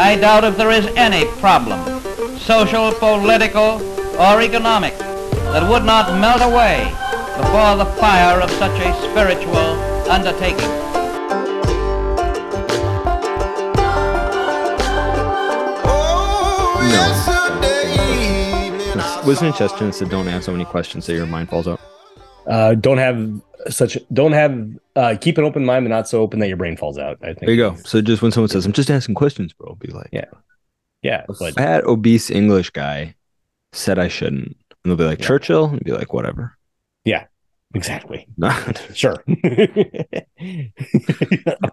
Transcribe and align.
I 0.00 0.16
doubt 0.16 0.44
if 0.44 0.56
there 0.56 0.70
is 0.70 0.86
any 0.96 1.26
problem, 1.40 1.78
social, 2.38 2.90
political, 2.94 3.82
or 4.18 4.40
economic, 4.40 4.96
that 4.96 5.68
would 5.68 5.84
not 5.84 6.18
melt 6.18 6.40
away 6.40 6.88
before 7.36 7.76
the 7.76 7.84
fire 8.00 8.40
of 8.40 8.50
such 8.52 8.80
a 8.80 8.94
spiritual 9.10 9.58
undertaking. 10.10 10.70
Wasn't 19.26 19.54
it 19.54 19.58
Chesterton 19.58 19.92
said 19.92 20.08
don't 20.08 20.28
ask 20.28 20.46
so 20.46 20.52
many 20.52 20.64
questions 20.64 21.06
that 21.06 21.14
your 21.14 21.26
mind 21.26 21.50
falls 21.50 21.68
out? 21.68 21.78
Uh, 22.46 22.72
don't 22.74 22.96
have 22.96 23.42
such 23.68 23.98
don't 24.12 24.32
have 24.32 24.68
uh, 24.96 25.16
keep 25.20 25.38
an 25.38 25.44
open 25.44 25.64
mind, 25.64 25.84
but 25.84 25.90
not 25.90 26.08
so 26.08 26.20
open 26.20 26.40
that 26.40 26.48
your 26.48 26.56
brain 26.56 26.76
falls 26.76 26.98
out. 26.98 27.18
I 27.22 27.26
think 27.26 27.40
There 27.40 27.50
you 27.50 27.56
go. 27.56 27.76
So 27.84 28.00
just 28.00 28.22
when 28.22 28.32
someone 28.32 28.48
says, 28.48 28.64
I'm 28.66 28.72
just 28.72 28.90
asking 28.90 29.14
questions, 29.14 29.52
bro, 29.52 29.74
be 29.76 29.88
like, 29.92 30.08
Yeah. 30.12 30.26
Yeah, 31.02 31.24
a 31.28 31.34
but 31.38 31.54
fat, 31.54 31.84
obese 31.84 32.30
English 32.30 32.70
guy 32.70 33.14
said 33.72 33.98
I 33.98 34.08
shouldn't. 34.08 34.48
And 34.48 34.56
they'll 34.84 34.96
be 34.96 35.04
like, 35.04 35.20
Yeah. 35.20 35.26
Churchill? 35.26 35.66
And 35.66 35.80
be 35.84 35.92
like, 35.92 36.12
whatever. 36.12 36.56
Yeah, 37.04 37.26
exactly. 37.74 38.26
um, 38.42 38.74
Sure. 38.94 39.22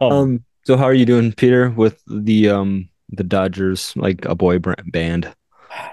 um, 0.02 0.44
so 0.64 0.78
how 0.78 0.86
are 0.86 0.94
you 0.94 1.06
doing, 1.06 1.32
Peter, 1.34 1.70
with 1.70 2.02
the 2.08 2.50
um 2.50 2.90
the 3.10 3.24
Dodgers, 3.24 3.94
like 3.96 4.26
a 4.26 4.36
boy 4.36 4.60
brand, 4.60 4.92
band, 4.92 5.34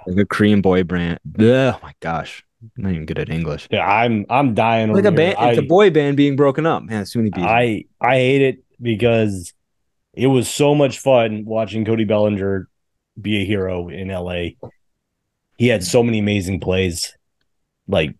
like 0.06 0.18
a 0.18 0.26
Korean 0.26 0.60
boy 0.60 0.82
brand? 0.84 1.20
Ugh, 1.38 1.44
oh 1.44 1.78
my 1.82 1.94
gosh. 2.00 2.44
Not 2.76 2.92
even 2.92 3.06
good 3.06 3.18
at 3.18 3.30
English. 3.30 3.68
yeah, 3.70 3.86
I'm 3.86 4.26
I'm 4.30 4.54
dying. 4.54 4.92
Like 4.92 5.04
over 5.04 5.08
a 5.08 5.12
band, 5.12 5.36
it's 5.40 5.58
a 5.58 5.62
boy 5.62 5.90
band 5.90 6.16
being 6.16 6.36
broken 6.36 6.66
up. 6.66 6.82
Man, 6.82 7.04
too 7.04 7.20
many 7.20 7.30
beats. 7.30 7.46
I 7.46 7.84
I 8.00 8.16
hate 8.16 8.42
it 8.42 8.64
because 8.80 9.52
it 10.12 10.26
was 10.28 10.48
so 10.48 10.74
much 10.74 10.98
fun 10.98 11.44
watching 11.44 11.84
Cody 11.84 12.04
Bellinger 12.04 12.68
be 13.20 13.42
a 13.42 13.44
hero 13.44 13.88
in 13.88 14.08
LA. 14.08 14.50
He 15.56 15.68
had 15.68 15.84
so 15.84 16.02
many 16.02 16.18
amazing 16.18 16.60
plays, 16.60 17.16
like 17.86 18.14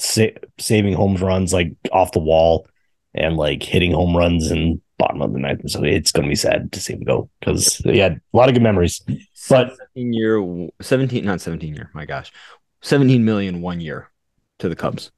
sa- 0.00 0.36
saving 0.58 0.94
home 0.94 1.16
runs 1.16 1.52
like 1.52 1.72
off 1.92 2.12
the 2.12 2.18
wall 2.18 2.66
and 3.14 3.36
like 3.36 3.62
hitting 3.62 3.92
home 3.92 4.16
runs 4.16 4.50
and 4.50 4.80
bottom 4.98 5.22
of 5.22 5.32
the 5.32 5.38
ninth. 5.38 5.68
So 5.70 5.82
it's 5.82 6.12
going 6.12 6.24
to 6.24 6.28
be 6.28 6.34
sad 6.36 6.72
to 6.72 6.80
see 6.80 6.94
him 6.94 7.02
go 7.04 7.30
because 7.40 7.76
he 7.78 7.98
had 7.98 8.20
a 8.32 8.36
lot 8.36 8.48
of 8.48 8.54
good 8.54 8.62
memories. 8.62 9.02
But 9.48 9.76
17 9.94 10.12
year 10.12 10.68
17 10.80 11.24
not 11.24 11.40
17 11.40 11.74
year 11.74 11.90
my 11.92 12.06
gosh 12.06 12.32
17 12.84 13.24
million 13.24 13.60
one 13.60 13.80
year 13.80 14.10
to 14.60 14.68
the 14.68 14.76
cubs 14.76 15.10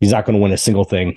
he's 0.00 0.12
not 0.12 0.24
going 0.26 0.36
to 0.36 0.42
win 0.42 0.52
a 0.52 0.56
single 0.58 0.84
thing. 0.84 1.16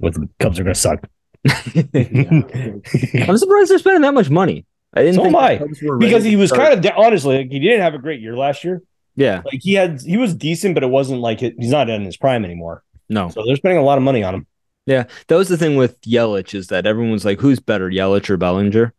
With 0.00 0.14
the 0.14 0.28
Cubs 0.38 0.58
are 0.60 0.62
going 0.64 0.74
to 0.74 0.80
suck. 0.80 1.04
i'm 1.46 3.38
surprised 3.38 3.70
they're 3.70 3.78
spending 3.78 4.02
that 4.02 4.14
much 4.14 4.30
money 4.30 4.64
i 4.94 5.00
didn't 5.02 5.16
So 5.16 5.22
think 5.24 5.34
am 5.36 5.42
I, 5.42 5.58
Cubs 5.58 5.82
were 5.82 5.96
ready 5.96 6.06
because 6.06 6.24
he 6.24 6.36
was 6.36 6.50
start- 6.50 6.72
kind 6.72 6.84
of 6.86 6.92
honestly 6.96 7.38
like 7.38 7.50
he 7.50 7.58
didn't 7.58 7.80
have 7.80 7.94
a 7.94 7.98
great 7.98 8.20
year 8.20 8.36
last 8.36 8.64
year. 8.64 8.82
yeah 9.16 9.42
Like 9.44 9.60
he 9.62 9.74
had, 9.74 10.00
he 10.00 10.16
was 10.16 10.34
decent, 10.34 10.74
but 10.74 10.82
it 10.82 10.88
wasn't 10.90 11.20
like 11.20 11.42
it, 11.42 11.54
he's 11.58 11.70
not 11.70 11.88
in 11.90 12.04
his 12.04 12.16
prime 12.16 12.44
anymore. 12.44 12.82
no 13.08 13.28
So 13.30 13.42
they're 13.44 13.56
spending 13.56 13.78
a 13.78 13.82
lot 13.84 13.98
of 13.98 14.04
money 14.04 14.22
on 14.22 14.34
him. 14.34 14.46
yeah 14.86 15.04
that 15.28 15.36
was 15.36 15.48
the 15.48 15.56
thing 15.58 15.76
with 15.76 16.00
yelich 16.02 16.54
is 16.54 16.68
that 16.68 16.86
everyone's 16.86 17.24
like 17.24 17.40
who's 17.40 17.60
better 17.60 17.88
yelich 17.90 18.28
or 18.30 18.36
bellinger 18.36 18.92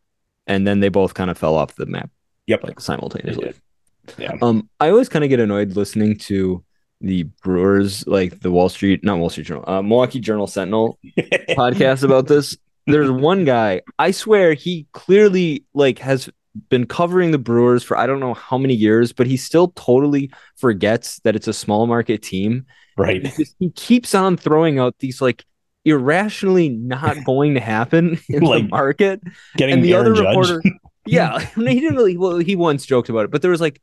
and 0.48 0.66
then 0.68 0.80
they 0.80 0.90
both 0.90 1.14
kind 1.14 1.30
of 1.30 1.38
fell 1.38 1.56
off 1.56 1.76
the 1.76 1.86
map 1.86 2.10
Yep. 2.48 2.64
like 2.64 2.80
simultaneously 2.80 3.54
Yeah. 4.18 4.34
um 4.42 4.70
i 4.80 4.90
always 4.90 5.10
kind 5.10 5.24
of 5.26 5.30
get 5.30 5.40
annoyed 5.40 5.76
listening 5.76 6.18
to 6.20 6.64
the 7.02 7.24
brewers 7.44 8.06
like 8.08 8.40
the 8.40 8.52
wall 8.52 8.70
street 8.70 9.04
not 9.04 9.18
wall 9.20 9.30
street 9.30 9.46
journal 9.48 9.64
uh, 9.68 9.82
milwaukee 9.82 10.20
journal 10.20 10.48
sentinel 10.48 10.98
podcast 11.18 12.04
about 12.04 12.28
this. 12.28 12.58
There's 12.90 13.12
one 13.12 13.44
guy, 13.44 13.82
I 14.00 14.12
swear 14.12 14.54
he 14.54 14.88
clearly 14.94 15.66
like 15.74 16.00
has 16.00 16.30
been 16.70 16.86
covering 16.88 17.32
the 17.32 17.38
Brewers 17.38 17.84
for 17.84 17.98
I 17.98 18.08
don't 18.08 18.22
know 18.22 18.34
how 18.34 18.58
many 18.58 18.74
years, 18.74 19.12
but 19.12 19.28
he 19.28 19.36
still 19.36 19.74
totally 19.76 20.32
forgets 20.56 21.20
that 21.26 21.36
it's 21.36 21.50
a 21.50 21.54
small 21.54 21.86
market 21.86 22.24
team. 22.24 22.66
right. 22.98 23.26
He, 23.28 23.44
just- 23.44 23.56
he 23.60 23.70
keeps 23.72 24.16
on 24.16 24.38
throwing 24.38 24.80
out 24.80 24.96
these 25.00 25.22
like 25.22 25.44
irrationally 25.86 26.70
not 26.70 27.18
going 27.26 27.54
to 27.56 27.60
happen 27.60 28.20
in 28.30 28.40
the 28.44 28.50
Like, 28.50 28.70
market. 28.70 29.22
Getting 29.58 29.76
And 29.76 29.84
the 29.84 29.94
Aaron 29.94 30.06
other 30.08 30.16
Judge. 30.16 30.28
reporter, 30.28 30.62
yeah, 31.06 31.34
I 31.56 31.60
mean, 31.60 31.68
he 31.76 31.80
didn't 31.82 31.98
really. 31.98 32.18
Well, 32.18 32.38
he 32.38 32.56
once 32.56 32.86
joked 32.86 33.10
about 33.10 33.26
it, 33.26 33.32
but 33.32 33.42
there 33.42 33.52
was 33.52 33.62
like, 33.62 33.82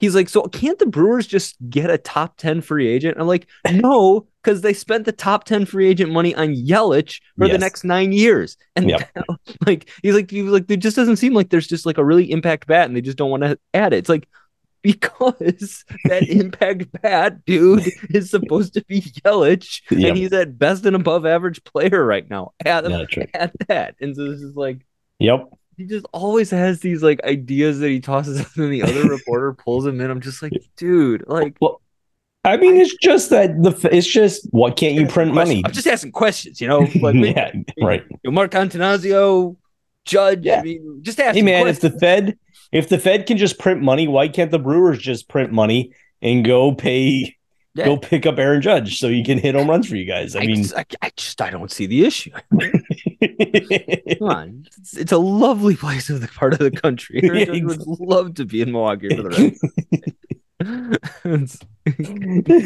he's 0.00 0.14
like, 0.14 0.28
so 0.28 0.42
can't 0.42 0.78
the 0.78 0.86
Brewers 0.86 1.26
just 1.26 1.56
get 1.68 1.90
a 1.90 1.98
top 1.98 2.36
ten 2.36 2.60
free 2.60 2.86
agent? 2.88 3.16
I'm 3.18 3.26
like, 3.26 3.46
no, 3.70 4.26
because 4.42 4.60
they 4.62 4.72
spent 4.72 5.04
the 5.04 5.12
top 5.12 5.44
ten 5.44 5.64
free 5.66 5.88
agent 5.88 6.12
money 6.12 6.34
on 6.34 6.48
Yelich 6.54 7.20
for 7.36 7.48
the 7.48 7.58
next 7.58 7.84
nine 7.84 8.12
years, 8.12 8.56
and 8.76 8.88
Yep. 8.90 9.10
like 9.66 9.90
he's 10.02 10.14
like, 10.14 10.30
he 10.30 10.42
was 10.42 10.52
like, 10.52 10.70
it 10.70 10.78
just 10.78 10.96
doesn't 10.96 11.16
seem 11.16 11.34
like 11.34 11.50
there's 11.50 11.66
just 11.66 11.86
like 11.86 11.98
a 11.98 12.04
really 12.04 12.30
impact 12.30 12.66
bat, 12.66 12.86
and 12.86 12.96
they 12.96 13.00
just 13.00 13.18
don't 13.18 13.30
want 13.30 13.42
to 13.42 13.58
add 13.74 13.92
it. 13.92 13.98
It's 13.98 14.08
like. 14.08 14.28
Because 14.80 15.84
that 16.04 16.22
impact 16.28 16.86
bat 17.02 17.44
dude 17.44 17.82
is 18.10 18.30
supposed 18.30 18.74
to 18.74 18.84
be 18.84 19.00
Yelich, 19.02 19.82
Yep. 19.90 20.08
and 20.08 20.16
he's 20.16 20.32
at 20.32 20.56
best 20.56 20.86
and 20.86 20.94
above 20.94 21.26
average 21.26 21.62
player 21.64 22.06
right 22.06 22.28
now. 22.30 22.52
At, 22.64 22.84
Yeah, 22.88 23.04
that's 23.10 23.16
at 23.34 23.52
that, 23.66 23.96
and 24.00 24.14
so 24.14 24.30
this 24.30 24.40
is 24.40 24.54
like 24.54 24.86
Yep. 25.18 25.48
He 25.78 25.86
just 25.86 26.06
always 26.12 26.50
has 26.50 26.80
these 26.80 27.04
like 27.04 27.22
ideas 27.22 27.78
that 27.78 27.88
he 27.88 28.00
tosses 28.00 28.40
out 28.40 28.56
and 28.56 28.72
the 28.72 28.82
other 28.82 29.02
reporter 29.08 29.52
pulls 29.52 29.86
him 29.86 30.00
in. 30.00 30.10
I'm 30.10 30.20
just 30.20 30.42
like, 30.42 30.52
dude, 30.76 31.22
like 31.28 31.56
Well, 31.60 31.80
I 32.44 32.56
mean, 32.56 32.76
it's 32.76 32.96
just 32.96 33.30
that 33.30 33.62
the 33.62 33.88
it's 33.92 34.06
just 34.06 34.48
what 34.50 34.76
can't 34.76 34.94
you 34.94 35.06
print 35.06 35.32
money? 35.32 35.62
I'm 35.64 35.70
just 35.70 35.86
asking 35.86 36.12
questions, 36.12 36.60
you 36.60 36.66
know? 36.66 36.80
Like 37.00 37.14
yeah, 37.14 37.52
right. 37.80 38.04
you 38.10 38.18
know, 38.24 38.32
Mark 38.32 38.50
Attanasio, 38.50 39.56
Judge. 40.04 40.44
Yeah. 40.44 40.58
I 40.58 40.62
mean, 40.62 40.98
just 41.02 41.20
ask. 41.20 41.36
Hey 41.36 41.42
man, 41.42 41.68
if 41.68 41.80
the 41.80 41.90
Fed 41.90 42.36
if 42.72 42.88
the 42.88 42.98
Fed 42.98 43.26
can 43.26 43.36
just 43.36 43.60
print 43.60 43.80
money, 43.80 44.08
why 44.08 44.26
can't 44.26 44.50
the 44.50 44.58
Brewers 44.58 44.98
just 44.98 45.28
print 45.28 45.52
money 45.52 45.92
and 46.20 46.44
go 46.44 46.74
pay 46.74 47.37
Yeah. 47.78 47.84
go 47.84 47.96
pick 47.96 48.26
up 48.26 48.38
Aaron 48.38 48.60
Judge 48.60 48.98
so 48.98 49.08
he 49.08 49.22
can 49.22 49.38
hit 49.38 49.54
home 49.54 49.70
runs 49.70 49.88
for 49.88 49.94
you 49.94 50.04
guys? 50.04 50.34
I 50.34 50.40
I, 50.40 50.46
mean, 50.46 50.64
I, 50.76 50.84
I 51.00 51.12
just 51.16 51.40
I 51.40 51.50
don't 51.50 51.70
see 51.70 51.86
the 51.86 52.04
issue. 52.04 52.32
Come 54.18 54.28
on, 54.28 54.66
it's, 54.78 54.96
it's 54.96 55.12
a 55.12 55.18
lovely 55.18 55.76
place 55.76 56.10
of 56.10 56.20
the 56.20 56.26
part 56.26 56.54
of 56.54 56.58
the 56.58 56.72
country. 56.72 57.20
Yeah, 57.38 57.52
I 57.52 57.62
would 57.64 57.86
love 57.86 58.34
to 58.34 58.44
be 58.44 58.62
in 58.62 58.72
Milwaukee 58.72 59.14
for 59.14 59.22
the 59.22 59.28
rest. 59.28 59.62
it's, 61.24 61.58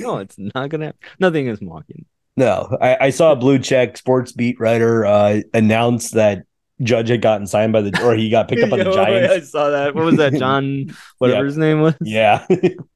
no, 0.02 0.18
it's 0.18 0.38
not 0.38 0.70
gonna. 0.70 0.86
happen. 0.86 1.00
Nothing 1.18 1.48
is 1.48 1.60
Milwaukee. 1.60 2.06
No, 2.38 2.74
I, 2.80 2.96
I 3.00 3.10
saw 3.10 3.32
a 3.32 3.36
blue 3.36 3.58
check 3.58 3.98
sports 3.98 4.32
beat 4.32 4.58
writer 4.60 5.04
uh, 5.04 5.42
announce 5.52 6.12
that 6.12 6.46
Judge 6.82 7.08
had 7.08 7.20
gotten 7.22 7.46
signed 7.46 7.72
by 7.72 7.80
the 7.82 8.02
or 8.04 8.14
he 8.14 8.28
got 8.30 8.48
picked 8.48 8.62
up 8.62 8.70
by 8.70 8.78
the 8.78 8.84
Yo, 8.90 8.92
Giants. 8.94 9.32
I 9.34 9.40
saw 9.40 9.70
that. 9.70 9.94
What 9.94 10.04
was 10.04 10.16
that? 10.16 10.34
John, 10.34 10.94
whatever 11.18 11.40
Yeah. 11.40 11.44
his 11.46 11.56
name 11.56 11.80
was. 11.80 11.94
Yeah, 12.02 12.46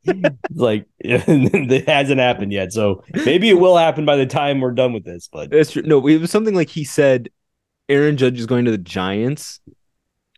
like 0.54 0.86
it 0.98 1.86
hasn't 1.88 2.20
happened 2.20 2.52
yet, 2.52 2.72
so 2.72 3.04
maybe 3.24 3.48
it 3.48 3.58
will 3.60 3.76
happen 3.76 4.04
by 4.04 4.16
the 4.16 4.26
time 4.26 4.60
we're 4.60 4.72
done 4.72 4.92
with 4.92 5.04
this. 5.04 5.28
But 5.30 5.50
That's 5.50 5.72
true. 5.72 5.82
No, 5.82 6.06
it 6.06 6.20
was 6.20 6.30
something 6.30 6.54
like 6.54 6.68
he 6.68 6.84
said 6.84 7.28
Aaron 7.88 8.16
Judge 8.16 8.38
is 8.38 8.46
going 8.46 8.64
to 8.64 8.70
the 8.70 8.78
Giants. 8.78 9.60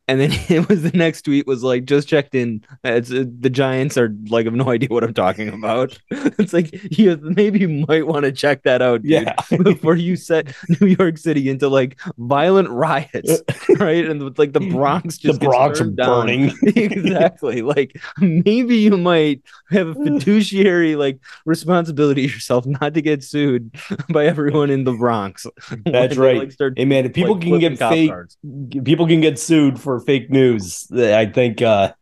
And 0.08 0.18
then 0.18 0.30
it 0.48 0.68
was 0.68 0.82
the 0.82 0.96
next 0.96 1.22
tweet 1.22 1.46
was 1.46 1.62
like, 1.62 1.84
just 1.84 2.08
checked 2.08 2.34
in. 2.34 2.64
It's 2.82 3.12
uh, 3.12 3.24
the 3.38 3.50
Giants 3.50 3.96
are 3.98 4.14
like, 4.28 4.46
have 4.46 4.54
no 4.54 4.70
idea 4.70 4.88
what 4.90 5.04
I'm 5.04 5.14
talking 5.14 5.48
about. 5.50 5.96
it's 6.10 6.52
like, 6.52 6.70
yeah, 6.98 7.16
maybe 7.20 7.60
you 7.60 7.68
might 7.86 8.06
want 8.06 8.24
to 8.24 8.32
check 8.32 8.62
that 8.62 8.80
out, 8.80 9.02
dude, 9.02 9.10
yeah, 9.10 9.34
before 9.62 9.96
you 9.96 10.16
set 10.16 10.54
New 10.80 10.88
York 10.98 11.18
City 11.18 11.48
into 11.50 11.68
like 11.68 12.00
violent 12.16 12.70
riots, 12.70 13.42
right? 13.78 14.04
And 14.06 14.24
with, 14.24 14.38
like 14.38 14.54
the 14.54 14.60
Bronx 14.60 15.18
the 15.18 15.28
just 15.28 15.40
gets 15.40 15.50
Bronx 15.50 15.80
are 15.80 15.90
burning. 15.90 16.52
exactly. 16.62 17.62
Like 17.62 18.00
maybe 18.18 18.76
you 18.76 18.96
might 18.96 19.42
have 19.70 19.88
a 19.88 19.94
fiduciary 20.04 20.96
like 20.96 21.18
responsibility 21.44 22.22
yourself 22.22 22.64
not 22.66 22.94
to 22.94 23.02
get 23.02 23.22
sued 23.22 23.74
by 24.08 24.26
everyone 24.26 24.70
in 24.70 24.84
the 24.84 24.92
Bronx. 24.92 25.46
That's 25.84 26.16
right. 26.16 26.38
like, 26.38 26.52
start, 26.52 26.74
Hey 26.78 26.86
man, 26.86 27.04
if 27.04 27.12
people 27.12 27.34
like, 27.34 27.42
can 27.42 27.58
get 27.58 27.78
fake, 27.78 28.10
cars. 28.10 28.38
people 28.84 29.06
can 29.06 29.20
get 29.20 29.38
sued 29.38 29.78
for 29.78 29.97
fake 30.00 30.30
news. 30.30 30.90
I 30.92 31.26
think 31.26 31.62
uh, 31.62 31.92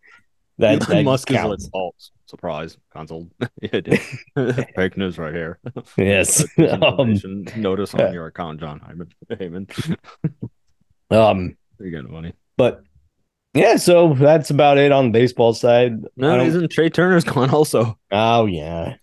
that, 0.59 0.81
that 0.81 1.05
Musk 1.05 1.31
is 1.31 1.37
counts. 1.37 1.71
oh, 1.75 1.93
surprise, 2.27 2.77
console. 2.93 3.29
Fake 3.61 4.97
news 4.97 5.19
right 5.19 5.35
here. 5.35 5.59
Yes. 5.97 6.45
um, 6.83 7.19
notice 7.57 7.95
on 7.95 8.13
your 8.13 8.27
account, 8.27 8.61
John 8.61 8.81
Hyman. 8.81 9.09
Heyman. 9.31 9.97
um, 11.11 11.57
You're 11.79 11.91
getting 11.91 12.13
money. 12.13 12.35
but 12.57 12.83
yeah, 13.55 13.77
so 13.77 14.13
that's 14.13 14.51
about 14.51 14.77
it 14.77 14.93
on 14.93 15.07
the 15.07 15.19
baseball 15.19 15.55
side. 15.55 16.03
No, 16.17 16.41
isn't 16.41 16.71
Trea 16.71 16.91
Turner's 16.91 17.25
gone 17.25 17.51
also? 17.51 17.99
oh 18.13 18.45
yeah, 18.47 18.97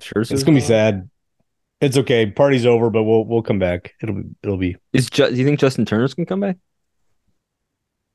Sure, 0.00 0.22
it's 0.22 0.42
gonna 0.42 0.56
be 0.56 0.60
sad. 0.60 1.08
It's 1.80 1.96
okay. 1.96 2.26
Party's 2.26 2.66
over, 2.66 2.90
but 2.90 3.04
we'll 3.04 3.24
we'll 3.24 3.42
come 3.42 3.58
back. 3.58 3.94
It'll 4.02 4.16
be 4.16 4.22
it'll 4.42 4.56
be. 4.56 4.76
Is 4.92 5.08
Ju- 5.10 5.30
do 5.30 5.36
you 5.36 5.44
think 5.44 5.60
Justin 5.60 5.84
Turner's 5.84 6.14
gonna 6.14 6.26
come 6.26 6.40
back? 6.40 6.56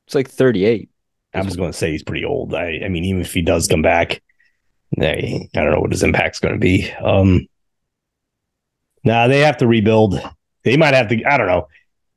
It's 0.05 0.15
like 0.15 0.29
38. 0.29 0.89
I 1.33 1.41
was 1.41 1.55
going 1.55 1.71
to 1.71 1.77
say 1.77 1.91
he's 1.91 2.03
pretty 2.03 2.25
old. 2.25 2.53
I 2.53 2.81
I 2.85 2.89
mean, 2.89 3.05
even 3.05 3.21
if 3.21 3.33
he 3.33 3.41
does 3.41 3.67
come 3.67 3.81
back, 3.81 4.21
I, 4.99 5.47
I 5.55 5.63
don't 5.63 5.71
know 5.71 5.79
what 5.79 5.91
his 5.91 6.03
impact's 6.03 6.39
going 6.39 6.53
to 6.53 6.59
be. 6.59 6.91
Um, 6.93 7.47
nah, 9.03 9.27
they 9.27 9.39
have 9.39 9.57
to 9.57 9.67
rebuild. 9.67 10.19
They 10.63 10.77
might 10.77 10.93
have 10.93 11.07
to. 11.09 11.23
I 11.23 11.37
don't 11.37 11.47
know. 11.47 11.67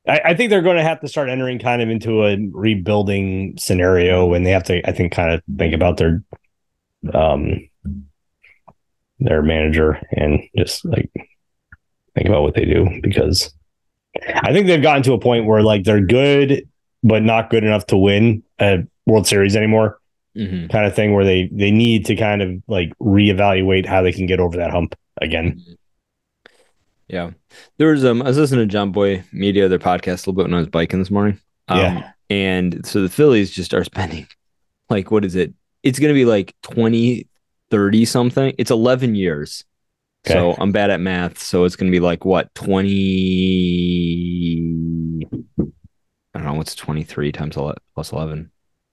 I, 0.06 0.20
I 0.26 0.34
think 0.34 0.50
they're 0.50 0.62
going 0.62 0.76
to 0.76 0.82
have 0.82 1.00
to 1.00 1.08
start 1.08 1.28
entering 1.28 1.58
kind 1.58 1.80
of 1.82 1.88
into 1.88 2.24
a 2.24 2.36
rebuilding 2.52 3.56
scenario, 3.58 4.34
and 4.34 4.44
they 4.44 4.50
have 4.50 4.64
to, 4.64 4.86
I 4.88 4.92
think, 4.92 5.12
kind 5.12 5.32
of 5.32 5.42
think 5.56 5.74
about 5.74 5.96
their, 5.96 6.22
um, 7.12 7.68
their 9.18 9.42
manager 9.42 10.00
and 10.12 10.40
just 10.56 10.84
like 10.84 11.10
think 12.16 12.28
about 12.28 12.42
what 12.42 12.54
they 12.54 12.64
do 12.64 12.88
because 13.02 13.52
I 14.42 14.52
think 14.52 14.66
they've 14.66 14.82
gotten 14.82 15.02
to 15.04 15.12
a 15.12 15.18
point 15.20 15.46
where 15.46 15.62
like 15.62 15.84
they're 15.84 16.00
good 16.04 16.68
but 17.02 17.22
not 17.22 17.50
good 17.50 17.62
enough 17.62 17.86
to 17.86 17.96
win 17.96 18.42
a 18.58 18.78
World 19.06 19.26
Series 19.28 19.54
anymore, 19.54 20.00
Mhm. 20.36 20.68
kind 20.70 20.86
of 20.86 20.94
thing 20.96 21.14
where 21.14 21.24
they 21.24 21.48
they 21.52 21.70
need 21.70 22.06
to 22.06 22.16
kind 22.16 22.42
of 22.42 22.50
like 22.66 22.92
reevaluate 23.00 23.86
how 23.86 24.02
they 24.02 24.12
can 24.12 24.26
get 24.26 24.40
over 24.40 24.56
that 24.56 24.70
hump 24.70 24.94
again. 25.20 25.62
Yeah. 27.08 27.30
There 27.78 27.88
was 27.92 28.04
um 28.04 28.22
I 28.22 28.26
was 28.28 28.38
listening 28.38 28.68
to 28.68 28.76
Jomboy 28.76 29.24
Media, 29.32 29.68
their 29.68 29.78
podcast 29.78 30.26
a 30.26 30.30
little 30.30 30.32
bit 30.34 30.44
when 30.44 30.54
I 30.54 30.58
was 30.58 30.68
biking 30.68 30.98
this 30.98 31.10
morning. 31.10 31.38
Um, 31.68 31.78
Yeah. 31.78 32.10
And 32.28 32.84
so 32.84 33.02
the 33.02 33.08
Phillies 33.08 33.50
just 33.52 33.72
are 33.74 33.84
spending 33.84 34.26
like 34.90 35.10
what 35.10 35.24
is 35.24 35.34
it? 35.36 35.52
It's 35.82 35.98
gonna 35.98 36.14
be 36.14 36.24
like 36.24 36.54
20, 36.62 37.28
30 37.70 38.04
something. 38.04 38.54
It's 38.58 38.70
11 38.70 39.14
years. 39.14 39.64
So 40.26 40.54
I'm 40.58 40.72
bad 40.72 40.90
at 40.90 41.00
math. 41.00 41.38
So 41.38 41.64
it's 41.64 41.76
gonna 41.76 41.90
be 41.90 42.00
like 42.00 42.24
what 42.24 42.54
20 42.54 45.26
I 46.34 46.38
don't 46.38 46.44
know 46.44 46.54
what's 46.54 46.74
23 46.74 47.32
times 47.32 47.56
11 47.56 47.76
plus 47.94 48.12
11. 48.12 48.50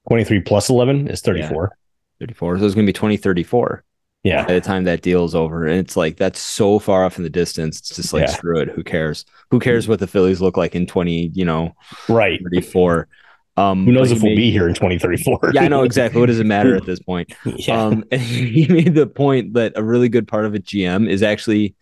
23 0.07 0.39
plus 0.41 0.69
11 0.69 1.07
is 1.07 1.21
34. 1.21 1.75
34. 2.19 2.59
So 2.59 2.65
it's 2.65 2.75
gonna 2.75 2.87
be 2.87 2.93
2034 2.93 3.83
Yeah. 4.23 4.45
by 4.45 4.53
the 4.53 4.61
time 4.61 4.83
that 4.85 5.01
deal's 5.01 5.35
over. 5.35 5.65
And 5.65 5.79
it's 5.79 5.97
like 5.97 6.17
that's 6.17 6.39
so 6.39 6.79
far 6.79 7.05
off 7.05 7.17
in 7.17 7.23
the 7.23 7.29
distance. 7.29 7.79
It's 7.79 7.95
just 7.95 8.13
like 8.13 8.27
Yeah. 8.27 8.33
screw 8.33 8.59
it. 8.59 8.69
Who 8.69 8.83
cares? 8.83 9.25
Who 9.51 9.59
cares 9.59 9.85
mm-hmm. 9.85 9.91
what 9.91 9.99
the 9.99 10.07
Phillies 10.07 10.41
look 10.41 10.57
like 10.57 10.75
in 10.75 10.85
20, 10.85 11.31
you 11.33 11.45
know, 11.45 11.75
Right. 12.07 12.39
34. 12.43 13.07
Um 13.55 13.85
Who 13.85 13.91
knows 13.91 14.11
if 14.11 14.17
he 14.19 14.23
we'll 14.23 14.31
made- 14.31 14.37
be 14.37 14.51
here 14.51 14.67
in 14.67 14.73
2034? 14.73 15.51
Yeah, 15.53 15.63
I 15.63 15.67
know 15.67 15.83
exactly. 15.83 16.19
What 16.19 16.27
does 16.27 16.39
it 16.39 16.45
matter 16.45 16.75
at 16.75 16.85
this 16.85 16.99
point? 16.99 17.33
yeah. 17.45 17.83
Um 17.85 18.03
and 18.11 18.21
he 18.55 18.67
made 18.67 18.95
the 18.95 19.07
point 19.07 19.53
that 19.53 19.73
a 19.75 19.83
really 19.83 20.09
good 20.09 20.27
part 20.27 20.45
of 20.45 20.55
a 20.55 20.59
GM 20.59 21.07
is 21.09 21.21
actually 21.23 21.75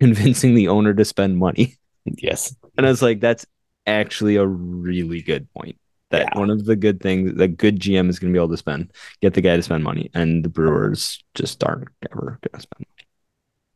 convincing 0.00 0.54
the 0.54 0.68
owner 0.68 0.92
to 0.94 1.04
spend 1.04 1.38
money. 1.38 1.74
yes. 2.04 2.54
And 2.76 2.86
I 2.86 2.90
was 2.90 3.00
like, 3.00 3.20
that's 3.20 3.46
actually 3.86 4.36
a 4.36 4.46
really 4.46 5.22
good 5.22 5.50
point. 5.54 5.78
That 6.10 6.28
Yeah. 6.32 6.38
one 6.38 6.50
of 6.50 6.66
the 6.66 6.76
good 6.76 7.00
things 7.00 7.34
that 7.38 7.56
good 7.56 7.80
GM 7.80 8.08
is 8.10 8.18
going 8.18 8.32
to 8.32 8.36
be 8.36 8.40
able 8.40 8.50
to 8.50 8.56
spend, 8.58 8.92
get 9.22 9.32
the 9.34 9.40
guy 9.40 9.56
to 9.56 9.62
spend 9.62 9.82
money, 9.84 10.10
and 10.14 10.44
the 10.44 10.48
Brewers 10.50 11.22
just 11.34 11.64
aren't 11.64 11.88
ever 12.12 12.38
going 12.42 12.52
to 12.54 12.60
spend. 12.60 12.86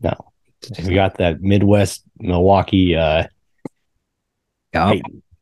Money. 0.02 0.12
No. 0.18 0.32
Money. 0.76 0.88
We 0.90 0.94
got 0.94 1.16
that 1.18 1.40
Midwest 1.40 2.04
Milwaukee 2.18 2.94
uh 2.94 3.24
Yeah. 4.74 4.94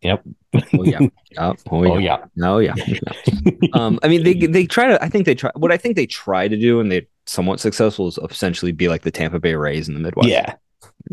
Yep. 0.03 0.23
Oh 0.75 0.83
yeah. 0.85 0.99
Yeah. 1.33 1.53
Oh 1.71 1.85
yeah. 1.85 1.91
Oh 1.93 1.99
yeah. 1.99 2.17
Oh 2.43 2.59
yeah. 2.59 3.69
um, 3.75 3.99
I 4.03 4.09
mean, 4.09 4.25
they 4.25 4.35
they 4.35 4.67
try 4.67 4.87
to. 4.89 5.03
I 5.05 5.09
think 5.09 5.27
they 5.27 5.35
try. 5.35 5.50
What 5.56 5.71
I 5.73 5.77
think 5.77 5.95
they 5.97 6.06
try 6.06 6.49
to 6.49 6.56
do, 6.56 6.81
and 6.81 6.91
they're 6.91 7.03
somewhat 7.27 7.61
successful, 7.61 8.09
is 8.09 8.19
essentially 8.31 8.73
be 8.73 8.89
like 8.89 9.03
the 9.03 9.11
Tampa 9.11 9.39
Bay 9.39 9.55
Rays 9.55 9.89
in 9.89 9.95
the 9.95 10.00
Midwest. 10.00 10.29
Yeah. 10.31 10.55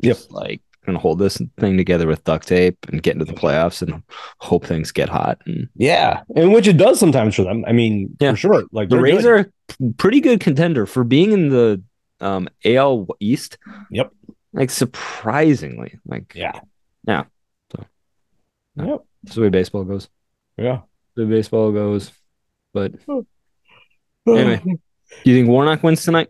Just, 0.04 0.32
like 0.32 0.62
gonna 0.86 1.00
hold 1.00 1.18
this 1.20 1.42
thing 1.60 1.78
together 1.78 2.06
with 2.08 2.24
duct 2.26 2.48
tape 2.48 2.78
and 2.90 3.02
get 3.02 3.14
into 3.14 3.26
the 3.26 3.34
playoffs 3.34 3.82
and 3.82 4.04
hope 4.40 4.66
things 4.66 4.92
get 4.92 5.10
hot. 5.10 5.40
And 5.48 5.68
Yeah. 5.76 6.22
And 6.36 6.54
which 6.54 6.68
it 6.68 6.78
does 6.78 7.00
sometimes 7.00 7.36
for 7.36 7.42
them. 7.44 7.66
I 7.68 7.72
mean, 7.72 8.16
Yeah. 8.20 8.31
for 8.31 8.38
sure. 8.38 8.64
Like 8.72 8.90
the 8.90 9.00
Rays 9.00 9.24
good. 9.24 9.26
are 9.26 9.38
a 9.38 9.94
pretty 9.98 10.22
good 10.22 10.40
contender 10.40 10.86
for 10.86 11.04
being 11.04 11.31
in 11.31 11.50
the 11.50 11.81
um 12.22 12.48
AL 12.64 13.08
East. 13.20 13.58
Yep. 13.90 14.12
Like 14.54 14.70
surprisingly, 14.70 16.00
like 16.06 16.34
Yeah. 16.36 16.60
Yeah. 17.08 17.24
Yeah. 18.77 18.86
Yep. 18.86 19.04
that's 19.24 19.36
the 19.36 19.42
way 19.42 19.50
baseball 19.50 19.83
goes. 19.83 20.10
Yeah. 20.57 20.81
The 21.16 21.25
baseball 21.25 21.72
goes. 21.72 22.12
But 22.74 22.94
Anyway. 24.27 24.62
do 24.66 25.31
you 25.31 25.36
think 25.36 25.48
Warnock 25.50 25.83
wins 25.83 26.04
tonight? 26.04 26.30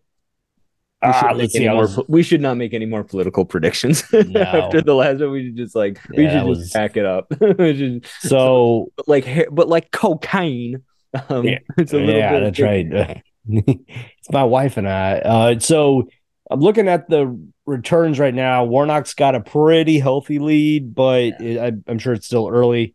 We 1.02 1.10
Ah, 1.12 1.34
make 1.36 1.52
see. 1.52 1.70
was, 1.70 1.96
po- 1.96 2.06
we 2.08 2.24
should 2.24 2.42
not 2.42 2.56
make 2.58 2.74
any 2.74 2.86
more 2.86 3.04
political 3.04 3.46
predictions 3.46 4.02
after 4.14 4.82
the 4.82 4.96
last 4.96 5.20
one. 5.20 5.32
We 5.32 5.46
should 5.48 5.58
just 5.58 5.76
like 5.76 6.00
we 6.10 6.18
should 6.26 6.26
that 6.28 6.34
just 6.46 6.48
was- 6.48 6.72
back 6.72 6.98
it 6.98 7.06
up. 7.06 7.28
Should- 7.60 8.06
so 8.22 8.92
but 8.98 9.08
like 9.08 9.48
but 9.52 9.68
like 9.70 9.92
cocaine. 9.92 10.84
Um, 11.30 11.46
Yeah. 11.46 11.60
it's 11.78 11.94
a 11.94 11.98
little 11.98 12.16
yeah, 12.16 12.32
bit 12.32 12.40
that's 12.44 12.60
right. 12.60 13.24
it's 13.48 14.32
my 14.32 14.44
wife 14.44 14.78
and 14.78 14.90
I. 14.90 15.20
Uh, 15.20 15.60
so 15.60 16.10
I'm 16.52 16.60
looking 16.60 16.88
at 16.88 17.10
the 17.10 17.40
returns 17.66 18.20
right 18.20 18.34
now. 18.34 18.64
Warnock's 18.66 19.14
got 19.16 19.34
a 19.36 19.40
pretty 19.40 19.98
healthy 20.00 20.40
lead, 20.40 20.94
but 20.94 21.24
it, 21.42 21.58
I, 21.60 21.72
I'm 21.92 21.98
sure 22.00 22.14
it's 22.14 22.28
still 22.28 22.48
early. 22.48 22.94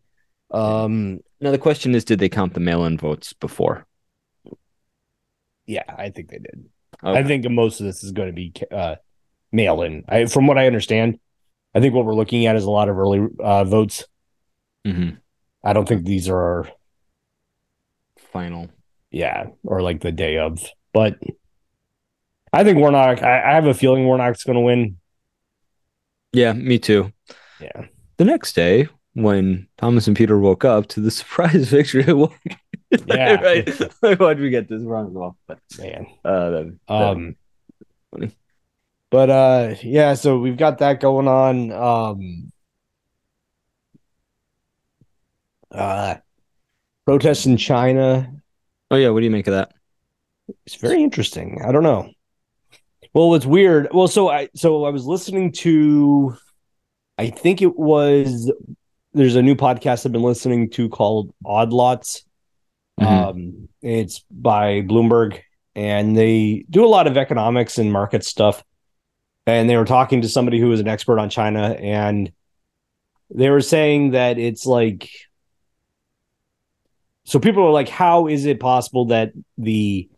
Um, 0.51 1.19
Now 1.41 1.51
the 1.51 1.57
question 1.57 1.93
is, 1.95 2.05
did 2.05 2.19
they 2.19 2.29
count 2.29 2.53
the 2.53 2.59
mail-in 2.59 2.97
votes 2.97 3.33
before? 3.33 3.85
yeah, 5.65 5.83
I 5.87 6.09
think 6.09 6.29
they 6.29 6.39
did. 6.39 6.65
Okay. 7.03 7.17
I 7.19 7.23
think 7.23 7.49
most 7.49 7.79
of 7.79 7.85
this 7.85 8.03
is 8.03 8.11
going 8.11 8.27
to 8.27 8.33
be 8.33 8.53
uh, 8.71 8.95
mail 9.51 9.81
in. 9.83 10.03
I, 10.07 10.25
from 10.25 10.47
what 10.47 10.57
I 10.57 10.67
understand, 10.67 11.19
I 11.73 11.79
think 11.79 11.93
what 11.93 12.05
we're 12.05 12.15
looking 12.15 12.45
at 12.45 12.55
is 12.55 12.63
a 12.65 12.69
lot 12.71 12.89
of 12.89 12.97
early 12.97 13.25
uh, 13.39 13.63
votes. 13.63 14.05
Mhm. 14.85 15.17
I 15.63 15.73
don't 15.73 15.87
think 15.87 16.05
these 16.05 16.27
are, 16.29 16.67
Final. 18.31 18.69
yeah, 19.11 19.47
or 19.63 19.81
like 19.81 20.01
the 20.01 20.11
day 20.11 20.37
of, 20.37 20.63
but 20.93 21.17
I 22.53 22.63
think 22.63 22.77
Warnock, 22.77 23.23
I, 23.23 23.41
I 23.51 23.53
have 23.55 23.65
a 23.65 23.73
feeling 23.73 24.05
Warnock's 24.05 24.43
going 24.43 24.55
to 24.55 24.61
win. 24.61 24.97
Yeah, 26.33 26.53
me 26.53 26.79
too. 26.79 27.11
Yeah. 27.59 27.85
The 28.17 28.25
next 28.25 28.53
day, 28.53 28.87
when 29.13 29.67
Thomas 29.77 30.07
and 30.07 30.15
Peter 30.15 30.37
woke 30.39 30.65
up 30.65 30.87
to 30.89 30.99
the 31.01 31.11
surprise 31.19 31.69
victory, 31.69 32.03
Yeah. 33.05 33.35
right. 33.41 33.81
Like, 34.01 34.19
why'd 34.19 34.39
we 34.39 34.49
get 34.49 34.67
this 34.69 34.81
wrong? 34.83 35.13
Well, 35.13 35.37
but 35.47 35.59
Man. 35.79 36.07
uh, 36.25 36.49
that, 36.49 36.77
that- 36.87 36.93
Um, 36.93 37.35
funny. 38.11 38.31
but 39.09 39.29
uh, 39.29 39.75
yeah, 39.83 40.13
so 40.15 40.37
we've 40.39 40.57
got 40.57 40.79
that 40.79 40.99
going 40.99 41.27
on. 41.27 41.71
Um, 41.71 42.51
uh, 45.71 46.15
protests 47.05 47.45
in 47.45 47.57
China. 47.57 48.31
oh 48.91 48.95
yeah, 48.97 49.09
what 49.09 49.19
do 49.19 49.25
you 49.25 49.31
make 49.31 49.47
of 49.47 49.53
that? 49.53 49.73
It's 50.65 50.75
very 50.75 51.01
interesting. 51.01 51.61
I 51.65 51.71
don't 51.71 51.83
know. 51.83 52.11
Well, 53.13 53.35
it's 53.35 53.45
weird. 53.45 53.89
Well, 53.93 54.07
so 54.07 54.29
I 54.29 54.49
so 54.55 54.85
I 54.85 54.89
was 54.89 55.05
listening 55.05 55.51
to, 55.53 56.35
I 57.17 57.29
think 57.29 57.61
it 57.61 57.77
was. 57.77 58.51
There's 59.13 59.35
a 59.35 59.41
new 59.41 59.55
podcast 59.55 60.05
I've 60.05 60.13
been 60.13 60.21
listening 60.21 60.69
to 60.71 60.87
called 60.87 61.33
Odd 61.45 61.73
Lots. 61.73 62.23
Mhm. 62.99 63.05
Um, 63.05 63.69
it's 63.81 64.19
by 64.31 64.81
Bloomberg, 64.81 65.39
and 65.75 66.15
they 66.17 66.65
do 66.69 66.85
a 66.85 66.87
lot 66.87 67.07
of 67.07 67.17
economics 67.17 67.77
and 67.77 67.91
market 67.91 68.23
stuff. 68.23 68.63
And 69.45 69.69
they 69.69 69.75
were 69.75 69.85
talking 69.85 70.21
to 70.21 70.29
somebody 70.29 70.59
who 70.59 70.69
was 70.69 70.79
an 70.79 70.87
expert 70.87 71.19
on 71.19 71.29
China, 71.29 71.75
and 71.79 72.31
they 73.29 73.49
were 73.49 73.61
saying 73.61 74.11
that 74.11 74.37
it's 74.37 74.65
like. 74.65 75.09
So 77.23 77.39
people 77.39 77.63
are 77.63 77.71
like, 77.71 77.87
how 77.87 78.27
is 78.27 78.45
it 78.45 78.59
possible 78.59 79.05
that 79.05 79.31
the 79.57 80.09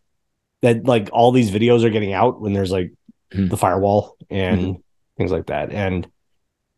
that 0.63 0.85
like 0.85 1.09
all 1.13 1.31
these 1.31 1.51
videos 1.51 1.83
are 1.83 1.89
getting 1.91 2.13
out 2.13 2.41
when 2.41 2.53
there's 2.53 2.71
like 2.71 2.91
Mhm. 3.33 3.49
the 3.49 3.57
firewall 3.57 4.17
and 4.29 4.77
things 5.17 5.31
like 5.31 5.47
that. 5.47 5.71
And 5.71 6.07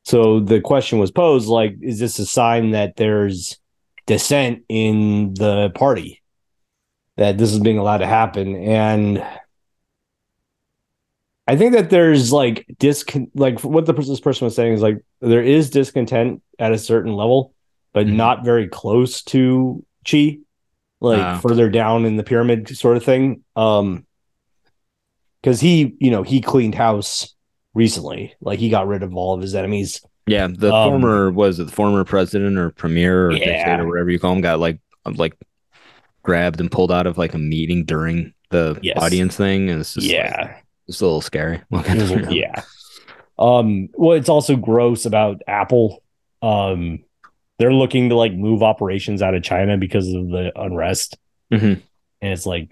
so 0.03 0.39
the 0.39 0.59
question 0.59 0.99
was 0.99 1.11
posed 1.11 1.47
like, 1.47 1.75
is 1.81 1.99
this 1.99 2.19
a 2.19 2.25
sign 2.25 2.71
that 2.71 2.95
there's 2.97 3.57
dissent 4.07 4.63
in 4.69 5.33
the 5.35 5.71
party? 5.75 6.21
That 7.17 7.37
this 7.37 7.53
is 7.53 7.59
being 7.59 7.77
allowed 7.77 7.99
to 7.99 8.07
happen. 8.07 8.55
And 8.55 9.23
I 11.47 11.55
think 11.55 11.73
that 11.73 11.89
there's 11.89 12.33
like 12.33 12.65
discon 12.77 13.29
like 13.35 13.63
what 13.63 13.85
the 13.85 13.93
this 13.93 14.19
person 14.19 14.45
was 14.45 14.55
saying 14.55 14.73
is 14.73 14.81
like 14.81 14.97
there 15.21 15.43
is 15.43 15.69
discontent 15.69 16.41
at 16.57 16.71
a 16.71 16.77
certain 16.77 17.13
level, 17.13 17.53
but 17.93 18.07
Mhm. 18.07 18.15
not 18.15 18.43
very 18.43 18.67
close 18.67 19.21
to 19.23 19.85
Xi 20.05 20.41
like 21.01 21.41
further 21.41 21.69
down 21.69 22.05
in 22.05 22.15
the 22.15 22.23
pyramid 22.23 22.75
sort 22.77 22.97
of 22.97 23.03
thing. 23.03 23.43
Um, 23.55 24.05
because 25.41 25.59
he, 25.59 25.95
you 25.99 26.09
know, 26.09 26.23
he 26.23 26.41
cleaned 26.41 26.73
house 26.75 27.35
recently. 27.73 28.33
Like 28.41 28.57
he 28.59 28.69
got 28.69 28.87
rid 28.87 29.03
of 29.03 29.15
all 29.15 29.35
of 29.35 29.41
his 29.41 29.53
enemies. 29.53 30.01
Yeah, 30.25 30.47
the 30.47 30.73
Um, 30.73 30.89
former 31.01 31.31
was 31.31 31.59
it 31.59 31.65
the 31.65 31.71
former 31.71 32.03
president 32.03 32.57
or 32.57 32.71
premier 32.71 33.27
or 33.27 33.31
Yeah. 33.33 33.45
dictator, 33.45 33.87
whatever 33.87 34.09
you 34.09 34.17
call 34.19 34.33
him, 34.33 34.41
got 34.41 34.59
like 34.59 34.79
like 35.05 35.35
grabbed 36.23 36.59
and 36.59 36.71
pulled 36.71 36.91
out 36.91 37.05
of 37.05 37.19
like 37.19 37.35
a 37.35 37.37
meeting 37.37 37.85
during 37.85 38.33
the 38.49 38.79
Yes. 38.81 38.97
audience 38.99 39.35
thing, 39.35 39.69
and 39.69 39.81
it's 39.81 39.93
just 39.93 40.07
like, 40.07 40.15
yeah, 40.15 40.55
it's 40.87 40.99
a 41.01 41.05
little 41.05 41.21
scary. 41.21 41.61
looking 41.69 41.97
It 41.97 42.01
was- 42.01 42.11
through. 42.11 42.33
yeah. 42.33 42.63
Um, 43.37 43.89
well, 43.93 44.17
it's 44.17 44.29
also 44.29 44.55
gross 44.55 45.05
about 45.05 45.41
Apple. 45.47 46.01
Um, 46.41 47.03
they're 47.57 47.73
looking 47.73 48.09
to 48.09 48.15
like 48.15 48.33
move 48.33 48.63
operations 48.63 49.21
out 49.21 49.33
of 49.35 49.43
China 49.43 49.77
because 49.77 50.07
of 50.13 50.27
the 50.29 50.51
unrest, 50.55 51.17
Mhm. 51.51 51.81
and 52.21 52.33
it's 52.33 52.45
like 52.45 52.71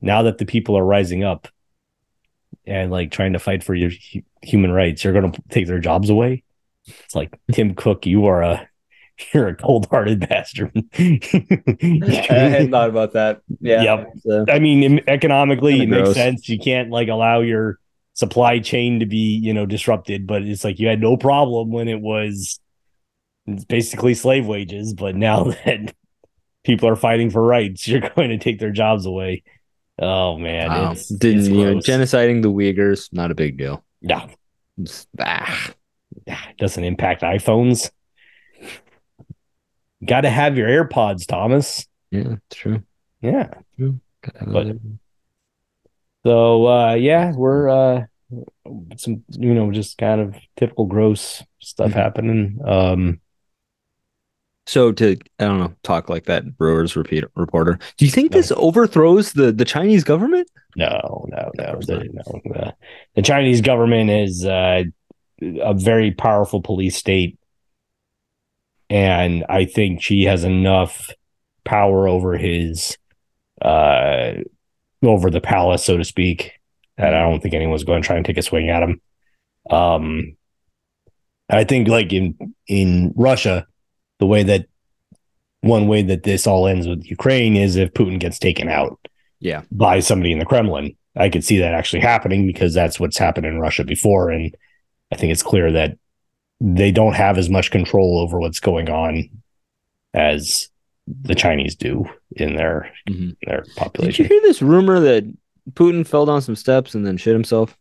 now 0.00 0.22
that 0.22 0.38
the 0.38 0.46
people 0.46 0.76
are 0.76 0.84
rising 0.84 1.22
up 1.24 1.48
and 2.66 2.90
like 2.90 3.10
trying 3.10 3.32
to 3.34 3.38
fight 3.38 3.62
for 3.64 3.74
your 3.74 3.90
hu- 3.90 4.22
human 4.42 4.70
rights, 4.72 5.04
you're 5.04 5.12
going 5.12 5.30
to 5.32 5.42
take 5.50 5.66
their 5.66 5.78
jobs 5.80 6.10
away. 6.10 6.42
It's 6.86 7.14
like 7.14 7.38
Tim 7.52 7.74
Cook, 7.74 8.06
you 8.06 8.26
are 8.26 8.42
a 8.42 8.68
you're 9.34 9.48
a 9.48 9.54
cold 9.54 9.86
hearted 9.90 10.26
bastard. 10.28 10.72
I 10.98 11.20
hadn't 12.28 12.70
thought 12.70 12.88
about 12.88 13.12
that. 13.12 13.42
Yeah. 13.60 13.82
Yep. 13.82 14.08
So, 14.20 14.44
I 14.48 14.58
mean, 14.58 15.00
economically, 15.06 15.78
Kinda 15.78 15.84
it 15.84 15.98
makes 15.98 16.06
gross. 16.08 16.16
sense. 16.16 16.48
You 16.48 16.58
can't 16.58 16.90
like 16.90 17.08
allow 17.08 17.40
your 17.40 17.78
supply 18.14 18.58
chain 18.58 19.00
to 19.00 19.06
be, 19.06 19.36
you 19.36 19.54
know, 19.54 19.66
disrupted, 19.66 20.26
but 20.26 20.42
it's 20.42 20.64
like 20.64 20.78
you 20.80 20.88
had 20.88 21.00
no 21.00 21.16
problem 21.16 21.70
when 21.70 21.88
it 21.88 22.00
was 22.00 22.58
it's 23.46 23.64
basically 23.64 24.14
slave 24.14 24.46
wages. 24.46 24.94
But 24.94 25.16
now 25.16 25.44
that 25.64 25.94
people 26.64 26.88
are 26.88 26.96
fighting 26.96 27.30
for 27.30 27.42
rights, 27.42 27.86
you're 27.88 28.00
going 28.00 28.30
to 28.30 28.38
take 28.38 28.58
their 28.58 28.70
jobs 28.72 29.06
away. 29.06 29.42
Oh 29.98 30.38
man, 30.38 30.68
wow. 30.68 30.92
it's, 30.92 31.08
Didn't 31.08 31.40
it's 31.40 31.48
you 31.48 31.64
know, 31.64 31.74
genociding 31.76 32.42
the 32.42 32.50
Uyghurs? 32.50 33.12
Not 33.12 33.30
a 33.30 33.34
big 33.34 33.58
deal. 33.58 33.84
no, 34.00 34.26
It's- 34.78 35.06
ah. 35.20 35.70
it 36.26 36.56
doesn't 36.56 36.82
impact 36.82 37.22
iPhones. 37.22 37.90
Got 40.04 40.22
to 40.22 40.30
have 40.30 40.56
your 40.58 40.68
AirPods, 40.68 41.26
Thomas. 41.26 41.86
Yeah, 42.10 42.36
true. 42.50 42.82
Yeah. 43.20 43.50
Gotta 43.78 44.46
But- 44.46 44.76
So 46.24 46.66
uh 46.66 46.94
yeah, 46.94 47.32
we're 47.34 47.68
uh 47.68 48.04
some 48.96 49.24
you 49.30 49.54
know 49.54 49.70
just 49.72 49.98
kind 49.98 50.20
of 50.20 50.36
typical 50.56 50.86
gross 50.86 51.42
stuff 51.60 51.90
Mhm. 51.90 51.94
happening. 51.94 52.58
Um 52.64 53.20
So 54.66 54.92
to 54.92 55.16
I 55.40 55.44
don't 55.44 55.58
know 55.58 55.74
talk 55.82 56.08
like 56.08 56.24
that 56.26 56.56
Brewers 56.56 56.94
repeat 56.96 57.24
reporter. 57.34 57.78
Do 57.96 58.04
you 58.04 58.10
think 58.10 58.30
No. 58.30 58.38
this 58.38 58.52
overthrows 58.56 59.32
the 59.32 59.50
the 59.52 59.64
Chinese 59.64 60.04
government? 60.04 60.48
no, 60.76 61.26
no, 61.28 61.50
no, 61.58 61.80
the, 61.80 62.08
no. 62.12 62.40
The, 62.44 62.74
the 63.16 63.22
Chinese 63.22 63.60
government 63.60 64.08
is 64.10 64.44
uh 64.46 64.84
a 65.60 65.74
very 65.74 66.12
powerful 66.12 66.62
police 66.62 66.96
state. 66.96 67.38
And 68.88 69.44
I 69.48 69.64
think 69.64 70.00
Xi 70.02 70.24
has 70.24 70.44
enough 70.44 71.10
power 71.64 72.06
over 72.06 72.36
his 72.36 72.96
uh 73.60 74.34
over 75.02 75.30
the 75.30 75.40
palace, 75.40 75.84
so 75.84 75.96
to 75.96 76.04
speak, 76.04 76.52
that 76.96 77.14
I 77.14 77.22
don't 77.22 77.40
think 77.40 77.54
anyone's 77.54 77.84
going 77.84 78.00
to 78.02 78.06
try 78.06 78.16
and 78.16 78.24
take 78.24 78.38
a 78.38 78.42
swing 78.42 78.70
at 78.70 78.82
him. 78.84 79.00
Um 79.70 80.36
I 81.50 81.64
think 81.64 81.88
like 81.88 82.12
in 82.12 82.54
in 82.68 83.12
Russia, 83.16 83.66
the 84.22 84.26
way 84.26 84.44
that 84.44 84.66
one 85.62 85.88
way 85.88 86.00
that 86.02 86.22
this 86.22 86.46
all 86.46 86.68
ends 86.68 86.86
with 86.86 87.04
Ukraine 87.04 87.56
is 87.56 87.74
if 87.74 87.92
Putin 87.92 88.20
gets 88.20 88.38
taken 88.38 88.68
out 88.68 89.00
Yeah. 89.40 89.62
by 89.72 89.98
somebody 89.98 90.30
in 90.30 90.38
the 90.38 90.44
Kremlin. 90.44 90.94
I 91.16 91.28
could 91.28 91.42
see 91.44 91.58
that 91.58 91.74
actually 91.74 92.02
happening 92.02 92.46
because 92.46 92.72
that's 92.72 93.00
what's 93.00 93.18
happened 93.18 93.46
in 93.46 93.58
Russia 93.58 93.82
before. 93.82 94.30
And 94.30 94.54
I 95.12 95.16
think 95.16 95.32
it's 95.32 95.42
clear 95.42 95.72
that 95.72 95.98
they 96.60 96.92
don't 96.92 97.14
have 97.14 97.36
as 97.36 97.50
much 97.50 97.72
control 97.72 98.20
over 98.20 98.38
what's 98.38 98.60
going 98.60 98.88
on 98.90 99.28
as 100.14 100.68
the 101.08 101.34
Chinese 101.34 101.74
do 101.74 102.04
in 102.36 102.54
their 102.54 102.88
Mhm. 103.10 103.36
their 103.44 103.64
Did 103.94 104.18
you 104.20 104.24
hear 104.26 104.40
this 104.42 104.62
rumor 104.62 105.00
that 105.00 105.24
Putin 105.72 106.06
fell 106.06 106.26
down 106.26 106.42
some 106.42 106.54
steps 106.56 106.94
and 106.94 107.04
then 107.04 107.16
shit 107.16 107.32
himself? 107.32 107.76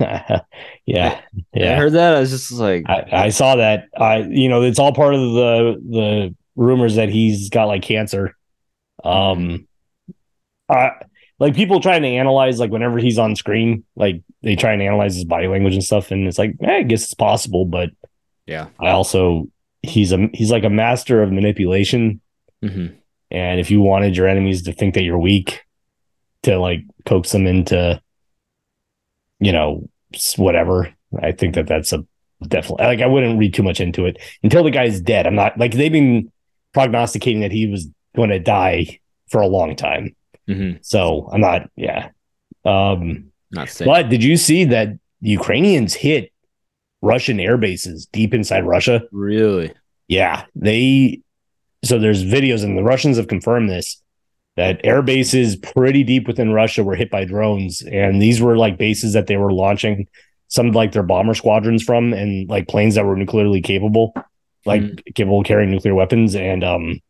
Yeah. 0.00 0.40
Yeah. 1.52 1.72
I 1.72 1.76
heard 1.76 1.92
that. 1.92 2.14
I 2.14 2.20
was 2.20 2.30
just 2.30 2.52
like, 2.52 2.84
I, 2.88 3.06
I 3.12 3.28
saw 3.28 3.56
that. 3.56 3.84
I 3.96 4.18
you 4.18 4.48
know, 4.48 4.62
it's 4.62 4.78
all 4.78 4.92
part 4.92 5.14
of 5.14 5.20
the 5.20 5.82
the 5.88 6.34
rumors 6.56 6.96
that 6.96 7.08
he's 7.08 7.48
got 7.50 7.64
like 7.64 7.82
cancer. 7.82 8.36
Um 9.04 9.66
I 10.68 10.92
like 11.38 11.54
people 11.54 11.80
trying 11.80 12.02
to 12.02 12.08
analyze 12.08 12.58
like 12.60 12.70
whenever 12.70 12.98
he's 12.98 13.18
on 13.18 13.34
screen, 13.36 13.84
like 13.96 14.22
they 14.42 14.56
try 14.56 14.72
and 14.72 14.82
analyze 14.82 15.14
his 15.14 15.24
body 15.24 15.48
language 15.48 15.74
and 15.74 15.84
stuff, 15.84 16.10
and 16.10 16.26
it's 16.26 16.38
like, 16.38 16.54
eh, 16.62 16.78
I 16.78 16.82
guess 16.82 17.04
it's 17.04 17.14
possible, 17.14 17.64
but 17.64 17.90
yeah. 18.46 18.68
I 18.78 18.90
also 18.90 19.48
he's 19.82 20.12
a 20.12 20.28
he's 20.32 20.50
like 20.50 20.64
a 20.64 20.70
master 20.70 21.22
of 21.22 21.32
manipulation. 21.32 22.20
Mhm. 22.64 22.94
And 23.30 23.60
if 23.60 23.70
you 23.70 23.80
wanted 23.80 24.16
your 24.16 24.26
enemies 24.28 24.62
to 24.64 24.72
think 24.72 24.94
that 24.94 25.02
you're 25.02 25.18
weak, 25.18 25.62
to 26.42 26.58
like 26.58 26.80
coax 27.06 27.32
them 27.32 27.46
into, 27.46 28.00
you 29.40 29.52
know, 29.52 29.88
whatever, 30.36 30.92
I 31.22 31.32
think 31.32 31.54
that 31.56 31.66
that's 31.66 31.92
a 31.92 32.04
definitely 32.46 32.86
like 32.86 33.00
I 33.00 33.06
wouldn't 33.06 33.38
read 33.38 33.54
too 33.54 33.62
much 33.62 33.80
into 33.80 34.06
it 34.06 34.18
until 34.42 34.62
the 34.64 34.70
guy's 34.70 35.00
dead. 35.00 35.26
I'm 35.26 35.34
not 35.34 35.58
like 35.58 35.72
they've 35.72 35.92
been 35.92 36.30
prognosticating 36.72 37.40
that 37.40 37.52
he 37.52 37.66
was 37.66 37.88
going 38.16 38.30
to 38.30 38.38
die 38.38 38.98
for 39.28 39.40
a 39.40 39.46
long 39.46 39.76
time, 39.76 40.14
Mhm. 40.48 40.78
so 40.82 41.28
I'm 41.32 41.40
not. 41.40 41.68
Yeah. 41.76 42.08
Um. 42.64 43.26
Not 43.52 43.68
saying. 43.68 43.88
But 43.90 44.08
did 44.08 44.22
you 44.22 44.36
see 44.36 44.64
that 44.66 44.88
the 45.20 45.30
Ukrainians 45.30 45.94
hit 45.94 46.32
Russian 47.02 47.40
air 47.40 47.56
bases 47.56 48.06
deep 48.12 48.32
inside 48.34 48.64
Russia? 48.66 49.02
Really? 49.12 49.72
Yeah, 50.08 50.44
they. 50.54 51.20
So 51.84 51.98
there's 51.98 52.24
videos, 52.24 52.62
and 52.64 52.76
the 52.76 52.82
Russians 52.82 53.16
have 53.16 53.26
confirmed 53.28 53.70
this 53.70 54.02
that 54.56 54.80
air 54.84 55.02
bases 55.02 55.56
pretty 55.56 56.02
deep 56.04 56.26
within 56.26 56.52
Russia 56.52 56.82
were 56.84 56.94
hit 56.96 57.10
by 57.10 57.24
drones, 57.24 57.82
and 57.82 58.20
these 58.20 58.40
were 58.40 58.56
like 58.56 58.76
bases 58.78 59.12
that 59.14 59.26
they 59.26 59.36
were 59.36 59.52
launching 59.52 60.06
some 60.48 60.68
of 60.68 60.74
like 60.74 60.92
their 60.92 61.02
bomber 61.04 61.34
squadrons 61.34 61.82
from, 61.82 62.12
and 62.12 62.48
like 62.48 62.68
planes 62.68 62.94
that 62.96 63.04
were 63.04 63.16
nuclearly 63.16 63.60
capable, 63.62 64.12
like 64.66 64.82
capable 65.14 65.40
of 65.40 65.46
carrying 65.46 65.70
nuclear 65.70 65.94
weapons. 65.94 66.34
And 66.34 66.64
um, 66.64 67.00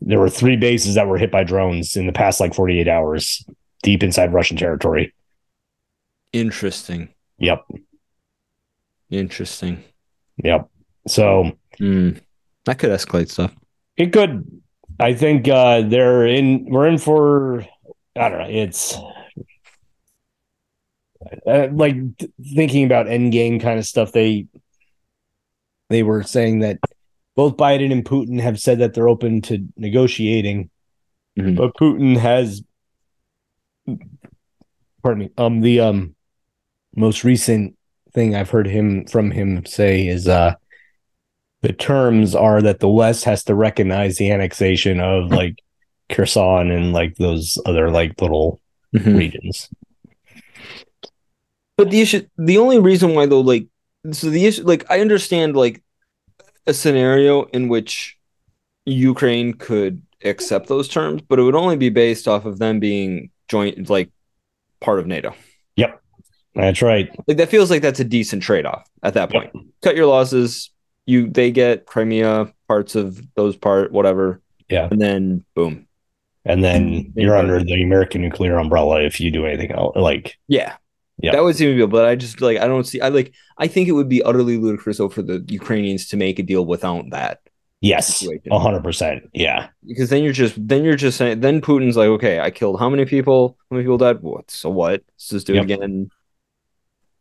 there 0.00 0.18
were 0.18 0.30
three 0.30 0.56
bases 0.56 0.94
that 0.94 1.06
were 1.06 1.18
hit 1.18 1.30
by 1.30 1.44
drones 1.44 1.96
in 1.96 2.06
the 2.06 2.12
past 2.12 2.40
like 2.40 2.54
48 2.54 2.88
hours, 2.88 3.44
deep 3.82 4.02
inside 4.02 4.32
Russian 4.32 4.56
territory. 4.56 5.12
Interesting. 6.32 7.08
Yep, 7.38 7.64
Interesting. 9.10 9.82
yep. 10.42 10.68
So 11.06 11.52
Hmm. 11.78 12.10
That 12.64 12.78
could 12.78 12.90
escalate 12.90 13.30
stuff. 13.30 13.54
It 13.96 14.12
could. 14.12 14.60
I 15.00 15.14
think 15.14 15.48
uh 15.48 15.82
they're 15.82 16.26
in. 16.26 16.66
We're 16.68 16.88
in 16.88 16.98
for. 16.98 17.64
I 18.16 18.28
don't 18.28 18.38
know. 18.38 18.48
It's 18.48 18.96
uh, 21.46 21.68
like 21.72 21.94
th- 22.18 22.30
thinking 22.54 22.84
about 22.84 23.06
Endgame 23.06 23.60
kind 23.60 23.78
of 23.78 23.86
stuff. 23.86 24.12
They 24.12 24.46
they 25.90 26.02
were 26.02 26.22
saying 26.22 26.60
that 26.60 26.78
both 27.36 27.56
Biden 27.56 27.92
and 27.92 28.04
Putin 28.04 28.40
have 28.40 28.58
said 28.60 28.80
that 28.80 28.94
they're 28.94 29.08
open 29.08 29.40
to 29.42 29.64
negotiating, 29.76 30.70
Mhm. 31.38 31.56
but 31.56 31.74
Putin 31.76 32.16
has. 32.16 32.62
Pardon 35.02 35.18
me. 35.24 35.30
Um. 35.38 35.60
The 35.60 35.80
um 35.80 36.14
most 36.96 37.22
recent 37.22 37.76
thing 38.12 38.34
I've 38.34 38.50
heard 38.50 38.66
him 38.66 39.04
from 39.06 39.30
him 39.30 39.64
say 39.64 40.08
is 40.08 40.26
uh 40.26 40.54
the 41.62 41.72
terms 41.72 42.34
are 42.34 42.62
that 42.62 42.80
the 42.80 42.88
West 42.88 43.24
has 43.24 43.44
to 43.44 43.54
recognize 43.54 44.16
the 44.16 44.30
annexation 44.30 45.00
of 45.00 45.30
like 45.30 45.58
Kherson 46.08 46.70
and 46.70 46.92
like 46.92 47.16
those 47.16 47.58
other 47.66 47.90
like 47.90 48.20
little 48.20 48.60
Mhm. 48.94 49.16
regions. 49.18 49.68
But 51.76 51.90
the 51.90 52.00
issue, 52.00 52.26
the 52.36 52.58
only 52.58 52.78
reason 52.78 53.14
why 53.14 53.26
though, 53.26 53.40
like, 53.40 53.66
so 54.12 54.30
the 54.30 54.46
issue, 54.46 54.62
like, 54.64 54.84
I 54.90 55.00
understand 55.00 55.56
like 55.56 55.82
a 56.66 56.74
scenario 56.74 57.44
in 57.44 57.68
which 57.68 58.16
Ukraine 58.86 59.52
could 59.54 60.02
accept 60.24 60.66
those 60.68 60.88
terms, 60.88 61.22
but 61.22 61.38
it 61.38 61.42
would 61.42 61.54
only 61.54 61.76
be 61.76 61.90
based 61.90 62.26
off 62.26 62.44
of 62.46 62.58
them 62.58 62.80
being 62.80 63.30
joint, 63.48 63.88
like, 63.88 64.10
part 64.80 64.98
of 64.98 65.06
NATO. 65.06 65.34
Yep, 65.76 66.00
that's 66.54 66.82
right. 66.82 67.08
Like 67.28 67.36
that 67.36 67.48
feels 67.48 67.70
like 67.70 67.82
that's 67.82 68.00
a 68.00 68.04
decent 68.04 68.42
trade 68.42 68.66
off 68.66 68.88
at 69.02 69.14
that 69.14 69.32
Yep. 69.32 69.52
point. 69.52 69.66
Cut 69.82 69.96
your 69.96 70.06
losses. 70.06 70.70
You 71.08 71.28
they 71.28 71.50
get 71.50 71.86
Crimea, 71.86 72.52
parts 72.68 72.94
of 72.94 73.20
those 73.34 73.56
part, 73.56 73.92
whatever. 73.92 74.42
Yeah. 74.68 74.88
And 74.90 75.00
then 75.00 75.44
boom. 75.54 75.86
And 76.44 76.62
then 76.62 77.12
you're 77.16 77.36
under 77.36 77.62
the 77.62 77.82
American 77.82 78.20
nuclear 78.22 78.58
umbrella 78.58 79.02
if 79.02 79.18
you 79.20 79.30
do 79.30 79.46
anything 79.46 79.72
else. 79.72 79.96
Like 79.96 80.36
Yeah. 80.48 80.76
Yeah. 81.20 81.32
That 81.32 81.42
would 81.42 81.56
seem 81.56 81.76
to 81.76 81.86
be, 81.86 81.90
but 81.90 82.04
I 82.04 82.14
just 82.14 82.40
like 82.40 82.58
I 82.58 82.66
don't 82.68 82.84
see. 82.84 83.00
I 83.00 83.08
like. 83.08 83.32
I 83.56 83.66
think 83.66 83.88
it 83.88 83.92
would 83.92 84.08
be 84.08 84.22
utterly 84.22 84.56
ludicrous 84.56 84.98
though 84.98 85.08
for 85.08 85.22
the 85.22 85.44
Ukrainians 85.48 86.06
to 86.08 86.16
make 86.16 86.38
a 86.38 86.44
deal 86.44 86.64
without 86.64 87.10
that, 87.10 87.40
yes, 87.80 88.24
a 88.50 88.58
hundred 88.60 88.84
percent. 88.84 89.24
Yeah, 89.32 89.70
because 89.84 90.10
then 90.10 90.22
you're 90.22 90.32
just 90.32 90.54
then 90.68 90.84
you're 90.84 90.94
just 90.94 91.18
saying 91.18 91.40
then 91.40 91.60
Putin's 91.60 91.96
like, 91.96 92.06
okay, 92.06 92.38
I 92.38 92.52
killed 92.52 92.78
how 92.78 92.88
many 92.88 93.04
people? 93.04 93.58
How 93.68 93.74
many 93.74 93.82
people 93.84 93.98
died? 93.98 94.20
What? 94.22 94.48
So 94.50 94.70
what? 94.70 95.02
Let's 95.16 95.28
just 95.30 95.46
do 95.48 95.54
Yep. 95.54 95.64
it 95.64 95.72
again 95.72 96.10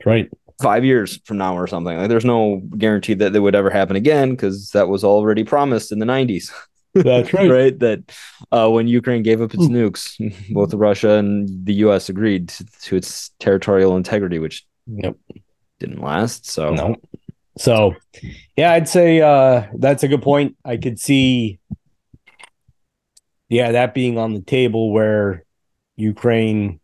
right. 0.06 0.30
Five 0.62 0.84
years 0.84 1.20
from 1.26 1.38
now 1.38 1.56
or 1.58 1.68
something. 1.68 1.98
Like, 1.98 2.10
there's 2.10 2.26
no 2.26 2.62
guarantee 2.78 3.14
that 3.16 3.36
it 3.36 3.40
would 3.40 3.56
ever 3.56 3.70
happen 3.70 3.96
again 3.96 4.32
because 4.32 4.72
that 4.72 4.88
was 4.88 5.04
already 5.04 5.44
promised 5.44 5.92
in 5.92 6.00
the 6.00 6.06
90s. 6.06 6.52
That's 6.94 7.32
right. 7.34 7.50
right? 7.50 7.78
That 7.80 8.12
uh, 8.52 8.70
when 8.70 8.88
Ukraine 8.88 9.22
gave 9.22 9.42
up 9.42 9.54
its 9.54 9.66
nukes, 9.68 10.18
both 10.52 10.74
Russia 10.74 11.12
and 11.12 11.48
the 11.66 11.74
U.S. 11.76 12.10
agreed 12.10 12.50
to, 12.50 12.66
to 12.84 12.96
its 12.96 13.30
territorial 13.40 13.96
integrity, 13.98 14.40
which 14.40 14.66
Yep. 14.88 15.16
didn't 15.80 16.02
last. 16.02 16.46
So 16.50 16.74
No. 16.74 16.96
So, 17.58 17.96
yeah, 18.56 18.72
I'd 18.72 18.88
say 18.88 19.20
uh, 19.22 19.64
that's 19.78 20.04
a 20.04 20.08
good 20.08 20.22
point. 20.22 20.56
I 20.64 20.78
could 20.78 21.00
see, 21.00 21.60
yeah, 23.50 23.72
that 23.74 23.94
being 23.94 24.18
on 24.18 24.34
the 24.34 24.42
table 24.42 24.92
where 24.92 25.44
Ukraine 25.96 26.80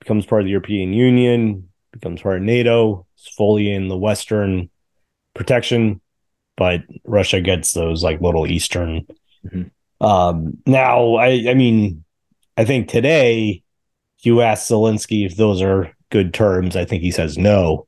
becomes 0.00 0.26
part 0.26 0.42
of 0.42 0.44
the 0.46 0.50
European 0.50 0.92
Union, 0.92 1.68
becomes 1.94 2.20
part 2.22 2.36
of 2.38 2.42
NATO, 2.42 3.06
is 3.18 3.26
fully 3.28 3.72
in 3.72 3.88
the 3.88 3.96
Western 3.96 4.68
protection, 5.34 6.00
but 6.56 6.82
Russia 7.04 7.40
gets 7.40 7.72
those 7.72 8.02
like 8.04 8.20
little 8.20 8.46
eastern. 8.46 9.06
Mhm. 9.46 9.70
Um, 10.00 10.58
now, 10.66 11.14
I 11.14 11.46
I 11.48 11.54
mean, 11.54 12.04
I 12.56 12.64
think 12.64 12.88
today, 12.88 13.62
you 14.22 14.40
ask 14.42 14.70
Zelensky 14.70 15.26
if 15.26 15.36
those 15.36 15.60
are 15.62 15.92
good 16.10 16.32
terms, 16.34 16.76
I 16.76 16.84
think 16.84 17.02
he 17.02 17.10
says 17.10 17.36
no 17.38 17.86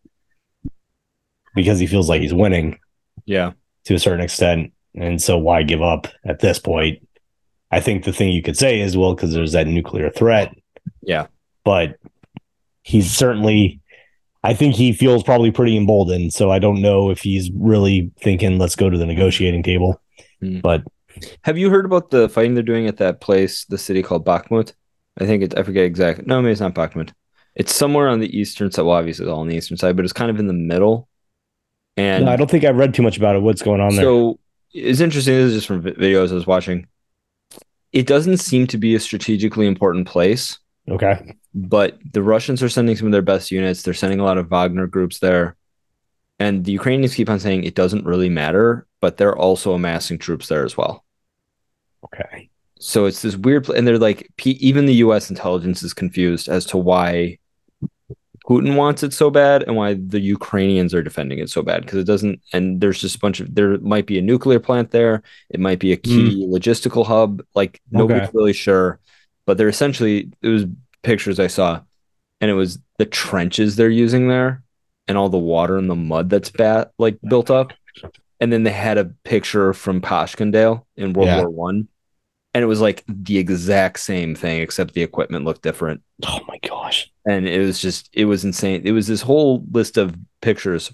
because 1.55 1.79
he 1.79 1.87
feels 1.87 2.09
like 2.09 2.21
he's 2.21 2.35
winning 2.35 2.79
Yeah. 3.25 3.53
to 3.85 3.95
a 3.95 3.99
certain 3.99 4.21
extent. 4.21 4.73
And 4.95 5.21
so 5.23 5.39
why 5.39 5.63
give 5.63 5.81
up 5.83 6.09
at 6.25 6.41
this 6.41 6.59
point? 6.59 7.07
I 7.71 7.81
think 7.81 8.05
the 8.05 8.13
thing 8.13 8.31
you 8.33 8.43
could 8.43 8.57
say 8.57 8.81
is, 8.81 8.97
well, 8.97 9.15
because 9.15 9.33
there's 9.33 9.53
that 9.53 9.67
nuclear 9.67 10.11
threat. 10.11 10.55
Yeah. 11.03 11.27
But 11.65 11.97
he's 12.83 13.11
certainly, 13.11 13.81
I 14.47 14.55
think 14.55 14.76
he 14.76 14.93
feels 14.93 15.25
probably 15.25 15.50
pretty 15.50 15.76
emboldened. 15.76 16.33
So 16.33 16.53
I 16.53 16.61
don't 16.61 16.81
know 16.81 17.11
if 17.11 17.21
he's 17.21 17.50
really 17.53 18.12
thinking, 18.21 18.59
let's 18.59 18.76
go 18.76 18.88
to 18.88 18.97
the 18.97 19.07
negotiating 19.07 19.65
table. 19.65 20.00
Hmm. 20.41 20.61
But 20.61 20.85
Have 21.43 21.59
you 21.59 21.69
heard 21.69 21.85
about 21.85 22.11
the 22.11 22.29
fighting 22.29 22.55
they're 22.55 22.62
doing 22.62 22.87
at 22.87 22.99
that 22.99 23.21
place, 23.21 23.65
the 23.65 23.79
city 23.79 24.03
called 24.03 24.25
Bakhmut? 24.25 24.73
I 25.19 25.26
think 25.26 25.43
it's 25.43 25.55
I 25.55 25.62
forget 25.65 25.85
exactly. 25.85 26.25
No, 26.26 26.41
maybe 26.41 26.53
it's 26.53 26.61
not 26.61 26.75
Bakhmut. 26.75 27.12
It's 27.57 27.75
somewhere 27.75 28.09
on 28.09 28.21
the 28.21 28.38
eastern 28.38 28.71
side. 28.71 28.83
Well, 28.83 28.97
obviously 28.97 29.25
it's 29.25 29.33
all 29.33 29.41
on 29.41 29.49
the 29.49 29.57
eastern 29.57 29.79
side, 29.79 29.97
but 29.97 30.05
it's 30.05 30.12
kind 30.12 30.31
of 30.31 30.38
in 30.38 30.47
the 30.47 30.53
middle. 30.53 31.09
And 31.97 32.26
no, 32.26 32.31
I 32.31 32.37
don't 32.37 32.50
think 32.50 32.65
I've 32.65 32.76
read 32.76 32.95
too 32.95 33.03
much 33.03 33.17
about 33.17 33.35
it. 33.35 33.43
What's 33.43 33.62
going 33.62 33.81
on 33.81 33.97
there? 33.97 34.05
so 34.05 34.38
it's 34.73 35.00
interesting. 35.00 35.35
This 35.35 35.47
is 35.47 35.55
just 35.55 35.67
from 35.67 35.83
videos 35.83 36.31
I 36.31 36.35
was 36.35 36.47
watching. 36.47 36.87
It 37.93 38.07
doesn't 38.07 38.37
seem 38.37 38.67
to 38.69 38.79
be 38.79 38.95
a 38.95 39.00
strategically 39.00 39.67
important 39.67 40.07
place, 40.07 40.59
okay. 40.88 41.37
but 41.55 41.99
the 42.12 42.23
Russians 42.23 42.62
are 42.62 42.69
sending 42.69 42.97
some 42.97 43.07
of 43.07 43.12
their 43.12 43.23
best 43.23 43.50
units. 43.50 43.83
They're 43.83 43.95
sending 43.95 44.21
a 44.21 44.25
lot 44.25 44.38
of 44.38 44.49
Wagner 44.49 44.87
groups 44.87 45.19
there. 45.19 45.57
And 46.38 46.64
the 46.64 46.73
Ukrainians 46.73 47.14
keep 47.14 47.31
on 47.31 47.40
saying 47.40 47.64
it 47.64 47.75
doesn't 47.75 48.05
really 48.05 48.28
matter, 48.28 48.87
but 49.00 49.16
they're 49.16 49.37
also 49.37 49.73
amassing 49.73 50.19
troops 50.19 50.49
there 50.49 50.64
as 50.64 50.76
well. 50.76 51.05
Okay. 52.05 52.50
So 52.78 53.07
it's 53.07 53.23
this 53.23 53.37
weird, 53.37 53.69
and 53.71 53.87
they're 53.87 53.99
like, 53.99 54.31
P- 54.37 54.50
even 54.61 54.85
the 54.85 54.95
U.S. 54.97 55.31
intelligence 55.31 55.83
is 55.83 55.95
confused 55.95 56.49
as 56.49 56.66
to 56.66 56.76
why 56.76 57.38
Putin 58.47 58.76
wants 58.76 59.02
it 59.02 59.12
so 59.12 59.28
bad 59.28 59.64
and 59.64 59.75
why 59.76 59.95
the 59.95 60.21
Ukrainians 60.21 60.95
are 60.95 61.02
defending 61.02 61.38
it 61.40 61.50
so 61.50 61.62
bad 61.62 61.83
because 61.83 61.99
it 61.99 62.05
doesn't. 62.05 62.40
And 62.52 62.81
there's 62.81 63.00
just 63.00 63.16
a 63.16 63.19
bunch 63.19 63.40
of 63.40 63.55
there 63.55 63.78
might 63.78 64.07
be 64.07 64.19
a 64.19 64.23
nuclear 64.23 64.61
plant 64.61 64.93
there, 64.93 65.23
it 65.50 65.59
might 65.59 65.81
be 65.81 65.93
a 65.93 65.97
key 65.97 66.45
hmm. 66.45 66.55
logistical 66.55 67.05
hub. 67.05 67.43
Like 67.55 67.81
nobody's 67.90 68.25
Okay. 68.25 68.33
really 68.35 68.52
sure, 68.52 69.00
but 69.47 69.57
they're 69.59 69.69
essentially 69.69 70.31
it 70.43 70.49
was 70.49 70.67
pictures 71.03 71.38
I 71.41 71.47
saw, 71.47 71.81
and 72.41 72.50
it 72.50 72.55
was 72.55 72.79
the 72.99 73.07
trenches 73.07 73.76
they're 73.76 73.88
using 73.88 74.29
there, 74.29 74.62
and 75.09 75.17
all 75.17 75.29
the 75.29 75.38
water 75.38 75.76
and 75.79 75.88
the 75.91 75.95
mud 75.97 76.29
that's 76.31 76.50
bat 76.50 76.93
like 76.99 77.19
built 77.29 77.50
up, 77.50 77.73
and 78.41 78.53
then 78.53 78.62
they 78.65 78.73
had 78.73 78.99
a 78.99 79.07
picture 79.25 79.73
from 79.73 80.00
Passchendaele 80.00 80.87
in 80.97 81.12
World 81.12 81.29
Yeah. 81.29 81.38
War 81.41 81.50
One 81.50 81.88
and 82.55 82.62
it 82.62 82.67
was 82.69 82.81
like 82.81 83.05
the 83.07 83.37
exact 83.37 83.99
same 84.00 84.35
thing 84.35 84.62
except 84.62 84.95
the 84.95 85.03
equipment 85.03 85.45
looked 85.45 85.61
different 85.61 86.00
Oh 86.26 86.41
my 86.49 86.59
gosh. 86.67 87.11
and 87.29 87.47
it 87.47 87.59
was 87.61 87.79
just 87.83 88.09
it 88.15 88.25
was 88.25 88.47
insane 88.47 88.81
it 88.87 88.93
was 88.93 89.07
this 89.07 89.21
whole 89.21 89.62
list 89.71 89.99
of 89.99 90.17
pictures 90.41 90.91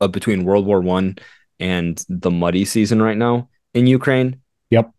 of 0.00 0.12
between 0.12 0.44
world 0.44 0.64
war 0.64 0.80
one 0.80 1.16
and 1.58 2.04
the 2.08 2.30
muddy 2.30 2.64
season 2.64 3.02
right 3.02 3.16
now 3.16 3.48
in 3.74 3.88
ukraine 3.88 4.40
Yep. 4.70 4.92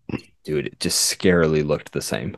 dude 0.43 0.67
it 0.67 0.79
just 0.81 1.17
scarily 1.17 1.65
looked 1.65 1.93
the 1.93 2.01
same 2.01 2.35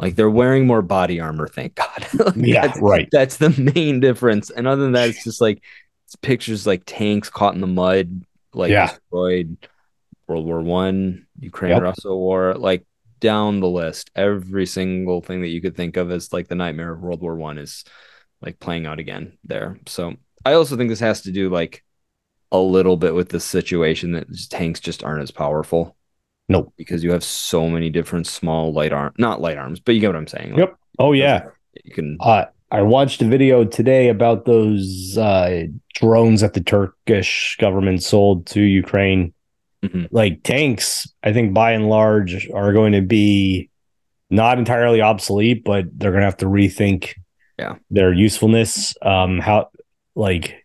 like 0.00 0.16
they're 0.16 0.30
wearing 0.30 0.66
more 0.66 0.82
body 0.82 1.20
armor 1.20 1.48
thank 1.48 1.74
god 1.76 2.06
Like, 2.36 2.36
Yeah, 2.36 2.62
that's, 2.68 2.80
right. 2.80 3.08
that's 3.12 3.36
the 3.38 3.50
main 3.74 4.00
difference 4.00 4.50
and 4.50 4.66
other 4.66 4.82
than 4.82 4.92
that 4.92 5.10
it's 5.10 5.24
just 5.24 5.40
like 5.40 5.62
it's 6.06 6.16
pictures 6.16 6.66
like 6.66 6.82
tanks 6.86 7.30
caught 7.30 7.54
in 7.54 7.60
the 7.60 7.66
mud 7.68 8.24
like 8.54 8.70
Yeah. 8.70 8.88
destroyed 8.88 9.56
world 10.28 10.46
war 10.46 10.60
one 10.62 11.26
ukraine 11.40 11.72
Yep. 11.72 11.82
russia 11.82 12.14
war 12.14 12.54
like 12.54 12.84
down 13.20 13.60
the 13.60 13.68
list 13.68 14.10
every 14.16 14.66
single 14.66 15.20
thing 15.20 15.42
that 15.42 15.48
you 15.48 15.60
could 15.60 15.76
think 15.76 15.96
of 15.96 16.10
as 16.10 16.32
like 16.32 16.48
the 16.48 16.54
nightmare 16.54 16.92
of 16.92 17.00
world 17.00 17.20
war 17.20 17.36
one 17.36 17.58
is 17.58 17.84
like 18.40 18.58
playing 18.58 18.86
out 18.86 18.98
again 18.98 19.36
there 19.44 19.78
so 19.86 20.14
i 20.44 20.54
also 20.54 20.76
think 20.76 20.88
this 20.88 21.00
has 21.00 21.22
to 21.22 21.32
do 21.32 21.50
like 21.50 21.84
a 22.52 22.58
little 22.58 22.96
bit 22.96 23.14
with 23.14 23.28
the 23.28 23.40
situation 23.40 24.12
that 24.12 24.26
tanks 24.50 24.80
just 24.80 25.04
aren't 25.04 25.22
as 25.22 25.30
powerful 25.30 25.96
Nope. 26.50 26.72
because 26.76 27.02
you 27.04 27.12
have 27.12 27.24
so 27.24 27.68
many 27.68 27.88
different 27.90 28.26
small 28.26 28.72
light 28.72 28.92
arm 28.92 29.14
not 29.18 29.40
light 29.40 29.56
arms 29.56 29.80
but 29.80 29.94
you 29.94 30.00
get 30.00 30.08
what 30.08 30.16
i'm 30.16 30.26
saying 30.26 30.50
Like, 30.50 30.58
Yep. 30.58 30.76
Oh 30.98 31.12
yeah. 31.12 31.44
you 31.84 31.92
can 31.94 32.16
Uh, 32.20 32.44
I 32.72 32.82
watched 32.82 33.22
a 33.22 33.24
video 33.24 33.64
today 33.64 34.08
about 34.10 34.44
those 34.44 35.16
uh, 35.18 35.64
drones 35.94 36.40
that 36.42 36.52
the 36.54 36.60
Turkish 36.60 37.56
government 37.58 38.00
sold 38.00 38.46
to 38.54 38.60
Ukraine. 38.60 39.32
Mhm. 39.84 40.06
Like 40.12 40.44
tanks, 40.44 41.12
I 41.24 41.32
think 41.32 41.52
by 41.52 41.72
and 41.72 41.88
large 41.88 42.48
are 42.50 42.72
going 42.72 42.92
to 42.92 43.00
be 43.00 43.70
not 44.30 44.58
entirely 44.58 45.00
obsolete, 45.00 45.64
but 45.64 45.86
they're 45.98 46.12
going 46.12 46.20
to 46.20 46.26
have 46.26 46.36
to 46.44 46.46
rethink 46.46 47.14
Yeah. 47.58 47.74
their 47.90 48.12
usefulness. 48.12 48.94
Um, 49.02 49.40
how 49.40 49.70
like 50.14 50.64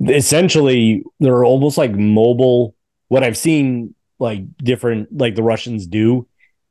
essentially 0.00 1.02
they're 1.20 1.44
almost 1.44 1.78
like 1.78 1.92
mobile. 1.92 2.74
What 3.08 3.22
I've 3.24 3.36
seen 3.38 3.94
like 4.18 4.42
different 4.58 5.16
like 5.16 5.34
the 5.34 5.42
Russians 5.42 5.86
do 5.86 6.26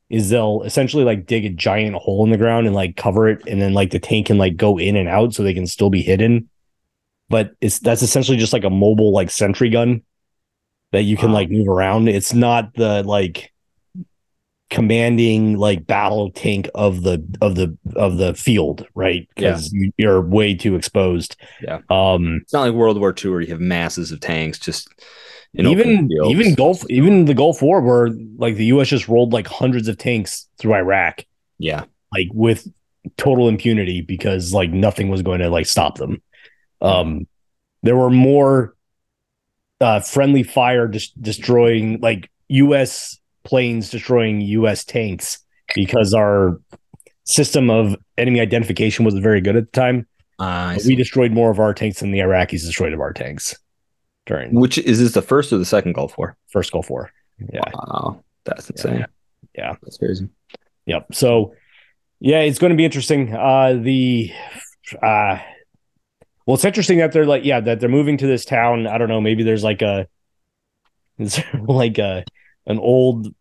is 0.10 0.30
they'll 0.30 0.62
essentially 0.64 1.04
like 1.04 1.26
dig 1.26 1.46
a 1.46 1.50
giant 1.50 1.96
hole 1.96 2.24
in 2.24 2.32
the 2.32 2.38
ground 2.38 2.68
and 2.68 2.76
like 2.76 2.96
cover 2.96 3.28
it 3.28 3.42
and 3.48 3.62
then 3.62 3.74
like 3.74 3.92
the 3.92 4.00
tank 4.00 4.28
can 4.28 4.38
like 4.38 4.56
go 4.56 4.78
in 4.78 4.96
and 4.96 5.10
out 5.10 5.34
so 5.34 5.42
they 5.44 5.54
can 5.54 5.68
still 5.68 5.90
be 5.90 6.02
hidden. 6.04 6.50
But 7.30 7.56
it's 7.62 7.80
that's 7.80 8.04
essentially 8.04 8.38
just 8.38 8.54
like 8.54 8.64
a 8.64 8.70
mobile 8.70 9.12
like 9.12 9.32
sentry 9.32 9.70
gun 9.70 10.04
that 10.92 11.02
you 11.04 11.18
can 11.18 11.30
Wow. 11.30 11.36
like 11.36 11.50
move 11.50 11.68
around. 11.68 12.08
It's 12.08 12.34
not 12.34 12.74
the 12.76 13.02
like 13.04 13.52
commanding 14.72 15.58
like 15.58 15.86
battle 15.86 16.32
tank 16.32 16.68
of 16.74 17.04
the 17.04 17.24
of 17.40 17.56
the 17.56 17.78
of 17.96 18.18
the 18.18 18.34
field 18.34 18.86
right? 18.96 19.28
Because 19.36 19.72
you, 19.72 19.92
you're 19.98 20.22
way 20.22 20.56
too 20.56 20.76
exposed. 20.76 21.36
Yeah. 21.62 21.80
um 21.90 22.40
it's 22.44 22.54
not 22.54 22.62
like 22.62 22.74
world 22.74 23.00
war 23.00 23.14
ii 23.24 23.30
where 23.32 23.42
you 23.42 23.48
have 23.48 23.60
masses 23.60 24.12
of 24.12 24.20
tanks 24.20 24.58
just 24.60 24.90
even 25.58 26.10
even 26.30 26.54
Gulf 26.56 26.84
even 26.90 27.26
the 27.26 27.34
Gulf 27.34 27.62
War 27.62 27.82
where 27.82 28.10
like 28.38 28.56
the 28.56 28.66
US 28.66 28.88
just 28.88 29.08
rolled 29.08 29.34
like 29.34 29.48
hundreds 29.48 29.88
of 29.88 29.98
tanks 29.98 30.48
through 30.58 30.74
Iraq 30.76 31.24
yeah 31.58 31.86
like 32.14 32.28
with 32.34 32.68
total 33.18 33.48
impunity 33.48 34.02
because 34.02 34.54
like 34.54 34.72
nothing 34.72 35.10
was 35.10 35.22
going 35.22 35.40
to 35.40 35.50
like 35.50 35.66
stop 35.66 35.98
them. 35.98 36.22
Um 36.82 37.28
there 37.84 37.96
were 37.96 38.10
more 38.10 38.76
uh 39.82 40.00
friendly 40.00 40.44
fire 40.44 40.88
dis- 40.88 41.12
destroying 41.12 42.00
like 42.02 42.30
US 42.50 43.20
planes 43.44 43.90
destroying 43.90 44.42
US 44.42 44.84
tanks 44.84 45.40
because 45.74 46.14
our 46.14 46.60
system 47.26 47.70
of 47.70 47.96
enemy 48.18 48.40
identification 48.40 49.06
wasn't 49.06 49.24
very 49.24 49.42
good 49.42 49.56
at 49.56 49.66
the 49.72 49.72
time. 49.72 50.08
Uh, 50.40 50.44
I 50.44 50.74
But 50.76 50.84
see. 50.84 50.90
we 50.90 50.96
destroyed 50.96 51.32
more 51.32 51.50
of 51.50 51.60
our 51.60 51.74
tanks 51.74 52.00
than 52.02 52.12
the 52.12 52.20
Iraqis 52.20 52.66
destroyed 52.66 52.94
of 52.94 53.00
our 53.00 53.14
tanks 53.14 53.58
during 54.26 54.54
which 54.56 54.78
is 54.78 55.00
this 55.00 55.14
the 55.14 55.22
first 55.22 55.52
or 55.54 55.58
the 55.58 55.66
second 55.66 55.94
gulf 55.94 56.18
war 56.18 56.36
first 56.50 56.72
Gulf 56.72 56.90
War. 56.90 57.12
Yeah. 57.54 57.62
wow 57.74 58.24
that's 58.46 58.70
insane 58.70 59.06
Yeah. 59.56 59.76
that's 59.84 59.98
crazy 59.98 60.30
Yep. 60.88 61.14
So 61.16 61.54
yeah, 62.20 62.40
it's 62.42 62.60
going 62.60 62.70
to 62.72 62.78
be 62.78 62.86
interesting. 62.86 63.34
Uh 63.36 63.74
the 63.82 64.32
uh 65.02 65.40
well 66.46 66.56
it's 66.56 66.64
interesting 66.66 67.00
that 67.00 67.12
they're 67.12 67.26
like 67.26 67.44
yeah, 67.44 67.60
that 67.60 67.80
they're 67.80 67.90
moving 67.90 68.18
to 68.18 68.28
this 68.28 68.46
town. 68.46 68.86
I 68.88 68.98
don't 69.00 69.10
know, 69.10 69.20
maybe 69.20 69.42
there's 69.44 69.64
like 69.64 69.82
a 69.82 70.08
is 71.18 71.36
there 71.38 71.62
like 71.68 71.98
a 71.98 72.24
an 72.68 72.78
old 72.80 73.34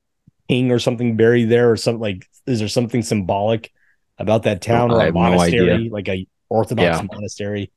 king 0.49 0.70
or 0.73 0.79
something 0.79 1.16
buried 1.16 1.51
there 1.51 1.70
or 1.70 1.77
something 1.77 2.01
like 2.01 2.27
is 2.47 2.59
there 2.61 2.68
something 2.68 3.03
symbolic 3.03 3.73
about 4.18 4.42
that 4.44 4.62
town 4.62 4.90
or 4.90 5.01
a 5.01 5.05
have 5.05 5.14
no 5.14 5.20
monastery, 5.20 5.70
idea. 5.73 5.92
like 5.92 6.09
a 6.09 6.27
orthodox 6.49 6.99
Yeah. 7.01 7.07
monastery? 7.12 7.70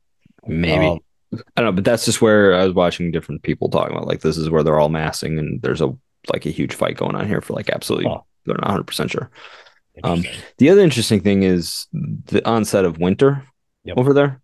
maybe 0.46 0.86
Um, 0.88 1.00
i 1.34 1.38
don't 1.58 1.66
know 1.66 1.72
but 1.72 1.84
that's 1.84 2.06
just 2.06 2.22
where 2.22 2.54
i 2.56 2.64
was 2.64 2.74
watching 2.74 3.12
different 3.12 3.44
people 3.44 3.70
talking 3.70 3.96
about 3.96 4.08
like 4.08 4.22
this 4.22 4.38
is 4.38 4.50
where 4.50 4.64
they're 4.64 4.80
all 4.80 4.90
massing 4.90 5.38
and 5.40 5.62
there's 5.62 5.82
a 5.82 5.94
like 6.34 6.46
a 6.46 6.50
huge 6.50 6.74
fight 6.74 6.98
going 6.98 7.16
on 7.16 7.28
here 7.28 7.42
for 7.42 7.54
like 7.54 7.70
absolutely 7.70 8.10
Huh. 8.10 8.22
they're 8.46 8.56
not 8.62 8.86
100% 8.86 9.10
sure 9.12 9.30
Um. 10.04 10.24
The 10.58 10.70
other 10.70 10.82
interesting 10.82 11.22
thing 11.22 11.44
is 11.44 11.88
the 11.94 12.46
onset 12.48 12.86
of 12.86 13.00
winter 13.00 13.44
Yep. 13.84 13.98
over 13.98 14.14
there. 14.14 14.42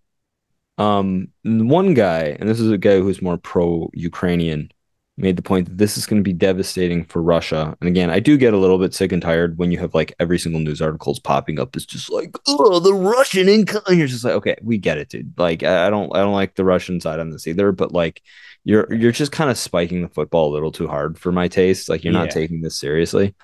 Um, 0.77 1.27
one 1.43 1.93
guy, 1.93 2.35
and 2.39 2.47
this 2.49 2.59
is 2.59 2.71
a 2.71 2.77
guy 2.77 2.99
who's 2.99 3.21
more 3.21 3.37
pro-Ukrainian, 3.37 4.71
made 5.17 5.35
the 5.37 5.43
point 5.43 5.67
that 5.69 5.77
this 5.77 5.97
is 5.97 6.05
going 6.07 6.19
to 6.19 6.23
be 6.23 6.33
devastating 6.33 7.05
for 7.05 7.21
Russia. 7.21 7.77
And 7.81 7.87
again, 7.87 8.09
I 8.09 8.19
do 8.19 8.35
get 8.37 8.53
a 8.53 8.57
little 8.57 8.79
bit 8.79 8.93
sick 8.95 9.11
and 9.11 9.21
tired 9.21 9.57
when 9.59 9.71
you 9.71 9.77
have 9.79 9.93
like 9.93 10.13
every 10.19 10.39
single 10.39 10.59
news 10.61 10.81
articles 10.81 11.19
popping 11.19 11.59
up. 11.59 11.75
It's 11.75 11.85
just 11.85 12.11
like, 12.11 12.35
oh, 12.47 12.79
the 12.79 12.93
Russian 12.93 13.47
income. 13.47 13.83
And 13.87 13.97
you're 13.99 14.07
just 14.07 14.23
like, 14.25 14.33
okay, 14.35 14.55
we 14.63 14.77
get 14.79 14.97
it, 14.97 15.09
dude. 15.09 15.33
Like, 15.37 15.61
I 15.63 15.89
don't, 15.91 16.15
I 16.15 16.19
don't 16.21 16.33
like 16.33 16.55
the 16.55 16.65
Russian 16.65 16.99
side 16.99 17.19
on 17.19 17.29
this 17.29 17.47
either. 17.47 17.71
But 17.71 17.91
like, 17.91 18.21
you're 18.63 18.91
you're 18.93 19.11
just 19.11 19.31
kind 19.33 19.49
of 19.51 19.57
spiking 19.57 20.01
the 20.01 20.09
football 20.09 20.49
a 20.51 20.53
little 20.53 20.71
too 20.71 20.87
hard 20.87 21.19
for 21.19 21.31
my 21.31 21.47
taste. 21.47 21.89
Like, 21.89 22.03
you're 22.03 22.13
not 22.13 22.29
Yeah. 22.29 22.33
taking 22.33 22.61
this 22.61 22.79
seriously 22.79 23.35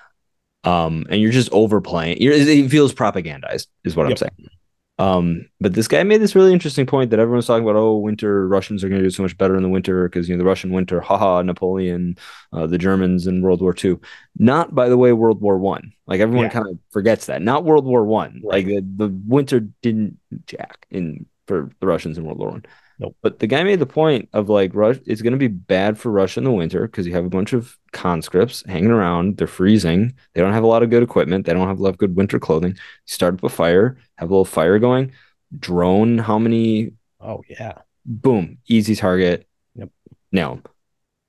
um 0.64 1.06
and 1.08 1.20
you're 1.22 1.32
just 1.32 1.50
overplaying 1.52 2.18
you're, 2.20 2.34
it 2.34 2.70
feels 2.70 2.92
propagandized 2.92 3.66
is 3.84 3.96
what 3.96 4.06
i'm 4.06 4.16
saying 4.16 4.30
Um, 5.00 5.46
but 5.60 5.72
this 5.74 5.88
guy 5.88 6.02
made 6.02 6.20
this 6.20 6.34
really 6.34 6.52
interesting 6.52 6.84
point 6.86 7.10
that 7.10 7.18
everyone's 7.20 7.46
talking 7.46 7.64
about. 7.64 7.78
Oh, 7.78 7.96
winter 7.96 8.46
Russians 8.46 8.84
are 8.84 8.88
going 8.88 9.00
to 9.00 9.06
do 9.06 9.10
so 9.10 9.22
much 9.22 9.36
better 9.38 9.56
in 9.56 9.62
the 9.62 9.68
winter 9.68 10.08
because 10.08 10.28
you 10.28 10.34
know 10.34 10.38
the 10.38 10.44
Russian 10.48 10.72
winter, 10.72 11.00
haha, 11.00 11.40
Napoleon, 11.42 12.16
uh, 12.52 12.66
the 12.66 12.76
Germans 12.78 13.26
in 13.26 13.40
World 13.42 13.62
War 13.62 13.74
II. 13.82 13.96
Not 14.36 14.74
by 14.74 14.88
the 14.88 14.98
way, 14.98 15.12
World 15.12 15.40
War 15.40 15.58
One. 15.58 15.92
Like 16.06 16.20
everyone 16.20 16.44
Yeah. 16.46 16.50
kind 16.50 16.68
of 16.68 16.78
forgets 16.90 17.26
that. 17.26 17.40
Not 17.42 17.64
World 17.64 17.86
War 17.86 18.04
One. 18.04 18.42
Right. 18.44 18.64
Like 18.64 18.66
the, 18.66 19.06
the 19.06 19.20
winter 19.26 19.60
didn't 19.82 20.18
jack 20.46 20.86
in 20.90 21.26
for 21.46 21.70
the 21.80 21.86
Russians 21.86 22.18
in 22.18 22.24
World 22.24 22.38
War 22.38 22.50
One. 22.50 22.64
Nope. 23.00 23.16
But 23.22 23.38
the 23.38 23.46
guy 23.46 23.64
made 23.64 23.78
the 23.78 23.86
point 23.86 24.28
of 24.34 24.50
like 24.50 24.74
Rush. 24.74 24.98
It's 25.06 25.22
going 25.22 25.32
to 25.32 25.38
be 25.38 25.48
bad 25.48 25.98
for 25.98 26.12
Russia 26.12 26.38
in 26.40 26.44
the 26.44 26.52
winter 26.52 26.86
because 26.86 27.06
you 27.06 27.14
have 27.14 27.24
a 27.24 27.30
bunch 27.30 27.54
of 27.54 27.78
conscripts 27.92 28.62
hanging 28.66 28.90
around. 28.90 29.38
They're 29.38 29.46
freezing. 29.46 30.14
They 30.34 30.42
don't 30.42 30.52
have 30.52 30.64
a 30.64 30.68
lot 30.68 30.82
of 30.82 30.90
good 30.90 31.02
equipment. 31.02 31.46
They 31.46 31.54
don't 31.54 31.66
have 31.66 31.80
a 31.80 31.82
lot 31.82 31.88
of 31.88 31.98
good 31.98 32.14
winter 32.14 32.38
clothing. 32.38 32.76
Start 33.06 33.34
up 33.34 33.44
a 33.44 33.48
fire, 33.48 33.96
have 34.18 34.28
a 34.28 34.32
little 34.32 34.44
fire 34.44 34.78
going. 34.78 35.12
Drone, 35.58 36.18
how 36.18 36.38
many? 36.38 36.92
Oh 37.20 37.42
yeah. 37.48 37.78
Boom, 38.04 38.58
easy 38.66 38.94
target. 38.94 39.46
Yep. 39.76 39.88
Nail 40.30 40.52
'em. 40.52 40.62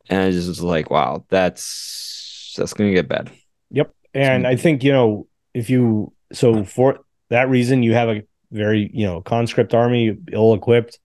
And 0.10 0.24
I 0.24 0.32
just 0.32 0.50
was 0.50 0.62
like, 0.62 0.92
wow, 0.92 1.24
that's 1.30 2.54
that's 2.58 2.74
going 2.74 2.90
to 2.90 2.94
get 2.94 3.08
bad. 3.08 3.32
Yep. 3.70 3.96
And 4.14 4.46
I 4.46 4.58
think, 4.58 4.84
you 4.84 4.92
know, 4.92 5.28
if 5.54 5.70
you 5.70 6.12
so 6.34 6.66
for 6.66 7.00
that 7.30 7.48
reason 7.50 7.82
you 7.82 7.94
have 7.94 8.10
a 8.10 8.24
very, 8.52 8.92
you 8.94 9.06
know, 9.06 9.22
conscript 9.22 9.74
army, 9.74 10.18
ill 10.34 10.54
equipped. 10.54 11.00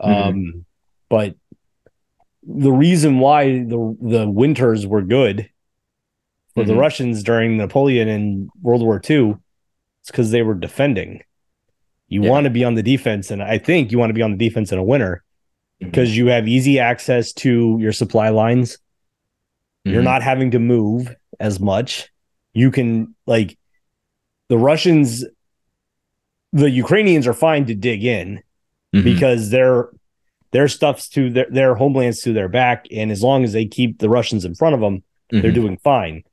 Um 0.00 0.64
but 1.08 1.34
the 2.46 2.72
reason 2.72 3.18
why 3.18 3.64
the 3.64 3.96
the 4.00 4.28
winters 4.28 4.86
were 4.86 5.02
good 5.02 5.48
for 6.54 6.64
the 6.64 6.72
Mhm. 6.72 6.78
Russians 6.80 7.22
during 7.22 7.56
Napoleon 7.56 8.08
and 8.08 8.48
World 8.62 8.82
War 8.82 9.00
II 9.08 9.30
is 9.30 9.36
because 10.06 10.30
they 10.30 10.42
were 10.42 10.54
defending. 10.54 11.22
You 12.08 12.24
Yeah. 12.24 12.30
want 12.30 12.44
to 12.44 12.50
be 12.50 12.64
on 12.64 12.74
the 12.74 12.82
defense, 12.82 13.30
and 13.30 13.42
I 13.42 13.58
think 13.58 13.92
you 13.92 13.98
want 13.98 14.10
to 14.10 14.14
be 14.14 14.22
on 14.22 14.32
the 14.32 14.36
defense 14.48 14.72
in 14.72 14.78
a 14.78 14.82
winter 14.84 15.22
Mm-hmm. 15.80 15.90
because 15.90 16.16
you 16.16 16.26
have 16.26 16.48
easy 16.48 16.78
access 16.78 17.32
to 17.34 17.76
your 17.80 17.92
supply 17.92 18.30
lines. 18.30 18.78
You're 19.84 20.00
Mhm. 20.02 20.04
not 20.12 20.22
having 20.22 20.50
to 20.52 20.58
move 20.58 21.14
as 21.38 21.60
much. 21.60 22.08
You 22.52 22.70
can 22.70 23.14
like 23.26 23.56
the 24.48 24.58
Russians, 24.58 25.24
the 26.52 26.68
Ukrainians 26.70 27.26
are 27.26 27.32
fine 27.32 27.64
to 27.66 27.74
dig 27.74 28.04
in 28.04 28.40
Mhm. 28.94 29.04
because 29.04 29.50
their 29.50 29.90
their 30.52 30.66
stuff's 30.68 31.08
to 31.10 31.30
their 31.30 31.46
their 31.50 31.74
homelands 31.76 32.22
to 32.22 32.32
their 32.32 32.48
back, 32.48 32.86
and 32.90 33.10
as 33.12 33.22
long 33.22 33.44
as 33.44 33.52
they 33.52 33.66
keep 33.66 33.98
the 33.98 34.08
Russians 34.08 34.44
in 34.44 34.54
front 34.54 34.74
of 34.74 34.80
them, 34.80 35.02
they're 35.30 35.52
Mhm. 35.52 35.54
doing 35.54 35.76
fine. 35.78 36.24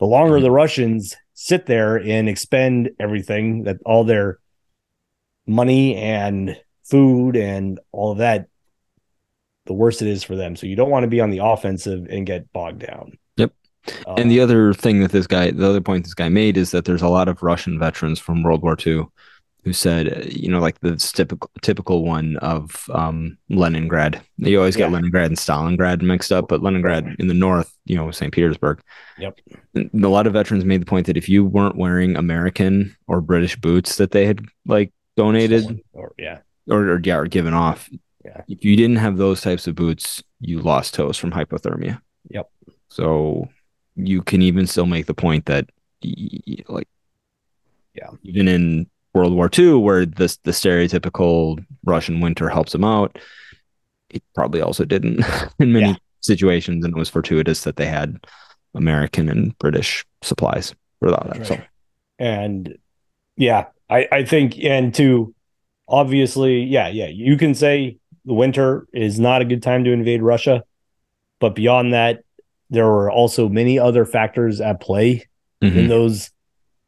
The 0.00 0.06
longer 0.06 0.38
Mhm. 0.38 0.42
the 0.42 0.50
Russians 0.50 1.14
sit 1.34 1.66
there 1.66 1.96
and 1.96 2.28
expend 2.28 2.90
everything 2.98 3.64
that 3.64 3.76
all 3.84 4.04
their 4.04 4.38
money 5.46 5.94
and 5.96 6.58
food 6.84 7.36
and 7.36 7.78
all 7.92 8.12
of 8.12 8.18
that, 8.18 8.46
the 9.66 9.74
worse 9.74 10.00
it 10.00 10.08
is 10.08 10.22
for 10.24 10.36
them. 10.36 10.56
So 10.56 10.66
you 10.66 10.76
don't 10.76 10.90
want 10.90 11.04
to 11.04 11.08
be 11.08 11.20
on 11.20 11.30
the 11.30 11.44
offensive 11.44 12.06
and 12.08 12.24
get 12.26 12.52
bogged 12.52 12.80
down. 12.86 13.18
Yep. 13.36 13.52
Um, 14.06 14.14
And 14.18 14.30
the 14.30 14.40
other 14.40 14.72
thing 14.72 15.00
that 15.00 15.12
this 15.12 15.26
guy, 15.26 15.50
the 15.50 15.68
other 15.68 15.80
point 15.80 16.04
this 16.04 16.14
guy 16.14 16.28
made 16.28 16.56
is 16.56 16.70
that 16.70 16.84
there's 16.84 17.02
a 17.02 17.08
lot 17.08 17.28
of 17.28 17.42
Russian 17.42 17.78
veterans 17.78 18.18
from 18.18 18.42
World 18.42 18.62
War 18.62 18.76
II 18.84 19.04
who 19.66 19.72
said, 19.72 20.06
uh, 20.16 20.20
you 20.28 20.48
know, 20.48 20.60
like 20.60 20.78
the 20.78 20.94
typical 20.94 21.50
typical 21.60 22.04
one 22.04 22.36
of 22.36 22.88
um, 22.94 23.36
Leningrad. 23.50 24.20
You 24.36 24.58
always 24.58 24.76
get 24.76 24.90
Yeah. 24.90 24.94
Leningrad 24.94 25.26
and 25.26 25.36
Stalingrad 25.36 26.02
mixed 26.02 26.30
up, 26.30 26.46
but 26.46 26.62
Leningrad 26.62 27.16
in 27.18 27.26
the 27.26 27.34
north, 27.34 27.76
you 27.84 27.96
know, 27.96 28.12
St. 28.12 28.32
Petersburg. 28.32 28.80
Yep. 29.18 29.40
And 29.74 30.04
A 30.04 30.08
lot 30.08 30.28
of 30.28 30.34
veterans 30.34 30.64
made 30.64 30.82
the 30.82 30.86
point 30.86 31.06
that 31.06 31.16
if 31.16 31.28
you 31.28 31.44
weren't 31.44 31.74
wearing 31.76 32.14
American 32.14 32.96
or 33.08 33.20
British 33.20 33.56
boots 33.56 33.96
that 33.96 34.12
they 34.12 34.24
had 34.24 34.38
like 34.66 34.92
donated 35.16 35.80
or 35.92 36.12
yeah, 36.16 36.38
or, 36.68 36.88
or 36.90 37.00
yeah, 37.02 37.16
or 37.16 37.26
given 37.26 37.52
off, 37.52 37.90
Yeah. 38.24 38.42
if 38.46 38.64
you 38.64 38.76
didn't 38.76 38.98
have 38.98 39.16
those 39.16 39.40
types 39.40 39.66
of 39.66 39.74
boots, 39.74 40.22
you 40.40 40.60
lost 40.60 40.94
toes 40.94 41.16
from 41.18 41.32
hypothermia. 41.32 42.00
Yep. 42.30 42.48
So 42.88 43.48
you 43.96 44.22
can 44.22 44.42
even 44.42 44.68
still 44.68 44.86
make 44.86 45.06
the 45.06 45.14
point 45.14 45.46
that, 45.46 45.68
like, 46.68 46.86
Yeah. 47.94 48.10
even 48.22 48.46
in 48.46 48.86
World 49.16 49.34
War 49.34 49.48
II, 49.58 49.74
where 49.76 50.04
this 50.06 50.36
the 50.44 50.52
stereotypical 50.52 51.64
Russian 51.84 52.20
winter 52.20 52.48
helps 52.48 52.72
them 52.72 52.84
out, 52.84 53.18
it 54.10 54.22
probably 54.34 54.60
also 54.60 54.84
didn't 54.84 55.24
in 55.58 55.72
many 55.72 55.90
Yeah. 55.90 55.94
situations, 56.20 56.84
and 56.84 56.94
it 56.94 56.98
was 56.98 57.08
fortuitous 57.08 57.64
that 57.64 57.76
they 57.76 57.86
had 57.86 58.18
American 58.74 59.28
and 59.28 59.56
British 59.58 60.04
supplies 60.22 60.74
for 61.00 61.10
that. 61.10 61.46
So 61.46 61.58
and 62.18 62.76
yeah, 63.36 63.66
I 63.88 64.06
I 64.12 64.24
think 64.24 64.62
and 64.62 64.94
to 64.94 65.34
obviously, 65.88 66.62
yeah, 66.64 66.88
yeah, 66.88 67.06
you 67.08 67.36
can 67.36 67.54
say 67.54 67.96
the 68.24 68.34
winter 68.34 68.86
is 68.92 69.18
not 69.20 69.40
a 69.42 69.44
good 69.44 69.62
time 69.62 69.84
to 69.84 69.92
invade 69.92 70.20
Russia, 70.22 70.62
but 71.40 71.54
beyond 71.54 71.92
that, 71.94 72.22
there 72.70 72.86
were 72.86 73.10
also 73.10 73.48
many 73.48 73.78
other 73.78 74.04
factors 74.04 74.60
at 74.60 74.80
play 74.80 75.24
in 75.62 75.72
mhm. 75.72 75.88
those, 75.88 76.30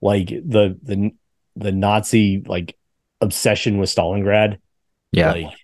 like 0.02 0.28
the 0.28 0.76
the 0.82 1.12
the 1.58 1.72
Nazi 1.72 2.42
like 2.46 2.76
obsession 3.20 3.78
with 3.78 3.90
Stalingrad. 3.90 4.58
yeah, 5.12 5.32
like 5.32 5.54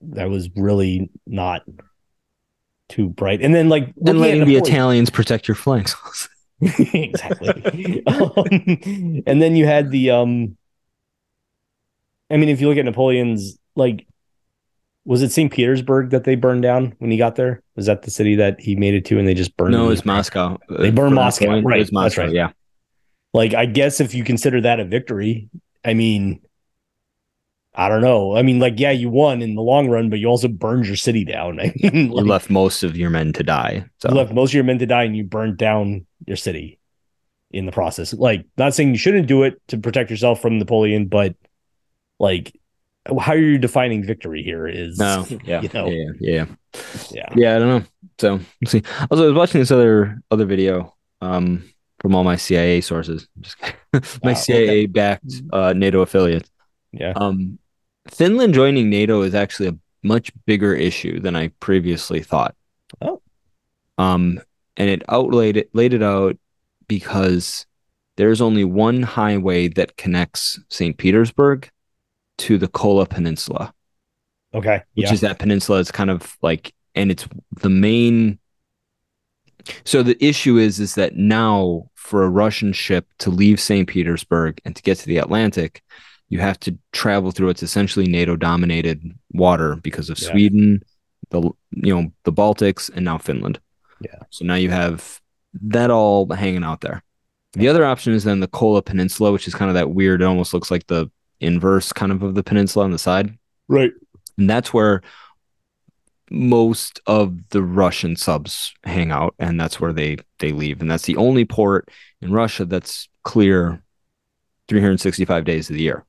that 0.00 0.28
was 0.28 0.48
really 0.56 1.10
not 1.26 1.62
too 2.88 3.08
bright. 3.08 3.42
And 3.42 3.54
then 3.54 3.68
like 3.68 3.84
and 3.84 4.18
looking 4.18 4.20
letting 4.20 4.44
the 4.46 4.56
Italians 4.56 5.10
protect 5.10 5.48
your 5.48 5.54
flanks. 5.54 6.28
exactly. 6.60 8.04
um, 8.06 9.22
and 9.26 9.40
then 9.40 9.56
you 9.56 9.66
had 9.66 9.90
the 9.90 10.10
um 10.10 10.56
I 12.30 12.36
mean 12.36 12.48
if 12.48 12.60
you 12.60 12.68
look 12.68 12.78
at 12.78 12.84
Napoleon's 12.84 13.58
like 13.76 14.06
was 15.06 15.22
it 15.22 15.32
St. 15.32 15.50
Petersburg 15.50 16.10
that 16.10 16.24
they 16.24 16.34
burned 16.34 16.62
down 16.62 16.94
when 16.98 17.10
he 17.10 17.16
got 17.16 17.36
there? 17.36 17.62
Was 17.74 17.86
that 17.86 18.02
the 18.02 18.10
city 18.10 18.36
that 18.36 18.60
he 18.60 18.76
made 18.76 18.94
it 18.94 19.06
to 19.06 19.18
and 19.18 19.26
they 19.26 19.34
just 19.34 19.56
burned 19.56 19.72
no, 19.72 19.88
it? 19.88 19.94
it's 19.94 20.04
Moscow. 20.04 20.58
They 20.68 20.90
burned 20.90 21.14
Moscow, 21.14 21.46
point, 21.46 21.64
it 21.64 21.68
right, 21.68 21.78
was 21.78 21.90
that's 21.90 22.18
right. 22.18 22.32
Yeah. 22.32 22.50
Like 23.32 23.54
I 23.54 23.66
guess 23.66 24.00
if 24.00 24.14
you 24.14 24.24
consider 24.24 24.60
that 24.62 24.80
a 24.80 24.84
victory, 24.84 25.48
I 25.84 25.94
mean 25.94 26.40
I 27.74 27.88
don't 27.88 28.00
know. 28.02 28.36
I 28.36 28.42
mean, 28.42 28.58
like, 28.58 28.80
yeah, 28.80 28.90
you 28.90 29.08
won 29.10 29.42
in 29.42 29.54
the 29.54 29.62
long 29.62 29.88
run, 29.88 30.10
but 30.10 30.18
you 30.18 30.26
also 30.26 30.48
burned 30.48 30.86
your 30.86 30.96
city 30.96 31.24
down. 31.24 31.60
I 31.60 31.72
mean, 31.76 32.10
you 32.12 32.24
left 32.24 32.50
most 32.50 32.82
of 32.82 32.96
your 32.96 33.10
men 33.10 33.32
to 33.34 33.42
die. 33.42 33.84
So 33.98 34.08
you 34.08 34.16
left 34.16 34.32
most 34.32 34.50
of 34.50 34.54
your 34.54 34.64
men 34.64 34.78
to 34.80 34.86
die 34.86 35.04
and 35.04 35.16
you 35.16 35.24
burned 35.24 35.56
down 35.56 36.06
your 36.26 36.36
city 36.36 36.80
in 37.52 37.66
the 37.66 37.72
process. 37.72 38.12
Like, 38.12 38.44
not 38.58 38.74
saying 38.74 38.90
you 38.90 38.98
shouldn't 38.98 39.28
do 39.28 39.44
it 39.44 39.60
to 39.68 39.78
protect 39.78 40.10
yourself 40.10 40.42
from 40.42 40.58
Napoleon, 40.58 41.06
but 41.06 41.36
like, 42.18 42.58
how 43.06 43.32
are 43.32 43.38
you 43.38 43.56
defining 43.56 44.04
victory 44.04 44.42
here? 44.42 44.66
Is 44.66 44.98
no, 44.98 45.26
yeah, 45.44 45.62
you 45.62 45.70
know, 45.72 45.86
yeah, 45.88 46.10
yeah, 46.20 46.44
yeah, 47.10 47.28
yeah. 47.34 47.56
I 47.56 47.58
don't 47.58 47.68
know. 47.68 47.84
So 48.18 48.40
let's 48.60 48.72
see. 48.72 48.82
Also, 49.10 49.24
I 49.24 49.26
was 49.28 49.34
watching 49.34 49.60
this 49.60 49.70
other 49.70 50.20
other 50.30 50.44
video 50.44 50.94
um 51.22 51.64
from 52.00 52.14
all 52.14 52.24
my 52.24 52.36
CIA 52.36 52.80
sources. 52.80 53.28
My 54.24 54.32
Wow, 54.32 54.34
CIA 54.34 54.86
backed 54.86 55.42
uh, 55.52 55.72
NATO 55.74 56.00
affiliates. 56.00 56.50
yeah, 56.92 57.14
Um, 57.14 57.58
Finland 58.10 58.54
joining 58.54 58.90
NATO 58.90 59.22
is 59.22 59.34
actually 59.34 59.68
a 59.70 59.78
much 60.02 60.32
bigger 60.46 60.74
issue 60.74 61.20
than 61.20 61.36
I 61.36 61.48
previously 61.60 62.22
thought. 62.22 62.54
Oh. 63.02 63.20
Um, 63.98 64.40
and 64.76 64.88
it 64.88 65.02
outlaid 65.08 65.56
it 65.56 65.70
laid 65.74 65.92
it 65.92 66.02
out 66.02 66.36
because 66.88 67.66
there's 68.16 68.40
only 68.40 68.64
one 68.64 69.02
highway 69.02 69.68
that 69.68 69.96
connects 69.96 70.58
St. 70.68 70.96
Petersburg 70.96 71.70
to 72.38 72.58
the 72.58 72.68
Kola 72.68 73.06
Peninsula, 73.06 73.74
okay, 74.54 74.82
which 74.94 75.10
yeah, 75.10 75.12
is 75.12 75.20
that 75.20 75.38
peninsula. 75.38 75.80
It's 75.80 75.90
kind 75.90 76.10
of 76.10 76.36
like, 76.42 76.74
and 76.94 77.10
it's 77.10 77.26
the 77.60 77.70
main. 77.70 78.38
So 79.84 80.02
the 80.02 80.22
issue 80.24 80.56
is, 80.58 80.80
is 80.80 80.94
that 80.94 81.16
now 81.16 81.89
for 82.10 82.24
a 82.24 82.28
Russian 82.28 82.72
ship 82.72 83.06
to 83.20 83.30
leave 83.30 83.60
St. 83.60 83.88
Petersburg 83.88 84.60
and 84.64 84.74
to 84.76 84.82
get 84.82 84.98
to 84.98 85.06
the 85.06 85.18
Atlantic, 85.18 85.82
you 86.28 86.40
have 86.40 86.58
to 86.60 86.76
travel 86.92 87.30
through 87.30 87.50
its 87.50 87.62
essentially 87.62 88.06
NATO-dominated 88.06 88.98
water 89.32 89.76
because 89.76 90.10
of 90.10 90.18
Yeah. 90.18 90.30
Sweden, 90.30 90.82
the 91.30 91.40
you 91.70 91.94
know 91.94 92.12
the 92.24 92.32
Baltics, 92.32 92.90
and 92.94 93.04
now 93.04 93.18
Finland. 93.18 93.60
Yeah. 94.00 94.18
So 94.30 94.44
now 94.44 94.56
you 94.56 94.70
have 94.70 95.20
that 95.74 95.90
all 95.90 96.28
hanging 96.32 96.64
out 96.64 96.80
there. 96.80 97.02
The 97.52 97.68
other 97.68 97.84
option 97.84 98.12
is 98.12 98.24
then 98.24 98.40
the 98.40 98.48
Kola 98.48 98.82
Peninsula, 98.82 99.32
which 99.32 99.46
is 99.48 99.54
kind 99.54 99.68
of 99.70 99.74
that 99.74 99.90
weird. 99.90 100.22
It 100.22 100.24
almost 100.24 100.52
looks 100.54 100.70
like 100.70 100.86
the 100.86 101.10
inverse 101.40 101.92
kind 101.92 102.12
of 102.12 102.22
of 102.22 102.34
the 102.34 102.42
peninsula 102.42 102.84
on 102.84 102.90
the 102.92 102.98
side. 102.98 103.36
right, 103.68 103.92
And 104.38 104.48
that's 104.50 104.72
where 104.74 105.02
most 106.30 107.00
of 107.06 107.48
the 107.50 107.62
Russian 107.62 108.16
subs 108.16 108.72
hang 108.84 109.10
out, 109.10 109.34
and 109.38 109.58
that's 109.60 109.80
where 109.80 109.92
they 109.92 110.18
they 110.38 110.52
leave. 110.52 110.80
And 110.80 110.90
that's 110.90 111.04
the 111.06 111.16
only 111.16 111.44
port 111.44 111.88
in 112.20 112.32
Russia 112.32 112.64
that's 112.64 113.08
clear 113.24 113.82
365 114.68 115.44
days 115.44 115.68
of 115.70 115.76
the 115.76 115.82
year. 115.82 116.04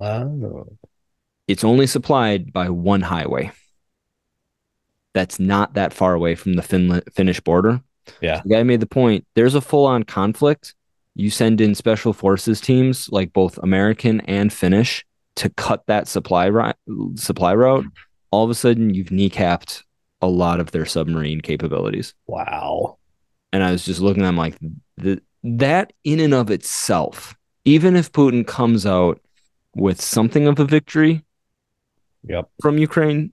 oh, 0.00 0.66
It's 1.46 1.64
only 1.64 1.86
supplied 1.86 2.52
by 2.52 2.68
one 2.68 3.00
highway. 3.02 3.52
That's 5.14 5.40
not 5.40 5.74
that 5.74 5.92
far 5.92 6.14
away 6.14 6.34
from 6.34 6.54
the 6.54 6.62
Finland 6.62 7.04
Finnish 7.12 7.40
border. 7.40 7.80
Yeah. 8.20 8.42
The 8.44 8.50
guy 8.50 8.62
made 8.62 8.80
the 8.80 8.86
point. 8.86 9.26
There's 9.34 9.54
a 9.54 9.60
full-on 9.60 10.04
conflict. 10.04 10.74
You 11.14 11.30
send 11.30 11.60
in 11.60 11.74
special 11.74 12.12
forces 12.12 12.60
teams, 12.60 13.08
like 13.10 13.32
both 13.32 13.58
American 13.58 14.20
and 14.22 14.52
Finnish, 14.52 15.04
to 15.36 15.48
cut 15.50 15.84
that 15.86 16.06
supply 16.08 16.48
route, 16.48 16.76
supply 17.16 17.54
route, 17.54 17.84
all 18.30 18.44
of 18.44 18.50
a 18.50 18.54
sudden 18.54 18.94
you've 18.94 19.08
kneecapped 19.08 19.82
a 20.20 20.26
lot 20.26 20.60
of 20.60 20.70
their 20.70 20.86
submarine 20.86 21.40
capabilities. 21.40 22.14
Wow. 22.26 22.98
And 23.52 23.62
I 23.62 23.70
was 23.70 23.84
just 23.84 24.00
looking 24.00 24.22
at 24.22 24.26
them 24.26 24.36
like 24.36 24.56
the, 24.96 25.22
that 25.44 25.92
in 26.04 26.20
and 26.20 26.34
of 26.34 26.50
itself, 26.50 27.36
even 27.64 27.96
if 27.96 28.12
Putin 28.12 28.46
comes 28.46 28.84
out 28.84 29.20
with 29.74 30.00
something 30.00 30.46
of 30.46 30.58
a 30.58 30.64
victory 30.64 31.24
Yep. 32.24 32.50
from 32.60 32.78
Ukraine, 32.78 33.32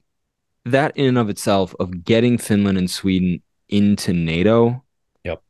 that 0.65 0.95
in 0.95 1.05
and 1.05 1.17
of 1.17 1.29
itself 1.29 1.75
of 1.79 2.03
getting 2.03 2.37
Finland 2.37 2.77
and 2.77 2.89
Sweden 2.89 3.41
into 3.67 4.13
NATO. 4.13 4.83
Yep. 5.23 5.41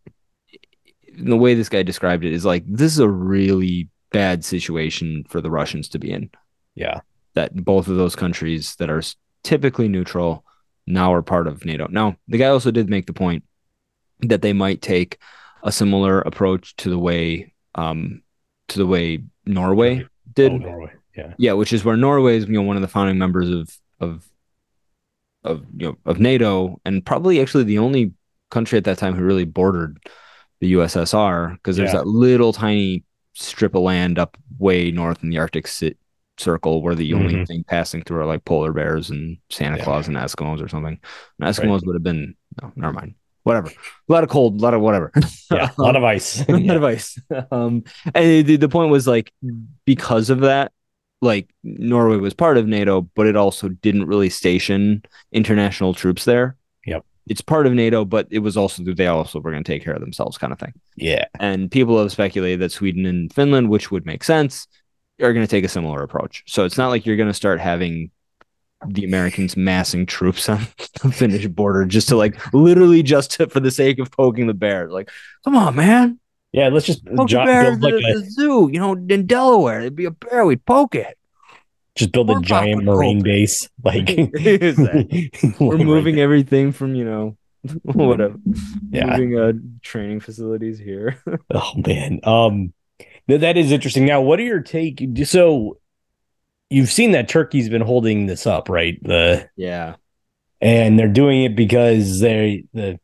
The 1.18 1.38
way 1.38 1.54
this 1.54 1.70
guy 1.70 1.84
described 1.84 2.26
it 2.26 2.34
is 2.34 2.46
like 2.46 2.64
this 2.66 2.92
is 2.94 3.00
a 3.00 3.10
really 3.10 3.90
bad 4.12 4.44
situation 4.46 5.26
for 5.28 5.42
the 5.42 5.52
Russians 5.52 5.90
to 5.90 6.00
be 6.00 6.12
in. 6.12 6.30
Yeah. 6.76 7.02
That 7.34 7.56
both 7.66 7.88
of 7.88 7.98
those 7.98 8.16
countries 8.16 8.76
that 8.78 8.90
are 8.90 9.02
typically 9.46 9.88
neutral 9.88 10.44
now 10.88 11.12
we're 11.12 11.22
part 11.24 11.48
of 11.48 11.66
NATO. 11.66 11.88
Now, 11.90 12.16
the 12.28 12.38
guy 12.38 12.48
also 12.48 12.70
did 12.70 12.90
make 12.90 13.08
the 13.08 13.14
point 13.14 13.44
that 14.22 14.42
they 14.42 14.54
might 14.54 14.82
take 14.82 15.18
a 15.64 15.72
similar 15.72 16.22
approach 16.22 16.76
to 16.78 16.90
the 16.90 17.00
way 17.00 17.54
um 17.76 18.22
to 18.68 18.78
the 18.78 18.86
way 18.86 19.24
Norway 19.46 20.06
did. 20.34 20.52
Oh, 20.52 20.58
Norway. 20.58 20.92
Yeah. 21.16 21.34
Yeah, 21.38 21.54
which 21.54 21.74
is 21.74 21.84
where 21.86 21.98
Norway 21.98 22.38
is, 22.38 22.46
you 22.46 22.54
know, 22.54 22.62
one 22.62 22.76
of 22.76 22.82
the 22.82 22.88
founding 22.88 23.18
members 23.18 23.50
of 23.50 23.70
of 24.00 24.30
of 25.44 25.66
you 25.78 25.88
know 25.88 25.98
of 26.06 26.20
NATO, 26.20 26.80
and 26.86 27.06
probably 27.06 27.42
actually 27.42 27.64
the 27.64 27.80
only 27.80 28.14
country 28.52 28.78
at 28.78 28.84
that 28.84 28.98
time 28.98 29.16
who 29.16 29.24
really 29.24 29.46
bordered 29.46 29.98
the 30.60 30.74
USSR, 30.74 31.54
because 31.54 31.78
there's 31.78 31.94
Yeah. 31.94 32.00
that 32.00 32.08
little 32.08 32.54
tiny 32.54 33.04
strip 33.34 33.76
of 33.76 33.82
land 33.82 34.18
up 34.18 34.38
way 34.60 34.92
north 34.92 35.24
in 35.24 35.30
the 35.30 35.38
Arctic 35.40 35.68
Circle 36.38 36.82
where 36.82 36.96
the 36.96 37.14
only 37.14 37.36
Mhm. 37.36 37.48
thing 37.48 37.64
passing 37.66 38.04
through 38.04 38.20
are 38.22 38.26
like 38.26 38.44
polar 38.46 38.74
bears 38.74 39.10
and 39.10 39.38
Santa 39.50 39.78
Yeah. 39.78 39.84
Claus 39.84 40.08
and 40.08 40.18
Eskimos 40.18 40.62
or 40.62 40.68
something. 40.68 41.00
And 41.40 41.50
Eskimos 41.50 41.86
would 41.86 41.96
have 41.96 42.04
been 42.04 42.36
no, 42.62 42.72
never 42.76 42.94
mind. 42.94 43.16
Whatever. 43.44 43.68
A 43.70 44.12
lot 44.12 44.24
of 44.24 44.30
cold, 44.30 44.60
a 44.60 44.64
lot 44.64 44.74
of 44.74 44.82
whatever. 44.82 45.12
Yeah. 45.52 45.70
A 45.78 45.82
lot 45.82 45.96
of 45.96 46.04
ice. 46.04 46.44
a 46.50 46.52
lot 46.58 46.78
of 46.78 46.84
ice. 46.84 47.18
Um, 47.52 47.84
and 48.14 48.46
the, 48.46 48.56
the 48.58 48.70
point 48.70 48.92
was 48.92 49.06
like 49.08 49.32
because 49.86 50.30
of 50.30 50.40
that, 50.42 50.72
like 51.22 51.50
Norway 51.64 52.18
was 52.18 52.34
part 52.34 52.58
of 52.58 52.68
NATO, 52.68 53.02
but 53.16 53.28
it 53.28 53.36
also 53.36 53.70
didn't 53.70 54.06
really 54.08 54.30
station 54.30 55.04
international 55.32 55.94
troops 55.94 56.26
there. 56.26 56.56
Yep. 56.86 57.06
It's 57.28 57.42
part 57.42 57.66
of 57.68 57.74
NATO, 57.74 58.04
but 58.06 58.28
it 58.30 58.40
was 58.40 58.58
also 58.58 58.84
they 58.84 59.08
also 59.08 59.40
were 59.40 59.52
going 59.52 59.64
to 59.64 59.72
take 59.72 59.84
care 59.84 59.94
of 59.94 60.02
themselves, 60.02 60.38
kind 60.38 60.52
of 60.54 60.60
thing. 60.60 60.74
yeah. 60.96 61.26
And 61.40 61.72
people 61.72 62.00
have 62.00 62.12
speculated 62.12 62.60
that 62.62 62.72
Sweden 62.72 63.06
and 63.06 63.32
Finland, 63.34 63.70
which 63.70 63.90
would 63.92 64.06
make 64.06 64.24
sense, 64.24 64.68
are 65.22 65.34
going 65.34 65.46
to 65.46 65.50
take 65.50 65.64
a 65.64 65.70
similar 65.70 66.04
approach. 66.04 66.44
So 66.48 66.66
it's 66.66 66.78
not 66.78 66.90
like 66.90 67.06
you're 67.06 67.16
going 67.18 67.30
to 67.30 67.34
start 67.34 67.60
having 67.60 68.12
the 68.88 69.06
Americans 69.06 69.56
massing 69.58 70.06
troops 70.06 70.48
on 70.50 70.68
the 71.02 71.12
Finnish 71.12 71.48
border 71.48 71.86
just 71.86 72.10
to 72.10 72.16
like 72.16 72.54
literally 72.54 73.02
just 73.04 73.32
to, 73.32 73.48
for 73.48 73.60
the 73.60 73.72
sake 73.72 74.00
of 74.00 74.12
poking 74.12 74.48
the 74.48 74.54
bear. 74.54 74.90
Like, 74.90 75.10
come 75.44 75.56
on, 75.56 75.76
man. 75.76 76.20
Yeah. 76.52 76.70
Let's 76.70 76.86
just 76.86 77.06
Poke 77.06 77.28
jo- 77.30 77.46
build 77.46 77.82
like 77.82 77.94
the, 77.96 78.16
a 78.18 78.30
zoo, 78.30 78.70
you 78.72 78.80
know, 78.80 78.94
in 78.94 79.26
Delaware. 79.26 79.82
There'd 79.82 79.96
be 79.96 80.06
a 80.06 80.12
bear, 80.12 80.46
we'd 80.46 80.66
poke 80.66 80.96
it. 80.96 81.18
just 81.96 82.12
build 82.12 82.30
a 82.30 82.40
giant 82.42 82.84
marine 82.84 83.24
base. 83.24 83.70
Like 83.84 84.08
We're 85.60 85.78
moving 85.78 86.20
everything 86.20 86.72
from, 86.72 86.96
you 86.96 87.06
know, 87.06 87.38
whatever. 87.84 88.36
Yeah. 88.90 89.18
Moving 89.18 89.40
uh, 89.40 89.54
training 89.82 90.20
facilities 90.20 90.78
here. 90.80 91.22
Oh 91.54 91.72
man. 91.76 92.20
Um 92.24 92.74
that 93.28 93.58
is 93.58 93.72
interesting. 93.72 94.06
Now, 94.06 94.22
what 94.22 94.40
are 94.40 94.44
your 94.44 94.62
take? 94.62 95.04
So 95.26 95.80
you've 96.70 96.92
seen 96.92 97.12
that 97.12 97.30
Turkey's 97.30 97.70
been 97.70 97.82
holding 97.82 98.26
this 98.26 98.46
up, 98.48 98.70
right? 98.70 99.02
The 99.04 99.50
yeah. 99.56 99.96
and 100.62 100.98
they're 101.00 101.08
doing 101.08 101.44
it 101.44 101.56
because 101.56 102.20
they 102.20 102.66
the 102.74 103.00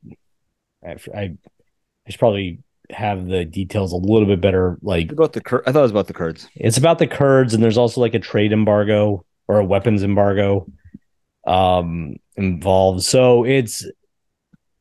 I, 0.85 0.97
I 1.15 1.21
I 1.21 2.09
should 2.09 2.19
probably 2.19 2.59
have 2.89 3.27
the 3.27 3.45
details 3.45 3.93
a 3.93 3.97
little 3.97 4.27
bit 4.27 4.41
better. 4.41 4.77
Like 4.81 5.11
about 5.11 5.33
the 5.33 5.41
Kur- 5.41 5.63
I 5.65 5.71
thought 5.71 5.79
it 5.79 5.83
was 5.83 5.91
about 5.91 6.07
the 6.07 6.13
Kurds. 6.13 6.47
it's 6.55 6.77
about 6.77 6.99
the 6.99 7.07
Kurds, 7.07 7.53
and 7.53 7.63
there's 7.63 7.77
also 7.77 8.01
like 8.01 8.13
a 8.13 8.19
trade 8.19 8.51
embargo 8.51 9.25
or 9.47 9.59
a 9.59 9.65
weapons 9.65 10.03
embargo 10.03 10.67
um 11.47 12.15
involved. 12.35 13.03
So 13.03 13.43
it's 13.45 13.85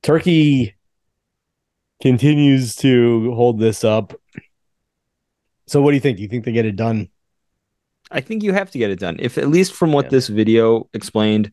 Turkey 0.03 0.74
continues 2.03 2.76
to 2.76 3.33
hold 3.35 3.59
this 3.59 3.85
up. 3.85 4.14
So 5.70 5.80
what 5.80 5.92
do 5.92 5.94
you 5.94 6.00
think? 6.00 6.16
Do 6.16 6.24
you 6.24 6.28
think 6.28 6.44
they 6.44 6.50
get 6.50 6.66
it 6.66 6.74
done? 6.74 7.09
I 8.11 8.20
think 8.20 8.42
you 8.42 8.52
have 8.52 8.72
to 8.72 8.78
get 8.78 8.90
it 8.90 8.98
done. 8.98 9.18
If 9.20 9.38
at 9.38 9.46
least 9.46 9.72
from 9.72 9.92
what 9.92 10.06
Yeah. 10.06 10.11
this 10.11 10.26
video 10.26 10.88
explained, 10.92 11.52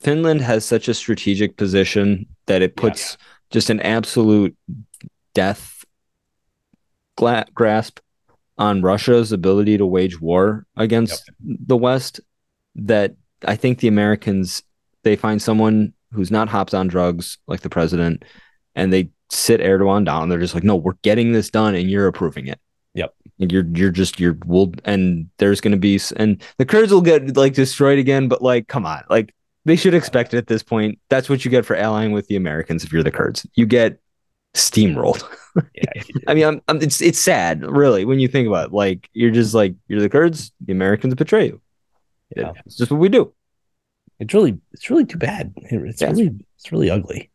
Finland 0.00 0.40
has 0.40 0.64
such 0.64 0.88
a 0.88 0.94
strategic 0.94 1.56
position 1.56 2.26
that 2.46 2.62
it 2.62 2.74
puts 2.74 3.16
just 3.52 3.70
an 3.70 3.78
absolute 3.78 4.56
death 5.34 5.84
gla- 7.16 7.46
grasp 7.54 8.00
on 8.58 8.82
Russia's 8.82 9.30
ability 9.30 9.78
to 9.78 9.86
wage 9.86 10.20
war 10.20 10.66
against 10.76 11.30
the 11.40 11.76
West. 11.76 12.18
That 12.74 13.14
I 13.46 13.54
think 13.54 13.78
the 13.78 13.86
Americans 13.86 14.64
they 15.04 15.14
find 15.14 15.40
someone 15.40 15.92
who's 16.10 16.32
not 16.32 16.48
hopped 16.48 16.74
on 16.74 16.88
drugs 16.88 17.38
like 17.46 17.60
the 17.60 17.70
president, 17.70 18.24
and 18.74 18.92
they 18.92 19.10
sit 19.30 19.60
Erdogan 19.60 20.04
down. 20.04 20.28
They're 20.28 20.40
just 20.40 20.54
like, 20.54 20.64
no, 20.64 20.74
we're 20.74 20.98
getting 21.02 21.30
this 21.30 21.50
done, 21.50 21.76
and 21.76 21.88
you're 21.88 22.08
approving 22.08 22.48
it. 22.48 22.58
You're 23.38 23.66
you're 23.74 23.90
just 23.90 24.20
you're 24.20 24.38
will 24.46 24.72
and 24.84 25.28
there's 25.38 25.60
gonna 25.60 25.76
be 25.76 26.00
and 26.16 26.40
the 26.58 26.64
Kurds 26.66 26.92
will 26.92 27.00
get 27.02 27.36
like 27.36 27.54
destroyed 27.54 27.98
again, 27.98 28.28
but 28.28 28.42
like 28.42 28.68
come 28.68 28.86
on, 28.86 29.02
like 29.10 29.34
they 29.64 29.76
should 29.76 29.94
expect 29.94 30.34
it 30.34 30.38
at 30.38 30.46
this 30.46 30.62
point. 30.62 30.98
That's 31.08 31.28
what 31.28 31.44
you 31.44 31.50
get 31.50 31.64
for 31.66 31.74
allying 31.76 32.12
with 32.12 32.28
the 32.28 32.36
Americans 32.36 32.84
if 32.84 32.92
you're 32.92 33.02
the 33.02 33.10
Kurds. 33.10 33.46
You 33.54 33.66
get 33.66 33.98
steamrolled. 34.54 35.22
Yeah. 35.72 36.02
I 36.26 36.34
mean, 36.34 36.44
I'm, 36.46 36.60
I'm, 36.66 36.82
it's 36.82 37.00
it's 37.00 37.20
sad, 37.20 37.62
really, 37.64 38.04
when 38.04 38.18
you 38.18 38.26
think 38.26 38.48
about 38.48 38.66
it. 38.70 38.72
Like 38.72 39.08
you're 39.12 39.30
just 39.30 39.54
like 39.54 39.76
you're 39.86 40.00
the 40.00 40.08
Kurds, 40.08 40.50
the 40.60 40.72
Americans 40.72 41.14
betray 41.14 41.46
you. 41.46 41.60
Yeah. 42.36 42.52
It's 42.66 42.76
just 42.76 42.90
what 42.90 42.98
we 42.98 43.08
do. 43.08 43.32
It's 44.18 44.34
really 44.34 44.58
it's 44.72 44.90
really 44.90 45.04
too 45.06 45.18
bad. 45.18 45.52
It's 45.56 46.02
Yeah. 46.02 46.10
really 46.10 46.32
it's 46.56 46.72
really 46.72 46.90
ugly. 46.90 47.30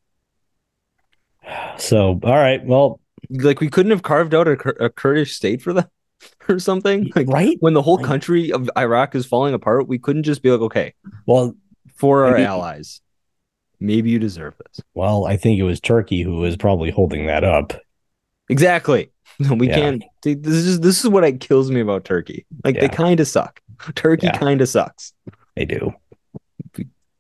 So 1.77 2.19
all 2.23 2.35
right, 2.35 2.63
well, 2.65 2.99
Like 3.29 3.59
we 3.61 3.69
couldn't 3.69 3.91
have 3.91 4.03
carved 4.03 4.33
out 4.33 4.47
a, 4.47 4.85
a 4.85 4.89
Kurdish 4.89 5.35
state 5.35 5.61
for 5.61 5.73
them 5.73 5.87
or 6.49 6.59
something. 6.59 7.11
Like 7.15 7.27
right? 7.27 7.57
when 7.59 7.73
the 7.73 7.81
whole 7.81 7.97
country 7.99 8.51
of 8.51 8.69
Iraq 8.77 9.15
is 9.15 9.25
falling 9.25 9.53
apart, 9.53 9.87
we 9.87 9.99
couldn't 9.99 10.23
just 10.23 10.41
be 10.41 10.51
like, 10.51 10.61
okay, 10.61 10.93
Well, 11.27 11.55
for 11.95 12.25
our 12.25 12.31
Maybe- 12.33 12.43
allies, 12.45 13.01
maybe 13.79 14.09
you 14.09 14.19
deserve 14.19 14.55
this. 14.57 14.81
well, 14.93 15.25
I 15.25 15.37
think 15.37 15.59
it 15.59 15.63
was 15.63 15.79
Turkey 15.79 16.21
who 16.23 16.35
was 16.37 16.57
probably 16.57 16.91
holding 16.91 17.27
that 17.27 17.43
up. 17.43 17.73
Exactly. 18.49 19.11
We 19.49 19.67
Yeah. 19.69 19.75
can't. 19.75 20.03
This 20.23 20.53
is 20.65 20.79
this 20.81 20.99
is 21.03 21.07
what 21.09 21.23
it 21.23 21.39
kills 21.39 21.69
me 21.71 21.79
about 21.79 22.03
Turkey. 22.03 22.45
Like 22.65 22.77
they 22.79 22.89
kind 22.89 23.19
of 23.21 23.27
suck. 23.27 23.61
Turkey 23.95 24.25
Yeah. 24.27 24.37
kind 24.37 24.59
of 24.59 24.67
sucks. 24.67 25.13
They 25.55 25.63
do. 25.65 25.93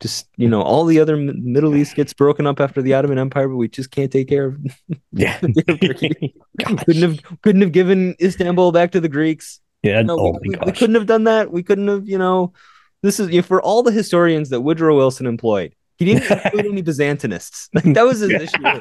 Just 0.01 0.29
you 0.37 0.47
know, 0.47 0.61
all 0.61 0.85
the 0.85 0.99
other 0.99 1.15
M- 1.15 1.51
Middle 1.51 1.75
East 1.75 1.95
gets 1.95 2.13
broken 2.13 2.47
up 2.47 2.59
after 2.61 2.81
the 2.81 2.93
Ottoman 2.93 3.17
Empire, 3.17 3.49
but 3.49 3.57
we 3.57 3.67
just 3.67 3.91
can't 3.91 4.11
take 4.11 4.27
care 4.29 4.45
of. 4.47 4.57
Yeah. 5.11 5.37
Couldn't 6.85 7.01
have 7.01 7.19
couldn't 7.41 7.61
have 7.61 7.71
given 7.71 8.15
Istanbul 8.21 8.71
back 8.71 8.91
to 8.91 8.99
the 8.99 9.09
Greeks. 9.09 9.59
Yeah. 9.83 10.01
No, 10.01 10.19
oh 10.19 10.39
we, 10.41 10.49
we- 10.49 10.57
we 10.65 10.71
couldn't 10.71 10.95
have 10.95 11.05
done 11.07 11.23
that. 11.25 11.51
We 11.51 11.63
couldn't 11.63 11.87
have, 11.87 12.07
you 12.07 12.17
know. 12.17 12.53
This 13.01 13.19
is 13.19 13.29
you 13.29 13.37
know, 13.37 13.41
for 13.43 13.61
all 13.61 13.81
the 13.81 13.91
historians 13.91 14.49
that 14.49 14.61
Woodrow 14.61 14.95
Wilson 14.95 15.25
employed. 15.25 15.73
He 15.99 16.05
didn't 16.05 16.31
include 16.45 16.65
any 16.65 16.81
Byzantinists. 16.81 17.67
Like, 17.73 17.93
that 17.93 18.03
was 18.05 18.19
his 18.19 18.31
issue. 18.31 18.79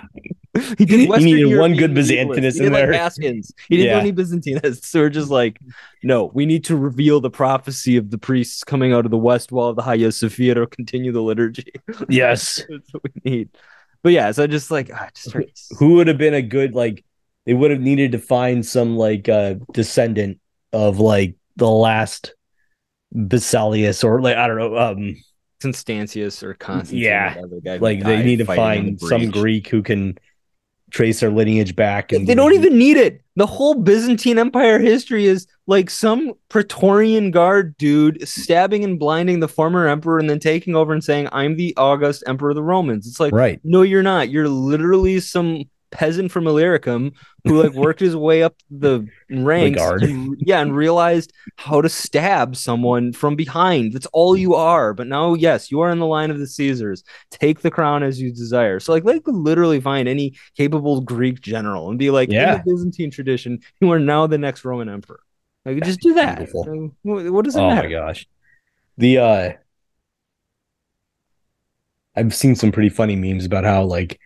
He 0.79 0.85
did 0.85 1.01
He 1.01 1.25
needed 1.25 1.59
one 1.59 1.75
good. 1.77 1.93
Byzantinist 1.93 2.55
He 2.55 2.59
did 2.61 2.67
in 2.69 2.73
like 2.73 2.83
there. 2.85 2.93
Haskins. 2.93 3.53
He 3.69 3.77
didn't 3.77 3.89
Yeah. 3.89 3.95
do 3.95 4.01
any 4.01 4.13
Byzantinists. 4.13 4.85
So 4.87 5.01
we're 5.01 5.11
just 5.11 5.31
like, 5.31 5.59
no, 6.03 6.31
we 6.33 6.47
need 6.47 6.65
to 6.65 6.77
reveal 6.77 7.21
the 7.21 7.31
prophecy 7.31 7.97
of 7.97 8.11
the 8.11 8.19
priests 8.19 8.65
coming 8.65 8.93
out 8.93 9.05
of 9.05 9.11
the 9.11 9.19
west 9.19 9.53
wall 9.53 9.69
of 9.69 9.77
the 9.77 9.83
Hagia 9.83 10.13
Sophia 10.13 10.55
to 10.55 10.67
continue 10.67 11.13
the 11.13 11.23
liturgy. 11.23 11.73
Yes. 12.09 12.63
That's 12.69 12.93
what 12.95 13.03
we 13.05 13.31
need. 13.31 13.49
But 14.03 14.13
yeah, 14.13 14.31
so 14.31 14.47
just 14.47 14.71
like 14.71 14.91
ah, 14.95 15.09
just 15.15 15.37
Who 15.79 15.95
would 15.95 16.07
have 16.07 16.19
been 16.19 16.35
a 16.35 16.43
good 16.43 16.75
like? 16.75 17.05
They 17.47 17.55
would 17.55 17.71
have 17.73 17.81
needed 17.81 18.13
to 18.13 18.19
find 18.19 18.65
some 18.65 18.97
like 18.97 19.29
uh 19.29 19.55
descendant 19.73 20.39
of 20.73 21.01
like 21.01 21.35
the 21.57 21.69
last 21.69 22.35
Basileus 23.15 24.05
or 24.05 24.21
like 24.21 24.37
I 24.37 24.47
don't 24.47 24.59
know. 24.59 24.77
Um, 24.77 25.17
Constantius 25.61 26.43
or 26.43 26.55
Constantine. 26.55 27.05
Yeah. 27.05 27.37
whatever, 27.37 27.61
guy 27.61 27.77
like 27.79 28.03
they 28.03 28.23
need 28.23 28.37
to 28.37 28.45
find 28.45 28.99
the 28.99 29.07
some. 29.07 29.31
Greek 29.31 29.69
who 29.69 29.83
can 29.83 30.19
trace 30.91 31.21
their 31.21 31.31
lineage 31.31 31.77
back. 31.77 32.13
And 32.13 32.27
They 32.27 32.35
don't 32.35 32.55
even 32.55 32.79
need 32.79 32.97
it. 32.97 33.23
The 33.37 33.47
whole 33.47 33.75
Byzantine 33.75 34.39
Empire 34.39 34.79
history 34.79 35.27
is 35.27 35.47
like 35.67 35.91
some 35.91 36.33
Praetorian 36.49 37.31
Guard 37.31 37.77
dude 37.77 38.27
stabbing 38.27 38.85
and 38.85 38.99
blinding 38.99 39.41
the 39.41 39.49
former 39.49 39.87
emperor 39.87 40.19
and 40.19 40.29
then 40.29 40.41
taking 40.41 40.75
over 40.75 40.93
and 40.93 41.05
saying, 41.05 41.29
I'm 41.31 41.57
the 41.57 41.75
August 41.77 42.25
Emperor 42.27 42.51
of 42.51 42.57
the 42.57 42.63
Romans. 42.63 43.07
It's 43.07 43.21
like, 43.21 43.33
right. 43.33 43.61
no, 43.65 43.83
you're 43.83 44.03
not. 44.03 44.31
You're 44.31 44.49
literally 44.49 45.21
some 45.21 45.65
peasant 45.91 46.31
from 46.31 46.47
Illyricum 46.47 47.13
who 47.45 47.63
like 47.63 47.73
worked 47.75 48.01
his 48.01 48.15
way 48.15 48.43
up 48.43 48.55
the 48.71 49.07
ranks. 49.31 49.81
and- 49.81 50.37
yeah, 50.39 50.61
and 50.61 50.75
realized 50.77 51.33
how 51.57 51.81
to 51.81 51.89
stab 51.89 52.57
someone 52.57 53.13
from 53.13 53.37
behind. 53.37 53.93
That's 53.93 54.07
all 54.13 54.37
you 54.37 54.55
are. 54.55 54.93
But 54.95 55.07
now, 55.07 55.35
yes, 55.35 55.71
you 55.71 55.81
are 55.81 55.91
in 55.91 55.99
the 55.99 56.07
line 56.07 56.31
of 56.31 56.39
the 56.39 56.47
Caesars. 56.47 57.05
Take 57.31 57.61
the 57.61 57.71
crown 57.71 58.03
as 58.03 58.21
you 58.21 58.31
desire. 58.33 58.81
So 58.81 58.93
like 58.93 59.05
they 59.05 59.21
could 59.21 59.35
literally 59.35 59.81
find 59.81 60.09
any 60.09 60.35
capable 60.57 61.01
Greek 61.01 61.41
general 61.41 61.89
and 61.91 61.99
be 61.99 62.11
like, 62.11 62.31
Yeah. 62.31 62.53
in 62.53 62.59
the 62.59 62.65
Byzantine 62.73 63.11
tradition, 63.11 63.61
you 63.81 63.91
are 63.93 63.99
now 63.99 64.27
the 64.27 64.39
next 64.39 64.65
Roman 64.65 64.89
emperor. 64.89 65.21
Like 65.65 65.83
just 65.83 66.01
do 66.01 66.15
that. 66.15 66.37
Beautiful. 66.39 66.93
What 67.03 67.31
what 67.31 67.45
does 67.45 67.57
it 67.57 67.61
oh 67.61 67.69
matter? 67.69 67.89
Oh 67.89 67.91
my 68.01 68.07
gosh. 68.09 68.27
The 68.97 69.19
uh 69.19 69.53
I've 72.17 72.35
seen 72.35 72.55
some 72.57 72.73
pretty 72.73 72.89
funny 72.89 73.17
memes 73.17 73.45
about 73.45 73.65
how 73.65 73.85
like 73.85 74.19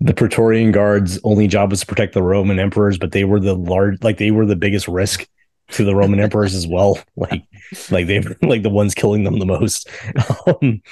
the 0.00 0.14
Praetorian 0.14 0.72
Guards 0.72 1.18
only 1.24 1.46
job 1.46 1.70
was 1.70 1.80
to 1.80 1.86
protect 1.86 2.14
the 2.14 2.22
Roman 2.22 2.58
emperors, 2.58 2.98
but 2.98 3.12
they 3.12 3.24
were 3.24 3.40
the 3.40 3.54
large 3.54 4.02
like 4.02 4.18
they 4.18 4.30
were 4.30 4.46
the 4.46 4.56
biggest 4.56 4.88
risk 4.88 5.28
to 5.72 5.84
the 5.84 5.94
Roman 5.94 6.20
emperors 6.20 6.54
as 6.54 6.66
well. 6.66 6.98
Like 7.16 7.44
like 7.90 8.06
they 8.06 8.18
were 8.18 8.36
like 8.42 8.62
the 8.62 8.70
ones 8.70 8.94
killing 8.94 9.24
them 9.24 9.38
the 9.38 9.46
most. 9.46 9.88
um, 10.46 10.82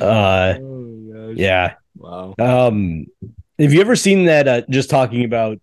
uh 0.00 0.54
Oh 0.60 1.32
yeah. 1.34 1.74
Wow. 1.96 2.34
Um, 2.38 3.06
have 3.58 3.72
you 3.72 3.80
ever 3.80 3.96
seen 3.96 4.24
that? 4.24 4.48
Uh, 4.48 4.62
just 4.70 4.88
talking 4.88 5.24
about 5.24 5.58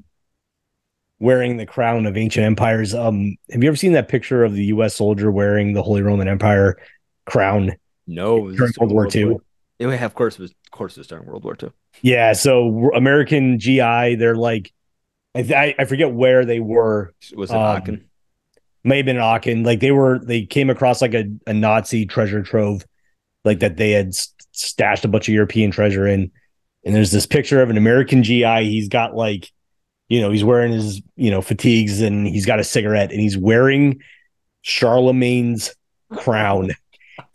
wearing 1.20 1.58
the 1.58 1.66
crown 1.66 2.06
of 2.06 2.18
ancient 2.18 2.46
empires. 2.46 2.94
Um, 2.94 3.36
have 3.52 3.64
you 3.64 3.70
ever 3.70 3.78
seen 3.78 3.94
that 3.94 4.10
picture 4.10 4.44
of 4.44 4.54
the 4.54 4.66
U.S. 4.66 4.96
soldier 4.96 5.32
wearing 5.32 5.74
the 5.74 5.82
Holy 5.82 6.02
Roman 6.02 6.28
Empire 6.28 6.78
crown? 7.26 7.74
No, 8.06 8.52
During 8.52 8.74
World 8.80 8.94
War 8.94 9.08
II. 9.14 9.38
Yeah, 9.80 10.06
of 10.06 10.14
course 10.14 10.36
it 10.36 10.42
was. 10.42 10.52
Of 10.52 10.72
course 10.72 10.98
it 10.98 11.02
was 11.02 11.08
during 11.08 11.26
World 11.26 11.44
War 11.44 11.56
II. 11.62 11.70
Yeah. 12.02 12.34
So 12.34 12.92
American 12.94 13.60
GI, 13.60 14.16
they're 14.16 14.36
like, 14.36 14.72
I, 15.34 15.42
I, 15.42 15.76
I 15.80 15.86
forget 15.86 16.12
where 16.14 16.46
they 16.46 16.60
were. 16.60 17.14
Was 17.36 17.52
it 17.52 17.56
Um, 17.56 17.78
Aachen? 17.78 18.10
May 18.84 18.98
have 18.98 19.06
been 19.06 19.18
Aachen. 19.18 19.64
Like 19.64 19.80
they 19.80 19.92
were, 19.92 20.20
they 20.20 20.46
came 20.46 20.70
across 20.70 21.02
like 21.02 21.14
a, 21.14 21.26
a 21.48 21.54
Nazi 21.54 22.06
treasure 22.06 22.44
trove, 22.44 22.86
like 23.44 23.60
that 23.60 23.78
they 23.78 23.92
had 23.92 24.14
stashed 24.52 25.06
a 25.06 25.08
bunch 25.08 25.28
of 25.28 25.34
European 25.34 25.72
treasure 25.72 26.08
in. 26.08 26.32
And 26.86 26.96
there's 26.96 27.12
this 27.12 27.26
picture 27.26 27.62
of 27.62 27.70
an 27.70 27.78
American 27.78 28.24
GI. 28.24 28.66
He's 28.70 28.90
got 28.90 29.16
like, 29.16 29.52
you 30.08 30.22
know, 30.22 30.30
he's 30.30 30.44
wearing 30.44 30.72
his, 30.72 31.02
you 31.16 31.32
know, 31.32 31.42
fatigues 31.42 32.00
and 32.02 32.28
he's 32.28 32.46
got 32.46 32.60
a 32.60 32.64
cigarette 32.64 33.12
and 33.12 33.20
he's 33.20 33.38
wearing 33.38 34.02
Charlemagne's 34.62 35.76
crown. 36.12 36.72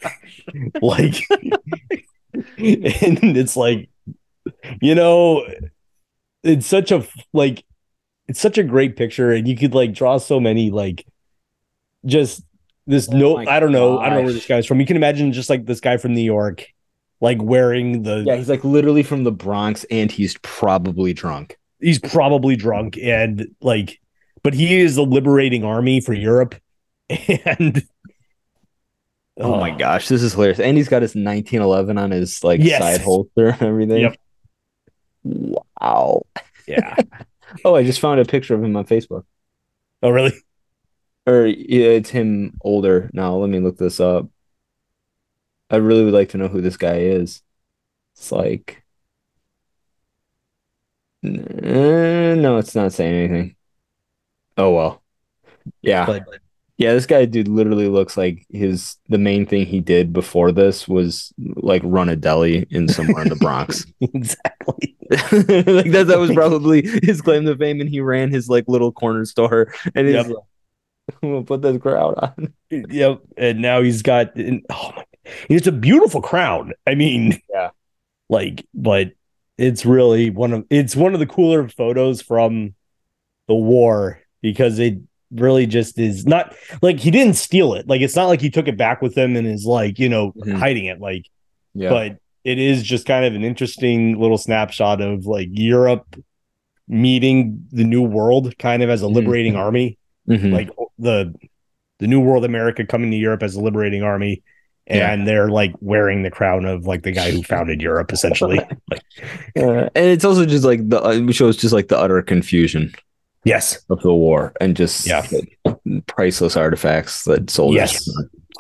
like, 0.83 1.15
and 3.03 3.37
it's 3.37 3.57
like, 3.57 3.89
you 4.81 4.95
know, 4.95 5.47
it's 6.43 6.67
such 6.67 6.91
a 6.93 7.07
like, 7.33 7.65
it's 8.29 8.41
such 8.41 8.59
a 8.59 8.63
great 8.63 8.97
picture, 8.97 9.33
and 9.33 9.47
you 9.49 9.57
could 9.57 9.75
like 9.75 9.93
draw 9.93 10.19
so 10.19 10.39
many 10.41 10.71
like, 10.71 11.07
just 12.07 12.43
this 12.87 13.09
Oh 13.13 13.17
no, 13.17 13.37
I 13.37 13.61
don't 13.61 13.73
know, 13.73 13.99
I 13.99 14.09
don't 14.09 14.19
know 14.19 14.25
where 14.25 14.33
this 14.33 14.47
guy's 14.47 14.67
from. 14.67 14.81
You 14.81 14.87
can 14.87 14.97
imagine 14.97 15.33
just 15.33 15.51
like 15.51 15.67
this 15.67 15.81
guy 15.81 15.97
from 15.97 16.15
New 16.15 16.23
York, 16.23 16.67
like 17.21 17.43
wearing 17.43 18.03
the 18.03 18.25
Yeah, 18.27 18.37
he's 18.37 18.49
like 18.49 18.65
literally 18.65 19.03
from 19.03 19.25
the 19.25 19.33
Bronx, 19.33 19.85
and 19.91 20.11
he's 20.11 20.37
probably 20.43 21.13
drunk. 21.13 21.57
he's 21.81 21.99
probably 21.99 22.57
drunk 22.57 22.99
and 22.99 23.49
like 23.61 24.01
but 24.43 24.55
he 24.55 24.81
is 24.81 24.97
the 24.97 25.05
liberating 25.05 25.65
army 25.65 26.01
for 26.01 26.15
Europe 26.15 26.55
and 27.45 27.83
Oh, 29.41 29.57
my 29.59 29.71
um, 29.71 29.79
gosh, 29.79 30.09
this 30.09 30.23
is 30.23 30.35
hilarious! 30.35 30.61
And 30.61 30.77
he's 30.77 30.89
got 30.89 31.03
his 31.03 31.15
1911 31.15 31.99
on 31.99 32.11
his 32.11 32.45
like 32.45 32.61
Yes. 32.61 32.79
side 32.81 33.01
holster 33.01 33.49
and 33.49 33.63
everything. 33.63 34.03
Yep. 34.03 34.17
Wow. 35.81 36.23
yeah 36.67 36.97
Oh, 37.65 37.75
I 37.75 37.83
just 37.83 38.01
found 38.01 38.21
a 38.21 38.25
picture 38.25 38.55
of 38.55 38.63
him 38.63 38.77
on 38.77 38.87
Facebook. 38.87 39.25
oh 40.03 40.11
really 40.11 40.33
Or 41.27 41.47
yeah, 41.47 41.89
it's 41.91 42.11
him 42.11 42.57
older 42.63 43.11
now. 43.13 43.37
Let 43.37 43.51
me 43.51 43.61
look 43.61 43.77
this 43.79 44.01
up. 44.01 44.29
I 45.71 45.77
really 45.77 46.05
would 46.05 46.15
like 46.15 46.31
to 46.31 46.39
know 46.39 46.49
who 46.49 46.61
this 46.61 46.77
guy 46.77 46.97
is. 46.99 47.43
It's 48.15 48.33
like, 48.33 48.85
no, 51.23 52.59
it's 52.59 52.75
not 52.75 52.93
saying 52.93 53.15
anything. 53.15 53.57
Oh 54.57 54.75
well, 54.75 55.03
yeah. 55.83 56.07
but 56.07 56.27
Yeah, 56.81 56.95
this 56.95 57.05
guy 57.05 57.27
dude 57.27 57.47
literally 57.47 57.89
looks 57.89 58.17
like 58.17 58.47
his 58.49 58.97
the 59.11 59.19
main 59.19 59.45
thing 59.45 59.67
he 59.67 59.81
did 59.81 60.15
before 60.15 60.51
this 60.51 60.89
was 60.89 61.31
like 61.57 61.83
run 61.85 62.09
a 62.09 62.17
deli 62.17 62.67
in 62.71 62.89
somewhere 62.89 63.23
in 63.23 63.29
the 63.29 63.37
Bronx. 63.37 63.85
exactly 64.01 64.97
like 65.11 65.91
that 65.93 66.07
that 66.09 66.19
was 66.19 66.33
probably 66.33 66.81
his 67.03 67.21
claim 67.21 67.45
to 67.45 67.55
fame 67.57 67.81
and 67.83 67.91
he 67.91 68.01
ran 68.01 68.31
his 68.31 68.49
like 68.49 68.65
little 68.67 68.93
corner 68.93 69.27
store 69.27 69.73
and 69.95 70.07
he's 70.07 70.15
Yep. 70.17 70.27
like, 70.29 71.23
we'll 71.23 71.45
put 71.45 71.61
this 71.61 71.77
crowd 71.83 72.15
on. 72.17 72.55
yep 72.71 73.21
and 73.37 73.61
now 73.61 73.83
he's 73.83 74.01
got 74.01 74.33
oh 74.39 74.93
my 74.97 75.05
it's 75.51 75.67
a 75.67 75.73
beautiful 75.73 76.23
crown 76.23 76.73
i 76.87 76.95
mean 76.95 77.39
Yeah. 77.53 77.71
like 78.31 78.65
but 78.73 79.13
it's 79.59 79.85
really 79.85 80.31
one 80.31 80.53
of 80.55 80.65
it's 80.71 80.97
one 80.97 81.13
of 81.13 81.21
the 81.21 81.27
cooler 81.27 81.69
photos 81.69 82.23
from 82.23 82.75
the 83.49 83.55
war 83.55 84.21
because 84.41 84.79
it 84.79 84.99
really 85.33 85.67
just 85.67 85.99
is 85.99 86.27
not 86.27 86.55
like 86.83 86.99
he 86.99 87.11
didn't 87.11 87.35
steal 87.35 87.75
it 87.75 87.87
like 87.89 88.01
it's 88.01 88.17
not 88.17 88.27
like 88.27 88.41
he 88.41 88.51
took 88.51 88.67
it 88.67 88.77
back 88.77 89.01
with 89.01 89.17
him 89.17 89.37
and 89.37 89.47
is 89.47 89.65
like 89.65 89.99
you 89.99 90.09
know 90.09 90.33
Mhm. 90.33 90.55
hiding 90.59 90.87
it 90.87 91.01
like 91.01 91.27
Yeah. 91.75 91.91
but 91.91 92.17
it 92.43 92.59
is 92.59 92.83
just 92.83 93.07
kind 93.07 93.25
of 93.25 93.35
an 93.35 93.45
interesting 93.45 94.19
little 94.19 94.39
snapshot 94.39 95.01
of 95.01 95.27
like 95.27 95.49
Europe 95.53 96.17
meeting 96.89 97.65
the 97.71 97.85
new 97.85 98.03
world 98.03 98.57
kind 98.59 98.83
of 98.83 98.91
as 98.91 99.03
a 99.03 99.07
Mhm. 99.07 99.15
liberating 99.15 99.57
army 99.57 99.99
Mhm. 100.29 100.53
like 100.53 100.71
the 100.99 101.33
the 102.01 102.07
new 102.07 102.21
world 102.21 102.45
America 102.45 102.85
coming 102.85 103.11
to 103.11 103.17
Europe 103.17 103.43
as 103.43 103.55
a 103.55 103.61
liberating 103.61 104.03
army 104.03 104.43
and 104.87 105.29
they're 105.29 105.49
like 105.51 105.73
wearing 105.81 106.23
the 106.25 106.31
crown 106.31 106.65
of 106.65 106.87
like 106.87 107.03
the 107.03 107.13
guy 107.13 107.31
who 107.31 107.43
founded 107.45 107.81
Europe 107.81 108.11
essentially 108.13 108.57
like 108.91 109.03
Uh, 109.57 109.89
and 109.95 110.07
it's 110.07 110.25
also 110.25 110.45
just 110.47 110.65
like 110.65 110.89
the 110.89 111.01
uh, 111.01 111.31
shows 111.31 111.57
just 111.57 111.73
like 111.75 111.89
the 111.89 111.99
utter 111.99 112.21
confusion 112.23 112.93
yes 113.45 113.83
of 113.91 114.01
the 114.03 114.13
war 114.13 114.53
and 114.61 114.77
just 114.77 115.07
Yeah. 115.07 115.27
like, 115.33 116.07
priceless 116.07 116.57
artifacts 116.57 117.25
that 117.25 117.49
soldiers 117.51 117.93
Yes. 117.93 118.11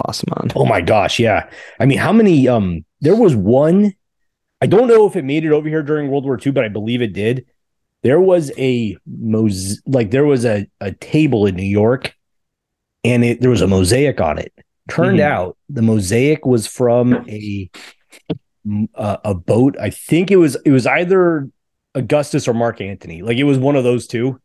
toss 0.02 0.20
them 0.22 0.32
on. 0.36 0.50
oh 0.56 0.64
my 0.64 0.80
gosh 0.80 1.18
yeah 1.18 1.48
I 1.78 1.86
mean 1.86 1.98
how 1.98 2.12
many 2.12 2.48
um 2.48 2.84
there 3.00 3.16
was 3.16 3.34
one 3.36 3.92
I 4.62 4.66
don't 4.66 4.88
know 4.88 5.06
if 5.06 5.16
it 5.16 5.24
made 5.24 5.44
it 5.44 5.52
over 5.52 5.68
here 5.68 5.82
during 5.82 6.10
World 6.10 6.24
War 6.24 6.38
II 6.44 6.52
but 6.52 6.64
I 6.64 6.68
believe 6.68 7.02
it 7.02 7.12
did 7.12 7.44
there 8.02 8.20
was 8.20 8.50
a 8.56 8.96
mos 9.06 9.80
like 9.86 10.10
there 10.10 10.24
was 10.24 10.44
a, 10.46 10.66
a 10.80 10.92
table 10.92 11.44
in 11.46 11.54
New 11.56 11.62
York 11.62 12.14
and 13.04 13.24
it 13.24 13.40
there 13.42 13.50
was 13.50 13.60
a 13.62 13.66
mosaic 13.66 14.20
on 14.20 14.38
it. 14.38 14.52
Turned 14.88 15.18
Mhm. 15.18 15.22
out 15.24 15.56
the 15.68 15.82
mosaic 15.82 16.46
was 16.46 16.66
from 16.66 17.14
a 17.28 17.70
a, 18.94 19.18
a 19.24 19.34
boat. 19.34 19.76
I 19.80 19.90
think 19.90 20.30
it 20.30 20.36
was 20.36 20.56
it 20.64 20.70
was 20.70 20.86
either 20.86 21.48
Augustus 21.94 22.46
or 22.48 22.54
Mark 22.54 22.80
Antony. 22.80 23.22
Like 23.22 23.36
it 23.38 23.44
was 23.44 23.58
one 23.58 23.76
of 23.76 23.84
those 23.84 24.06
two. 24.06 24.40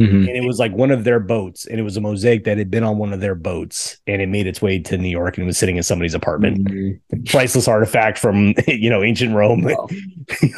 Mhm. 0.00 0.26
And 0.26 0.30
it 0.30 0.44
was 0.46 0.58
like 0.58 0.72
one 0.72 0.90
of 0.90 1.04
their 1.04 1.20
boats, 1.20 1.66
and 1.66 1.78
it 1.78 1.82
was 1.82 1.96
a 1.96 2.00
mosaic 2.00 2.44
that 2.44 2.58
had 2.58 2.70
been 2.70 2.82
on 2.82 2.98
one 2.98 3.12
of 3.12 3.20
their 3.20 3.34
boats, 3.34 3.98
and 4.06 4.22
it 4.22 4.28
made 4.28 4.46
its 4.46 4.60
way 4.62 4.78
to 4.78 4.96
New 4.96 5.08
York 5.10 5.36
and 5.36 5.46
was 5.46 5.58
sitting 5.58 5.76
in 5.76 5.82
somebody's 5.82 6.14
apartment. 6.14 6.64
Mhm. 6.66 7.28
Priceless 7.30 7.68
artifact 7.68 8.18
from 8.18 8.54
you 8.66 8.88
know 8.90 9.02
ancient 9.02 9.34
Rome. 9.34 9.62
Wow. 9.62 9.88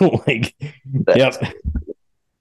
like, 0.26 0.54
That's, 1.06 1.18
yep. 1.42 1.54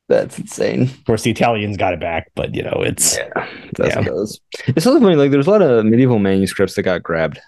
that's 0.08 0.38
insane. 0.40 0.84
Of 0.84 1.06
course, 1.06 1.24
the 1.24 1.32
Italians 1.32 1.78
got 1.78 1.94
it 1.94 2.00
back, 2.00 2.32
but 2.36 2.54
you 2.54 2.62
know 2.64 2.84
it's 2.86 3.18
Yeah, 3.18 3.48
that's 3.78 3.96
Yeah. 3.96 4.00
what 4.00 4.08
it 4.08 4.14
is. 4.14 4.40
It's 4.68 4.86
also 4.86 5.00
funny. 5.00 5.16
Like, 5.16 5.32
there's 5.32 5.48
a 5.48 5.52
lot 5.52 5.62
of 5.62 5.86
medieval 5.86 6.20
manuscripts 6.20 6.76
that 6.76 6.84
got 6.84 7.02
grabbed. 7.04 7.40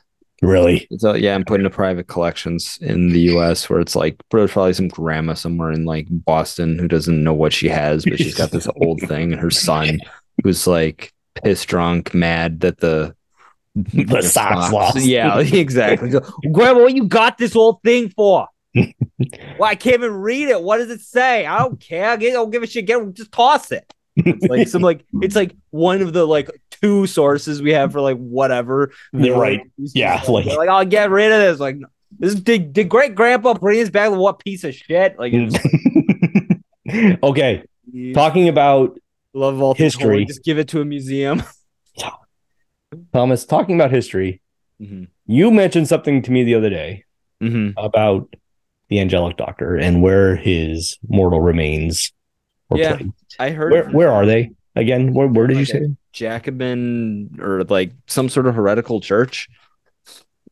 Really 0.41 0.88
So 0.98 1.12
uh, 1.12 1.13
yeah, 1.13 1.34
I'm 1.34 1.45
putting 1.45 1.63
to 1.63 1.69
private 1.69 2.08
collections 2.08 2.78
in 2.82 3.13
the 3.13 3.21
U.S. 3.21 3.69
where 3.69 3.80
it's 3.80 3.95
like 3.95 4.21
there's 4.32 4.52
probably 4.52 4.74
some 4.74 4.89
grandma 4.89 5.34
somewhere 5.34 5.71
in 5.71 5.86
like 5.86 6.08
Boston 6.10 6.78
who 6.78 6.88
doesn't 6.88 7.24
know 7.24 7.34
what 7.34 7.54
she 7.54 7.69
has, 7.69 8.04
but 8.04 8.17
she's 8.17 8.36
got 8.36 8.52
this 8.52 8.67
old 8.82 9.00
thing, 9.08 9.32
and 9.32 9.41
her 9.41 9.52
son 9.52 10.00
who's 10.43 10.67
like 10.67 11.13
pissed 11.43 11.67
drunk, 11.67 12.13
mad 12.13 12.62
that 12.62 12.80
the 12.80 13.15
The 13.76 14.22
Sox 14.22 14.72
lost. 14.72 15.05
Yeah, 15.05 15.39
exactly. 15.39 16.12
So, 16.12 16.20
grandma, 16.51 16.82
what 16.82 16.95
you 16.95 17.05
got 17.05 17.38
this 17.38 17.55
old 17.55 17.82
thing 17.84 18.09
for? 18.09 18.47
well, 18.76 18.93
I 19.64 19.76
can't 19.76 19.95
even 19.95 20.14
read 20.14 20.49
it. 20.49 20.62
What 20.62 20.78
does 20.78 20.89
it 20.89 21.01
say? 21.01 21.45
I 21.45 21.59
don't 21.59 21.80
care. 21.80 22.09
I 22.09 22.18
don't 22.18 22.51
give 22.51 22.64
a 22.64 22.68
shit. 22.68 22.86
Get 22.86 23.14
just 23.14 23.32
toss 23.32 23.72
it. 23.72 23.91
It's 24.18 24.45
like 24.47 24.68
some 24.68 24.82
like 24.82 25.05
it's 25.22 25.36
like 25.36 25.55
one 25.72 26.01
of 26.01 26.14
the 26.14 26.26
like 26.26 26.49
two 26.82 27.07
sources 27.07 27.61
we 27.61 27.73
have 27.73 27.91
for 27.91 28.01
like 28.01 28.17
whatever. 28.17 28.91
They're 29.13 29.34
right. 29.36 29.61
Yeah, 29.78 30.21
like- 30.28 30.45
like, 30.45 30.69
I'll 30.69 30.86
get 30.86 31.09
rid 31.09 31.32
of 31.32 31.39
this. 31.39 31.59
Like 31.59 31.78
this 32.17 32.36
did, 32.36 32.71
did 32.73 32.89
great 32.89 33.13
grandpa 33.15 33.53
bring 33.55 33.80
this 33.80 33.89
back? 33.89 34.11
What 34.11 34.39
piece 34.39 34.63
of 34.63 34.73
shit? 34.76 35.17
Like 35.19 35.34
okay, 37.23 37.63
like, 37.93 38.13
talking 38.13 38.47
about 38.47 38.97
love 39.34 39.61
all 39.61 39.73
history. 39.73 40.26
Just 40.26 40.43
give 40.43 40.57
it 40.57 40.67
to 40.69 40.82
a 40.82 40.86
museum. 40.86 41.43
Thomas, 43.13 43.45
talking 43.45 43.76
about 43.76 43.91
history, 43.91 44.41
hmm 44.80 45.05
you 45.28 45.49
mentioned 45.49 45.88
something 45.88 46.21
to 46.21 46.32
me 46.32 46.43
the 46.43 46.53
other 46.53 46.69
day 46.69 47.03
hmm 47.41 47.69
about 47.78 48.32
the 48.89 48.99
angelic 48.99 49.38
doctor 49.38 49.76
and 49.76 50.03
where 50.03 50.36
his 50.36 50.99
mortal 51.09 51.41
remains 51.41 52.11
Or 52.69 52.78
Yeah. 52.78 52.97
played. 52.97 53.11
I 53.39 53.49
heard 53.49 53.71
Where 53.71 53.89
where 53.89 54.11
are 54.11 54.26
they 54.28 54.51
again? 54.76 55.13
Where 55.13 55.28
where 55.28 55.47
did 55.47 55.57
you 55.57 55.65
say? 55.65 55.82
Jacobin 56.16 57.38
or 57.41 57.63
like 57.66 57.91
some 58.07 58.30
sort 58.30 58.47
of 58.47 58.55
heretical 58.55 59.01
church. 59.01 59.47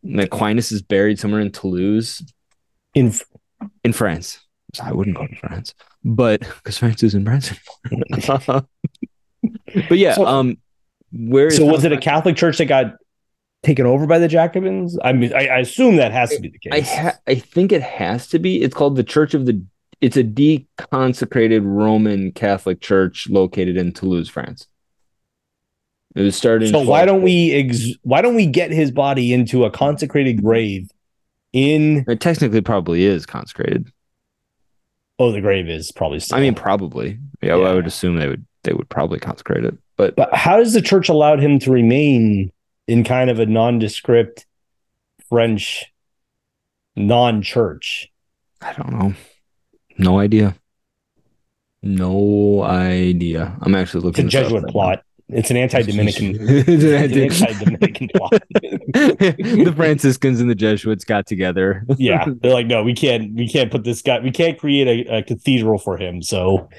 And 0.03 0.20
Aquinas 0.20 0.72
is 0.72 0.82
buried 0.82 1.18
somewhere 1.18 1.39
in 1.39 1.51
Toulouse 1.51 2.22
In 2.93 3.14
in 3.84 3.93
France. 3.93 4.39
I 4.82 4.91
wouldn't 4.91 5.16
go 5.16 5.26
to 5.26 5.36
France, 5.38 5.74
but 6.03 6.41
because 6.41 6.78
France 6.78 7.01
is 7.03 7.16
in 7.16 7.24
France. 7.24 7.51
anymore. 7.91 8.66
but 9.89 9.97
yeah, 9.97 10.16
So- 10.16 10.26
um, 10.26 10.57
where 11.11 11.47
is 11.47 11.57
so 11.57 11.66
was 11.66 11.86
it 11.86 11.91
a 11.93 11.97
Catholic 11.97 12.36
church 12.36 12.57
that 12.57 12.66
got 12.66 12.95
taken 13.61 13.86
over 13.86 14.05
by 14.07 14.18
the 14.20 14.28
Jacobins? 14.28 14.97
I 15.03 15.14
mean, 15.14 15.32
I, 15.34 15.47
I 15.47 15.59
assume 15.59 15.95
that 15.97 16.11
has 16.11 16.32
to 16.32 16.41
be 16.41 16.49
the 16.49 16.72
I 16.72 16.82
case. 16.82 16.91
ha- 16.93 17.18
I 17.28 17.36
think 17.36 17.72
it 17.72 17.84
has 17.84 18.28
to 18.30 18.39
be. 18.39 18.61
It's 18.64 18.74
called 18.74 18.95
the 18.95 19.03
Church 19.03 19.34
of 19.36 19.45
the. 19.45 19.64
It's 20.01 20.18
a 20.18 20.24
deconsecrated 20.24 21.61
Roman 21.64 22.32
Catholic 22.34 22.82
church 22.82 23.30
located 23.30 23.78
in 23.78 23.93
Toulouse, 23.93 24.28
France. 24.28 24.68
It 26.16 26.22
was 26.22 26.36
started. 26.36 26.66
in 26.68 26.72
so 26.72 26.82
why 26.82 27.05
don't 27.05 27.22
we 27.24 27.51
ex- 27.53 27.97
why 28.03 28.22
don't 28.22 28.36
we 28.36 28.45
get 28.45 28.72
his 28.72 28.91
body 28.91 29.34
into 29.34 29.66
a 29.66 29.72
consecrated 29.72 30.41
grave 30.43 30.89
in 31.53 32.05
It 32.07 32.20
technically 32.20 32.61
probably 32.61 33.03
is 33.05 33.26
consecrated. 33.26 33.91
oh 35.20 35.32
the 35.32 35.41
grave 35.41 35.68
is 35.70 35.91
probably 35.91 36.20
still 36.20 36.38
I 36.38 36.41
mean, 36.41 36.55
probably. 36.55 37.20
Yeah, 37.41 37.57
Yeah. 37.57 37.68
I 37.70 37.74
would 37.74 37.88
assume 37.88 38.18
they 38.18 38.28
would. 38.28 38.45
They 38.64 38.74
would 38.74 38.88
probably 38.89 39.20
consecrate 39.20 39.66
it, 39.66 39.76
but 39.97 40.16
but 40.16 40.34
how 40.34 40.57
does 40.57 40.72
the 40.74 40.82
church 40.82 41.09
allowed 41.09 41.39
him 41.41 41.59
to 41.59 41.72
remain 41.72 42.49
in 42.88 43.03
kind 43.03 43.30
of 43.30 43.38
a 43.39 43.45
nondescript 43.45 44.45
French 45.28 45.86
non-church? 46.95 48.09
I 48.61 48.72
don't 48.74 48.91
know. 48.93 49.14
No 49.97 50.20
idea. 50.20 50.55
No 51.82 52.64
idea. 52.64 53.57
I'm 53.61 53.76
actually 53.76 54.05
looking. 54.05 54.28
It's 54.28 54.36
a 54.36 54.39
looking. 54.39 54.53
this 54.55 54.55
up 54.55 54.61
Jesuit 54.61 54.72
plot. 54.72 55.03
It's 55.36 55.49
an 55.51 55.57
anti-Dominican. 55.57 56.38
It's 56.39 56.84
an 56.84 56.93
anti- 56.93 57.23
anti-Dominican 57.23 58.09
the 58.93 59.73
Franciscans 59.75 60.39
and 60.39 60.49
the 60.49 60.55
Jesuits 60.55 61.05
got 61.05 61.25
together. 61.25 61.86
yeah, 61.97 62.25
they're 62.41 62.53
like, 62.53 62.67
no, 62.67 62.84
we 62.84 62.93
can't, 62.93 63.34
we 63.34 63.47
can't 63.47 63.71
put 63.71 63.84
this 63.84 64.01
guy, 64.01 64.19
we 64.19 64.31
can't 64.31 64.57
create 64.57 65.07
a, 65.07 65.17
a 65.17 65.23
cathedral 65.23 65.79
for 65.79 65.97
him. 65.97 66.21
So 66.21 66.69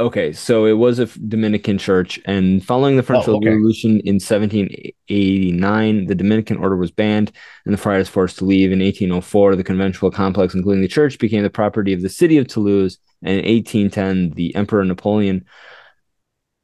Okay, 0.00 0.32
so 0.32 0.64
it 0.64 0.78
was 0.78 0.98
a 0.98 1.04
Dominican 1.28 1.76
church, 1.76 2.18
and 2.24 2.64
following 2.64 2.96
the 2.96 3.02
French 3.02 3.28
Oh, 3.28 3.36
okay. 3.36 3.50
Revolution 3.50 4.00
in 4.00 4.14
1789, 4.14 6.06
the 6.06 6.14
Dominican 6.14 6.56
order 6.56 6.76
was 6.76 6.90
banned, 6.90 7.30
and 7.66 7.74
the 7.74 7.78
friars 7.78 8.08
forced 8.08 8.38
to 8.38 8.46
leave. 8.46 8.72
In 8.72 8.78
1804, 8.78 9.56
the 9.56 9.62
conventual 9.62 10.10
complex, 10.10 10.54
including 10.54 10.80
the 10.80 10.88
church, 10.88 11.18
became 11.18 11.42
the 11.42 11.50
property 11.50 11.92
of 11.92 12.00
the 12.00 12.08
city 12.08 12.38
of 12.38 12.48
Toulouse. 12.48 12.96
And 13.22 13.40
in 13.40 13.54
1810, 13.56 14.30
the 14.36 14.56
Emperor 14.56 14.86
Napoleon 14.86 15.44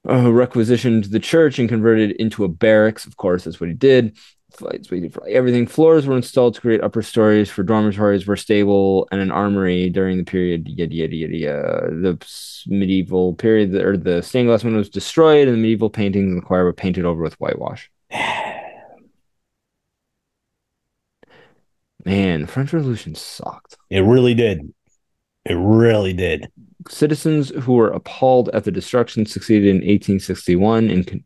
uh, 0.08 0.32
requisitioned 0.32 1.04
the 1.04 1.20
church 1.20 1.58
and 1.58 1.68
converted 1.68 2.12
it 2.12 2.16
into 2.18 2.44
a 2.44 2.48
barracks. 2.48 3.06
Of 3.06 3.16
course, 3.16 3.44
that's 3.44 3.60
what 3.60 3.68
he 3.68 3.74
did. 3.74 4.16
Flights, 4.52 4.88
fly- 4.88 5.10
everything. 5.28 5.66
Floors 5.66 6.06
were 6.06 6.16
installed 6.16 6.54
to 6.54 6.60
create 6.60 6.82
upper 6.82 7.02
stories 7.02 7.50
for 7.50 7.62
dormitories, 7.62 8.26
were 8.26 8.36
stable, 8.36 9.06
and 9.12 9.20
an 9.20 9.30
armory 9.30 9.90
during 9.90 10.16
the 10.18 10.24
period. 10.24 10.68
Yada 10.68 10.94
yada 10.94 11.14
yada. 11.16 11.36
yada. 11.36 11.90
The 11.90 12.18
medieval 12.66 13.34
period, 13.34 13.74
or 13.74 13.96
the 13.96 14.22
stained 14.22 14.48
glass 14.48 14.64
window 14.64 14.78
was 14.78 14.88
destroyed, 14.88 15.48
and 15.48 15.56
the 15.56 15.60
medieval 15.60 15.90
paintings 15.90 16.30
in 16.30 16.36
the 16.36 16.42
choir 16.42 16.64
were 16.64 16.72
painted 16.72 17.04
over 17.04 17.22
with 17.22 17.38
whitewash. 17.40 17.90
Man, 22.04 22.42
the 22.42 22.46
French 22.46 22.72
Revolution 22.72 23.14
sucked. 23.16 23.76
it 23.90 24.00
really 24.00 24.34
did. 24.34 24.72
It 25.48 25.54
really 25.54 26.12
did. 26.12 26.48
Citizens 26.88 27.50
who 27.50 27.74
were 27.74 27.90
appalled 27.90 28.48
at 28.50 28.64
the 28.64 28.72
destruction 28.72 29.26
succeeded 29.26 29.68
in 29.68 29.76
1861 29.76 30.90
and 30.90 31.06
con- 31.06 31.24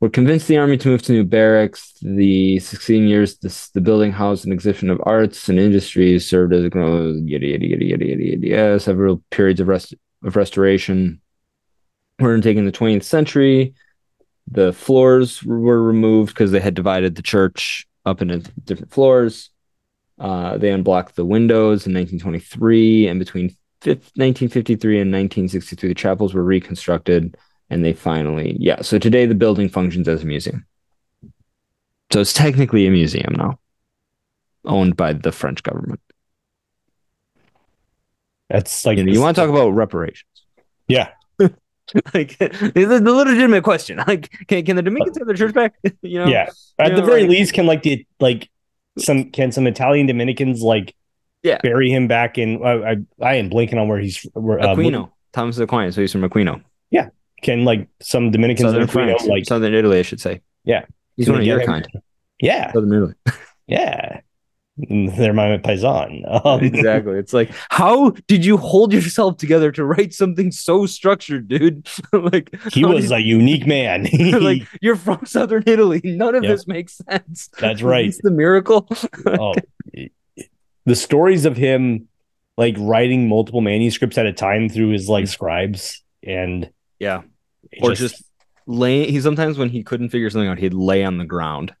were 0.00 0.08
convinced 0.10 0.48
the 0.48 0.58
army 0.58 0.76
to 0.76 0.88
move 0.88 1.02
to 1.02 1.12
new 1.12 1.24
barracks. 1.24 1.94
The 2.02 2.58
succeeding 2.58 3.08
years, 3.08 3.38
this, 3.38 3.70
the 3.70 3.80
building 3.80 4.10
housed 4.10 4.44
an 4.44 4.52
exhibition 4.52 4.90
of 4.90 5.00
arts 5.06 5.48
and 5.48 5.58
industries, 5.58 6.28
served 6.28 6.52
as 6.52 6.64
a 6.64 6.68
yada 6.68 7.46
yada 7.46 7.66
yada 7.66 7.84
yada 7.84 8.06
yada 8.06 8.24
yada. 8.24 8.46
yada. 8.46 8.80
Several 8.80 9.22
periods 9.30 9.60
of 9.60 9.68
rest 9.68 9.94
of 10.24 10.34
restoration 10.34 11.20
were 12.18 12.34
undertaken 12.34 12.60
in 12.60 12.66
the 12.66 12.72
20th 12.72 13.04
century. 13.04 13.74
The 14.50 14.72
floors 14.72 15.42
were 15.44 15.82
removed 15.82 16.34
because 16.34 16.50
they 16.50 16.60
had 16.60 16.74
divided 16.74 17.14
the 17.14 17.22
church 17.22 17.86
up 18.04 18.20
into 18.20 18.40
different 18.64 18.92
floors. 18.92 19.50
Uh, 20.18 20.56
they 20.58 20.70
unblocked 20.70 21.16
the 21.16 21.24
windows 21.24 21.86
in 21.86 21.92
1923, 21.94 23.08
and 23.08 23.18
between 23.18 23.46
1953 23.84 25.00
and 25.00 25.10
1963, 25.12 25.88
the 25.88 25.94
chapels 25.94 26.32
were 26.34 26.44
reconstructed, 26.44 27.36
and 27.70 27.84
they 27.84 27.92
finally, 27.92 28.56
yeah. 28.60 28.80
So 28.82 28.98
today, 28.98 29.26
the 29.26 29.34
building 29.34 29.68
functions 29.68 30.06
as 30.08 30.22
a 30.22 30.26
museum. 30.26 30.66
So 32.12 32.20
it's 32.20 32.32
technically 32.32 32.86
a 32.86 32.90
museum 32.90 33.34
now, 33.36 33.58
owned 34.64 34.96
by 34.96 35.14
the 35.14 35.32
French 35.32 35.62
government. 35.64 36.00
That's 38.48 38.84
like 38.84 38.98
You, 38.98 39.04
know, 39.04 39.12
you 39.12 39.20
want 39.20 39.36
to 39.36 39.42
talk 39.42 39.50
about 39.50 39.70
reparations? 39.70 40.28
yeah. 40.86 41.08
like 42.14 42.38
the, 42.38 43.00
the 43.02 43.12
legitimate 43.12 43.62
question 43.62 43.98
like 44.06 44.30
can, 44.46 44.64
can 44.64 44.74
the 44.76 44.80
dominicans 44.82 45.18
have 45.18 45.26
their 45.26 45.36
church 45.36 45.52
back 45.52 45.74
you 46.00 46.18
know 46.18 46.26
Yeah. 46.26 46.48
At 46.78 46.88
you 46.90 46.94
the 46.96 47.00
know, 47.02 47.06
very 47.06 47.22
like- 47.22 47.30
least, 47.30 47.52
can 47.52 47.66
like 47.66 47.82
the 47.82 48.06
like 48.20 48.48
some 48.98 49.30
can 49.30 49.52
some 49.52 49.66
Italian 49.66 50.06
Dominicans 50.06 50.62
like 50.62 50.94
Yeah. 51.42 51.58
bury 51.62 51.90
him 51.90 52.06
back 52.08 52.38
in? 52.38 52.62
I 52.64 52.72
I, 52.92 52.96
I 53.20 53.34
am 53.36 53.48
blinking 53.48 53.78
on 53.78 53.88
where 53.88 53.98
he's 53.98 54.22
where 54.34 54.60
uh, 54.60 54.74
aquino 54.74 55.10
thomas 55.32 55.58
Aquino, 55.58 55.92
so 55.92 56.00
he's 56.00 56.12
from 56.12 56.22
aquino 56.22 56.62
Yeah. 56.90 57.08
Can 57.42 57.64
like 57.64 57.88
some 58.00 58.30
Dominicans 58.30 58.66
southern 58.68 58.82
in 58.82 58.88
Aquino, 58.88 58.92
france 58.92 59.26
like 59.26 59.44
southern 59.44 59.74
italy 59.74 59.98
i 59.98 60.02
should 60.02 60.20
say 60.20 60.40
Yeah. 60.64 60.84
he's 61.16 61.28
one 61.28 61.40
of 61.40 61.46
your 61.46 61.64
kind 61.64 61.86
yeah 62.40 62.72
southern 62.72 62.92
italy 62.92 63.14
yeah. 63.66 64.20
They're 64.76 65.32
my 65.32 65.56
paisan. 65.58 66.44
Um, 66.44 66.60
exactly. 66.64 67.16
It's 67.16 67.32
like 67.32 67.50
how 67.70 68.10
did 68.26 68.44
you 68.44 68.56
hold 68.56 68.92
yourself 68.92 69.36
together 69.36 69.70
to 69.72 69.84
write 69.84 70.12
something 70.12 70.50
so 70.50 70.84
structured 70.86 71.46
dude? 71.46 71.88
Like 72.12 72.54
He 72.72 72.84
was 72.84 73.04
did- 73.08 73.12
a 73.12 73.20
unique 73.20 73.66
man. 73.66 74.08
like 74.42 74.62
you're 74.80 74.96
from 74.96 75.26
southern 75.26 75.62
italy. 75.66 76.00
None 76.02 76.34
of 76.34 76.42
Yep. 76.42 76.52
this 76.52 76.66
makes 76.66 76.96
sense. 77.08 77.50
That's 77.60 77.82
right. 77.82 78.06
it's 78.06 78.20
the 78.20 78.30
miracle? 78.32 78.88
Oh, 79.26 79.54
the 80.86 80.96
stories 80.96 81.44
of 81.44 81.56
him 81.56 82.08
like 82.56 82.74
writing 82.78 83.28
multiple 83.28 83.60
manuscripts 83.60 84.18
at 84.18 84.26
a 84.26 84.32
time 84.32 84.68
through 84.68 84.88
his 84.90 85.08
like 85.08 85.26
scribes 85.28 86.02
and 86.22 86.70
yeah. 86.98 87.22
or 87.80 87.94
just 87.94 88.22
lay 88.66 89.10
he 89.10 89.20
sometimes 89.20 89.58
when 89.58 89.68
he 89.68 89.82
couldn't 89.82 90.08
figure 90.08 90.30
something 90.30 90.48
out 90.48 90.58
he'd 90.58 90.74
lay 90.74 91.04
on 91.04 91.18
the 91.18 91.24
ground 91.24 91.74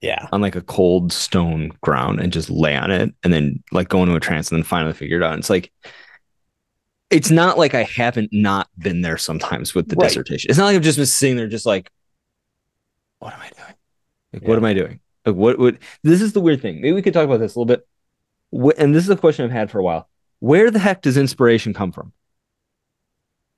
yeah 0.00 0.26
on 0.32 0.40
like 0.40 0.56
a 0.56 0.62
cold 0.62 1.12
stone 1.12 1.70
ground 1.82 2.20
and 2.20 2.32
just 2.32 2.48
lay 2.50 2.76
on 2.76 2.90
it 2.90 3.14
and 3.22 3.32
then 3.32 3.62
like 3.72 3.88
go 3.88 4.02
into 4.02 4.14
a 4.14 4.20
trance 4.20 4.50
and 4.50 4.58
then 4.58 4.64
finally 4.64 4.92
figure 4.92 5.18
it 5.18 5.22
out. 5.22 5.38
It's 5.38 5.50
like 5.50 5.72
it's 7.10 7.30
not 7.30 7.58
like 7.58 7.74
I 7.74 7.82
haven't 7.82 8.30
not 8.32 8.68
been 8.78 9.02
there 9.02 9.18
sometimes 9.18 9.74
with 9.74 9.88
the 9.88 9.96
Right. 9.96 10.08
dissertation. 10.08 10.48
It's 10.48 10.58
not 10.58 10.66
like 10.66 10.76
I've 10.76 10.82
just 10.82 10.96
been 10.96 11.06
sitting 11.06 11.36
there 11.36 11.48
just 11.48 11.66
like, 11.66 11.90
what 13.18 13.34
am 13.34 13.40
I 13.40 13.48
doing? 13.50 13.74
Like, 14.32 14.42
what 14.48 14.56
am 14.58 14.64
I 14.64 14.74
doing? 14.74 15.00
Like, 15.26 15.34
what 15.34 15.58
would 15.58 15.78
this 16.04 16.22
is 16.22 16.32
the 16.32 16.40
weird 16.40 16.62
thing. 16.62 16.76
Maybe 16.80 16.92
we 16.92 17.02
could 17.02 17.12
talk 17.12 17.24
about 17.24 17.40
this 17.40 17.56
a 17.56 17.58
little 17.58 17.66
bit. 17.76 17.86
Wh- 18.52 18.80
and 18.80 18.94
this 18.94 19.02
is 19.04 19.10
a 19.10 19.16
question 19.16 19.44
I've 19.44 19.50
had 19.50 19.70
for 19.70 19.80
a 19.80 19.82
while. 19.82 20.08
Where 20.38 20.70
the 20.70 20.78
heck 20.78 21.02
does 21.02 21.16
inspiration 21.16 21.74
come 21.74 21.90
from? 21.92 22.12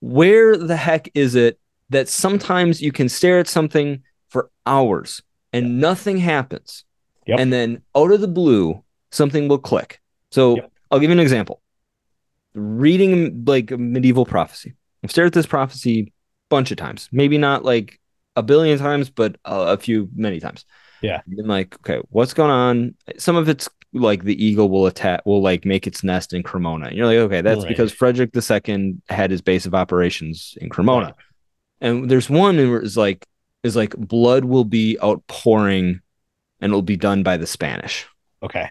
Where 0.00 0.56
the 0.56 0.76
heck 0.76 1.08
is 1.14 1.34
it 1.34 1.58
that 1.90 2.08
sometimes 2.08 2.80
you 2.82 2.90
can 2.90 3.08
stare 3.08 3.38
at 3.38 3.48
something 3.48 4.02
for 4.28 4.50
hours 4.66 5.22
and 5.52 5.80
nothing 5.80 6.18
happens? 6.18 6.84
Yep. 7.26 7.38
And 7.38 7.52
then 7.52 7.82
out 7.96 8.10
of 8.10 8.20
the 8.20 8.28
blue, 8.28 8.82
something 9.10 9.48
will 9.48 9.58
click. 9.58 10.00
So 10.30 10.56
Yep. 10.56 10.72
I'll 10.90 10.98
give 10.98 11.10
you 11.10 11.14
an 11.16 11.20
example. 11.20 11.60
Reading 12.54 13.44
like 13.46 13.70
a 13.70 13.78
medieval 13.78 14.26
prophecy. 14.26 14.74
I've 15.02 15.10
stared 15.10 15.28
at 15.28 15.32
this 15.32 15.46
prophecy 15.46 16.00
a 16.00 16.12
bunch 16.50 16.70
of 16.70 16.76
times. 16.76 17.08
Maybe 17.10 17.38
not 17.38 17.64
like 17.64 17.98
a 18.36 18.42
billion 18.42 18.78
times, 18.78 19.08
but 19.10 19.36
a, 19.44 19.54
a 19.72 19.76
few, 19.78 20.08
many 20.14 20.38
times. 20.38 20.64
Yeah. 21.00 21.22
Been 21.26 21.46
like, 21.48 21.74
okay, 21.76 22.00
what's 22.10 22.34
going 22.34 22.50
on? 22.50 22.94
Some 23.18 23.36
of 23.36 23.48
it's 23.48 23.68
like 23.94 24.24
the 24.24 24.42
eagle 24.44 24.68
will 24.68 24.86
attack, 24.86 25.24
will 25.26 25.42
like 25.42 25.64
make 25.64 25.86
its 25.86 26.04
nest 26.04 26.32
in 26.32 26.42
Cremona. 26.42 26.86
And 26.86 26.96
you're 26.96 27.06
like, 27.06 27.18
okay, 27.18 27.40
that's 27.40 27.60
Right. 27.60 27.68
because 27.68 27.92
Frederick 27.92 28.30
II 28.36 28.96
had 29.08 29.30
his 29.30 29.40
base 29.40 29.66
of 29.66 29.74
operations 29.74 30.56
in 30.60 30.68
Cremona. 30.68 31.06
Right. 31.06 31.14
And 31.80 32.10
there's 32.10 32.30
one 32.30 32.56
where 32.56 32.80
it's 32.80 32.96
like, 32.96 33.26
is 33.62 33.76
like 33.76 33.96
blood 33.96 34.44
will 34.44 34.64
be 34.64 34.98
outpouring 35.02 36.00
and 36.60 36.70
it'll 36.70 36.82
be 36.82 36.96
done 36.96 37.22
by 37.22 37.36
the 37.36 37.46
Spanish. 37.46 38.06
okay 38.42 38.70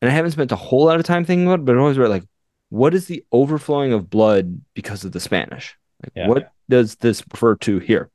And 0.00 0.10
I 0.10 0.14
haven't 0.14 0.32
spent 0.32 0.52
a 0.52 0.56
whole 0.56 0.84
lot 0.86 0.98
of 0.98 1.04
time 1.06 1.24
thinking 1.24 1.46
about 1.46 1.60
it, 1.60 1.64
but 1.64 1.76
I 1.76 1.78
always 1.78 1.98
read 1.98 2.08
like, 2.10 2.24
what 2.70 2.94
is 2.94 3.06
the 3.06 3.24
overflowing 3.32 3.92
of 3.92 4.10
blood 4.10 4.60
because 4.74 5.04
of 5.04 5.12
the 5.12 5.20
Spanish? 5.20 5.76
Like, 6.02 6.12
Yeah. 6.16 6.28
what 6.28 6.52
does 6.68 6.96
this 6.96 7.22
refer 7.32 7.56
to 7.56 7.78
here? 7.78 8.10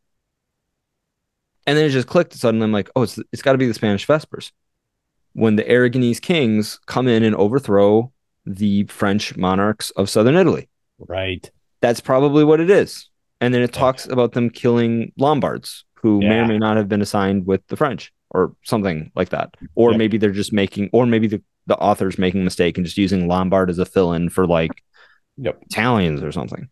And 1.65 1.77
then 1.77 1.85
it 1.85 1.89
just 1.89 2.07
clicked. 2.07 2.33
Suddenly, 2.33 2.63
I'm 2.65 2.71
like, 2.71 2.89
oh, 2.95 3.03
it's 3.03 3.19
it's 3.31 3.41
got 3.41 3.51
to 3.53 3.57
be 3.57 3.67
the 3.67 3.73
Spanish 3.73 4.05
Vespers, 4.07 4.51
when 5.33 5.55
the 5.55 5.63
Aragonese 5.63 6.21
kings 6.21 6.79
come 6.87 7.07
in 7.07 7.23
and 7.23 7.35
overthrow 7.35 8.11
the 8.45 8.83
French 8.85 9.37
monarchs 9.37 9.91
of 9.91 10.09
southern 10.09 10.35
Italy. 10.35 10.67
right 10.97 11.51
that's 11.81 12.01
probably 12.01 12.43
what 12.43 12.59
it 12.59 12.69
is. 12.69 13.09
And 13.39 13.53
then 13.53 13.61
it 13.61 13.71
talks 13.71 14.05
about 14.05 14.33
them 14.33 14.49
killing 14.49 15.13
Lombards 15.17 15.85
who 16.01 16.19
may 16.21 16.39
or 16.39 16.45
may 16.45 16.57
not 16.57 16.77
have 16.77 16.87
been 16.87 17.01
assigned 17.01 17.45
with 17.45 17.65
the 17.67 17.75
French 17.75 18.13
or 18.31 18.55
something 18.63 19.11
like 19.15 19.29
that. 19.29 19.55
Or 19.75 19.91
Yep. 19.91 19.97
maybe 19.97 20.17
they're 20.17 20.31
just 20.31 20.53
making, 20.53 20.89
or 20.93 21.05
maybe 21.05 21.27
the, 21.27 21.41
the 21.67 21.77
author's 21.77 22.17
making 22.17 22.41
a 22.41 22.43
mistake 22.43 22.77
and 22.77 22.85
just 22.85 22.97
using 22.97 23.27
Lombard 23.27 23.69
as 23.69 23.79
a 23.79 23.85
fill 23.85 24.13
in 24.13 24.29
for 24.29 24.45
like 24.47 24.71
Yep. 25.37 25.59
Italians 25.69 26.21
or 26.23 26.31
something. 26.31 26.69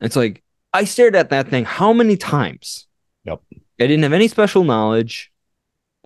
It's 0.00 0.16
like, 0.16 0.42
I 0.72 0.84
stared 0.84 1.16
at 1.16 1.30
that 1.30 1.48
thing 1.48 1.64
how 1.64 1.92
many 1.92 2.16
times? 2.16 2.86
Yep. 3.24 3.40
I 3.80 3.86
didn't 3.86 4.02
have 4.02 4.12
any 4.12 4.28
special 4.28 4.64
knowledge 4.64 5.30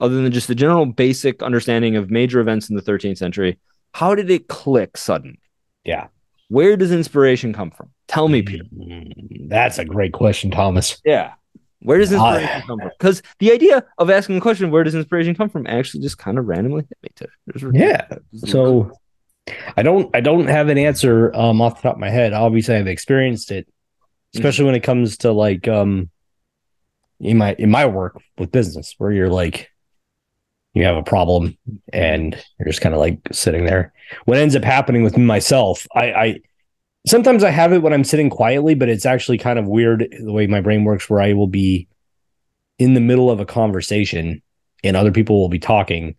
other 0.00 0.14
than 0.22 0.30
just 0.32 0.48
the 0.48 0.54
general 0.54 0.86
basic 0.86 1.42
understanding 1.42 1.96
of 1.96 2.10
major 2.10 2.40
events 2.40 2.68
in 2.70 2.76
the 2.76 2.82
13th 2.82 3.18
century. 3.18 3.58
How 3.94 4.14
did 4.14 4.30
it 4.30 4.48
click 4.48 4.96
sudden? 4.96 5.38
Yeah. 5.84 6.08
Where 6.48 6.76
does 6.76 6.92
inspiration 6.92 7.52
come 7.52 7.70
from? 7.70 7.90
Tell 8.08 8.28
me, 8.28 8.42
Peter. 8.42 8.64
Mm, 8.76 9.48
That's 9.48 9.78
a 9.78 9.84
great 9.84 10.12
question, 10.12 10.50
Thomas. 10.50 11.00
Yeah. 11.04 11.32
Where 11.83 11.99
does 11.99 12.12
inspiration 12.12 12.62
come 12.66 12.78
from? 12.78 12.91
Because 12.99 13.22
the 13.39 13.53
idea 13.53 13.85
of 13.99 14.09
asking 14.11 14.37
the 14.37 14.41
question, 14.41 14.70
where 14.70 14.85
does 14.85 14.95
inspiration 14.95 15.35
come 15.35 15.49
from, 15.49 15.66
actually 15.66 16.01
just 16.03 16.18
kind 16.18 16.39
of 16.39 16.47
randomly 16.47 16.83
hit 16.89 16.99
me. 17.03 17.09
To, 17.16 17.28
there's- 17.47 17.74
Yeah. 17.74 18.07
So 18.49 18.93
I 19.76 19.83
don't 19.83 20.14
I 20.14 20.20
don't 20.20 20.47
have 20.47 20.68
an 20.68 20.78
answer 20.78 21.35
um 21.35 21.61
off 21.61 21.76
the 21.76 21.83
top 21.89 21.95
of 21.97 22.01
my 22.01 22.11
head. 22.11 22.33
Obviously 22.33 22.76
I've 22.76 22.87
experienced 22.87 23.51
it, 23.51 23.66
especially 24.35 24.66
when 24.66 24.74
it 24.76 24.85
comes 24.85 25.16
to 25.18 25.33
like 25.33 25.66
um 25.68 26.11
in 27.20 27.39
my 27.39 27.55
in 27.59 27.70
my 27.70 27.87
work 27.87 28.20
with 28.39 28.53
business 28.53 28.95
where 28.99 29.11
you're 29.12 29.28
like 29.28 29.68
you 30.74 30.85
have 30.85 30.97
a 30.97 31.03
problem 31.03 31.59
and 31.93 32.35
you're 32.59 32.66
just 32.68 32.80
kind 32.80 32.95
of 32.95 33.01
like 33.01 33.18
sitting 33.33 33.64
there. 33.66 33.93
What 34.24 34.39
ends 34.39 34.57
up 34.57 34.64
happening 34.64 35.03
with 35.03 35.18
myself, 35.18 35.87
I 35.95 36.12
I 36.12 36.41
sometimes 37.07 37.44
I 37.44 37.50
have 37.50 37.72
it 37.72 37.82
when 37.82 37.92
I'm 37.92 38.05
sitting 38.05 38.30
quietly, 38.30 38.74
but 38.74 38.88
it's 38.88 39.07
actually 39.07 39.38
kind 39.38 39.59
of 39.59 39.66
weird 39.66 40.09
the 40.22 40.32
way 40.32 40.46
my 40.46 40.61
brain 40.61 40.84
works 40.84 41.09
where 41.11 41.20
I 41.20 41.32
will 41.32 41.46
be 41.48 41.88
in 42.78 42.94
the 42.94 43.00
middle 43.00 43.30
of 43.30 43.40
a 43.40 43.46
conversation 43.46 44.42
and 44.84 44.96
other 44.96 45.12
people 45.12 45.40
will 45.40 45.48
be 45.48 45.59
talking 45.59 46.16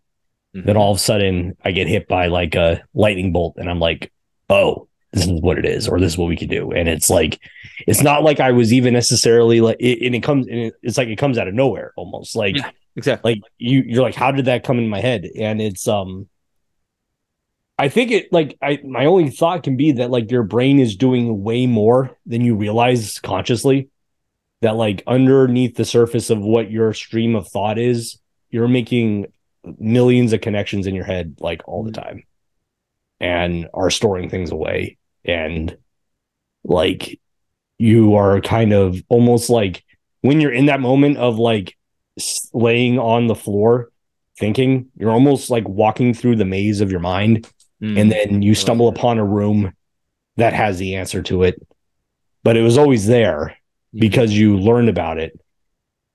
Mhm. 0.55 0.65
then 0.65 0.77
all 0.77 0.91
of 0.91 0.97
a 0.97 1.01
sudden 1.01 1.57
I 1.65 1.71
get 1.71 1.88
hit 1.88 2.07
by 2.07 2.27
like 2.27 2.53
a 2.53 2.84
lightning 2.93 3.31
bolt 3.31 3.55
and 3.57 3.67
I'm 3.67 3.79
like, 3.79 4.11
oh, 4.49 4.88
this 5.11 5.25
is 5.25 5.41
what 5.41 5.57
it 5.57 5.65
is, 5.65 5.88
or 5.88 5.99
this 5.99 6.13
is 6.13 6.17
what 6.17 6.27
we 6.29 6.36
can 6.36 6.47
do. 6.47 6.71
And 6.71 6.88
it's 6.88 7.09
like, 7.09 7.39
it's 7.88 8.03
not 8.03 8.21
like 8.23 8.39
I 8.39 8.51
was 8.51 8.71
even 8.71 8.93
necessarily 8.93 9.61
like, 9.61 9.77
it, 9.79 10.05
and 10.05 10.13
it 10.13 10.21
comes, 10.21 10.45
and 10.47 10.57
it, 10.59 10.73
it's 10.84 10.95
like 10.97 11.07
it 11.07 11.17
comes 11.17 11.39
out 11.39 11.47
of 11.47 11.55
nowhere 11.55 11.91
almost. 11.97 12.36
Like, 12.36 12.55
Yeah. 12.57 12.69
exactly. 12.95 13.34
like 13.34 13.41
you, 13.57 13.84
you're 13.86 14.03
like, 14.03 14.13
how 14.13 14.31
did 14.31 14.45
that 14.45 14.63
come 14.63 14.77
in 14.77 14.88
my 14.89 15.01
head? 15.01 15.27
And 15.39 15.59
it's, 15.59 15.88
um, 15.88 16.27
I 17.78 17.89
think 17.89 18.11
it 18.11 18.32
like 18.32 18.57
I 18.61 18.80
my 18.84 19.05
only 19.05 19.30
thought 19.30 19.63
can 19.63 19.78
be 19.78 19.93
that 19.93 20.11
like 20.11 20.30
your 20.30 20.43
brain 20.43 20.80
is 20.80 20.95
doing 20.95 21.43
way 21.43 21.65
more 21.65 22.15
than 22.26 22.41
you 22.41 22.55
realize 22.55 23.19
consciously. 23.19 23.89
That 24.61 24.76
like 24.76 25.03
underneath 25.07 25.76
the 25.76 25.84
surface 25.84 26.30
of 26.30 26.39
what 26.39 26.71
your 26.71 26.93
stream 26.93 27.36
of 27.36 27.47
thought 27.49 27.78
is, 27.78 28.17
you're 28.49 28.67
making 28.67 29.26
millions 29.80 30.34
of 30.34 30.41
connections 30.41 30.88
in 30.88 30.95
your 30.95 31.05
head 31.05 31.36
like 31.39 31.61
all 31.67 31.84
the 31.84 31.91
mm. 31.91 32.01
time 32.01 32.24
and 33.19 33.67
are 33.74 33.89
storing 33.89 34.30
things 34.30 34.51
away 34.51 34.97
and 35.26 35.78
like 36.63 37.19
you 37.78 38.15
are 38.15 38.41
kind 38.41 38.74
of 38.74 39.01
almost 39.09 39.49
like 39.49 39.84
when 40.21 40.41
you're 40.41 40.53
in 40.53 40.65
that 40.67 40.80
moment 40.80 41.17
of 41.17 41.38
like 41.39 41.78
laying 42.53 42.99
on 42.99 43.28
the 43.28 43.36
floor 43.36 43.89
thinking 44.38 44.88
you're 44.97 45.11
almost 45.11 45.49
like 45.49 45.67
walking 45.67 46.13
through 46.13 46.36
the 46.36 46.45
maze 46.45 46.82
of 46.82 46.91
your 46.91 46.99
mind 46.99 47.49
Mm. 47.84 47.99
and 47.99 48.11
then 48.11 48.41
you 48.41 48.55
stumble 48.55 48.88
upon 48.88 49.17
a 49.19 49.25
room 49.25 49.73
that 50.38 50.53
has 50.53 50.77
the 50.79 50.95
answer 50.95 51.21
to 51.23 51.43
it 51.43 51.61
but 52.43 52.55
it 52.55 52.61
was 52.61 52.77
always 52.77 53.05
there 53.07 53.57
because 53.93 54.31
you 54.31 54.57
learned 54.57 54.89
about 54.89 55.19
it 55.19 55.38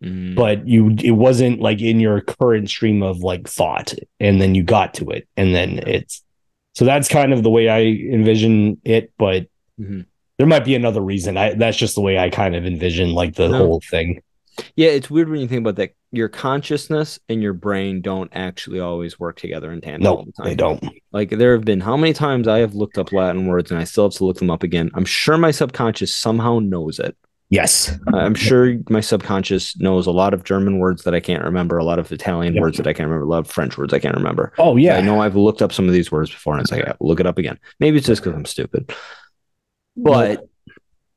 Mm. 0.03 0.37
but 0.37 0.66
you 0.69 0.95
it 1.03 1.11
wasn't 1.11 1.61
like 1.61 1.83
in 1.83 1.99
your 1.99 2.21
current 2.21 2.71
stream 2.71 3.03
of 3.03 3.19
like 3.19 3.49
thought 3.49 3.95
and 4.21 4.41
then 4.41 4.55
you 4.55 4.62
got 4.62 4.95
to 4.95 5.11
it 5.11 5.27
and 5.37 5.53
then 5.55 5.81
it's 5.89 6.23
so 6.77 6.85
that's 6.85 7.09
kind 7.09 7.33
of 7.33 7.43
the 7.43 7.51
way 7.51 7.69
i 7.69 7.81
envision 7.83 8.81
it 8.85 9.12
but 9.19 9.49
Mhm. 9.81 10.07
there 10.39 10.47
might 10.47 10.64
be 10.64 10.77
another 10.77 11.01
reason 11.01 11.37
i 11.37 11.53
that's 11.55 11.77
just 11.77 11.97
the 11.97 12.01
way 12.01 12.16
i 12.16 12.31
kind 12.31 12.55
of 12.55 12.64
envision 12.64 13.12
like 13.12 13.35
the 13.35 13.49
No. 13.49 13.59
whole 13.59 13.81
thing 13.91 14.23
yeah, 14.77 14.89
it's 14.89 15.11
weird 15.11 15.29
when 15.29 15.41
you 15.41 15.49
think 15.49 15.61
about 15.61 15.77
that. 15.77 15.95
Your 16.11 16.29
consciousness 16.31 17.19
and 17.29 17.43
your 17.43 17.53
brain 17.53 18.01
don't 18.01 18.31
actually 18.35 18.81
always 18.81 19.21
work 19.21 19.39
together 19.39 19.71
in 19.73 19.83
tandem 19.83 20.07
all 20.11 20.17
no 20.19 20.25
the 20.25 20.33
time. 20.33 20.47
they 20.47 20.55
don't 20.55 20.83
Like 21.13 21.29
there 21.31 21.53
have 21.53 21.67
been 21.67 21.81
how 21.81 21.99
many 21.99 22.15
times 22.15 22.49
I 22.49 22.61
have 22.61 22.75
looked 22.75 22.97
up 22.97 23.13
Latin 23.13 23.47
words 23.47 23.71
and 23.71 23.79
I 23.79 23.85
still 23.85 24.05
have 24.05 24.15
to 24.15 24.25
look 24.25 24.39
them 24.39 24.51
up 24.51 24.63
again. 24.63 24.91
I'm 24.95 25.05
sure 25.05 25.37
my 25.37 25.51
subconscious 25.51 26.15
somehow 26.15 26.61
knows 26.61 26.99
it. 26.99 27.15
yes 27.51 27.95
I'm 28.15 28.35
sure 28.35 28.77
my 28.89 29.01
subconscious 29.03 29.79
knows 29.79 30.07
a 30.07 30.11
lot 30.13 30.33
of 30.33 30.45
German 30.45 30.79
words 30.79 31.05
that 31.05 31.15
I 31.15 31.21
can't 31.21 31.45
remember, 31.45 31.77
a 31.77 31.85
lot 31.85 31.99
of 31.99 32.11
Italian 32.11 32.55
Yep. 32.55 32.61
words 32.63 32.77
that 32.79 32.87
I 32.87 32.95
can't 32.95 33.07
remember, 33.11 33.27
a 33.27 33.29
lot 33.29 33.41
of 33.41 33.51
French 33.51 33.77
words 33.77 33.93
I 33.93 33.99
can't 33.99 34.17
remember. 34.17 34.55
oh 34.57 34.77
yeah. 34.79 34.97
I 34.97 35.03
know 35.03 35.21
I've 35.21 35.37
looked 35.37 35.61
up 35.61 35.75
some 35.75 35.87
of 35.87 35.93
these 35.93 36.11
words 36.11 36.31
before 36.31 36.55
and 36.55 36.63
it's 36.63 36.73
like, 36.73 36.89
I 36.89 36.95
look 37.01 37.21
it 37.21 37.27
up 37.27 37.37
again. 37.37 37.59
Maybe 37.81 37.99
it's 37.99 38.07
just 38.07 38.23
because 38.23 38.35
I'm 38.35 38.47
stupid. 38.47 38.95
But 39.95 40.47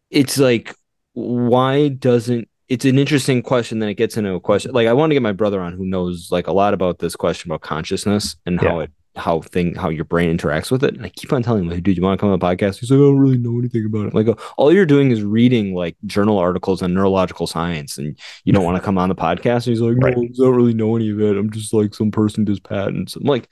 it's 0.09 0.37
like, 0.37 0.75
why 1.13 1.87
doesn't 1.87 2.49
it's 2.71 2.85
an 2.85 2.97
interesting 2.97 3.41
question. 3.41 3.79
Then 3.79 3.89
it 3.89 3.95
gets 3.95 4.15
into 4.17 4.33
a 4.33 4.39
question. 4.39 4.71
Like 4.71 4.87
I 4.87 4.93
want 4.93 5.09
to 5.11 5.15
get 5.15 5.21
my 5.21 5.33
brother 5.33 5.59
on 5.61 5.73
who 5.73 5.85
knows 5.85 6.31
like 6.31 6.47
a 6.47 6.53
lot 6.53 6.73
about 6.73 6.99
this 6.99 7.15
question 7.15 7.51
about 7.51 7.61
consciousness 7.61 8.35
and 8.45 8.59
how 8.61 8.77
Yeah. 8.79 8.83
it 8.85 8.91
how 9.17 9.41
thing 9.41 9.75
how 9.75 9.89
your 9.89 10.05
brain 10.05 10.35
interacts 10.35 10.71
with 10.71 10.81
it. 10.85 10.95
And 10.95 11.05
I 11.05 11.09
keep 11.09 11.33
on 11.33 11.43
telling 11.43 11.63
him, 11.65 11.69
like, 11.69 11.83
dude, 11.83 11.97
you 11.97 12.01
want 12.03 12.17
to 12.17 12.21
come 12.21 12.31
on 12.31 12.39
the 12.39 12.45
podcast? 12.45 12.79
He's 12.79 12.89
like, 12.89 12.97
I 12.97 13.01
don't 13.01 13.19
really 13.19 13.37
know 13.37 13.59
anything 13.59 13.85
about 13.85 14.05
it. 14.07 14.13
Like 14.15 14.27
all 14.57 14.71
you're 14.73 14.85
doing 14.85 15.11
is 15.11 15.21
reading 15.21 15.73
like 15.75 15.97
journal 16.05 16.37
articles 16.37 16.81
on 16.81 16.93
neurological 16.93 17.45
science, 17.45 17.97
and 17.97 18.17
you 18.45 18.53
don't 18.53 18.63
want 18.63 18.77
to 18.77 18.83
come 18.87 18.97
on 18.97 19.09
the 19.09 19.15
podcast. 19.15 19.67
And 19.67 19.73
he's 19.75 19.81
like, 19.81 19.97
Right. 19.97 20.15
I 20.17 20.27
don't 20.37 20.55
really 20.55 20.73
know 20.73 20.95
any 20.95 21.09
of 21.11 21.19
it. 21.19 21.35
I'm 21.37 21.51
just 21.51 21.73
like 21.73 21.93
some 21.93 22.09
person 22.09 22.45
does 22.45 22.61
patents. 22.61 23.17
I'm 23.17 23.23
like. 23.23 23.49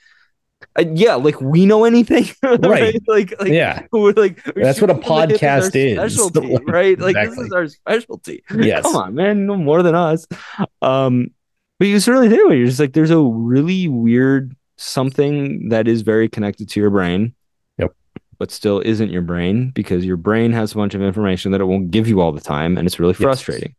Uh, 0.80 0.86
yeah, 0.94 1.16
like 1.16 1.40
we 1.42 1.66
know 1.66 1.86
anything, 1.86 2.26
Right. 2.44 3.00
Like, 3.08 3.34
like 3.40 3.48
yeah 3.50 3.86
we're 3.92 4.14
like 4.14 4.42
we're 4.56 4.64
That's 4.64 4.82
what 4.82 4.90
a 4.90 4.94
shooting 4.96 5.08
from 5.08 5.28
the 5.30 5.38
hip 5.38 5.42
podcast 5.42 5.76
is. 5.76 5.94
specialty, 6.16 6.54
Like, 6.54 6.68
right? 6.68 7.00
Like 7.00 7.16
exactly. 7.16 7.36
this 7.44 7.48
is 7.48 7.54
our 7.54 7.68
specialty. 7.68 8.44
Yes. 8.56 8.84
Come 8.84 8.96
on, 8.96 9.16
man, 9.16 9.46
no 9.46 9.56
more 9.56 9.84
than 9.84 9.96
us. 9.96 10.26
Um, 10.82 11.28
but 11.78 11.88
you 11.88 12.00
really 12.08 12.30
do. 12.30 12.54
You're 12.54 12.66
just 12.68 12.80
like 12.80 12.94
there's 12.94 13.12
a 13.12 13.20
really 13.20 13.88
weird 13.88 14.56
something 14.78 15.70
that 15.70 15.88
is 15.88 16.02
very 16.02 16.30
connected 16.30 16.70
to 16.70 16.80
your 16.80 16.90
brain. 16.90 17.34
Yep. 17.78 17.94
But 18.38 18.52
still 18.52 18.80
isn't 18.80 19.10
your 19.12 19.22
brain 19.22 19.72
because 19.72 20.06
your 20.06 20.18
brain 20.18 20.52
has 20.54 20.72
a 20.74 20.76
bunch 20.76 20.94
of 20.96 21.02
information 21.02 21.52
that 21.52 21.62
it 21.62 21.66
won't 21.66 21.92
give 21.92 22.08
you 22.08 22.22
all 22.22 22.32
the 22.32 22.42
time, 22.42 22.78
and 22.78 22.88
it's 22.88 23.00
really 23.00 23.12
Yes. 23.14 23.22
frustrating. 23.22 23.76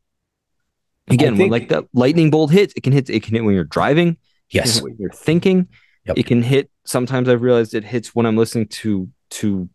Again, 1.09 1.37
when 1.39 1.51
like 1.51 1.71
that 1.71 1.85
lightning 1.93 2.31
bolt 2.31 2.51
hits, 2.53 2.73
it 2.77 2.83
can 2.83 2.93
hit. 2.93 3.11
It 3.11 3.23
can 3.23 3.35
hit 3.35 3.45
when 3.45 3.55
you're 3.55 3.65
driving. 3.65 4.17
Yes 4.51 4.83
when 4.83 4.97
you're 4.99 5.11
thinking. 5.11 5.69
Yep. 6.07 6.19
It 6.19 6.27
can 6.27 6.43
hit. 6.43 6.71
Sometimes 6.85 7.29
I've 7.29 7.43
realized 7.43 7.75
it 7.75 7.85
hits 7.85 8.15
when 8.15 8.27
I'm 8.27 8.37
listening 8.37 8.69
to 8.69 9.09
to 9.31 9.69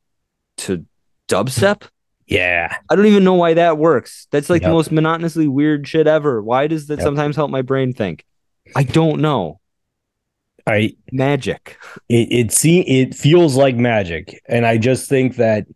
to 0.57 0.85
dubstep. 1.27 1.83
yeah 2.27 2.75
I 2.89 2.95
don't 2.95 3.05
even 3.05 3.23
know 3.23 3.35
why 3.35 3.53
that 3.53 3.77
works. 3.77 4.27
That's 4.31 4.49
like 4.49 4.63
the 4.63 4.69
most 4.69 4.91
monotonously 4.91 5.47
weird 5.47 5.87
shit 5.87 6.07
ever. 6.07 6.41
Why 6.41 6.67
does 6.67 6.87
that 6.87 6.97
Yep. 6.99 7.05
sometimes 7.05 7.35
help 7.35 7.51
my 7.51 7.61
brain 7.61 7.93
think? 7.93 8.25
I 8.75 8.83
don't 8.83 9.21
know. 9.21 9.59
i 10.65 10.95
Magic. 11.11 11.77
it 12.09 12.27
it 12.31 12.51
see 12.51 12.81
it 12.81 13.13
feels 13.13 13.55
like 13.55 13.75
magic 13.75 14.41
and 14.49 14.65
i 14.65 14.79
just 14.79 15.07
think 15.07 15.35
that 15.35 15.67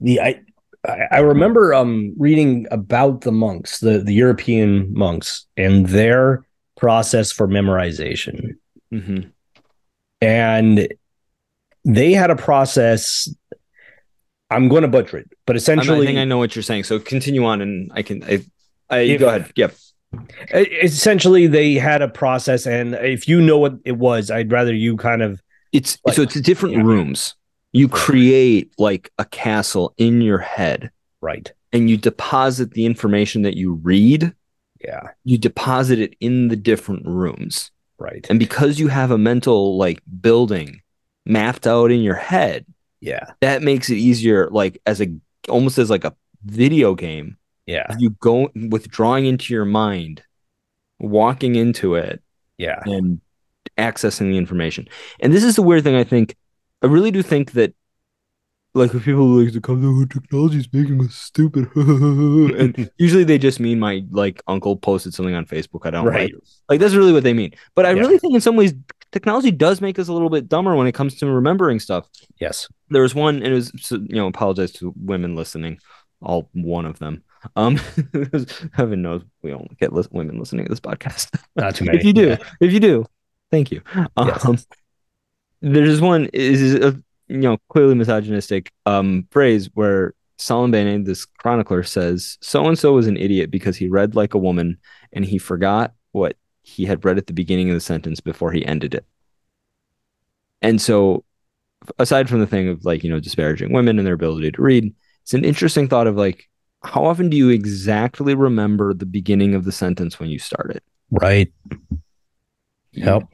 the 0.00 0.18
i 0.20 0.40
I 0.84 1.06
I 1.12 1.18
remember 1.20 1.74
um 1.74 2.12
reading 2.18 2.66
about 2.72 3.20
the 3.20 3.30
monks, 3.30 3.78
the, 3.78 3.98
the 3.98 4.14
European 4.14 4.92
monks, 4.92 5.46
and 5.56 5.86
their 5.86 6.44
process 6.76 7.30
for 7.30 7.46
memorization. 7.46 8.56
Mm-hmm. 8.92 9.28
And 10.22 10.88
they 11.84 12.12
had 12.12 12.30
a 12.30 12.36
process. 12.36 13.28
I'm 14.50 14.68
going 14.68 14.82
to 14.82 14.88
butcher 14.88 15.18
it, 15.18 15.30
but 15.46 15.56
I 15.56 15.58
essentially, 15.58 16.06
think 16.06 16.18
I 16.18 16.24
know 16.24 16.38
what 16.38 16.54
you're 16.54 16.62
saying. 16.62 16.84
So 16.84 16.98
continue 16.98 17.44
on, 17.44 17.60
and 17.60 17.90
I 17.94 18.02
can. 18.02 18.22
I, 18.22 18.44
I 18.88 18.98
If- 19.00 19.20
go 19.20 19.28
ahead. 19.28 19.52
Yep. 19.56 19.74
Essentially 20.52 21.46
they 21.46 21.74
had 21.74 22.02
a 22.02 22.08
process. 22.08 22.66
And 22.66 22.94
if 22.94 23.26
you 23.26 23.40
know 23.40 23.58
what 23.58 23.78
it 23.84 23.96
was, 23.96 24.30
I'd 24.30 24.52
rather 24.52 24.74
you 24.74 24.96
kind 24.96 25.22
of 25.22 25.42
It's 25.72 25.98
Like- 26.04 26.16
so 26.16 26.22
it's 26.22 26.38
different 26.40 26.76
Yeah. 26.76 26.82
rooms. 26.82 27.34
You 27.72 27.88
create 27.88 28.72
like 28.76 29.10
a 29.18 29.24
castle 29.24 29.94
in 29.96 30.20
your 30.20 30.36
head, 30.38 30.90
right. 31.22 31.50
and 31.72 31.88
you 31.88 31.96
deposit 31.96 32.72
the 32.72 32.84
information 32.84 33.40
that 33.42 33.56
you 33.56 33.72
read. 33.72 34.34
Yeah. 34.84 35.08
You 35.24 35.38
deposit 35.38 35.98
it 35.98 36.14
in 36.20 36.48
the 36.48 36.56
different 36.56 37.06
rooms. 37.06 37.70
Right. 38.02 38.26
And 38.28 38.38
because 38.38 38.78
you 38.80 38.88
have 38.88 39.10
a 39.10 39.18
mental 39.18 39.76
like 39.78 40.02
building 40.20 40.82
mapped 41.24 41.66
out 41.66 41.90
in 41.92 42.00
your 42.00 42.16
head, 42.16 42.66
Yeah. 43.00 43.30
that 43.40 43.62
makes 43.62 43.90
it 43.90 43.96
easier, 43.96 44.48
like 44.50 44.80
as 44.86 45.00
a 45.00 45.08
almost 45.48 45.78
as 45.78 45.88
like 45.88 46.04
a 46.04 46.14
video 46.44 46.94
game. 46.94 47.36
Yeah. 47.66 47.86
You 47.98 48.10
go 48.10 48.50
withdrawing 48.70 49.26
into 49.26 49.54
your 49.54 49.64
mind, 49.64 50.22
walking 50.98 51.54
into 51.54 51.94
it, 51.94 52.22
Yeah. 52.58 52.80
and 52.84 53.20
accessing 53.78 54.30
the 54.30 54.36
information. 54.36 54.88
And 55.20 55.32
this 55.32 55.44
is 55.44 55.56
the 55.56 55.62
weird 55.62 55.84
thing 55.84 55.94
I 55.94 56.04
think. 56.04 56.36
I 56.82 56.86
really 56.86 57.12
do 57.12 57.22
think 57.22 57.52
that 57.52 57.74
like 58.74 58.92
when 58.92 59.02
people 59.02 59.20
who 59.26 59.42
like 59.44 59.52
to 59.52 59.60
come 59.60 59.80
to 59.82 60.20
technology 60.20 60.58
is 60.58 60.68
making 60.72 61.00
us 61.04 61.14
stupid 61.14 61.68
and 61.76 62.90
usually 62.98 63.24
they 63.24 63.38
just 63.38 63.60
mean 63.60 63.78
my 63.78 64.02
like 64.10 64.42
uncle 64.48 64.76
posted 64.76 65.12
something 65.12 65.34
on 65.34 65.44
facebook 65.44 65.80
i 65.84 65.90
don't 65.90 66.06
Right. 66.06 66.32
like 66.32 66.42
like 66.70 66.80
that's 66.80 66.94
really 66.94 67.12
what 67.12 67.22
they 67.22 67.32
mean 67.34 67.52
but 67.74 67.84
i 67.86 67.90
Yeah. 67.92 68.00
really 68.00 68.18
think 68.18 68.34
in 68.34 68.40
some 68.40 68.56
ways 68.56 68.72
technology 69.10 69.50
does 69.50 69.80
make 69.82 69.98
us 69.98 70.08
a 70.08 70.12
little 70.12 70.30
bit 70.30 70.48
dumber 70.48 70.74
when 70.74 70.86
it 70.86 70.92
comes 70.92 71.16
to 71.16 71.26
remembering 71.26 71.80
stuff 71.80 72.08
Yes. 72.40 72.66
there 72.88 73.02
was 73.02 73.14
one 73.14 73.36
and 73.36 73.46
it 73.46 73.52
was 73.52 73.72
you 73.90 74.16
know 74.16 74.26
apologize 74.26 74.72
to 74.72 74.94
women 74.96 75.36
listening 75.36 75.78
all 76.22 76.48
one 76.52 76.86
of 76.86 76.98
them 76.98 77.22
um 77.56 77.78
heaven 78.72 79.02
knows 79.02 79.22
we 79.42 79.50
don't 79.50 79.76
get 79.78 79.92
lis- 79.92 80.08
women 80.10 80.38
listening 80.38 80.64
to 80.64 80.70
this 80.70 80.80
podcast 80.80 81.28
Not 81.56 81.74
too 81.74 81.84
many. 81.84 81.98
if 81.98 82.04
you 82.04 82.12
do 82.12 82.28
Yeah. 82.28 82.36
if 82.60 82.72
you 82.72 82.80
do 82.80 83.04
thank 83.50 83.70
you 83.70 83.82
Yes. 84.16 84.44
um 84.46 84.56
there's 85.60 86.00
one 86.00 86.26
is 86.32 86.74
a 86.74 87.00
you 87.32 87.40
know 87.40 87.58
clearly 87.68 87.94
misogynistic 87.94 88.72
um 88.86 89.26
phrase 89.30 89.70
where 89.74 90.14
Salimbene, 90.38 91.04
this 91.04 91.24
chronicler 91.24 91.84
says 91.84 92.36
so 92.40 92.66
and 92.66 92.78
so 92.78 92.94
was 92.94 93.06
an 93.06 93.16
idiot 93.16 93.50
because 93.50 93.76
he 93.76 93.88
read 93.88 94.14
like 94.14 94.34
a 94.34 94.38
woman 94.38 94.76
and 95.12 95.24
he 95.24 95.38
forgot 95.38 95.92
what 96.10 96.36
he 96.62 96.84
had 96.84 97.04
read 97.04 97.18
at 97.18 97.26
the 97.26 97.32
beginning 97.32 97.68
of 97.70 97.74
the 97.74 97.80
sentence 97.80 98.20
before 98.20 98.52
he 98.52 98.64
ended 98.66 98.94
it 98.94 99.06
and 100.60 100.80
so 100.80 101.24
aside 101.98 102.28
from 102.28 102.40
the 102.40 102.46
thing 102.46 102.68
of 102.68 102.84
like 102.84 103.02
you 103.04 103.10
know 103.10 103.20
disparaging 103.20 103.72
women 103.72 103.98
and 103.98 104.06
their 104.06 104.14
ability 104.14 104.50
to 104.50 104.62
read 104.62 104.94
it's 105.22 105.34
an 105.34 105.44
interesting 105.44 105.88
thought 105.88 106.06
of 106.06 106.16
like 106.16 106.48
how 106.84 107.04
often 107.04 107.30
do 107.30 107.36
you 107.36 107.50
exactly 107.50 108.34
remember 108.34 108.92
the 108.92 109.06
beginning 109.06 109.54
of 109.54 109.64
the 109.64 109.72
sentence 109.72 110.18
when 110.18 110.28
you 110.28 110.38
start 110.38 110.70
it 110.70 110.82
Right. 111.12 111.52
Yep. 112.92 113.24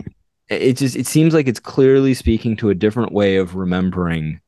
It 0.49 0.75
just 0.79 0.97
it 0.97 1.07
seems 1.07 1.35
like 1.35 1.47
it's 1.47 1.61
clearly 1.61 2.15
speaking 2.15 2.57
to 2.57 2.71
a 2.71 2.75
different 2.75 3.13
way 3.13 3.37
of 3.37 3.55
remembering 3.55 4.41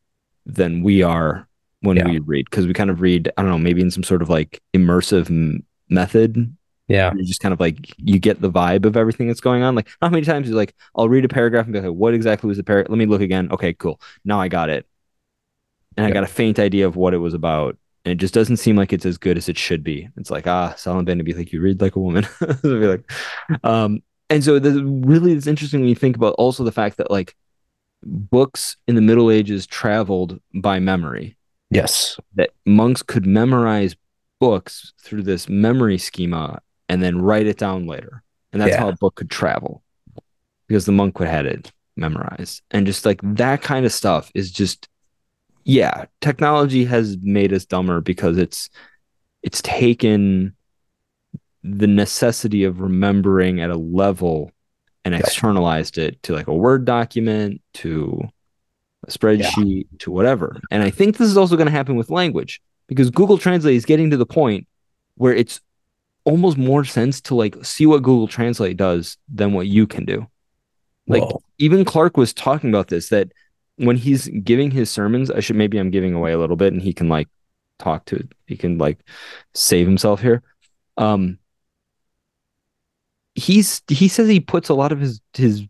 than 0.47 0.83
we 0.83 1.03
are 1.03 1.47
when 1.83 1.97
Yeah. 1.99 2.09
we 2.09 2.19
read 2.21 2.47
because 2.51 2.67
we 2.67 2.73
kind 2.75 2.91
of 2.91 3.01
read 3.01 3.31
i 3.37 3.43
don't 3.43 3.51
know 3.51 3.59
maybe 3.59 3.81
in 3.81 3.91
some 3.91 4.03
sort 4.03 4.21
of 4.23 4.29
like 4.29 4.61
immersive 4.75 5.31
m- 5.31 5.65
method. 5.89 6.57
Yeah. 6.89 7.13
you 7.15 7.25
just 7.25 7.41
kind 7.41 7.53
of 7.55 7.61
like 7.61 7.95
you 7.99 8.19
get 8.19 8.41
the 8.41 8.51
vibe 8.51 8.85
of 8.85 8.97
everything 8.97 9.29
that's 9.29 9.41
going 9.41 9.63
on. 9.63 9.75
Like 9.77 9.89
how 10.01 10.09
many 10.09 10.25
times 10.25 10.49
you 10.49 10.55
like 10.55 10.75
i'll 10.97 11.09
read 11.09 11.25
a 11.25 11.29
paragraph 11.29 11.67
and 11.67 11.73
be 11.75 11.81
like 11.81 11.91
what 11.93 12.15
exactly 12.15 12.49
was 12.49 12.57
the 12.57 12.65
paragraph 12.65 12.91
let 12.91 12.99
me 12.99 13.07
look 13.07 13.21
again. 13.21 13.51
Okay 13.53 13.75
cool. 13.75 14.01
Now 14.25 14.41
i 14.41 14.49
got 14.49 14.71
it. 14.71 14.87
And 15.97 16.07
i 16.07 16.11
got 16.11 16.25
a 16.25 16.29
faint 16.29 16.59
idea 16.59 16.87
of 16.87 16.97
what 16.97 17.15
it 17.15 17.19
was 17.19 17.35
about. 17.35 17.77
And 18.05 18.13
it 18.13 18.17
just 18.17 18.33
doesn't 18.35 18.57
seem 18.57 18.77
like 18.77 18.93
it's 18.95 19.05
as 19.07 19.19
good 19.19 19.37
as 19.37 19.49
it 19.49 19.59
should 19.59 19.85
be. 19.85 20.09
It's 20.17 20.31
like 20.31 20.47
ah 20.47 20.73
Salimbene 20.77 21.19
to 21.19 21.25
be 21.25 21.35
like 21.35 21.53
you 21.53 21.61
read 21.61 21.81
like 21.81 21.97
a 21.97 22.01
woman. 22.01 22.27
Be 22.63 22.69
like 22.69 23.11
um 23.65 24.03
and 24.31 24.43
so 24.45 24.59
the, 24.59 24.85
really 24.85 25.33
it's 25.33 25.47
interesting 25.47 25.81
when 25.81 25.89
you 25.89 25.95
think 25.95 26.17
about 26.17 26.35
also 26.39 26.65
the 26.65 26.73
fact 26.73 26.97
that 26.97 27.11
like 27.11 27.35
books 28.03 28.77
in 28.89 28.95
the 28.95 29.01
middle 29.03 29.31
ages 29.31 29.67
traveled 29.67 30.41
by 30.55 30.79
memory 30.79 31.37
Yes. 31.73 32.19
that 32.35 32.51
monks 32.67 33.03
could 33.03 33.27
memorize 33.27 33.95
books 34.41 34.93
through 35.03 35.23
this 35.23 35.49
memory 35.49 35.99
schema 35.99 36.61
and 36.89 37.03
then 37.03 37.21
write 37.21 37.47
it 37.47 37.59
down 37.59 37.87
later 37.87 38.23
and 38.53 38.61
that's 38.63 38.71
Yeah. 38.73 38.81
how 38.81 38.89
a 38.89 38.97
book 38.97 39.17
could 39.17 39.31
travel 39.31 39.83
because 40.67 40.87
the 40.87 40.93
monk 40.93 41.19
would 41.19 41.29
had 41.29 41.47
it 41.47 41.71
memorized 41.97 42.63
and 42.71 42.87
just 42.87 43.05
like 43.05 43.21
that 43.23 43.61
kind 43.61 43.85
of 43.85 43.93
stuff 43.93 44.31
is 44.35 44.51
just 44.51 44.89
yeah 45.65 46.07
technology 46.23 46.85
has 46.87 47.19
made 47.21 47.53
us 47.53 47.67
dumber 47.67 48.01
because 48.01 48.39
it's 48.39 48.71
it's 49.43 49.61
taken 49.63 50.55
the 51.63 51.87
necessity 51.87 52.65
of 52.65 52.81
remembering 52.81 53.61
at 53.61 53.71
a 53.71 53.77
level 53.77 54.51
and 55.05 55.15
externalized 55.15 55.99
it 55.99 56.23
to 56.23 56.35
like 56.35 56.47
a 56.47 56.55
word 56.55 56.85
document 56.85 57.61
to 57.75 58.21
a 59.07 59.11
spreadsheet 59.11 59.87
to 59.99 60.11
whatever 60.11 60.61
and 60.71 60.83
i 60.83 60.91
think 60.91 61.17
this 61.17 61.29
is 61.29 61.37
also 61.37 61.57
going 61.57 61.67
to 61.67 61.73
happen 61.73 61.97
with 61.97 62.11
language 62.11 62.61
because 62.87 63.11
google 63.11 63.39
translate 63.39 63.77
is 63.77 63.85
getting 63.85 64.11
to 64.11 64.17
the 64.17 64.27
point 64.27 64.67
where 65.17 65.35
it's 65.35 65.61
almost 66.25 66.59
more 66.59 66.85
sense 66.85 67.21
to 67.21 67.35
like 67.35 67.57
see 67.65 67.87
what 67.87 68.03
google 68.03 68.29
translate 68.29 68.77
does 68.77 69.17
than 69.33 69.53
what 69.53 69.67
you 69.67 69.87
can 69.87 70.05
do 70.05 70.27
like 71.11 71.25
Whoa. 71.25 71.43
even 71.59 71.85
Clark 71.85 72.17
was 72.17 72.33
talking 72.33 72.71
about 72.71 72.89
this 72.89 73.09
that 73.09 73.33
when 73.77 73.97
he's 73.97 74.29
giving 74.29 74.71
his 74.71 74.91
sermons, 74.91 75.31
I 75.31 75.41
should 75.41 75.57
maybe 75.57 75.77
I'm 75.79 75.91
giving 75.91 76.15
away 76.15 76.33
a 76.33 76.39
little 76.39 76.57
bit 76.57 76.73
and 76.73 76.81
he 76.81 76.93
can 76.93 77.09
like 77.09 77.29
talk 77.79 78.05
to 78.07 78.27
he 78.47 78.57
can 78.57 78.79
like 78.79 78.99
save 79.53 79.87
himself 79.87 80.21
here. 80.21 80.43
Um 80.97 81.39
he's 83.35 83.83
he 83.89 84.09
says 84.09 84.29
he 84.29 84.41
puts 84.41 84.69
a 84.69 84.75
lot 84.75 84.93
of 84.93 85.01
his 85.01 85.21
his 85.35 85.65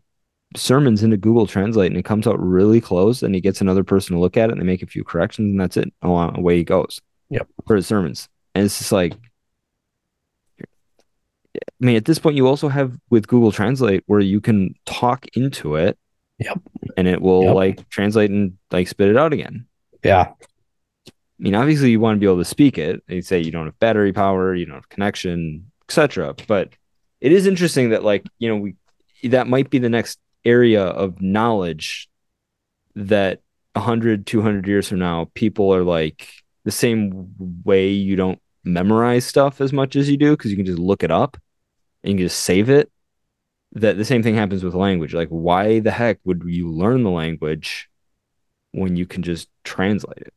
sermons 0.55 1.01
into 1.03 1.15
Google 1.17 1.47
Translate 1.47 1.91
and 1.91 1.97
it 1.99 2.03
comes 2.05 2.27
out 2.27 2.39
really 2.39 2.81
close 2.81 3.23
and 3.23 3.33
he 3.33 3.39
gets 3.41 3.61
another 3.61 3.83
person 3.83 4.15
to 4.15 4.19
look 4.19 4.35
at 4.35 4.49
it 4.49 4.53
and 4.53 4.61
they 4.61 4.65
make 4.65 4.81
a 4.83 4.87
few 4.87 5.03
corrections 5.03 5.51
and 5.51 5.59
that's 5.59 5.77
it. 5.77 5.93
Along 6.01 6.37
away 6.37 6.57
he 6.57 6.63
goes. 6.63 6.99
Yep. 7.29 7.47
For 7.67 7.75
his 7.77 7.87
sermons. 7.87 8.27
And 8.53 8.65
it's 8.65 8.77
just 8.77 8.91
like 8.91 9.13
I 11.55 11.85
mean, 11.85 11.95
at 11.95 12.05
this 12.05 12.19
point, 12.19 12.37
you 12.37 12.47
also 12.47 12.69
have 12.69 12.97
with 13.09 13.27
Google 13.27 13.51
Translate 13.51 14.03
where 14.07 14.19
you 14.19 14.39
can 14.39 14.75
talk 14.85 15.25
into 15.35 15.75
it. 15.75 15.97
Yep. 16.39 16.59
And 16.97 17.07
it 17.07 17.21
will 17.21 17.43
Yep. 17.43 17.55
like 17.55 17.89
translate 17.89 18.31
and 18.31 18.57
like 18.71 18.87
spit 18.87 19.09
it 19.09 19.17
out 19.17 19.33
again. 19.33 19.65
Yeah. 20.03 20.31
I 21.07 21.11
mean, 21.39 21.55
obviously, 21.55 21.91
you 21.91 21.99
want 21.99 22.15
to 22.17 22.19
be 22.19 22.25
able 22.25 22.37
to 22.37 22.45
speak 22.45 22.77
it. 22.77 23.03
They 23.07 23.21
say 23.21 23.39
you 23.39 23.51
don't 23.51 23.65
have 23.65 23.79
battery 23.79 24.13
power, 24.13 24.53
you 24.55 24.65
don't 24.65 24.75
have 24.75 24.89
connection, 24.89 25.71
etc. 25.87 26.35
But 26.47 26.69
it 27.21 27.31
is 27.31 27.45
interesting 27.47 27.91
that, 27.91 28.03
like, 28.03 28.25
you 28.39 28.49
know, 28.49 28.57
we 28.57 28.75
that 29.23 29.47
might 29.47 29.69
be 29.69 29.77
the 29.77 29.89
next 29.89 30.19
area 30.43 30.83
of 30.83 31.21
knowledge 31.21 32.09
that 32.95 33.41
100, 33.73 34.25
200 34.25 34.67
years 34.67 34.87
from 34.89 34.99
now, 34.99 35.29
people 35.35 35.73
are 35.73 35.83
like 35.83 36.27
the 36.65 36.71
same 36.71 37.33
way 37.63 37.89
you 37.89 38.15
don't 38.15 38.39
memorize 38.63 39.25
stuff 39.25 39.61
as 39.61 39.71
much 39.71 39.95
as 39.95 40.09
you 40.09 40.17
do 40.17 40.31
because 40.31 40.51
you 40.51 40.57
can 40.57 40.65
just 40.65 40.79
look 40.79 41.03
it 41.03 41.11
up 41.11 41.37
and 42.03 42.11
you 42.11 42.17
can 42.17 42.25
just 42.25 42.43
save 42.43 42.69
it. 42.69 42.91
That 43.73 43.97
the 43.97 44.03
same 44.05 44.21
thing 44.23 44.35
happens 44.35 44.63
with 44.63 44.73
language. 44.73 45.13
Like, 45.13 45.29
why 45.29 45.79
the 45.79 45.91
heck 45.91 46.19
would 46.25 46.43
you 46.45 46.69
learn 46.69 47.03
the 47.03 47.09
language 47.11 47.89
when 48.71 48.95
you 48.97 49.05
can 49.05 49.23
just 49.23 49.47
translate 49.63 50.17
it? 50.17 50.33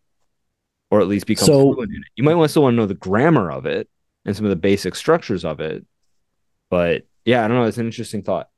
or 0.91 1.01
at 1.01 1.09
least 1.09 1.27
become 1.27 1.47
So- 1.47 1.73
fluent 1.73 1.91
in 1.91 2.03
it. 2.03 2.09
You 2.15 2.23
might 2.23 2.37
want 2.37 2.51
still 2.53 2.63
want 2.63 2.75
to 2.75 2.77
know 2.77 2.87
the 2.87 2.95
grammar 2.95 3.51
of 3.51 3.67
it 3.67 3.89
and 4.25 4.37
some 4.37 4.47
of 4.47 4.51
the 4.51 4.55
basic 4.57 4.95
structures 4.95 5.45
of 5.45 5.59
it. 5.59 5.85
But 6.75 7.07
yeah, 7.25 7.45
I 7.45 7.47
don't 7.47 7.57
know. 7.57 7.69
It's 7.69 7.79
an 7.79 7.87
interesting 7.87 8.25
thought. 8.25 8.49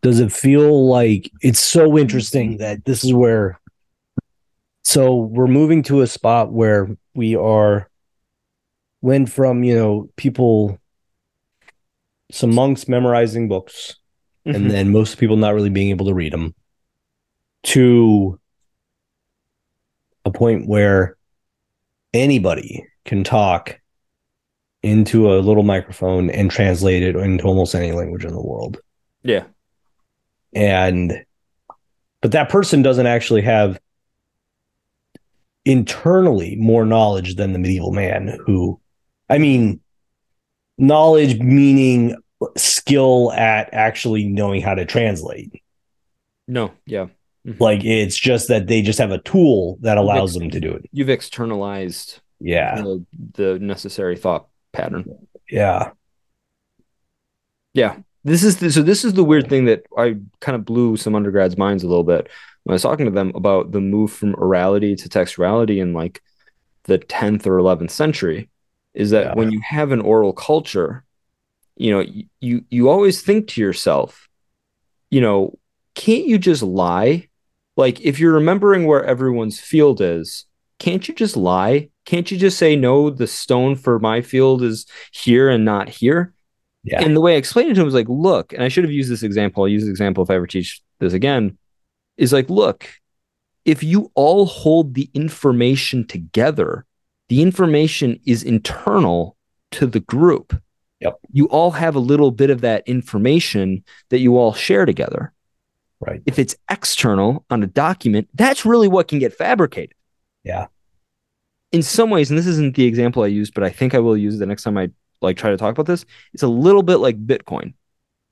does 0.00 0.18
it 0.18 0.32
feel 0.32 0.88
like 0.88 1.30
it's 1.42 1.60
so 1.60 1.98
interesting 1.98 2.56
that 2.56 2.86
this 2.86 3.04
is 3.04 3.12
where 3.12 3.60
so 4.82 5.14
we're 5.16 5.46
moving 5.46 5.82
to 5.82 6.00
a 6.00 6.06
spot 6.06 6.50
where 6.52 6.88
we 7.14 7.36
are 7.36 7.90
went 9.02 9.28
from 9.30 9.62
you 9.62 9.74
know 9.76 10.08
people 10.16 10.78
some 12.30 12.54
monks 12.54 12.88
memorizing 12.88 13.46
books 13.48 13.96
Mm-hmm. 14.46 14.56
and 14.56 14.70
then 14.70 14.92
most 14.92 15.16
people 15.18 15.36
not 15.38 15.54
really 15.54 15.70
being 15.70 15.88
able 15.88 16.04
to 16.06 16.12
read 16.14 16.32
them 16.34 16.54
to 17.62 18.38
a 20.26 20.30
point 20.30 20.68
where 20.68 21.16
anybody 22.12 22.84
can 23.06 23.24
talk 23.24 23.80
into 24.84 25.32
a 25.32 25.40
little 25.40 25.62
microphone 25.62 26.30
and 26.30 26.50
translate 26.50 27.02
it 27.02 27.16
into 27.16 27.44
almost 27.44 27.74
any 27.74 27.92
language 27.92 28.24
in 28.24 28.32
the 28.32 28.42
world. 28.42 28.78
Yeah, 29.22 29.44
and 30.52 31.24
but 32.20 32.32
that 32.32 32.48
person 32.48 32.82
doesn't 32.82 33.06
actually 33.06 33.42
have 33.42 33.78
internally 35.64 36.56
more 36.56 36.84
knowledge 36.84 37.36
than 37.36 37.54
the 37.54 37.58
medieval 37.58 37.90
man 37.90 38.38
who 38.44 38.78
i 39.30 39.38
mean 39.38 39.80
knowledge 40.76 41.38
meaning 41.38 42.14
skill 42.56 43.32
at 43.32 43.72
actually 43.72 44.24
knowing 44.24 44.60
how 44.62 44.74
to 44.74 44.84
translate. 44.84 45.62
No, 46.46 46.72
yeah. 46.86 47.06
Mm-hmm. 47.46 47.62
like 47.62 47.84
it's 47.84 48.16
just 48.16 48.48
that 48.48 48.68
they 48.68 48.80
just 48.80 48.98
have 48.98 49.10
a 49.10 49.18
tool 49.18 49.76
that 49.82 49.98
allows 49.98 50.32
them 50.32 50.48
to 50.48 50.60
do 50.60 50.72
it. 50.72 50.88
You've 50.92 51.10
externalized 51.10 52.20
yeah. 52.40 52.76
the, 52.76 53.04
the 53.34 53.58
necessary 53.58 54.16
thought 54.16 54.46
pattern. 54.74 55.04
yeah 55.50 55.90
Yeah. 57.72 57.96
This 58.26 58.42
is 58.42 58.56
the, 58.56 58.72
so 58.72 58.82
this 58.82 59.04
is 59.04 59.12
the 59.12 59.24
weird 59.24 59.48
thing 59.50 59.66
that 59.66 59.84
I 59.98 60.16
kind 60.40 60.56
of 60.56 60.64
blew 60.64 60.96
some 60.96 61.14
undergrads' 61.14 61.58
minds 61.58 61.82
a 61.84 61.88
little 61.88 62.04
bit 62.04 62.28
when 62.62 62.72
I 62.72 62.76
was 62.76 62.82
talking 62.82 63.04
to 63.04 63.10
them 63.12 63.32
about 63.34 63.72
the 63.72 63.80
move 63.82 64.12
from 64.12 64.34
orality 64.36 64.96
to 65.02 65.08
textuality 65.10 65.78
in 65.82 65.92
like 65.92 66.22
the 66.84 66.98
10th 66.98 67.46
or 67.46 67.58
11th 67.58 67.90
century 67.90 68.48
is 68.94 69.10
that 69.10 69.26
Yeah. 69.26 69.34
when 69.34 69.50
you 69.52 69.60
have 69.60 69.92
an 69.92 70.00
oral 70.00 70.32
culture, 70.32 71.04
you 71.76 71.90
know, 71.90 72.04
you 72.40 72.64
you 72.70 72.88
always 72.88 73.20
think 73.20 73.48
to 73.48 73.60
yourself, 73.60 74.28
you 75.10 75.20
know, 75.20 75.58
can't 75.94 76.24
you 76.24 76.38
just 76.38 76.62
lie? 76.62 77.28
Like 77.76 78.00
if 78.00 78.18
you're 78.20 78.34
remembering 78.34 78.86
where 78.86 79.04
everyone's 79.04 79.60
field 79.60 80.00
is, 80.00 80.46
can't 80.78 81.06
you 81.08 81.14
just 81.14 81.36
lie? 81.36 81.90
Can't 82.04 82.30
you 82.30 82.38
just 82.38 82.58
say 82.58 82.76
no, 82.76 83.10
the 83.10 83.26
stone 83.26 83.76
for 83.76 83.98
my 83.98 84.20
field 84.20 84.62
is 84.62 84.86
here 85.12 85.48
and 85.48 85.64
not 85.64 85.88
here? 85.88 86.32
yeah 86.82 87.02
And 87.02 87.16
the 87.16 87.20
way 87.20 87.34
I 87.34 87.38
explained 87.38 87.70
it 87.70 87.74
to 87.74 87.80
him 87.80 87.86
was 87.86 87.94
like, 87.94 88.08
look, 88.08 88.52
and 88.52 88.62
I 88.62 88.68
should 88.68 88.84
have 88.84 88.92
used 88.92 89.10
this 89.10 89.22
example. 89.22 89.62
I'll 89.62 89.68
use 89.68 89.82
this 89.82 89.90
example 89.90 90.22
if 90.22 90.30
I 90.30 90.34
ever 90.34 90.46
teach 90.46 90.82
this 90.98 91.12
again. 91.12 91.58
Is 92.16 92.32
like, 92.32 92.48
look, 92.48 92.88
if 93.64 93.82
you 93.82 94.12
all 94.14 94.46
hold 94.46 94.94
the 94.94 95.10
information 95.14 96.06
together, 96.06 96.84
the 97.28 97.42
information 97.42 98.20
is 98.24 98.42
internal 98.42 99.36
to 99.72 99.86
the 99.86 100.00
group. 100.00 100.60
Yep. 101.00 101.18
You 101.32 101.46
all 101.46 101.72
have 101.72 101.96
a 101.96 102.00
little 102.00 102.30
bit 102.30 102.50
of 102.50 102.60
that 102.60 102.86
information 102.86 103.82
that 104.10 104.20
you 104.20 104.38
all 104.38 104.54
share 104.54 104.86
together. 104.86 105.32
Right. 106.00 106.22
If 106.26 106.38
it's 106.38 106.56
external 106.70 107.44
on 107.50 107.62
a 107.62 107.66
document, 107.66 108.28
that's 108.34 108.64
really 108.64 108.88
what 108.88 109.08
can 109.08 109.18
get 109.18 109.34
fabricated. 109.34 109.94
Yeah. 110.44 110.66
In 111.74 111.82
some 111.82 112.08
ways, 112.10 112.30
and 112.30 112.38
this 112.38 112.46
isn't 112.46 112.76
the 112.76 112.84
example 112.84 113.22
I 113.22 113.26
used, 113.26 113.52
but 113.54 113.64
I 113.64 113.70
think 113.70 113.94
I 113.94 113.98
will 113.98 114.16
use 114.16 114.36
it 114.36 114.38
the 114.38 114.46
next 114.46 114.62
time 114.62 114.78
I 114.78 114.90
like 115.20 115.36
try 115.36 115.50
to 115.50 115.56
talk 115.56 115.72
about 115.72 115.86
this. 115.86 116.04
It's 116.32 116.42
a 116.42 116.48
little 116.48 116.82
bit 116.82 116.96
like 116.96 117.26
Bitcoin, 117.26 117.74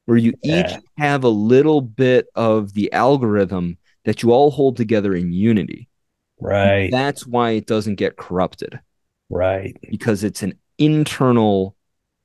where 0.06 0.16
you 0.18 0.34
Yeah. 0.42 0.60
each 0.76 0.82
have 0.98 1.24
a 1.24 1.28
little 1.28 1.80
bit 1.80 2.28
of 2.34 2.74
the 2.74 2.92
algorithm 2.92 3.78
that 4.04 4.22
you 4.22 4.30
all 4.32 4.50
hold 4.50 4.76
together 4.76 5.14
in 5.14 5.32
unity. 5.32 5.88
Right. 6.40 6.90
That's 6.90 7.26
why 7.26 7.50
it 7.52 7.66
doesn't 7.66 7.96
get 7.96 8.16
corrupted 8.16 8.80
Right. 9.30 9.76
because 9.90 10.24
it's 10.24 10.42
an 10.42 10.54
internal 10.78 11.76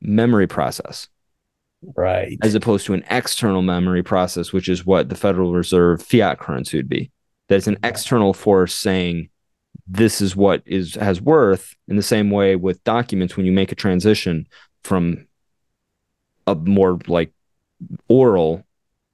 memory 0.01 0.47
process 0.47 1.07
Right. 1.95 2.38
as 2.43 2.55
opposed 2.55 2.86
to 2.88 2.93
an 2.93 3.03
external 3.09 3.61
memory 3.61 4.03
process, 4.03 4.51
which 4.53 4.70
is 4.70 4.86
what 4.86 5.09
the 5.09 5.15
Federal 5.15 5.53
Reserve 5.53 6.01
fiat 6.01 6.39
currency 6.39 6.78
would 6.78 6.89
be. 6.89 7.11
That's 7.49 7.68
an 7.68 7.78
external 7.84 8.34
force 8.34 8.74
saying 8.74 9.30
this 9.88 10.21
is 10.21 10.35
what 10.35 10.61
is 10.65 10.95
has 10.95 11.21
worth. 11.21 11.75
In 11.88 11.95
the 11.95 12.03
same 12.03 12.29
way 12.29 12.55
with 12.55 12.83
documents, 12.83 13.38
when 13.38 13.45
you 13.45 13.51
make 13.51 13.71
a 13.71 13.75
transition 13.75 14.47
from 14.83 15.27
a 16.45 16.55
more 16.55 16.99
like 17.07 17.31
oral 18.07 18.65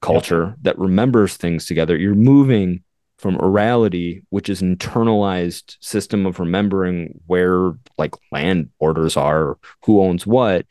culture 0.01 0.55
that 0.61 0.77
remembers 0.77 1.37
things 1.37 1.65
together, 1.65 1.97
you're 1.97 2.15
moving 2.15 2.83
from 3.17 3.37
orality, 3.37 4.23
which 4.29 4.49
is 4.49 4.61
an 4.61 4.75
internalized 4.75 5.77
system 5.79 6.25
of 6.25 6.39
remembering 6.39 7.21
where 7.27 7.73
like 7.97 8.15
land 8.31 8.69
borders 8.79 9.15
are, 9.15 9.57
who 9.85 10.01
owns 10.01 10.27
what, 10.27 10.65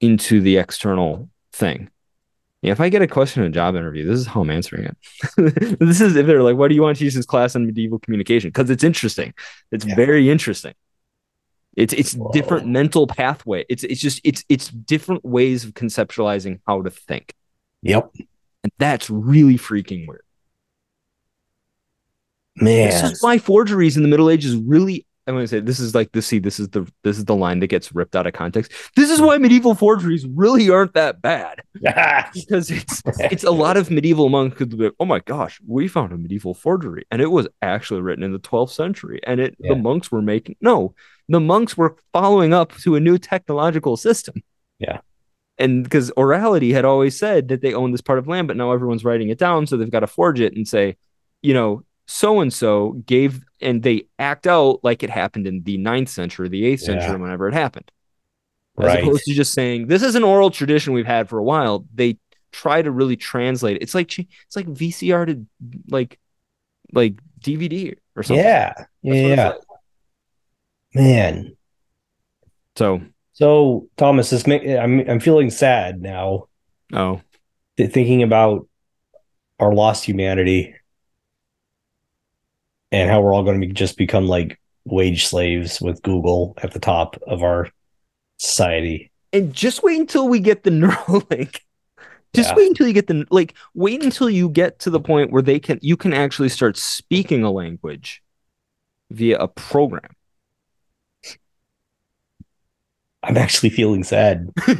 into 0.00 0.40
the 0.40 0.58
external 0.58 1.28
thing. 1.52 1.90
Yeah, 2.62 2.72
if 2.72 2.80
I 2.80 2.88
get 2.88 3.02
a 3.02 3.06
question 3.06 3.44
in 3.44 3.50
a 3.50 3.54
job 3.54 3.76
interview, 3.76 4.04
this 4.04 4.18
is 4.18 4.26
how 4.26 4.40
I'm 4.40 4.50
answering 4.50 4.84
it. 4.86 4.96
this 5.78 6.00
is 6.00 6.16
if 6.16 6.26
they're 6.26 6.42
like, 6.42 6.56
"What 6.56 6.68
do 6.68 6.74
you 6.74 6.82
want 6.82 6.98
to 6.98 7.04
teach 7.04 7.14
this 7.14 7.24
class 7.26 7.54
on 7.54 7.66
medieval 7.66 8.00
communication?" 8.00 8.48
Because 8.48 8.68
it's 8.68 8.82
interesting. 8.82 9.32
It's 9.70 9.84
Yeah. 9.86 9.94
very 9.94 10.28
interesting. 10.28 10.74
It's 11.76 11.92
it's 11.92 12.14
Whoa. 12.14 12.32
different 12.32 12.66
mental 12.66 13.06
pathway. 13.06 13.64
It's 13.68 13.84
it's 13.84 14.00
just 14.00 14.20
it's 14.24 14.44
it's 14.48 14.68
different 14.70 15.24
ways 15.24 15.64
of 15.64 15.74
conceptualizing 15.74 16.58
how 16.66 16.82
to 16.82 16.90
think, 16.90 17.32
Yep. 17.82 18.10
and 18.64 18.72
that's 18.78 19.08
really 19.08 19.56
freaking 19.56 20.08
weird. 20.08 20.24
Man, 22.56 22.90
this 22.90 23.12
is 23.12 23.22
why 23.22 23.38
forgeries 23.38 23.96
in 23.96 24.02
the 24.02 24.08
Middle 24.08 24.30
Ages 24.30 24.56
really. 24.56 25.06
I'm 25.28 25.34
going 25.34 25.44
to 25.44 25.48
say 25.48 25.60
this 25.60 25.78
is 25.78 25.94
like 25.94 26.10
this. 26.12 26.26
See, 26.26 26.38
this 26.38 26.58
is 26.58 26.70
the 26.70 26.90
this 27.04 27.18
is 27.18 27.26
the 27.26 27.34
line 27.36 27.60
that 27.60 27.66
gets 27.66 27.94
ripped 27.94 28.16
out 28.16 28.26
of 28.26 28.32
context. 28.32 28.72
This 28.96 29.10
is 29.10 29.20
why 29.20 29.36
medieval 29.38 29.74
forgeries 29.74 30.26
really 30.26 30.70
aren't 30.70 30.94
that 30.94 31.20
bad 31.22 31.60
because 32.34 32.70
it's 32.70 33.02
it's 33.20 33.44
a 33.44 33.50
lot 33.50 33.76
of 33.76 33.90
medieval 33.90 34.30
monks 34.30 34.56
could 34.56 34.70
be 34.70 34.84
like, 34.84 34.94
oh 34.98 35.04
my 35.04 35.20
gosh, 35.20 35.60
we 35.66 35.86
found 35.86 36.12
a 36.12 36.16
medieval 36.16 36.54
forgery, 36.54 37.04
and 37.10 37.20
it 37.22 37.30
was 37.30 37.46
actually 37.62 38.00
written 38.00 38.24
in 38.24 38.32
the 38.32 38.38
12th 38.38 38.70
century, 38.70 39.20
and 39.24 39.38
it 39.38 39.54
Yeah. 39.58 39.74
the 39.74 39.76
monks 39.80 40.10
were 40.10 40.22
making 40.22 40.56
no, 40.60 40.94
the 41.28 41.40
monks 41.40 41.76
were 41.76 41.96
following 42.12 42.54
up 42.54 42.74
to 42.78 42.96
a 42.96 43.00
new 43.00 43.18
technological 43.18 43.96
system. 43.98 44.42
Yeah. 44.78 45.00
And 45.58 45.82
because 45.84 46.10
orality 46.12 46.72
had 46.72 46.84
always 46.84 47.18
said 47.18 47.48
that 47.48 47.60
they 47.60 47.74
own 47.74 47.92
this 47.92 48.00
part 48.00 48.18
of 48.18 48.28
land, 48.28 48.48
but 48.48 48.56
now 48.56 48.72
everyone's 48.72 49.04
writing 49.04 49.28
it 49.28 49.38
down, 49.38 49.66
so 49.66 49.76
they've 49.76 49.90
got 49.90 50.00
to 50.00 50.06
forge 50.06 50.40
it 50.40 50.54
and 50.56 50.66
say, 50.66 50.96
you 51.42 51.52
know, 51.52 51.82
so 52.08 52.40
and 52.40 52.52
so 52.52 52.92
gave, 53.06 53.44
and 53.60 53.82
they 53.82 54.06
act 54.18 54.46
out 54.46 54.82
like 54.82 55.02
it 55.04 55.10
happened 55.10 55.46
in 55.46 55.62
the 55.62 55.76
ninth 55.78 56.08
century, 56.08 56.48
the 56.48 56.64
8th 56.64 56.80
Yeah. 56.80 56.86
century, 56.86 57.20
whenever 57.20 57.46
it 57.48 57.54
happened 57.54 57.90
as 58.80 58.86
Right. 58.86 59.02
opposed 59.04 59.24
to 59.26 59.34
just 59.34 59.52
saying 59.52 59.86
this 59.88 60.02
is 60.02 60.14
an 60.14 60.24
oral 60.24 60.50
tradition 60.50 60.92
we've 60.94 61.06
had 61.06 61.28
for 61.28 61.38
a 61.38 61.44
while. 61.44 61.84
They 61.94 62.16
try 62.52 62.80
to 62.80 62.90
really 62.90 63.16
translate 63.16 63.76
it. 63.76 63.82
It's 63.82 63.94
like 63.94 64.18
it's 64.18 64.56
like 64.56 64.66
VCR 64.66 65.26
to 65.26 65.46
like 65.90 66.18
like 66.92 67.14
DVD 67.40 67.94
or 68.16 68.22
something. 68.22 68.42
Yeah. 68.44 68.72
That's 68.76 68.88
Yeah. 69.02 69.48
like. 69.50 69.60
Man. 70.94 71.56
So 72.76 73.02
So 73.32 73.88
Thomas, 73.96 74.30
this 74.30 74.46
make 74.46 74.62
I'm 74.66 75.00
I'm 75.08 75.20
feeling 75.20 75.50
sad 75.50 76.00
now 76.00 76.46
oh 76.94 77.20
th- 77.76 77.92
thinking 77.92 78.22
about 78.22 78.66
our 79.60 79.74
lost 79.74 80.04
humanity 80.04 80.74
and 82.92 83.10
how 83.10 83.20
we're 83.20 83.34
all 83.34 83.42
going 83.44 83.60
to 83.60 83.66
be 83.66 83.72
just 83.72 83.96
become 83.96 84.26
like 84.26 84.58
wage 84.84 85.26
slaves 85.26 85.80
with 85.80 86.02
Google 86.02 86.54
at 86.62 86.72
the 86.72 86.78
top 86.80 87.16
of 87.26 87.42
our 87.42 87.68
society. 88.38 89.10
and 89.32 89.52
just 89.52 89.82
wait 89.82 90.00
until 90.00 90.28
we 90.28 90.40
get 90.40 90.62
the 90.62 90.70
Neuralink. 90.82 91.60
Just 92.34 92.50
Yeah. 92.50 92.56
wait 92.56 92.68
until 92.68 92.86
you 92.86 92.92
get 92.92 93.06
the 93.06 93.24
like 93.30 93.54
wait 93.74 94.02
until 94.02 94.28
you 94.30 94.48
get 94.50 94.78
to 94.80 94.90
the 94.90 95.00
point 95.00 95.30
where 95.32 95.42
they 95.42 95.58
can 95.58 95.78
you 95.82 95.96
can 95.96 96.12
actually 96.12 96.48
start 96.50 96.76
speaking 96.76 97.42
a 97.42 97.50
language 97.50 98.22
via 99.10 99.38
a 99.38 99.48
program. 99.48 100.10
I'm 103.24 103.36
actually 103.36 103.70
feeling 103.70 104.04
sad. 104.04 104.48
Sorry, 104.64 104.76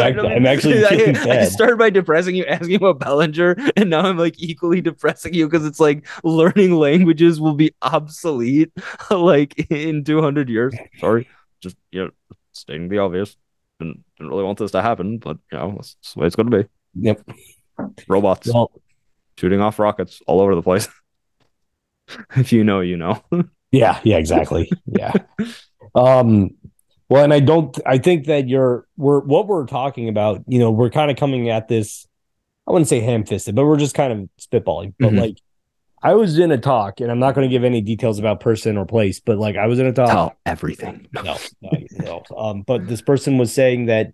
act- 0.00 0.18
I'm 0.18 0.46
actually 0.46 0.84
I- 0.84 0.88
feeling 0.96 1.16
I, 1.16 1.24
sad. 1.24 1.48
started 1.52 1.78
by 1.78 1.88
depressing 1.90 2.34
you, 2.36 2.44
asking 2.44 2.74
about 2.76 3.00
Bellinger, 3.00 3.56
and 3.76 3.88
now 3.90 4.00
I'm 4.00 4.18
like 4.18 4.34
equally 4.38 4.80
depressing 4.82 5.32
you 5.32 5.48
because 5.48 5.64
it's 5.64 5.80
like 5.80 6.06
learning 6.22 6.72
languages 6.74 7.40
will 7.40 7.54
be 7.54 7.74
obsolete 7.80 8.70
like 9.10 9.70
in 9.70 10.04
200 10.04 10.48
years. 10.50 10.74
Sorry, 10.98 11.26
just 11.60 11.76
you 11.90 12.04
know, 12.04 12.10
stating 12.52 12.88
the 12.88 12.98
obvious. 12.98 13.36
Didn't, 13.80 14.04
didn't 14.18 14.30
really 14.30 14.44
want 14.44 14.58
this 14.58 14.70
to 14.72 14.82
happen, 14.82 15.18
but 15.18 15.38
you 15.50 15.58
know, 15.58 15.72
that's, 15.76 15.94
that's 15.94 16.14
the 16.14 16.20
way 16.20 16.26
it's 16.26 16.36
going 16.36 16.50
to 16.50 16.62
be. 16.62 16.68
Yep. 17.00 17.28
Robots 18.08 18.46
Well, 18.52 18.70
shooting 19.36 19.60
off 19.60 19.78
rockets 19.78 20.20
all 20.26 20.40
over 20.40 20.54
the 20.54 20.62
place. 20.62 20.86
if 22.36 22.52
you 22.52 22.62
know, 22.62 22.80
you 22.80 22.96
know. 22.96 23.20
yeah, 23.72 23.98
yeah, 24.04 24.18
exactly. 24.18 24.70
Yeah. 24.86 25.12
Um 25.94 26.50
well, 27.14 27.22
and 27.24 27.32
I 27.32 27.38
don't 27.40 27.78
I 27.86 27.98
think 27.98 28.26
that 28.26 28.48
you're 28.48 28.86
we're 28.96 29.20
what 29.20 29.46
we're 29.46 29.66
talking 29.66 30.08
about, 30.08 30.42
you 30.48 30.58
know, 30.58 30.70
we're 30.72 30.90
kind 30.90 31.10
of 31.12 31.16
coming 31.16 31.48
at 31.48 31.68
this 31.68 32.06
I 32.66 32.72
wouldn't 32.72 32.88
say 32.88 32.98
ham-fisted, 33.00 33.54
but 33.54 33.64
we're 33.66 33.76
just 33.76 33.94
kind 33.94 34.12
of 34.12 34.28
spitballing. 34.40 34.94
But 34.98 35.12
Mhm. 35.12 35.20
like 35.20 35.38
I 36.02 36.14
was 36.14 36.38
in 36.38 36.50
a 36.50 36.58
talk, 36.58 37.00
and 37.00 37.10
I'm 37.10 37.18
not 37.20 37.34
going 37.34 37.48
to 37.48 37.52
give 37.52 37.62
any 37.64 37.80
details 37.80 38.18
about 38.18 38.40
person 38.40 38.76
or 38.76 38.84
place, 38.84 39.20
but 39.20 39.38
like 39.38 39.56
I 39.56 39.66
was 39.66 39.78
in 39.78 39.86
a 39.86 39.92
talk. 39.92 40.08
Tell 40.08 40.36
everything. 40.44 41.06
no, 41.14 41.36
no, 41.62 41.70
no. 41.92 42.22
Um, 42.36 42.62
but 42.62 42.86
this 42.88 43.00
person 43.00 43.38
was 43.38 43.52
saying 43.52 43.86
that 43.86 44.12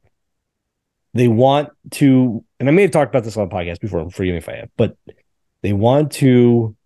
they 1.14 1.26
want 1.26 1.70
to, 1.92 2.44
and 2.60 2.68
I 2.68 2.72
may 2.72 2.82
have 2.82 2.90
talked 2.90 3.10
about 3.10 3.24
this 3.24 3.36
on 3.36 3.48
the 3.48 3.54
podcast 3.54 3.80
before. 3.80 4.08
Forgive 4.10 4.32
me 4.32 4.38
if 4.38 4.48
I 4.48 4.56
have, 4.56 4.68
but 4.76 4.96
they 5.62 5.72
want 5.72 6.12
to 6.12 6.76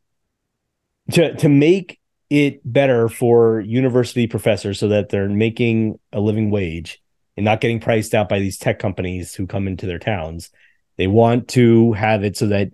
to 1.12 1.35
to 1.35 1.49
make 1.49 1.99
it 2.31 2.61
better 2.64 3.09
for 3.09 3.61
university 3.61 4.27
professors 4.27 4.79
so 4.79 4.89
that 4.89 5.09
they're 5.11 5.29
making 5.29 5.99
a 6.12 6.20
living 6.20 6.51
wage 6.51 7.03
and 7.37 7.45
not 7.45 7.61
getting 7.61 7.81
priced 7.81 8.14
out 8.14 8.29
by 8.29 8.39
these 8.39 8.59
tech 8.59 8.79
companies 8.79 9.35
who 9.35 9.47
come 9.47 9.66
into 9.68 9.87
their 9.87 9.99
towns. 9.99 10.51
They 10.97 11.07
want 11.07 11.49
to 11.49 11.93
have 11.93 12.25
it 12.25 12.37
so 12.37 12.47
that 12.49 12.70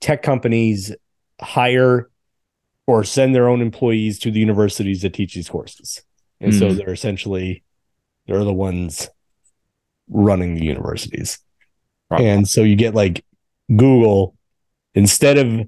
tech 0.00 0.22
companies 0.22 0.94
hire 1.40 2.10
or 2.86 3.04
send 3.04 3.34
their 3.34 3.48
own 3.48 3.60
employees 3.60 4.18
to 4.20 4.30
the 4.30 4.40
universities 4.40 5.02
that 5.02 5.14
teach 5.14 5.34
these 5.34 5.48
courses. 5.48 6.02
And 6.40 6.54
so 6.54 6.70
Hmm. 6.70 6.76
they're 6.76 6.92
essentially 6.92 7.62
they're 8.26 8.44
the 8.44 8.52
ones 8.52 9.08
running 10.08 10.54
the 10.54 10.64
universities. 10.64 11.38
Right. 12.10 12.22
And 12.22 12.46
so 12.48 12.62
you 12.62 12.76
get 12.76 12.94
like 12.94 13.24
Google 13.74 14.36
instead 14.94 15.38
of 15.38 15.66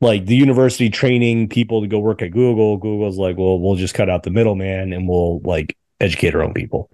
like 0.00 0.26
the 0.26 0.36
university 0.36 0.88
training 0.90 1.48
people 1.48 1.80
to 1.82 1.86
go 1.86 1.98
work 1.98 2.22
at 2.22 2.30
Google, 2.30 2.76
Google's 2.78 3.18
like, 3.18 3.36
well, 3.36 3.58
we'll 3.60 3.76
just 3.76 3.94
cut 3.94 4.08
out 4.08 4.22
the 4.22 4.30
middleman 4.30 4.92
and 4.92 5.08
we'll 5.08 5.40
like 5.40 5.76
educate 6.00 6.34
our 6.34 6.42
own 6.42 6.54
people. 6.54 6.88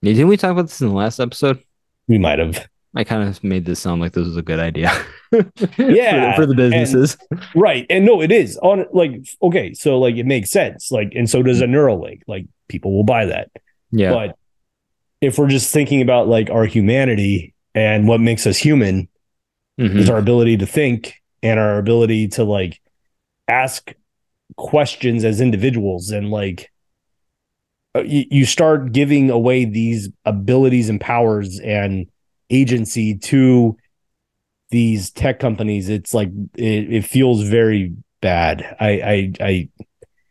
Yeah, 0.00 0.12
Didn't 0.12 0.28
we 0.28 0.36
talk 0.36 0.52
about 0.52 0.62
this 0.62 0.80
in 0.80 0.88
the 0.88 0.94
last 0.94 1.18
episode? 1.20 1.62
We 2.06 2.18
might 2.18 2.38
have. 2.38 2.68
I 2.96 3.04
kind 3.04 3.28
of 3.28 3.44
made 3.44 3.66
this 3.66 3.80
sound 3.80 4.00
like 4.00 4.12
this 4.12 4.24
was 4.26 4.36
a 4.36 4.42
good 4.42 4.60
idea. 4.60 4.90
Yeah, 5.76 6.34
for, 6.34 6.42
for 6.42 6.46
the 6.46 6.54
businesses. 6.54 7.18
Right. 7.54 7.84
And 7.90 8.06
no, 8.06 8.22
it 8.22 8.32
is 8.32 8.56
on 8.62 8.86
like 8.94 9.12
okay, 9.42 9.74
so 9.74 9.98
like 9.98 10.16
it 10.16 10.24
makes 10.24 10.50
sense. 10.50 10.90
Like, 10.90 11.12
and 11.14 11.28
so 11.28 11.42
does 11.42 11.60
a 11.60 11.66
Neuralink. 11.66 12.22
Like 12.26 12.46
people 12.68 12.94
will 12.96 13.04
buy 13.04 13.26
that. 13.26 13.50
yeah. 13.90 14.10
But 14.12 14.38
if 15.20 15.36
we're 15.38 15.48
just 15.48 15.70
thinking 15.70 16.00
about 16.00 16.26
like 16.28 16.48
our 16.48 16.64
humanity 16.64 17.52
and 17.74 18.08
what 18.08 18.22
makes 18.22 18.46
us 18.46 18.56
human 18.56 19.06
Mhm. 19.78 19.96
is 19.96 20.08
our 20.08 20.16
ability 20.16 20.56
to 20.56 20.66
think 20.66 21.17
and 21.42 21.58
our 21.58 21.78
ability 21.78 22.28
to 22.28 22.44
like 22.44 22.80
ask 23.46 23.94
questions 24.56 25.24
as 25.24 25.40
individuals 25.40 26.10
and 26.10 26.30
like 26.30 26.70
uh, 27.94 28.02
you, 28.02 28.24
you 28.30 28.44
start 28.44 28.92
giving 28.92 29.30
away 29.30 29.64
these 29.64 30.08
abilities 30.24 30.88
and 30.88 31.00
powers 31.00 31.60
and 31.60 32.06
agency 32.50 33.16
to 33.16 33.76
these 34.70 35.10
tech 35.10 35.38
companies 35.38 35.88
it's 35.88 36.12
like 36.12 36.28
it, 36.56 36.92
it 36.92 37.04
feels 37.04 37.42
very 37.42 37.94
bad. 38.20 38.76
I 38.80 38.88
I 38.88 39.32
I 39.40 39.68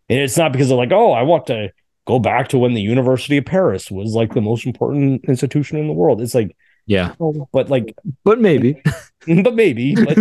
and 0.10 0.20
it's 0.20 0.38
not 0.38 0.52
because 0.52 0.72
of 0.72 0.78
like, 0.78 0.92
oh, 0.92 1.12
I 1.12 1.24
want 1.24 1.48
to 1.48 1.72
go 2.06 2.20
back 2.20 2.48
to 2.50 2.58
when 2.58 2.74
the 2.74 2.82
University 2.82 3.38
of 3.38 3.46
Paris 3.46 3.92
was 3.92 4.14
like 4.14 4.34
the 4.34 4.42
most 4.42 4.66
important 4.66 5.26
institution 5.26 5.78
in 5.78 5.88
the 5.88 5.94
world. 5.94 6.22
It's 6.22 6.36
like, 6.36 6.56
Yeah, 6.88 7.14
but 7.52 7.70
like, 7.70 7.96
but 8.24 8.40
maybe. 8.40 8.82
but 9.44 9.54
maybe, 9.54 9.94
but 9.94 10.18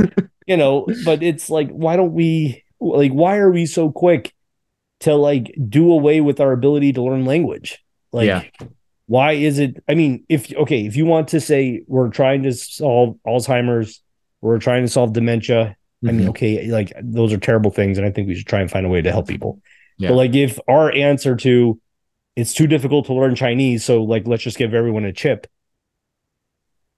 you 0.46 0.56
know, 0.56 0.86
but 1.04 1.22
it's 1.22 1.48
like, 1.48 1.70
why 1.70 1.96
don't 1.96 2.12
we 2.12 2.62
like 2.80 3.12
why 3.12 3.36
are 3.38 3.50
we 3.50 3.64
so 3.66 3.90
quick 3.90 4.34
to 5.00 5.14
like 5.14 5.54
do 5.68 5.92
away 5.92 6.20
with 6.20 6.40
our 6.40 6.52
ability 6.52 6.92
to 6.94 7.02
learn 7.02 7.24
language? 7.24 7.78
Like 8.12 8.26
Yeah. 8.26 8.42
why 9.06 9.32
is 9.32 9.58
it 9.58 9.82
I 9.88 9.94
mean, 9.94 10.24
if 10.28 10.52
okay, 10.54 10.84
if 10.86 10.96
you 10.96 11.06
want 11.06 11.28
to 11.28 11.40
say 11.40 11.84
we're 11.86 12.10
trying 12.10 12.42
to 12.42 12.52
solve 12.52 13.16
Alzheimer's, 13.26 14.02
we're 14.40 14.58
trying 14.58 14.82
to 14.84 14.88
solve 14.88 15.12
dementia, 15.12 15.76
I 16.06 16.12
mean, 16.12 16.26
Mhm. 16.26 16.30
okay, 16.30 16.66
like 16.70 16.92
those 17.02 17.32
are 17.32 17.38
terrible 17.38 17.70
things, 17.70 17.96
and 17.96 18.06
I 18.06 18.10
think 18.10 18.28
we 18.28 18.34
should 18.34 18.46
try 18.46 18.60
and 18.60 18.70
find 18.70 18.84
a 18.84 18.88
way 18.88 19.02
to 19.02 19.10
help 19.12 19.28
people. 19.28 19.60
Yeah. 19.98 20.08
But 20.10 20.16
like, 20.16 20.34
if 20.34 20.58
our 20.68 20.92
answer 20.92 21.36
to 21.36 21.80
it's 22.34 22.52
too 22.52 22.66
difficult 22.66 23.06
to 23.06 23.14
learn 23.14 23.34
Chinese, 23.34 23.82
so 23.84 24.02
like 24.02 24.26
let's 24.26 24.42
just 24.42 24.58
give 24.58 24.74
everyone 24.74 25.04
a 25.04 25.12
chip. 25.12 25.46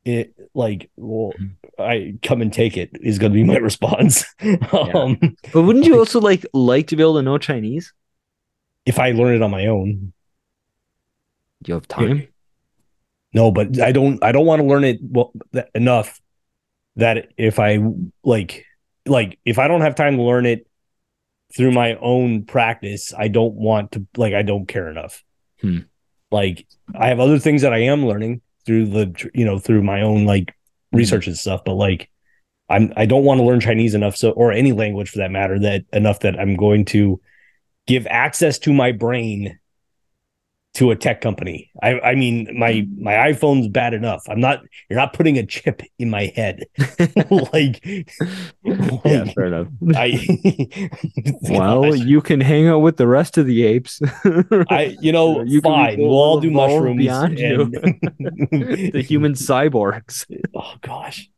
It 0.04 0.34
like, 0.54 0.90
well, 0.96 1.32
Mhm. 1.38 1.50
I 1.78 2.14
come 2.22 2.40
and 2.42 2.52
take 2.52 2.76
it 2.76 2.90
is 3.00 3.18
going 3.18 3.32
to 3.32 3.34
be 3.34 3.44
my 3.44 3.56
response. 3.70 4.24
um, 4.72 5.18
but 5.52 5.62
wouldn't 5.62 5.84
you 5.84 5.98
also 5.98 6.20
like 6.20 6.44
like 6.52 6.86
to 6.88 6.96
be 6.96 7.02
able 7.02 7.16
to 7.16 7.22
know 7.22 7.38
Chinese? 7.38 7.92
if 8.86 8.98
I 8.98 9.10
learn 9.12 9.34
it 9.34 9.42
on 9.42 9.50
my 9.50 9.66
own, 9.66 10.12
Do 11.62 11.68
you 11.70 11.74
have 11.74 11.86
time? 11.88 12.26
no, 13.34 13.50
but 13.50 13.78
I 13.80 13.92
don't. 13.92 14.22
I 14.24 14.32
don't 14.32 14.46
want 14.46 14.60
to 14.62 14.66
learn 14.66 14.84
it 14.84 14.98
well 15.02 15.32
that, 15.52 15.68
enough 15.74 16.20
that 16.96 17.28
if 17.36 17.58
I 17.58 17.78
like, 18.24 18.64
like 19.04 19.38
if 19.44 19.58
I 19.58 19.68
don't 19.68 19.82
have 19.82 19.94
time 19.94 20.16
to 20.16 20.22
learn 20.22 20.46
it 20.46 20.66
through 21.54 21.72
my 21.72 21.94
own 21.96 22.44
practice, 22.46 23.12
I 23.16 23.28
don't 23.28 23.54
want 23.54 23.92
to 23.92 24.06
like. 24.16 24.32
I 24.32 24.42
don't 24.42 24.66
care 24.66 24.88
enough. 24.88 25.22
Hmm. 25.60 25.80
Like 26.30 26.66
I 26.94 27.08
have 27.08 27.20
other 27.20 27.38
things 27.38 27.62
that 27.62 27.74
I 27.74 27.78
am 27.82 28.06
learning 28.06 28.40
through 28.68 28.84
the 28.84 29.30
you 29.32 29.46
know 29.46 29.58
through 29.58 29.82
my 29.82 30.02
own 30.02 30.26
like 30.26 30.44
mm-hmm. 30.44 30.98
research 30.98 31.26
and 31.26 31.36
stuff, 31.36 31.62
but 31.64 31.72
like 31.72 32.10
I'm 32.68 32.92
I 32.96 33.06
don't 33.06 33.24
want 33.24 33.38
to 33.38 33.44
learn 33.44 33.60
Chinese 33.60 33.94
enough 33.94 34.14
so 34.14 34.30
or 34.32 34.52
any 34.52 34.72
language 34.72 35.08
for 35.08 35.18
that 35.18 35.30
matter 35.30 35.58
that 35.60 35.86
enough 35.90 36.20
that 36.20 36.38
I'm 36.38 36.54
going 36.54 36.84
to 36.86 37.18
give 37.86 38.06
access 38.08 38.58
to 38.60 38.74
my 38.74 38.92
brain 38.92 39.58
to 40.74 40.90
a 40.90 40.96
tech 40.96 41.20
company. 41.20 41.70
I 41.82 41.98
I 42.00 42.14
mean 42.14 42.48
my 42.56 42.72
mm-hmm. 42.72 43.02
my 43.02 43.12
iPhone's 43.14 43.68
bad 43.68 43.94
enough. 43.94 44.22
I'm 44.28 44.40
not 44.40 44.60
you're 44.88 44.98
not 44.98 45.12
putting 45.12 45.38
a 45.38 45.44
chip 45.44 45.82
in 45.98 46.10
my 46.10 46.32
head. 46.36 46.64
like, 47.52 47.84
yeah, 48.64 49.24
fair 49.32 49.44
enough. 49.44 49.68
I 49.96 50.90
Well, 51.50 51.94
you 51.94 52.20
can 52.20 52.40
hang 52.40 52.68
out 52.68 52.78
with 52.78 52.96
the 52.96 53.08
rest 53.08 53.38
of 53.38 53.46
the 53.46 53.64
apes. 53.64 54.00
I 54.70 54.96
you 55.00 55.12
know 55.12 55.42
You 55.42 55.60
fine. 55.60 55.98
We'll 55.98 56.10
all 56.10 56.40
do 56.40 56.50
mushrooms 56.50 56.98
beyond 56.98 57.38
you. 57.38 57.70
the 57.70 59.04
human 59.06 59.32
cyborgs. 59.32 60.26
oh 60.54 60.74
gosh. 60.80 61.28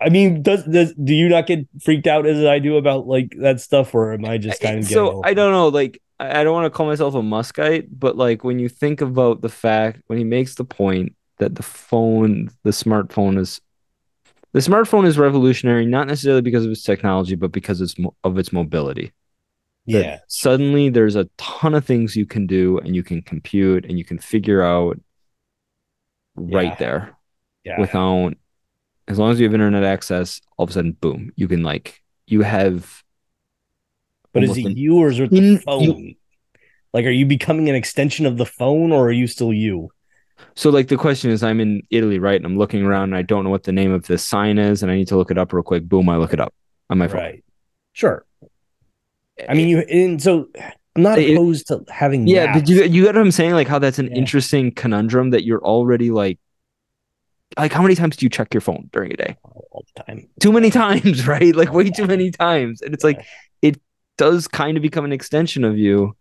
I 0.00 0.08
mean, 0.08 0.42
does 0.42 0.64
does 0.64 0.94
do 0.94 1.14
you 1.14 1.28
not 1.28 1.46
get 1.46 1.66
freaked 1.82 2.06
out 2.06 2.26
as 2.26 2.44
I 2.44 2.58
do 2.58 2.76
about 2.76 3.06
like 3.06 3.34
that 3.38 3.60
stuff, 3.60 3.94
or 3.94 4.12
am 4.12 4.24
I 4.24 4.38
just 4.38 4.60
kind 4.60 4.78
of 4.78 4.84
so 4.84 5.20
I 5.24 5.34
don't 5.34 5.52
know. 5.52 5.68
Like 5.68 6.00
I 6.40 6.44
don't 6.44 6.52
want 6.52 6.66
to 6.66 6.70
call 6.76 6.86
myself 6.86 7.14
a 7.14 7.18
Muskite, 7.22 7.88
but 7.90 8.16
like 8.16 8.44
when 8.44 8.58
you 8.58 8.68
think 8.68 9.00
about 9.00 9.40
the 9.42 9.48
fact 9.48 10.02
when 10.06 10.18
he 10.18 10.24
makes 10.24 10.54
the 10.54 10.64
point 10.64 11.14
that 11.38 11.54
the 11.54 11.62
phone, 11.62 12.50
the 12.64 12.70
smartphone 12.70 13.38
is 13.38 13.60
the 14.52 14.60
smartphone 14.60 15.06
is 15.06 15.18
revolutionary, 15.18 15.86
not 15.86 16.08
necessarily 16.08 16.42
because 16.42 16.64
of 16.66 16.72
its 16.72 16.82
technology, 16.84 17.34
but 17.36 17.52
because 17.52 17.80
it's 17.80 17.98
mo- 17.98 18.16
of 18.24 18.38
its 18.38 18.52
mobility. 18.52 19.12
that 19.90 20.06
Yeah, 20.06 20.18
suddenly 20.28 20.90
there's 20.90 21.16
a 21.16 21.28
ton 21.38 21.74
of 21.74 21.84
things 21.86 22.16
you 22.16 22.26
can 22.26 22.46
do 22.46 22.78
and 22.80 22.96
you 22.96 23.02
can 23.04 23.22
compute 23.22 23.84
and 23.86 23.98
you 23.98 24.04
can 24.04 24.18
figure 24.18 24.62
out 24.62 25.00
right 26.36 26.72
Yeah. 26.72 26.76
there 26.78 27.16
yeah. 27.64 27.78
without 27.78 28.34
as 29.08 29.18
long 29.18 29.32
as 29.32 29.40
you 29.40 29.46
have 29.46 29.54
internet 29.54 29.84
access 29.84 30.40
all 30.58 30.64
of 30.64 30.70
a 30.70 30.74
sudden 30.74 30.92
boom 30.92 31.32
you 31.36 31.48
can 31.48 31.62
like 31.62 32.02
you 32.26 32.42
have 32.42 33.01
but 34.32 34.44
is 34.44 34.56
it 34.56 34.64
an 34.66 34.76
you 34.76 34.96
or 34.98 35.08
is 35.08 35.18
it 35.20 35.30
the 35.30 35.36
in- 35.38 35.58
phone? 35.58 36.14
Like, 36.92 37.06
are 37.06 37.10
you 37.10 37.24
becoming 37.24 37.68
an 37.70 37.74
extension 37.74 38.26
of 38.26 38.36
the 38.36 38.44
phone, 38.44 38.92
or 38.92 39.06
are 39.08 39.12
you 39.12 39.26
still 39.26 39.52
you? 39.52 39.90
so 40.56 40.70
like 40.70 40.88
the 40.88 40.96
question 40.96 41.30
is 41.30 41.44
i'm 41.44 41.60
in 41.60 41.80
italy 41.90 42.18
right 42.18 42.34
and 42.34 42.44
i'm 42.44 42.58
looking 42.58 42.82
around 42.84 43.04
and 43.04 43.14
i 43.16 43.22
don't 43.22 43.44
know 43.44 43.50
what 43.50 43.62
the 43.62 43.70
name 43.70 43.92
of 43.92 44.04
this 44.08 44.24
sign 44.24 44.58
is 44.58 44.82
and 44.82 44.90
i 44.90 44.96
need 44.96 45.06
to 45.06 45.16
look 45.16 45.30
it 45.30 45.38
up 45.38 45.52
real 45.52 45.62
quick 45.62 45.84
boom 45.84 46.08
i 46.08 46.16
look 46.16 46.32
it 46.32 46.40
up 46.40 46.52
on 46.90 46.98
my 46.98 47.06
phone 47.06 47.20
Right. 47.20 47.44
Sure. 47.92 48.24
Eh, 49.38 49.46
I 49.48 49.54
mean, 49.54 49.68
you 49.68 49.78
and 49.88 50.20
so 50.20 50.48
I'm 50.96 51.02
not 51.02 51.18
It- 51.18 51.34
opposed 51.34 51.68
to 51.68 51.84
having. 51.88 52.26
yeah 52.26 52.46
maps. 52.46 52.60
but 52.62 52.68
you, 52.68 52.82
you 52.84 53.04
get 53.04 53.14
what 53.14 53.20
i'm 53.20 53.30
saying 53.30 53.52
like 53.52 53.68
how 53.68 53.78
that's 53.78 54.00
an 54.00 54.08
Yeah. 54.10 54.16
interesting 54.16 54.72
conundrum 54.72 55.30
that 55.30 55.44
you're 55.44 55.62
already 55.64 56.10
like 56.10 56.40
like 57.56 57.72
how 57.72 57.82
many 57.82 57.94
times 57.94 58.16
do 58.16 58.26
you 58.26 58.30
check 58.30 58.52
your 58.52 58.62
phone 58.62 58.90
during 58.92 59.12
a 59.12 59.16
day 59.16 59.36
all 59.44 59.84
the 59.94 60.02
time. 60.02 60.28
too 60.40 60.50
many 60.52 60.70
times, 60.70 61.26
right? 61.34 61.54
Like 61.54 61.72
way 61.72 61.88
too 61.90 62.06
many 62.06 62.30
times. 62.32 62.82
And 62.82 62.92
it's 62.94 63.04
like 63.04 63.18
it 63.20 63.26
does 64.18 64.48
kind 64.48 64.76
of 64.76 64.82
become 64.82 65.04
an 65.04 65.12
extension 65.12 65.64
of 65.64 65.78
you. 65.78 66.16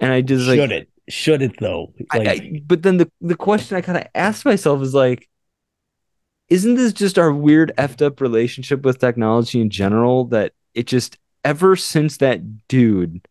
And 0.00 0.12
I 0.12 0.20
just 0.20 0.48
like 0.48 0.58
Should 0.58 0.72
it? 0.72 0.88
Should 1.08 1.42
it 1.42 1.52
though? 1.60 1.92
Like, 2.14 2.28
I- 2.28 2.62
but 2.66 2.82
then 2.82 2.96
the, 2.96 3.10
the 3.20 3.36
question 3.36 3.76
I 3.76 3.80
kind 3.80 3.98
of 3.98 4.06
asked 4.14 4.44
myself 4.44 4.82
is 4.82 4.94
like, 4.94 5.28
isn't 6.48 6.74
this 6.74 6.92
just 6.92 7.18
our 7.18 7.32
weird 7.32 7.72
effed 7.78 8.04
up 8.04 8.20
relationship 8.20 8.82
with 8.82 8.98
technology 8.98 9.60
in 9.60 9.70
general 9.70 10.24
that 10.26 10.52
it 10.74 10.86
just 10.86 11.18
ever 11.44 11.76
since 11.76 12.18
that 12.18 12.68
dude 12.68 13.26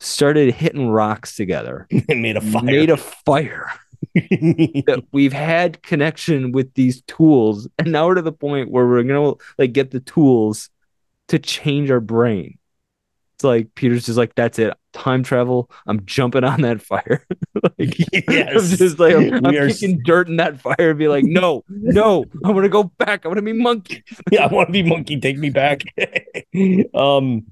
started 0.00 0.54
hitting 0.54 0.88
rocks 0.88 1.36
together, 1.36 1.86
it 1.90 2.16
made 2.16 2.36
a 2.36 2.40
fire. 2.40 2.62
made 2.62 2.90
a 2.90 2.96
fire 2.96 3.70
that 4.14 5.04
we've 5.12 5.32
had 5.32 5.82
connection 5.82 6.52
with 6.52 6.72
these 6.74 7.02
tools 7.02 7.68
and 7.78 7.90
now 7.90 8.06
we're 8.06 8.14
to 8.14 8.22
the 8.22 8.32
point 8.32 8.70
where 8.70 8.86
we're 8.86 9.02
gonna 9.02 9.34
like 9.58 9.72
get 9.72 9.90
the 9.90 9.98
tools 10.00 10.70
to 11.26 11.38
change 11.38 11.90
our 11.90 12.00
brain 12.00 12.58
it's 13.38 13.44
like 13.44 13.72
peter's 13.76 14.04
just 14.06 14.18
like 14.18 14.34
that's 14.34 14.58
it 14.58 14.74
time 14.92 15.22
travel 15.22 15.70
i'm 15.86 16.04
jumping 16.06 16.42
on 16.42 16.62
that 16.62 16.82
fire 16.82 17.24
like 17.78 17.96
Yes. 18.28 18.72
i'm 18.72 18.76
just 18.76 18.98
like 18.98 19.14
i'm, 19.14 19.32
I'm 19.44 19.52
We 19.52 19.58
are 19.58 19.68
kicking 19.68 20.00
dirt 20.04 20.28
in 20.28 20.36
that 20.38 20.60
fire 20.60 20.90
and 20.90 20.98
be 20.98 21.06
like 21.06 21.24
no 21.24 21.62
no 21.68 22.24
i 22.44 22.50
want 22.50 22.64
to 22.64 22.68
go 22.68 22.84
back 22.84 23.24
i 23.24 23.28
want 23.28 23.38
to 23.38 23.42
be 23.42 23.52
monkey 23.52 24.02
yeah, 24.30 24.44
I 24.44 24.52
want 24.52 24.68
to 24.68 24.72
be 24.72 24.82
monkey. 24.82 25.20
Take 25.20 25.38
me 25.38 25.50
back. 25.50 25.82
um, 26.94 27.46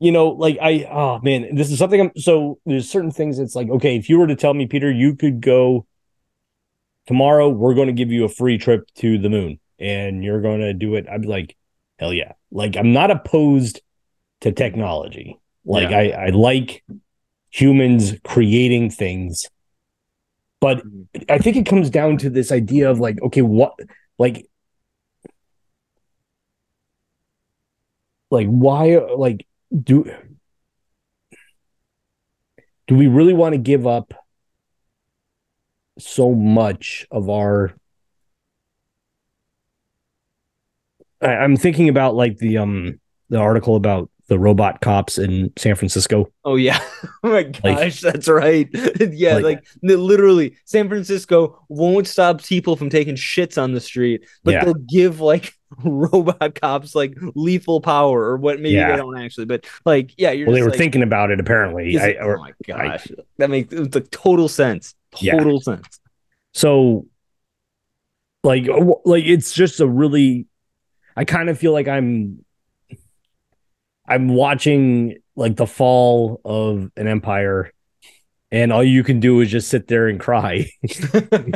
you 0.00 0.12
know, 0.12 0.28
like 0.28 0.58
I, 0.60 0.86
oh 0.90 1.20
man, 1.22 1.54
this 1.54 1.70
is 1.70 1.78
something. 1.78 2.00
I'm 2.00 2.12
so 2.16 2.58
there's 2.66 2.88
certain 2.90 3.10
things. 3.10 3.38
It's 3.38 3.54
like, 3.54 3.68
okay, 3.70 3.96
if 3.96 4.08
you 4.08 4.18
were 4.18 4.26
to 4.26 4.36
tell 4.36 4.54
me, 4.54 4.66
Peter, 4.66 4.90
you 4.90 5.16
could 5.16 5.40
go 5.40 5.86
tomorrow. 7.06 7.48
We're 7.48 7.74
going 7.74 7.86
to 7.86 7.92
give 7.92 8.10
you 8.10 8.24
a 8.24 8.28
free 8.28 8.58
trip 8.58 8.86
to 8.96 9.18
the 9.18 9.30
moon, 9.30 9.60
and 9.78 10.22
you're 10.22 10.40
going 10.40 10.60
to 10.60 10.74
do 10.74 10.94
it. 10.96 11.06
I'd 11.10 11.22
be 11.22 11.28
like, 11.28 11.56
hell 11.98 12.12
yeah! 12.12 12.32
Like 12.50 12.76
I'm 12.76 12.92
not 12.92 13.10
opposed 13.10 13.80
to 14.44 14.52
technology. 14.52 15.38
Like 15.64 15.90
Yeah. 15.90 15.98
I, 15.98 16.26
I 16.26 16.28
like 16.28 16.84
humans 17.50 18.14
creating 18.24 18.90
things, 18.90 19.46
but. 20.60 20.82
I 21.28 21.38
think 21.38 21.56
it 21.56 21.64
comes 21.64 21.90
down 21.90 22.18
to 22.18 22.28
this 22.28 22.50
idea 22.50 22.90
of 22.90 22.98
like, 22.98 23.22
okay, 23.22 23.40
what, 23.40 23.78
like 24.18 24.48
like 28.34 28.48
why 28.48 28.96
like 29.16 29.46
do 29.82 30.04
do 32.86 32.94
we 32.96 33.06
really 33.06 33.32
want 33.32 33.54
to 33.54 33.58
give 33.58 33.86
up 33.86 34.12
so 35.98 36.32
much 36.34 37.06
of 37.10 37.30
our 37.30 37.74
I, 41.22 41.36
i'm 41.36 41.56
thinking 41.56 41.88
about 41.88 42.16
like 42.16 42.38
the 42.38 42.58
um 42.58 43.00
the 43.28 43.38
article 43.38 43.76
about 43.76 44.10
the 44.28 44.38
robot 44.38 44.80
cops 44.80 45.18
in 45.18 45.52
san 45.56 45.74
francisco. 45.74 46.30
Oh 46.44 46.56
yeah. 46.56 46.80
Oh 47.22 47.30
my 47.30 47.42
gosh 47.44 48.00
that's 48.00 48.28
right. 48.28 48.68
Yeah 49.12 49.34
Like- 49.34 49.44
like, 49.44 49.64
literally 49.82 50.56
san 50.64 50.88
francisco 50.88 51.58
won't 51.68 52.06
stop 52.06 52.42
people 52.42 52.76
from 52.76 52.90
taking 52.90 53.14
shits 53.14 53.60
on 53.62 53.72
the 53.72 53.80
street 53.80 54.26
but 54.42 54.52
Yeah. 54.54 54.64
they'll 54.64 54.74
give 54.74 55.20
like 55.20 55.54
robot 55.84 56.58
cops 56.60 56.94
like 56.94 57.14
lethal 57.34 57.80
power 57.80 58.22
or 58.24 58.36
what 58.36 58.60
maybe 58.60 58.74
Yeah. 58.76 58.92
they 58.92 58.96
don't 58.96 59.18
actually 59.18 59.46
but 59.46 59.66
like 59.84 60.12
yeah 60.18 60.30
you're 60.32 60.46
well 60.46 60.54
they 60.54 60.62
were 60.62 60.68
like, 60.70 60.78
thinking 60.78 61.02
about 61.02 61.30
it 61.30 61.40
apparently. 61.40 61.98
I, 61.98 62.08
it- 62.08 62.16
or, 62.20 62.38
oh 62.38 62.42
my 62.42 62.52
gosh. 62.66 63.06
That 63.38 63.50
makes 63.50 63.72
it's 63.72 63.94
like 63.94 64.10
total 64.10 64.48
sense. 64.48 64.94
Yeah. 65.20 65.38
total 65.38 65.60
sense. 65.60 66.00
So 66.52 67.06
like 68.42 68.66
like 69.04 69.24
it's 69.24 69.52
just 69.54 69.80
a 69.80 69.86
really 69.86 70.46
i 71.16 71.24
kind 71.24 71.48
of 71.48 71.58
feel 71.58 71.72
like 71.72 71.88
i'm 71.88 72.44
i'm 74.08 74.28
watching 74.28 75.16
like 75.36 75.56
the 75.56 75.66
fall 75.66 76.40
of 76.44 76.90
an 76.96 77.06
empire 77.08 77.70
and 78.52 78.72
all 78.72 78.84
you 78.84 79.02
can 79.02 79.18
do 79.20 79.40
is 79.40 79.50
just 79.50 79.68
sit 79.68 79.88
there 79.88 80.06
and 80.06 80.20
cry 80.20 80.66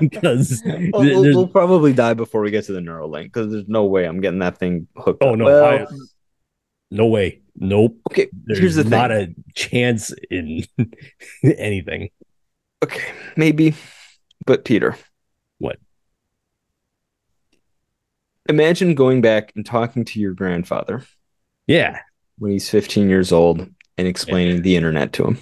because 0.01 0.63
We'll, 0.67 0.91
we'll- 0.93 1.23
we'll 1.23 1.47
probably 1.49 1.93
die 1.93 2.15
before 2.15 2.41
we 2.41 2.51
get 2.51 2.65
to 2.65 2.73
the 2.73 2.81
Neuralink 2.81 3.25
because 3.25 3.53
there's 3.53 3.69
no 3.69 3.85
way 3.85 4.05
I'm 4.05 4.21
getting 4.21 4.41
that 4.41 4.59
thing 4.59 4.89
hooked. 4.97 5.23
oh 5.23 5.33
up. 5.33 5.39
no 5.39 5.45
Well, 5.45 5.65
I- 5.65 5.87
no 6.91 7.07
way 7.07 7.43
Nope. 7.61 7.99
Okay, 8.11 8.29
There's 8.45 8.59
here's 8.61 8.75
the 8.77 8.83
thing. 8.85 8.91
not 8.91 9.11
a 9.11 9.35
chance 9.55 10.13
in 10.31 10.65
anything. 11.43 12.11
okay, 12.85 13.03
maybe, 13.37 13.75
but 14.47 14.65
Peter, 14.65 14.97
What? 15.59 15.79
Imagine 18.49 18.95
going 18.95 19.21
back 19.21 19.53
and 19.57 19.67
talking 19.67 20.05
to 20.07 20.21
your 20.21 20.35
grandfather 20.35 21.05
Yeah. 21.67 22.01
When 22.39 22.53
he's 22.53 22.71
15 22.71 23.09
years 23.09 23.33
old 23.33 23.69
and 23.97 24.07
explaining 24.09 24.63
the 24.63 24.77
internet 24.77 25.13
to 25.15 25.25
him. 25.25 25.39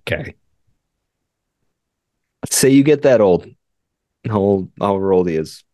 Okay. 0.00 0.34
Let's 2.42 2.56
say 2.56 2.70
you 2.70 2.82
get 2.82 3.02
that 3.02 3.20
old, 3.20 3.46
how 4.26 4.38
old, 4.38 4.70
however 4.78 5.12
old 5.12 5.28
he 5.28 5.36
is. 5.36 5.64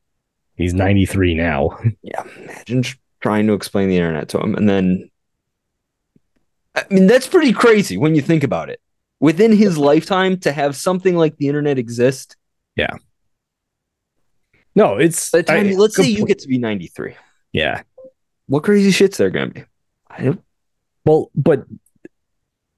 He's 0.57 0.74
93 0.74 1.34
now. 1.34 1.78
Yeah, 2.03 2.24
imagine 2.36 2.84
trying 3.20 3.46
to 3.46 3.53
explain 3.55 3.88
the 3.88 3.96
internet 3.96 4.28
to 4.30 4.40
him, 4.40 4.55
and 4.55 4.68
then, 4.68 5.11
I 6.74 6.84
mean, 6.90 7.07
that's 7.07 7.26
pretty 7.26 7.53
crazy 7.53 7.96
when 7.96 8.14
you 8.14 8.22
think 8.22 8.42
about 8.42 8.68
it. 8.70 8.80
Within 9.20 9.53
his 9.53 9.78
lifetime, 9.78 10.38
to 10.40 10.53
have 10.53 10.74
something 10.76 11.16
like 11.16 11.36
the 11.36 11.48
internet 11.48 11.78
exist. 11.78 12.36
Yeah. 12.76 12.96
No, 14.74 14.96
it's 14.96 15.30
time, 15.30 15.44
I- 15.48 15.72
let's 15.74 15.96
say 15.96 16.05
you 16.05 16.26
get 16.26 16.40
to 16.40 16.48
be 16.48 16.59
93. 16.59 17.14
Yeah. 17.53 17.82
What 18.46 18.64
crazy 18.64 18.90
shit's 18.90 19.16
there 19.18 19.30
gonna 19.30 19.48
be? 19.48 19.64
I. 20.12 20.36
Well, 21.04 21.30
but 21.34 21.64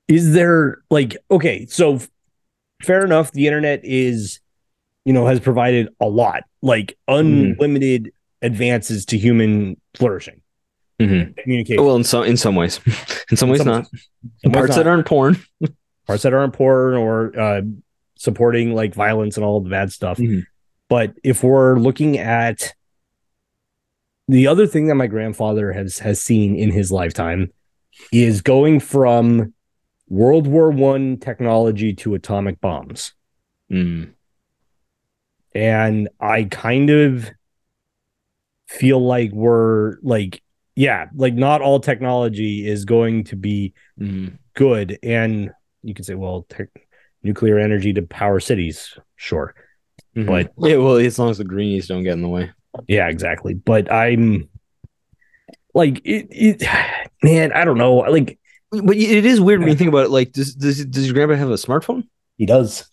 is 0.08 0.32
there 0.32 0.82
like 0.90 1.16
okay, 1.30 1.66
so 1.66 2.00
fair 2.82 3.04
enough, 3.04 3.32
the 3.32 3.46
internet 3.46 3.80
is 3.84 4.40
you 5.04 5.12
know 5.12 5.26
has 5.26 5.40
provided 5.40 5.88
a 6.00 6.06
lot, 6.06 6.44
like 6.62 6.96
unlimited 7.08 8.12
advances 8.42 9.06
to 9.06 9.18
human 9.18 9.78
flourishing, 9.94 10.40
Mhm. 11.00 11.36
communication. 11.38 11.84
Well, 11.84 11.96
in 11.96 12.04
some 12.04 12.24
in 12.24 12.36
some 12.36 12.54
ways, 12.56 12.80
in 13.30 13.36
some 13.36 13.48
ways 13.48 13.58
some- 13.60 13.66
not. 13.68 13.86
Some 14.42 14.52
ways 14.52 14.60
Parts 14.60 14.76
that 14.76 14.86
aren't 14.86 15.06
porn. 15.06 15.36
parts 16.06 16.22
that 16.22 16.32
aren't 16.34 16.52
porn 16.52 16.94
or 16.94 17.38
uh, 17.38 17.62
supporting 18.16 18.74
like 18.74 18.94
violence 18.94 19.36
and 19.36 19.44
all 19.44 19.60
the 19.60 19.70
bad 19.70 19.92
stuff. 19.92 20.18
Mhm. 20.18 20.44
But 20.88 21.14
if 21.24 21.42
we're 21.42 21.78
looking 21.78 22.18
at 22.18 22.74
the 24.28 24.46
other 24.46 24.66
thing 24.66 24.86
that 24.86 24.94
my 24.94 25.06
grandfather 25.06 25.72
has 25.72 25.98
has 25.98 26.20
seen 26.20 26.56
in 26.56 26.70
his 26.70 26.90
lifetime 26.90 27.52
is 28.12 28.42
going 28.42 28.80
from 28.80 29.52
World 30.08 30.46
War 30.46 30.70
One 30.70 31.18
technology 31.18 31.94
to 31.94 32.14
atomic 32.14 32.60
bombs. 32.60 33.12
Mm. 33.70 34.12
And 35.54 36.08
I 36.20 36.44
kind 36.44 36.90
of 36.90 37.30
feel 38.66 39.04
like 39.04 39.30
we're 39.32 39.98
like, 40.02 40.42
yeah, 40.74 41.06
like 41.14 41.34
not 41.34 41.62
all 41.62 41.78
technology 41.78 42.66
is 42.66 42.84
going 42.84 43.24
to 43.24 43.36
be 43.36 43.72
Mm. 44.00 44.38
good. 44.54 44.98
And 45.02 45.52
you 45.82 45.94
can 45.94 46.04
say, 46.04 46.14
well, 46.14 46.46
tech, 46.48 46.68
nuclear 47.22 47.58
energy 47.58 47.92
to 47.92 48.02
power 48.02 48.40
cities, 48.40 48.98
sure. 49.16 49.54
Mhm. 50.16 50.26
But- 50.26 50.52
yeah, 50.58 50.76
well, 50.78 50.96
as 50.96 51.18
long 51.18 51.30
as 51.30 51.38
the 51.38 51.44
greenies 51.44 51.86
don't 51.86 52.02
get 52.02 52.14
in 52.14 52.22
the 52.22 52.28
way. 52.28 52.50
Yeah, 52.88 53.08
exactly. 53.08 53.54
But 53.54 53.90
I'm 53.92 54.48
like 55.74 56.00
it, 56.04 56.28
it 56.30 56.62
man, 57.22 57.52
I 57.52 57.64
don't 57.64 57.78
know. 57.78 57.96
Like 57.96 58.38
But 58.70 58.96
it 58.96 59.24
is 59.24 59.40
weird 59.40 59.60
when 59.60 59.68
you 59.68 59.74
think 59.76 59.88
about 59.88 60.04
it. 60.06 60.10
Like, 60.10 60.32
does 60.32 60.54
does 60.54 60.84
does 60.86 61.06
your 61.06 61.14
grandpa 61.14 61.36
have 61.36 61.50
a 61.50 61.54
smartphone? 61.54 62.04
he 62.36 62.46
does. 62.46 62.88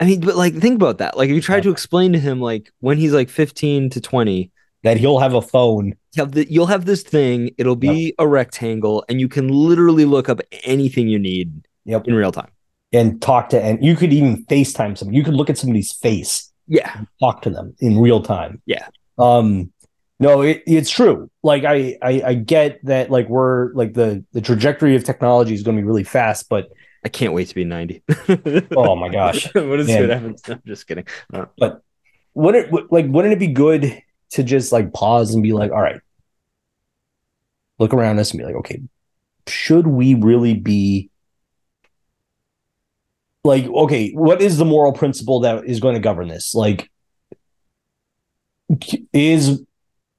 I 0.00 0.04
mean, 0.06 0.20
but 0.20 0.34
like, 0.34 0.54
think 0.56 0.74
about 0.74 0.98
that. 0.98 1.16
Like, 1.16 1.28
if 1.28 1.34
you 1.36 1.40
try 1.40 1.60
to 1.60 1.70
explain 1.70 2.12
to 2.12 2.18
him, 2.18 2.40
like, 2.40 2.72
when 2.80 2.98
he's 2.98 3.12
like 3.12 3.28
15 3.30 3.90
to 3.90 4.00
20, 4.00 4.50
That 4.82 4.96
he'll 4.96 5.20
have 5.20 5.34
a 5.34 5.42
phone. 5.42 5.94
have 6.16 6.32
the, 6.32 6.50
you'll 6.52 6.66
have 6.66 6.86
this 6.86 7.04
thing, 7.04 7.50
it'll 7.56 7.76
be 7.76 8.12
a 8.18 8.26
rectangle, 8.26 9.04
and 9.08 9.20
you 9.20 9.28
can 9.28 9.46
literally 9.46 10.04
look 10.04 10.28
up 10.28 10.40
anything 10.64 11.06
you 11.06 11.20
need 11.20 11.68
Yep. 11.84 12.08
in 12.08 12.14
real 12.14 12.32
time. 12.32 12.50
And 12.92 13.22
talk 13.22 13.48
to 13.50 13.62
and 13.62 13.84
you 13.84 13.94
could 13.94 14.12
even 14.12 14.44
FaceTime 14.46 14.98
someone. 14.98 15.14
You 15.14 15.22
could 15.22 15.34
look 15.34 15.48
at 15.48 15.56
somebody's 15.56 15.92
face, 15.92 16.50
Yeah. 16.66 17.04
talk 17.20 17.42
to 17.42 17.50
them 17.50 17.74
in 17.78 18.00
real 18.00 18.20
time. 18.22 18.60
Yeah. 18.66 18.88
Um 19.18 19.72
no, 20.18 20.42
it, 20.42 20.62
it's 20.66 20.90
true. 20.90 21.30
Like 21.42 21.64
I, 21.64 21.98
I 22.00 22.22
I 22.24 22.34
get 22.34 22.84
that 22.84 23.10
like 23.10 23.28
we're 23.28 23.72
like 23.74 23.92
the 23.94 24.24
the 24.32 24.40
trajectory 24.40 24.94
of 24.94 25.02
technology 25.02 25.52
is 25.52 25.62
going 25.62 25.76
to 25.76 25.82
be 25.82 25.86
really 25.86 26.04
fast, 26.04 26.48
but 26.48 26.68
I 27.04 27.08
can't 27.08 27.32
wait 27.32 27.48
to 27.48 27.54
be 27.56 27.64
90. 27.64 28.04
oh 28.76 28.94
my 28.94 29.08
gosh. 29.08 29.46
what 29.54 29.80
is 29.80 29.88
Man. 29.88 30.10
happens? 30.10 30.42
I'm 30.48 30.62
just 30.64 30.86
kidding. 30.86 31.06
Uh, 31.32 31.46
wouldn't 32.34 32.66
w- 32.66 32.88
like 32.90 33.06
wouldn't 33.06 33.32
it 33.32 33.38
be 33.38 33.48
good 33.48 34.00
to 34.30 34.42
just 34.42 34.72
like 34.72 34.92
pause 34.92 35.34
and 35.34 35.42
be 35.42 35.52
like 35.52 35.70
all 35.70 35.82
right 35.82 36.00
look 37.78 37.92
around 37.92 38.18
us 38.18 38.30
and 38.30 38.38
be 38.38 38.44
like 38.44 38.54
okay 38.54 38.80
should 39.46 39.86
we 39.86 40.14
really 40.14 40.54
be 40.54 41.10
like 43.44 43.64
okay 43.66 44.12
what 44.12 44.40
is 44.40 44.56
the 44.56 44.64
moral 44.64 44.92
principle 44.92 45.40
that 45.40 45.64
is 45.64 45.80
going 45.80 45.94
to 45.94 46.00
govern 46.00 46.28
this 46.28 46.54
like 46.54 46.90
is 49.12 49.62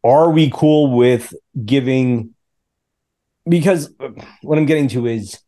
are 0.04 0.30
we 0.30 0.49
cool 0.54 0.95
with 0.95 1.34
giving 1.66 2.34
because 3.47 3.93
what 4.41 4.58
i'm 4.58 4.66
getting 4.66 4.88
to 4.88 5.08
is 5.08 5.39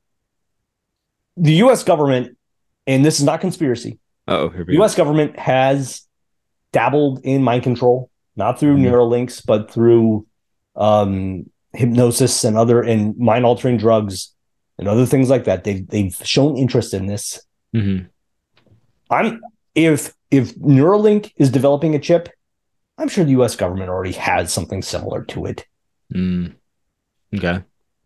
the 1.38 1.54
us 1.54 1.84
government 1.84 2.38
and 2.88 3.04
this 3.04 3.20
is 3.20 3.26
not 3.26 3.42
conspiracy 3.42 4.00
oh, 4.28 4.50
here 4.50 4.60
we 4.60 4.74
the 4.74 4.78
go. 4.78 4.84
U.S. 4.84 4.96
government 4.96 5.38
has 5.38 6.02
dabbled 6.72 7.22
in 7.24 7.44
mind 7.44 7.64
control, 7.64 8.10
not 8.36 8.60
through 8.60 8.78
Mhm. 8.78 8.84
Neuralinks, 8.92 9.46
but 9.46 9.72
through 9.72 10.26
um, 10.76 11.50
hypnosis 11.74 12.44
and 12.44 12.58
other 12.58 12.82
and 12.82 13.18
mind 13.18 13.46
altering 13.46 13.78
drugs 13.78 14.34
and 14.78 14.88
other 14.88 15.06
things 15.06 15.30
like 15.30 15.46
that. 15.46 15.64
They've 15.64 15.88
they've 15.88 16.16
shown 16.24 16.58
interest 16.58 16.94
in 16.94 17.06
this. 17.06 17.42
Mhm. 17.76 18.10
I'm 19.10 19.42
if 19.74 20.14
if 20.32 20.56
Neuralink 20.56 21.32
is 21.38 21.50
developing 21.50 21.96
a 21.96 22.00
chip, 22.00 22.30
I'm 22.98 23.08
sure 23.10 23.26
the 23.26 23.32
U.S. 23.32 23.56
government 23.56 23.90
already 23.90 24.14
has 24.14 24.54
something 24.54 24.82
similar 24.82 25.24
to 25.26 25.46
it. 25.46 25.66
Mm. 26.14 26.56
Okay. 27.36 27.64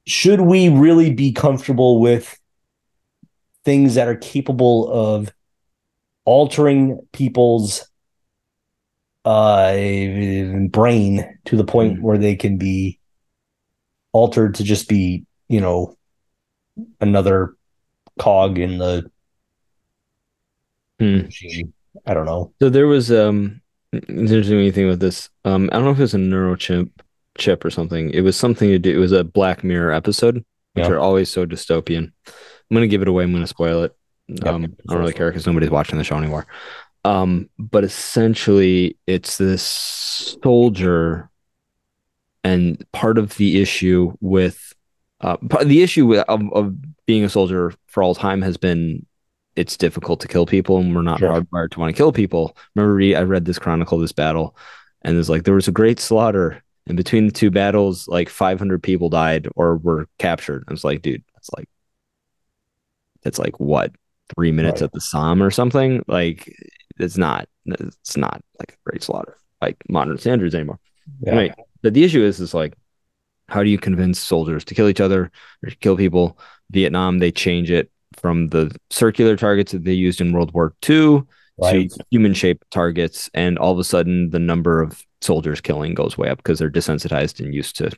Should 0.08 0.42
we 0.42 0.70
really 0.70 1.14
be 1.14 1.32
comfortable 1.32 2.00
with 2.00 2.38
things 3.66 3.96
that 3.96 4.08
are 4.08 4.16
capable 4.16 4.92
of 4.92 5.32
altering 6.26 7.00
people's 7.12 7.86
uh 9.26 9.74
brain 10.70 11.38
to 11.46 11.58
the 11.58 11.66
point 11.66 11.98
Mhm. 11.98 12.02
where 12.02 12.18
they 12.18 12.36
can 12.36 12.58
be 12.58 13.00
altered 14.14 14.56
to 14.56 14.64
just 14.64 14.88
be 14.88 15.26
you 15.50 15.60
know 15.60 15.96
another 17.02 17.56
cog 18.18 18.58
in 18.58 18.78
the 18.78 19.10
Hmm. 21.00 21.22
machine 21.22 21.74
i 22.06 22.14
don't 22.14 22.26
know 22.26 22.54
So 22.60 22.70
there 22.70 22.88
was 22.88 23.12
um 23.12 23.62
it's 23.94 24.10
interesting 24.32 24.58
when 24.58 24.66
you 24.66 24.72
think 24.72 24.88
about 24.88 25.00
this. 25.00 25.30
Um 25.46 25.70
I 25.72 25.76
don't 25.76 25.86
know 25.86 25.92
if 25.92 26.00
it 26.00 26.04
was 26.04 26.14
a 26.14 26.18
neurochip 26.18 26.90
chip 27.38 27.64
or 27.66 27.70
something. 27.70 28.10
It 28.12 28.22
was 28.22 28.36
something 28.38 28.70
to 28.70 28.80
do 28.80 28.96
it 28.96 29.00
was 29.00 29.12
a 29.12 29.24
Black 29.24 29.64
Mirror 29.64 29.94
episode, 29.94 30.36
which 30.74 30.86
Yeah. 30.86 30.90
are 30.92 31.00
always 31.00 31.30
so 31.30 31.46
dystopian. 31.46 32.12
I'm 32.28 32.74
gonna 32.76 32.88
give 32.88 33.02
it 33.02 33.08
away, 33.08 33.24
I'm 33.24 33.34
gonna 33.34 33.48
spoil 33.48 33.84
it. 33.84 33.96
Yep. 34.28 34.46
Um 34.48 34.64
I 34.88 34.94
don't 34.94 35.02
really 35.02 35.14
care 35.14 35.30
because 35.30 35.48
nobody's 35.48 35.70
watching 35.72 35.98
the 35.98 36.04
show 36.04 36.18
anymore. 36.18 36.46
Um, 37.06 37.50
but 37.58 37.86
essentially 37.86 38.98
it's 39.08 39.38
this 39.38 39.64
soldier 40.44 41.30
and 42.44 42.84
part 42.92 43.18
of 43.18 43.36
the 43.38 43.62
issue 43.62 44.14
with 44.22 44.74
uh, 45.22 45.38
part 45.50 45.68
the 45.68 45.82
issue 45.82 46.06
with, 46.06 46.26
of, 46.30 46.42
of 46.54 46.76
being 47.06 47.24
a 47.24 47.30
soldier 47.30 47.74
for 47.88 48.04
all 48.04 48.16
time 48.16 48.42
has 48.42 48.58
been 48.58 49.06
it's 49.56 49.78
difficult 49.78 50.22
to 50.22 50.28
kill 50.28 50.46
people 50.46 50.78
and 50.78 50.96
we're 50.96 51.02
not 51.02 51.20
Sure. 51.20 51.30
hardwired 51.30 51.72
to 51.72 51.80
want 51.80 51.94
to 51.94 51.98
kill 51.98 52.12
people. 52.12 52.56
Remember, 52.76 53.02
I 53.18 53.24
read 53.24 53.46
this 53.46 53.60
chronicle, 53.60 53.98
this 54.00 54.12
battle, 54.12 54.56
and 55.02 55.16
there's 55.16 55.30
like 55.30 55.44
there 55.44 55.54
was 55.56 55.68
a 55.68 55.72
great 55.74 56.00
slaughter, 56.00 56.64
and 56.88 56.96
between 56.98 57.26
the 57.26 57.32
two 57.32 57.52
battles, 57.52 58.08
like 58.08 58.30
500 58.30 58.82
people 58.82 59.10
died 59.10 59.48
or 59.56 59.78
were 59.78 60.08
captured. 60.18 60.64
I 60.68 60.72
was 60.72 60.84
like, 60.84 61.02
dude, 61.02 61.24
that's 61.34 61.50
like 61.58 61.68
that's 63.24 63.40
like 63.40 63.60
what 63.60 63.92
three 64.36 64.52
minutes 64.52 64.82
Right. 64.82 64.86
at 64.88 64.92
the 64.94 65.02
Somme 65.02 65.42
or 65.44 65.52
something. 65.52 66.04
Like 66.08 66.54
it's 67.00 67.18
not 67.18 67.48
it's 67.66 68.18
not 68.18 68.42
like 68.60 68.74
a 68.74 68.90
great 68.90 69.04
slaughter 69.04 69.38
like 69.62 69.78
modern 69.90 70.18
standards 70.18 70.56
anymore. 70.56 70.80
yeah 71.22 71.36
Right. 71.36 71.56
But 71.82 71.94
the 71.94 72.04
issue 72.04 72.24
is, 72.24 72.40
is 72.40 72.54
like, 72.54 72.74
how 73.48 73.64
do 73.64 73.70
you 73.70 73.78
convince 73.78 74.20
soldiers 74.20 74.64
to 74.66 74.76
kill 74.76 74.88
each 74.90 75.02
other 75.02 75.32
or 75.64 75.70
kill 75.82 75.98
people? 75.98 76.38
Vietnam, 76.72 77.20
they 77.20 77.32
change 77.32 77.72
it 77.72 77.90
from 78.20 78.50
the 78.50 78.76
circular 78.90 79.36
targets 79.36 79.72
that 79.72 79.84
they 79.84 79.94
used 79.94 80.22
in 80.22 80.34
World 80.34 80.54
War 80.54 80.74
II 80.88 81.24
right 81.62 81.90
to 81.90 82.06
human 82.12 82.34
shaped 82.34 82.70
targets. 82.72 83.30
And 83.34 83.58
all 83.58 83.74
of 83.74 83.80
a 83.80 83.84
sudden, 83.84 84.30
the 84.30 84.40
number 84.40 84.82
of 84.82 85.04
soldiers 85.22 85.62
killing 85.62 85.94
goes 85.94 86.18
way 86.18 86.30
up 86.30 86.38
because 86.38 86.60
they're 86.60 86.70
desensitized 86.70 87.44
and 87.44 87.54
used 87.54 87.78
to 87.78 87.92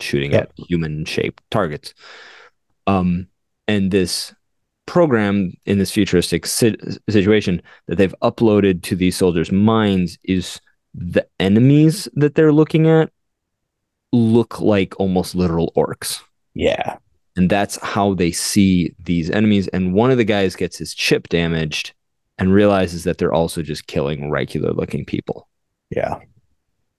shooting 0.00 0.34
at 0.34 0.50
human 0.56 1.04
shaped 1.04 1.42
targets. 1.50 1.94
Um, 2.86 3.28
and 3.66 3.90
this 3.90 4.34
program 4.86 5.52
in 5.64 5.78
this 5.78 5.90
futuristic 5.90 6.46
si- 6.46 6.76
situation 7.08 7.60
that 7.86 7.96
they've 7.96 8.14
uploaded 8.22 8.82
to 8.82 8.94
these 8.94 9.16
soldiers' 9.16 9.50
minds 9.50 10.18
is 10.22 10.60
the 10.94 11.26
enemies 11.40 12.08
that 12.14 12.34
they're 12.34 12.52
looking 12.52 12.86
at 12.86 13.10
look 14.12 14.60
like 14.60 14.98
almost 15.00 15.34
literal 15.34 15.72
orcs. 15.76 16.22
yeah 16.54 16.96
and 17.36 17.50
that's 17.50 17.78
how 17.82 18.14
they 18.14 18.32
see 18.32 18.94
these 18.98 19.30
enemies. 19.30 19.68
And 19.68 19.92
one 19.92 20.10
of 20.10 20.16
the 20.16 20.24
guys 20.24 20.56
gets 20.56 20.78
his 20.78 20.94
chip 20.94 21.28
damaged 21.28 21.92
and 22.38 22.52
realizes 22.52 23.04
that 23.04 23.18
they're 23.18 23.32
also 23.32 23.62
just 23.62 23.86
killing 23.86 24.30
regular 24.30 24.72
looking 24.72 25.04
people. 25.04 25.48
Yeah. 25.90 26.18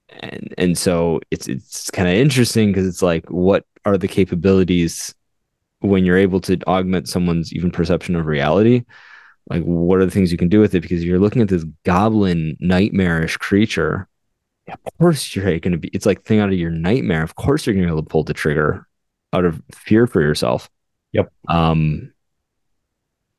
And 0.09 0.53
and 0.57 0.77
so 0.77 1.19
it's 1.31 1.47
it's 1.47 1.91
kind 1.91 2.07
of 2.07 2.13
interesting 2.13 2.69
because 2.69 2.87
it's 2.87 3.01
like 3.01 3.29
what 3.29 3.65
are 3.85 3.97
the 3.97 4.07
capabilities 4.07 5.13
when 5.79 6.05
you're 6.05 6.17
able 6.17 6.39
to 6.41 6.59
augment 6.67 7.09
someone's 7.09 7.51
even 7.53 7.71
perception 7.71 8.15
of 8.15 8.25
reality? 8.25 8.83
Like 9.49 9.63
what 9.63 9.99
are 9.99 10.05
the 10.05 10.11
things 10.11 10.31
you 10.31 10.37
can 10.37 10.49
do 10.49 10.59
with 10.59 10.75
it? 10.75 10.81
Because 10.81 11.03
you're 11.03 11.19
looking 11.19 11.41
at 11.41 11.49
this 11.49 11.65
goblin 11.83 12.57
nightmarish 12.59 13.37
creature. 13.37 14.07
Of 14.67 14.97
course 14.99 15.35
you're 15.35 15.45
going 15.59 15.71
to 15.71 15.77
be 15.77 15.89
it's 15.93 16.05
like 16.05 16.23
thing 16.23 16.39
out 16.39 16.49
of 16.49 16.55
your 16.55 16.71
nightmare. 16.71 17.23
Of 17.23 17.35
course 17.35 17.65
you're 17.65 17.73
going 17.73 17.83
to 17.83 17.87
be 17.87 17.93
able 17.93 18.03
to 18.03 18.09
pull 18.09 18.23
the 18.23 18.33
trigger 18.33 18.86
out 19.33 19.45
of 19.45 19.61
fear 19.73 20.07
for 20.07 20.21
yourself. 20.21 20.69
Yep. 21.13 21.31
Um, 21.47 22.13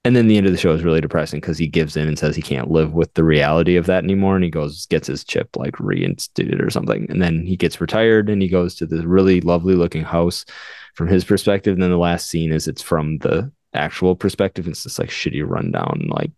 and 0.05 0.17
then 0.17 0.29
the 0.29 0.39
end 0.39 0.47
of 0.47 0.53
the 0.53 0.59
show 0.59 0.73
is 0.73 0.85
really 0.85 1.01
depressing 1.01 1.41
because 1.41 1.59
he 1.59 1.67
gives 1.67 1.97
in 1.97 2.09
and 2.09 2.19
says 2.19 2.35
he 2.35 2.43
can't 2.43 2.71
live 2.71 2.95
with 2.95 3.13
the 3.15 3.25
reality 3.25 3.77
of 3.77 3.87
that 3.87 4.05
anymore. 4.05 4.37
And 4.37 4.45
he 4.45 4.51
goes, 4.51 4.87
gets 4.87 5.09
his 5.09 5.25
chip 5.25 5.55
like 5.57 5.79
reinstated 5.79 6.63
or 6.63 6.71
something. 6.71 7.07
And 7.11 7.21
then 7.21 7.45
he 7.45 7.57
gets 7.57 7.81
retired 7.81 8.31
and 8.31 8.41
he 8.41 8.49
goes 8.49 8.75
to 8.77 8.87
this 8.87 9.05
really 9.05 9.41
lovely 9.41 9.75
looking 9.75 10.05
house 10.05 10.45
from 10.95 11.09
his 11.09 11.25
perspective. 11.25 11.75
And 11.75 11.83
then 11.83 11.91
the 11.91 11.99
last 11.99 12.29
scene 12.29 12.53
is 12.53 12.69
it's 12.69 12.81
from 12.81 13.19
the 13.19 13.53
actual 13.75 14.17
perspective. 14.17 14.67
It's 14.67 14.85
this 14.85 14.99
like 14.99 15.11
shitty 15.11 15.47
rundown, 15.47 16.09
like 16.11 16.31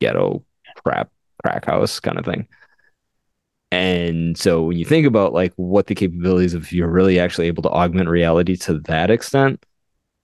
ghetto 0.00 0.44
crap 0.82 1.10
crack 1.42 1.66
house 1.66 2.00
kind 2.00 2.18
of 2.18 2.24
thing. 2.24 2.48
And 3.74 4.38
so 4.38 4.62
when 4.62 4.78
you 4.78 4.84
think 4.84 5.04
about 5.04 5.32
like 5.32 5.52
what 5.56 5.88
the 5.88 5.96
capabilities 5.96 6.54
of 6.54 6.62
if 6.62 6.72
you're 6.72 6.88
really 6.88 7.18
actually 7.18 7.48
able 7.48 7.62
to 7.64 7.70
augment 7.70 8.08
reality 8.08 8.56
to 8.58 8.78
that 8.80 9.10
extent, 9.10 9.64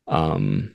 um, 0.06 0.72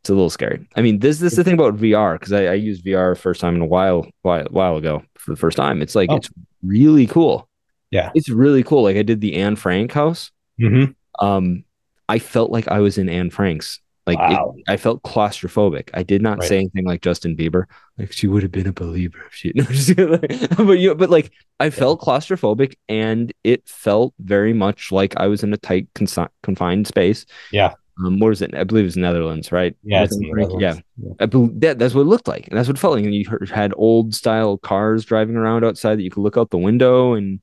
it's 0.00 0.10
a 0.10 0.12
little 0.14 0.30
scary. 0.30 0.66
I 0.74 0.82
mean, 0.82 0.98
this, 0.98 1.20
this 1.20 1.32
is 1.32 1.36
the 1.36 1.44
thing 1.44 1.54
about 1.54 1.76
VR 1.76 2.18
because 2.18 2.32
I, 2.32 2.46
I 2.46 2.54
used 2.54 2.84
VR 2.84 3.16
first 3.16 3.40
time 3.40 3.54
in 3.54 3.60
a 3.62 3.66
while, 3.66 4.08
while 4.22 4.46
while 4.50 4.76
ago 4.76 5.04
for 5.14 5.30
the 5.30 5.36
first 5.36 5.56
time. 5.56 5.82
It's 5.82 5.94
like 5.94 6.10
Oh. 6.10 6.16
it's 6.16 6.28
really 6.64 7.06
cool. 7.06 7.48
Yeah. 7.92 8.10
It's 8.16 8.28
really 8.28 8.64
cool. 8.64 8.82
Like 8.82 8.96
I 8.96 9.02
did 9.02 9.20
the 9.20 9.36
Anne 9.36 9.54
Frank 9.54 9.92
house. 9.92 10.32
Mm-hmm. 10.60 11.24
Um, 11.24 11.64
I 12.08 12.18
felt 12.18 12.50
like 12.50 12.66
I 12.68 12.80
was 12.80 12.98
in 12.98 13.08
Anne 13.08 13.30
Frank's. 13.30 13.78
Like 14.06 14.18
it- 14.20 14.64
I 14.68 14.76
felt 14.76 15.02
claustrophobic. 15.02 15.90
I 15.94 16.02
did 16.04 16.22
not 16.22 16.38
Right. 16.38 16.48
say 16.48 16.56
anything 16.58 16.84
like 16.84 17.02
Justin 17.02 17.36
Bieber. 17.36 17.64
Like 17.98 18.12
she 18.12 18.28
would 18.28 18.42
have 18.44 18.52
been 18.52 18.66
a 18.68 18.72
believer 18.72 19.18
if 19.26 19.34
she. 19.34 19.50
No, 19.54 19.64
just 19.64 19.96
kidding. 19.96 20.48
but 20.66 20.78
you, 20.78 20.94
but 20.94 21.10
like 21.10 21.32
I 21.58 21.70
felt 21.70 22.00
claustrophobic, 22.00 22.74
and 22.88 23.32
it 23.42 23.68
felt 23.68 24.14
very 24.20 24.52
much 24.52 24.92
like 24.92 25.14
I 25.16 25.26
was 25.26 25.42
in 25.42 25.52
a 25.52 25.56
tight, 25.56 25.92
consi- 25.94 26.28
confined 26.42 26.86
space. 26.86 27.26
Yeah. 27.50 27.72
Um, 28.04 28.18
where 28.18 28.30
is 28.30 28.42
it? 28.42 28.54
I 28.54 28.62
believe 28.64 28.84
it's 28.84 28.96
Netherlands, 28.96 29.50
right? 29.50 29.74
Yeah, 29.82 30.04
it's 30.04 30.14
in 30.14 30.22
Anne 30.24 30.28
the 30.28 30.34
Frank? 30.34 30.60
yeah. 30.60 30.68
Netherlands. 30.98 31.16
I 31.18 31.26
bel 31.26 31.50
that, 31.60 31.78
that's 31.78 31.94
what 31.94 32.02
it 32.02 32.04
looked 32.04 32.28
like, 32.28 32.46
and 32.48 32.56
that's 32.58 32.68
what 32.68 32.76
it 32.76 32.80
felt 32.80 32.94
like. 32.94 33.04
And 33.06 33.14
you 33.14 33.26
heard, 33.28 33.48
had 33.48 33.72
old 33.74 34.14
style 34.14 34.58
cars 34.58 35.04
driving 35.06 35.34
around 35.34 35.64
outside 35.64 35.96
that 35.96 36.02
you 36.02 36.10
could 36.10 36.20
look 36.22 36.36
out 36.36 36.50
the 36.50 36.58
window, 36.58 37.14
and 37.14 37.40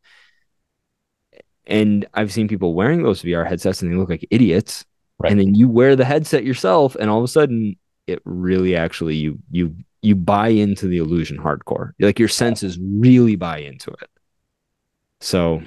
and 1.65 2.05
I've 2.13 2.31
seen 2.31 2.47
people 2.47 2.73
wearing 2.73 3.03
those 3.03 3.23
VR 3.23 3.47
headsets, 3.47 3.81
and 3.81 3.91
they 3.91 3.95
look 3.97 4.09
like 4.09 4.27
idiots. 4.29 4.85
Right. 5.19 5.31
And 5.31 5.39
then 5.39 5.55
you 5.55 5.67
wear 5.67 5.95
the 5.95 6.05
headset 6.05 6.43
yourself, 6.43 6.95
and 6.95 7.09
all 7.09 7.19
of 7.19 7.23
a 7.23 7.27
sudden, 7.27 7.75
it 8.07 8.21
really 8.25 8.75
actually 8.75 9.15
you 9.15 9.39
you 9.51 9.75
you 10.01 10.15
buy 10.15 10.49
into 10.49 10.87
the 10.87 10.97
illusion 10.97 11.37
hardcore. 11.37 11.91
Like 11.99 12.19
your 12.19 12.27
senses 12.27 12.77
really 12.81 13.35
buy 13.35 13.59
into 13.59 13.91
it. 13.91 14.09
So, 15.21 15.63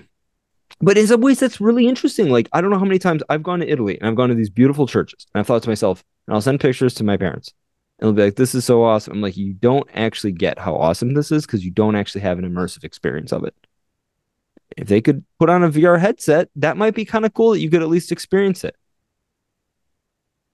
but 0.80 0.98
in 0.98 1.06
some 1.06 1.22
ways, 1.22 1.40
that's 1.40 1.60
really 1.60 1.86
interesting. 1.86 2.28
Like 2.28 2.48
I 2.52 2.60
don't 2.60 2.70
know 2.70 2.78
how 2.78 2.84
many 2.84 2.98
times 2.98 3.22
I've 3.28 3.42
gone 3.42 3.60
to 3.60 3.68
Italy 3.68 3.98
and 3.98 4.08
I've 4.08 4.16
gone 4.16 4.28
to 4.28 4.34
these 4.34 4.50
beautiful 4.50 4.86
churches, 4.86 5.26
and 5.32 5.40
I've 5.40 5.46
thought 5.46 5.62
to 5.62 5.70
myself, 5.70 6.04
and 6.26 6.34
I'll 6.34 6.42
send 6.42 6.60
pictures 6.60 6.94
to 6.94 7.04
my 7.04 7.16
parents, 7.16 7.54
and 7.98 8.06
they'll 8.06 8.14
be 8.14 8.24
like, 8.24 8.36
"This 8.36 8.54
is 8.54 8.64
so 8.64 8.82
awesome." 8.84 9.14
I'm 9.14 9.22
like, 9.22 9.36
"You 9.36 9.54
don't 9.54 9.88
actually 9.94 10.32
get 10.32 10.58
how 10.58 10.74
awesome 10.74 11.14
this 11.14 11.32
is 11.32 11.46
because 11.46 11.64
you 11.64 11.70
don't 11.70 11.96
actually 11.96 12.20
have 12.22 12.38
an 12.38 12.44
immersive 12.44 12.84
experience 12.84 13.32
of 13.32 13.44
it." 13.44 13.54
If 14.76 14.88
they 14.88 15.00
could 15.00 15.24
put 15.38 15.48
on 15.48 15.62
a 15.64 15.70
VR 15.70 15.98
headset, 15.98 16.50
that 16.56 16.76
might 16.76 16.94
be 16.94 17.06
kind 17.06 17.24
of 17.24 17.32
cool 17.32 17.52
that 17.52 17.60
you 17.60 17.70
could 17.70 17.82
at 17.82 17.88
least 17.88 18.12
experience 18.12 18.64
it. 18.64 18.76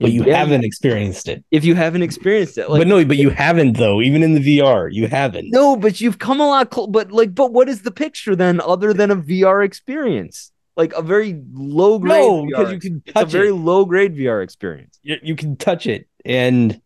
But 0.00 0.10
you 0.12 0.24
Yeah, 0.24 0.36
haven't 0.38 0.64
experienced 0.64 1.28
it. 1.28 1.44
if 1.52 1.64
you 1.64 1.74
haven't 1.76 2.02
experienced 2.02 2.58
it. 2.58 2.68
Like, 2.68 2.80
but 2.80 2.88
no, 2.88 3.04
but 3.04 3.18
you 3.18 3.30
haven't 3.30 3.76
though. 3.76 4.00
Even 4.02 4.22
in 4.22 4.34
the 4.34 4.40
VR, 4.58 4.92
you 4.92 5.06
haven't. 5.06 5.50
no, 5.50 5.76
but 5.76 6.00
you've 6.00 6.18
come 6.18 6.40
a 6.40 6.46
lot. 6.46 6.72
Cl- 6.74 6.88
but 6.88 7.12
like, 7.12 7.34
but 7.34 7.52
what 7.52 7.68
is 7.68 7.82
the 7.82 7.92
picture 7.92 8.34
then, 8.34 8.60
other 8.60 8.92
than 8.92 9.10
a 9.10 9.16
VR 9.16 9.64
experience? 9.64 10.50
Like 10.76 10.92
a 10.94 11.02
very 11.02 11.40
low 11.52 11.98
grade. 11.98 12.20
No, 12.22 12.42
VR 12.44 12.48
because 12.48 12.72
you 12.72 12.80
can 12.80 13.02
It's 13.06 13.20
a 13.20 13.26
very 13.26 13.48
it. 13.50 13.54
low 13.54 13.84
grade 13.84 14.16
VR 14.16 14.42
experience. 14.42 14.98
You, 15.02 15.18
you 15.22 15.36
can 15.36 15.56
touch 15.56 15.86
it 15.86 16.08
and 16.24 16.80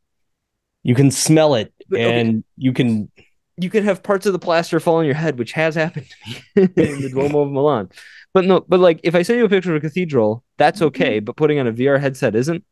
you 0.83 0.95
can 0.95 1.11
smell 1.11 1.55
it 1.55 1.73
But, 1.89 2.01
okay. 2.01 2.21
and 2.21 2.45
you 2.57 2.73
can. 2.73 3.11
You 3.59 3.71
can 3.71 3.85
have 3.85 4.03
parts 4.03 4.27
of 4.27 4.35
the 4.35 4.39
plaster 4.39 4.79
fall 4.81 4.97
on 4.97 5.07
your 5.07 5.15
head, 5.15 5.39
which 5.39 5.53
has 5.53 5.75
happened 5.75 6.07
to 6.11 6.17
me 6.29 6.43
in 6.77 7.01
the 7.01 7.09
Duomo 7.11 7.41
of 7.41 7.51
Milan. 7.51 7.89
But 8.35 8.45
no, 8.45 8.61
but 8.61 8.81
like 8.81 9.01
if 9.03 9.15
I 9.15 9.23
send 9.23 9.39
you 9.39 9.47
a 9.47 9.49
picture 9.49 9.75
of 9.75 9.79
a 9.83 9.87
cathedral, 9.87 10.45
that's 10.59 10.81
mm-hmm. 10.81 10.89
okay. 10.89 11.21
But 11.21 11.37
putting 11.37 11.59
on 11.59 11.67
a 11.67 11.73
VR 11.73 11.99
headset 11.99 12.35
isn't. 12.37 12.63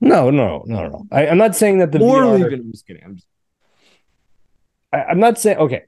No, 0.00 0.30
no, 0.30 0.62
no, 0.66 0.88
no. 0.88 1.06
I, 1.12 1.26
I'm 1.28 1.38
not 1.38 1.54
saying 1.54 1.78
that 1.78 1.92
the 1.92 1.98
or 2.00 2.22
VR. 2.24 2.38
even. 2.40 2.60
I'm 2.60 2.72
just 2.72 2.86
kidding. 2.86 3.02
I'm 3.04 3.14
just, 3.16 3.26
I, 4.92 5.02
I'm 5.04 5.20
not 5.20 5.38
saying 5.38 5.58
okay. 5.58 5.82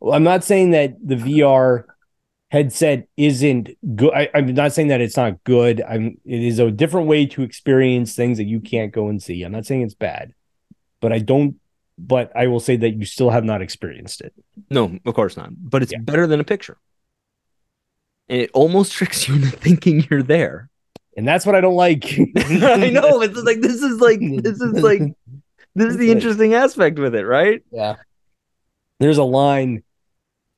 Well, 0.00 0.14
I'm 0.14 0.24
not 0.24 0.44
saying 0.44 0.72
that 0.72 0.96
the 1.06 1.14
VR 1.14 1.84
headset 2.50 3.08
isn't 3.16 3.70
good. 3.96 4.12
I, 4.12 4.28
I'm 4.34 4.52
not 4.54 4.72
saying 4.72 4.88
that 4.88 5.00
it's 5.00 5.16
not 5.16 5.42
good. 5.44 5.82
I'm. 5.82 6.18
It 6.24 6.42
is 6.42 6.58
a 6.58 6.70
different 6.70 7.06
way 7.06 7.26
to 7.26 7.42
experience 7.42 8.14
things 8.14 8.38
that 8.38 8.44
you 8.44 8.60
can't 8.60 8.92
go 8.92 9.08
and 9.08 9.22
see. 9.22 9.42
I'm 9.42 9.52
not 9.52 9.66
saying 9.66 9.82
it's 9.82 9.94
bad, 9.94 10.34
but 11.00 11.12
I 11.12 11.18
don't. 11.20 11.56
But 11.96 12.32
I 12.36 12.48
will 12.48 12.58
say 12.58 12.74
that 12.76 12.90
you 12.90 13.04
still 13.04 13.30
have 13.30 13.44
not 13.44 13.62
experienced 13.62 14.20
it. 14.20 14.34
no, 14.68 14.98
of 15.06 15.14
course 15.14 15.36
not. 15.36 15.50
But 15.56 15.84
it's 15.84 15.92
Yeah. 15.92 16.00
better 16.00 16.26
than 16.26 16.40
a 16.40 16.44
picture. 16.44 16.76
And 18.28 18.40
it 18.42 18.50
almost 18.52 18.92
tricks 18.98 19.28
you 19.28 19.36
into 19.36 19.50
thinking 19.50 20.04
you're 20.10 20.24
there. 20.24 20.70
And 21.16 21.26
that's 21.26 21.46
what 21.46 21.54
I 21.54 21.60
don't 21.60 21.76
like. 21.76 22.04
I 22.36 22.90
know. 22.90 23.22
It's 23.22 23.40
like 23.42 23.60
this 23.60 23.82
is 23.82 24.00
like 24.00 24.20
this 24.20 24.60
is 24.60 24.82
like 24.82 25.00
this 25.74 25.92
is 25.92 25.96
the 25.96 26.10
interesting 26.10 26.54
aspect 26.54 26.98
with 26.98 27.14
it, 27.14 27.24
right? 27.24 27.62
Yeah. 27.70 27.96
There's 29.00 29.18
a 29.18 29.24
line 29.24 29.82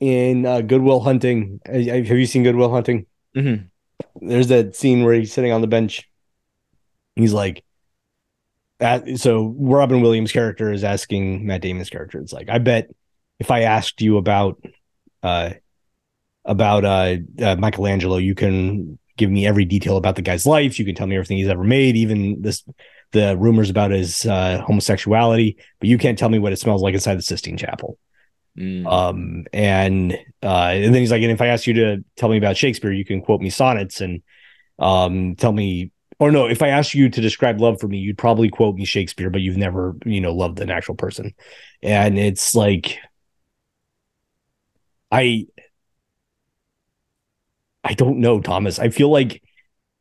in 0.00 0.46
uh, 0.46 0.60
Good 0.60 0.82
Will 0.82 1.00
Hunting. 1.00 1.60
Uh, 1.68 1.78
Have 1.78 2.08
you 2.08 2.26
seen 2.26 2.42
Good 2.42 2.56
Will 2.56 2.70
Hunting? 2.70 3.06
Mhm. 3.34 3.68
There's 4.20 4.48
that 4.48 4.76
scene 4.76 5.04
where 5.04 5.14
he's 5.14 5.32
sitting 5.32 5.52
on 5.52 5.60
the 5.60 5.66
bench. 5.66 6.08
He's 7.16 7.32
like, 7.32 7.64
at, 8.78 9.18
so 9.18 9.54
Robin 9.58 10.02
Williams' 10.02 10.32
character 10.32 10.70
is 10.70 10.84
asking 10.84 11.46
Matt 11.46 11.62
Damon's 11.62 11.88
character. 11.88 12.18
It's 12.18 12.32
like, 12.32 12.50
I 12.50 12.58
bet 12.58 12.90
if 13.38 13.50
I 13.50 13.62
asked 13.62 14.02
you 14.02 14.18
about, 14.18 14.62
uh, 15.22 15.50
about 16.44 16.84
uh, 16.84 17.16
uh 17.42 17.56
Michelangelo, 17.56 18.18
you 18.18 18.34
can 18.34 18.98
give 19.16 19.30
me 19.30 19.46
every 19.46 19.64
detail 19.64 19.96
about 19.96 20.16
the 20.16 20.22
guy's 20.22 20.46
life. 20.46 20.78
You 20.78 20.84
can 20.84 20.94
tell 20.94 21.06
me 21.06 21.16
everything 21.16 21.38
he's 21.38 21.48
ever 21.48 21.64
made, 21.64 21.96
even 21.96 22.42
this 22.42 22.64
the 23.12 23.36
rumors 23.36 23.70
about 23.70 23.92
his 23.92 24.26
uh, 24.26 24.62
homosexuality, 24.66 25.56
but 25.78 25.88
you 25.88 25.96
can't 25.96 26.18
tell 26.18 26.28
me 26.28 26.38
what 26.38 26.52
it 26.52 26.58
smells 26.58 26.82
like 26.82 26.94
inside 26.94 27.16
the 27.16 27.22
Sistine 27.22 27.56
Chapel. 27.56 27.98
Mm. 28.58 28.86
Um, 28.86 29.44
and 29.52 30.12
uh, 30.42 30.70
and 30.72 30.94
then 30.94 31.00
he's 31.00 31.10
like, 31.10 31.22
and 31.22 31.30
if 31.30 31.40
I 31.40 31.48
ask 31.48 31.66
you 31.66 31.74
to 31.74 32.04
tell 32.16 32.28
me 32.28 32.38
about 32.38 32.56
Shakespeare, 32.56 32.92
you 32.92 33.04
can 33.04 33.20
quote 33.20 33.40
me 33.40 33.50
sonnets 33.50 34.00
and 34.00 34.22
um, 34.78 35.36
tell 35.36 35.52
me, 35.52 35.92
or 36.18 36.30
no, 36.30 36.46
if 36.46 36.62
I 36.62 36.68
ask 36.68 36.94
you 36.94 37.08
to 37.10 37.20
describe 37.20 37.60
love 37.60 37.80
for 37.80 37.88
me, 37.88 37.98
you'd 37.98 38.18
probably 38.18 38.48
quote 38.48 38.74
me 38.74 38.84
Shakespeare, 38.84 39.30
but 39.30 39.42
you've 39.42 39.56
never, 39.56 39.96
you 40.04 40.20
know, 40.20 40.34
loved 40.34 40.60
an 40.60 40.70
actual 40.70 40.94
person. 40.94 41.34
And 41.82 42.18
it's 42.18 42.54
like, 42.54 42.98
I, 45.10 45.46
I 47.86 47.94
don't 47.94 48.18
know, 48.18 48.40
Thomas. 48.40 48.80
I 48.80 48.88
feel 48.88 49.10
like 49.10 49.42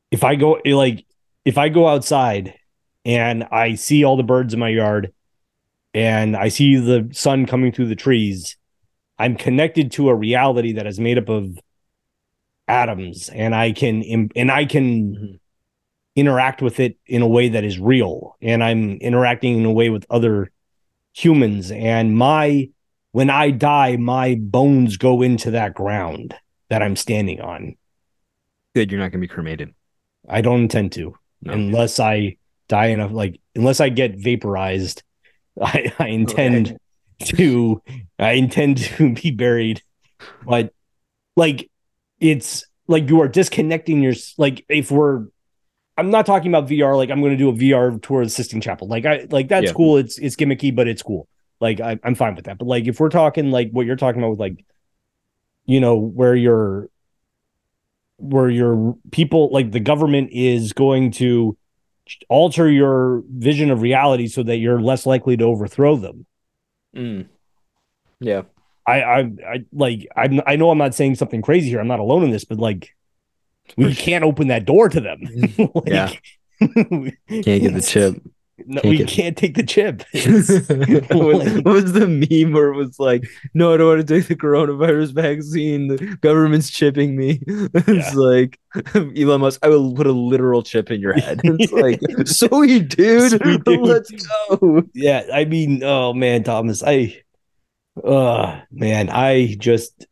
if 0.10 0.24
I 0.24 0.34
go, 0.34 0.60
like, 0.66 1.06
if 1.46 1.60
I 1.60 1.70
go 1.70 1.88
outside 1.88 2.56
and 3.06 3.44
I 3.52 3.76
see 3.76 4.04
all 4.04 4.18
the 4.18 4.24
birds 4.24 4.56
in 4.56 4.60
my 4.60 4.70
yard 4.70 5.14
and 5.94 6.36
I 6.36 6.48
see 6.48 6.78
the 6.78 7.08
sun 7.12 7.46
coming 7.46 7.72
through 7.72 7.88
the 7.90 7.96
trees, 7.96 8.58
I'm 9.20 9.36
connected 9.36 9.92
to 9.94 10.10
a 10.10 10.16
reality 10.16 10.74
that 10.74 10.88
is 10.88 11.00
made 11.00 11.20
up 11.20 11.30
of 11.30 11.60
atoms 12.68 13.30
and 13.30 13.54
I 13.54 13.72
can 13.72 14.02
and 14.36 14.52
I 14.52 14.66
can 14.66 15.14
Mhm. 15.14 15.40
interact 16.16 16.64
with 16.64 16.80
it 16.80 16.98
in 17.06 17.22
a 17.22 17.28
way 17.28 17.50
that 17.50 17.64
is 17.64 17.78
real 17.78 18.36
and 18.42 18.64
I'm 18.64 18.98
interacting 18.98 19.60
in 19.60 19.66
a 19.66 19.72
way 19.72 19.92
with 19.92 20.08
other 20.10 20.52
humans 21.14 21.70
and 21.70 22.18
my 22.18 22.70
when 23.12 23.30
I 23.30 23.52
die 23.52 23.98
my 23.98 24.36
bones 24.40 24.98
go 24.98 25.22
into 25.22 25.52
that 25.52 25.76
ground 25.76 26.34
that 26.70 26.82
I'm 26.82 26.96
standing 26.96 27.42
on. 27.42 27.76
Good, 28.74 28.92
you're 28.92 29.00
not 29.00 29.12
gonna 29.12 29.22
be 29.22 29.28
cremated. 29.28 29.74
I 30.28 30.42
don't 30.42 30.62
intend 30.62 30.92
to 30.94 31.16
No. 31.42 31.54
unless 31.54 32.00
I 32.00 32.38
die 32.68 32.88
enough 32.88 33.12
like 33.12 33.40
unless 33.56 33.80
I 33.80 33.90
get 33.90 34.18
vaporized 34.18 35.04
I, 35.62 35.94
I 36.00 36.08
intend 36.08 36.78
to 37.26 37.82
I 38.18 38.32
intend 38.32 38.80
to 38.80 39.14
be 39.22 39.30
buried 39.32 39.82
but 40.44 40.74
like 41.36 41.70
it's 42.20 42.66
like 42.88 43.08
you 43.10 43.22
are 43.22 43.28
disconnecting 43.28 44.02
your 44.02 44.14
like 44.38 44.66
if 44.68 44.90
we're 44.92 45.28
I'm 45.98 46.10
not 46.10 46.26
talking 46.26 46.52
about 46.54 46.68
VR. 46.70 46.98
Like 46.98 47.10
I'm 47.10 47.22
going 47.22 47.32
to 47.32 47.38
do 47.38 47.48
a 47.50 47.54
VR 47.54 48.02
tour 48.02 48.22
of 48.22 48.28
the 48.28 48.32
Sistine 48.32 48.60
Chapel. 48.60 48.88
Like 48.90 49.06
I 49.06 49.28
like 49.30 49.48
that's 49.48 49.68
Yeah. 49.68 49.74
cool. 49.74 49.96
It's 49.98 50.18
it's 50.18 50.36
gimmicky, 50.36 50.76
but 50.76 50.88
it's 50.90 51.02
cool. 51.02 51.28
Like 51.62 51.80
I, 51.80 51.98
I'm 52.04 52.16
fine 52.16 52.36
with 52.36 52.46
that. 52.46 52.58
But 52.58 52.68
like 52.68 52.86
if 52.88 53.00
we're 53.00 53.08
talking 53.10 53.50
like 53.52 53.70
what 53.72 53.86
you're 53.86 53.96
talking 53.96 54.22
about 54.22 54.32
with 54.32 54.40
like, 54.42 54.66
you 55.66 55.80
know, 55.80 55.96
where 55.96 56.36
your 56.36 56.90
where 58.18 58.50
your 58.50 58.96
people 59.12 59.50
like 59.52 59.72
the 59.72 59.80
government 59.80 60.30
is 60.32 60.74
going 60.74 61.12
to 61.12 61.58
alter 62.30 62.70
your 62.70 63.24
vision 63.30 63.72
of 63.72 63.82
reality 63.82 64.28
so 64.28 64.44
that 64.44 64.58
you're 64.58 64.80
less 64.80 65.06
likely 65.06 65.36
to 65.38 65.44
overthrow 65.44 65.96
them. 65.96 66.26
Mm. 66.96 67.28
Yeah. 68.20 68.44
I 68.88 69.02
I, 69.02 69.20
I 69.20 69.66
like 69.74 70.08
I 70.16 70.42
I 70.46 70.56
know 70.56 70.70
I'm 70.70 70.78
not 70.78 70.96
saying 70.96 71.16
something 71.16 71.42
crazy 71.42 71.70
here. 71.70 71.80
I'm 71.80 71.88
not 71.88 72.00
alone 72.00 72.24
in 72.24 72.32
this, 72.32 72.46
but 72.46 72.60
like 72.60 72.96
we 73.76 73.96
can't 73.96 74.24
open 74.24 74.50
that 74.50 74.66
door 74.66 74.90
to 74.90 75.02
them. 75.02 75.22
Like, 75.58 75.88
Yeah. 75.88 76.12
Can't 76.60 77.44
get 77.44 77.74
the 77.74 77.82
chip. 77.86 78.16
No, 78.68 78.82
Can't 78.82 78.92
we 78.92 78.98
get- 78.98 79.08
can't 79.08 79.38
take 79.38 79.56
the 79.56 79.64
chip. 79.64 80.04
What, 81.16 81.66
was 81.66 81.94
the 81.94 82.08
meme 82.08 82.52
where 82.54 82.74
it 82.74 82.76
was 82.76 83.00
like, 83.00 83.24
no, 83.54 83.74
I 83.74 83.78
don't 83.78 83.88
want 83.98 84.08
to 84.08 84.14
take 84.20 84.28
the 84.28 84.36
coronavirus 84.36 85.14
vaccine. 85.14 85.88
The 85.88 86.18
government's 86.22 86.70
chipping 86.72 87.16
me. 87.16 87.40
It's 87.46 88.16
like 88.16 88.60
Elon 88.96 89.42
Musk, 89.42 89.60
I 89.64 89.70
will 89.70 89.94
put 89.94 90.08
a 90.08 90.12
literal 90.12 90.64
chip 90.64 90.90
in 90.92 91.00
your 91.00 91.14
head. 91.14 91.42
It's 91.44 91.72
like, 91.72 92.00
sweet 92.28 92.90
dude, 92.90 93.40
Sweet 93.40 93.64
dude. 93.64 93.80
let's 93.82 94.12
go. 94.12 94.84
yeah, 94.94 95.24
I 95.32 95.46
mean, 95.46 95.84
oh 95.84 96.14
man, 96.14 96.44
Thomas, 96.44 96.82
I, 96.84 97.22
uh, 98.04 98.62
man, 98.72 99.10
I 99.10 99.56
just 99.60 100.08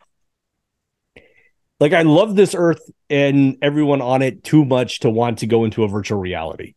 like 1.79 1.93
I 1.93 2.03
love 2.03 2.35
this 2.35 2.55
Earth 2.55 2.81
and 3.09 3.57
everyone 3.61 4.01
on 4.01 4.21
it 4.21 4.43
too 4.43 4.63
much 4.63 4.99
to 5.01 5.09
want 5.09 5.39
to 5.39 5.47
go 5.47 5.65
into 5.65 5.83
a 5.83 5.87
virtual 5.87 6.19
reality. 6.19 6.75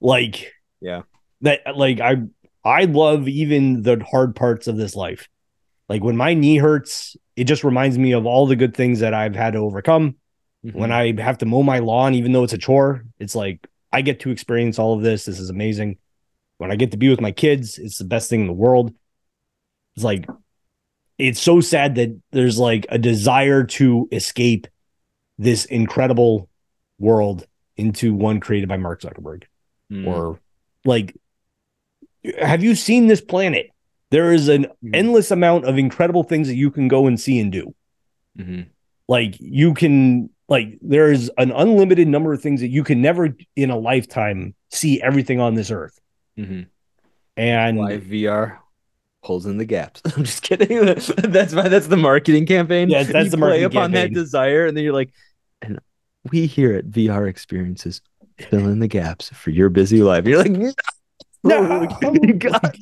Like, 0.00 0.52
Yeah. 0.80 1.02
that 1.42 1.60
like 1.76 2.00
I 2.00 2.16
I 2.64 2.84
love 2.84 3.28
even 3.28 3.82
the 3.82 4.02
hard 4.04 4.34
parts 4.36 4.66
of 4.66 4.76
this 4.76 4.94
life. 4.94 5.28
Like 5.88 6.04
when 6.04 6.16
my 6.16 6.34
knee 6.34 6.56
hurts, 6.58 7.16
it 7.36 7.44
just 7.44 7.64
reminds 7.64 7.96
me 7.98 8.12
of 8.12 8.26
all 8.26 8.46
the 8.46 8.56
good 8.56 8.76
things 8.76 9.00
that 9.00 9.14
I've 9.14 9.34
had 9.34 9.54
to 9.54 9.60
overcome. 9.60 10.16
When 10.62 10.90
I 10.92 11.18
have 11.22 11.38
to 11.38 11.46
mow 11.46 11.62
my 11.62 11.78
lawn, 11.78 12.14
even 12.14 12.32
though 12.32 12.42
it's 12.44 12.52
a 12.52 12.58
chore, 12.58 13.04
it's 13.18 13.34
like 13.34 13.66
I 13.92 14.02
get 14.02 14.20
to 14.20 14.30
experience 14.30 14.78
all 14.78 14.94
of 14.94 15.02
this. 15.02 15.24
This 15.24 15.38
is 15.38 15.48
amazing. 15.50 15.98
When 16.58 16.70
I 16.72 16.76
get 16.76 16.90
to 16.90 16.96
be 16.98 17.08
with 17.08 17.20
my 17.20 17.30
kids, 17.32 17.78
it's 17.78 17.96
the 17.98 18.04
best 18.04 18.28
thing 18.28 18.40
in 18.42 18.46
the 18.48 18.52
world. 18.52 18.92
It's 19.94 20.04
like 20.04 20.26
it's 21.16 21.40
so 21.40 21.60
sad 21.60 21.94
that 21.94 22.20
there's 22.32 22.58
like 22.58 22.86
a 22.90 22.98
desire 22.98 23.64
to 23.64 24.08
escape 24.12 24.66
this 25.38 25.64
incredible 25.64 26.48
world 26.98 27.46
into 27.76 28.12
one 28.12 28.40
created 28.40 28.68
by 28.68 28.76
Mark 28.76 29.00
Zuckerberg 29.00 29.44
Mm. 29.90 30.06
or 30.06 30.40
like 30.88 31.14
have 32.38 32.62
you 32.62 32.74
seen 32.74 33.06
this 33.06 33.20
planet 33.20 33.66
there 34.10 34.32
is 34.32 34.48
an 34.48 34.66
Mm. 34.84 34.90
endless 34.94 35.30
amount 35.30 35.64
of 35.66 35.76
incredible 35.78 36.22
things 36.24 36.48
that 36.48 36.56
you 36.56 36.70
can 36.70 36.88
go 36.88 37.06
and 37.06 37.20
see 37.20 37.38
and 37.40 37.52
do 37.52 37.74
Mhm. 38.38 38.66
like 39.08 39.34
you 39.38 39.74
can 39.74 40.30
like 40.48 40.78
there's 40.80 41.28
an 41.36 41.50
unlimited 41.52 42.08
number 42.08 42.32
of 42.32 42.40
things 42.40 42.60
that 42.62 42.68
you 42.68 42.82
can 42.84 43.02
never 43.02 43.36
in 43.54 43.70
a 43.70 43.76
lifetime 43.78 44.54
see 44.70 45.00
everything 45.02 45.40
on 45.40 45.54
this 45.54 45.70
earth 45.70 45.98
Mhm. 46.38 46.66
and 47.36 47.78
Live 47.78 48.04
VR 48.04 48.58
pulls 49.22 49.46
in 49.46 49.58
the 49.58 49.64
gaps. 49.66 50.00
I'm 50.16 50.24
just 50.24 50.42
kidding. 50.42 50.78
that's 50.86 51.52
my, 51.52 51.68
that's 51.68 51.88
the 51.88 51.96
marketing 51.96 52.46
campaign. 52.46 52.88
Yeah, 52.88 53.02
that's 53.02 53.26
you 53.26 53.30
the 53.30 53.36
play 53.36 53.60
marketing 53.60 53.64
upon 53.66 53.90
that 53.92 54.12
desire, 54.14 54.66
and 54.66 54.76
then 54.76 54.84
you're 54.84 54.92
like, 54.94 55.10
and 55.60 55.80
we 56.30 56.46
here 56.46 56.72
at 56.74 56.86
VR 56.86 57.28
Experiences 57.28 58.00
fill 58.40 58.68
in 58.68 58.78
the 58.78 58.88
gaps 58.88 59.28
for 59.30 59.50
your 59.50 59.68
busy 59.68 60.02
life. 60.02 60.26
You're 60.26 60.38
like, 60.38 60.50
no, 60.52 60.72
No. 61.44 61.86
God. 62.38 62.78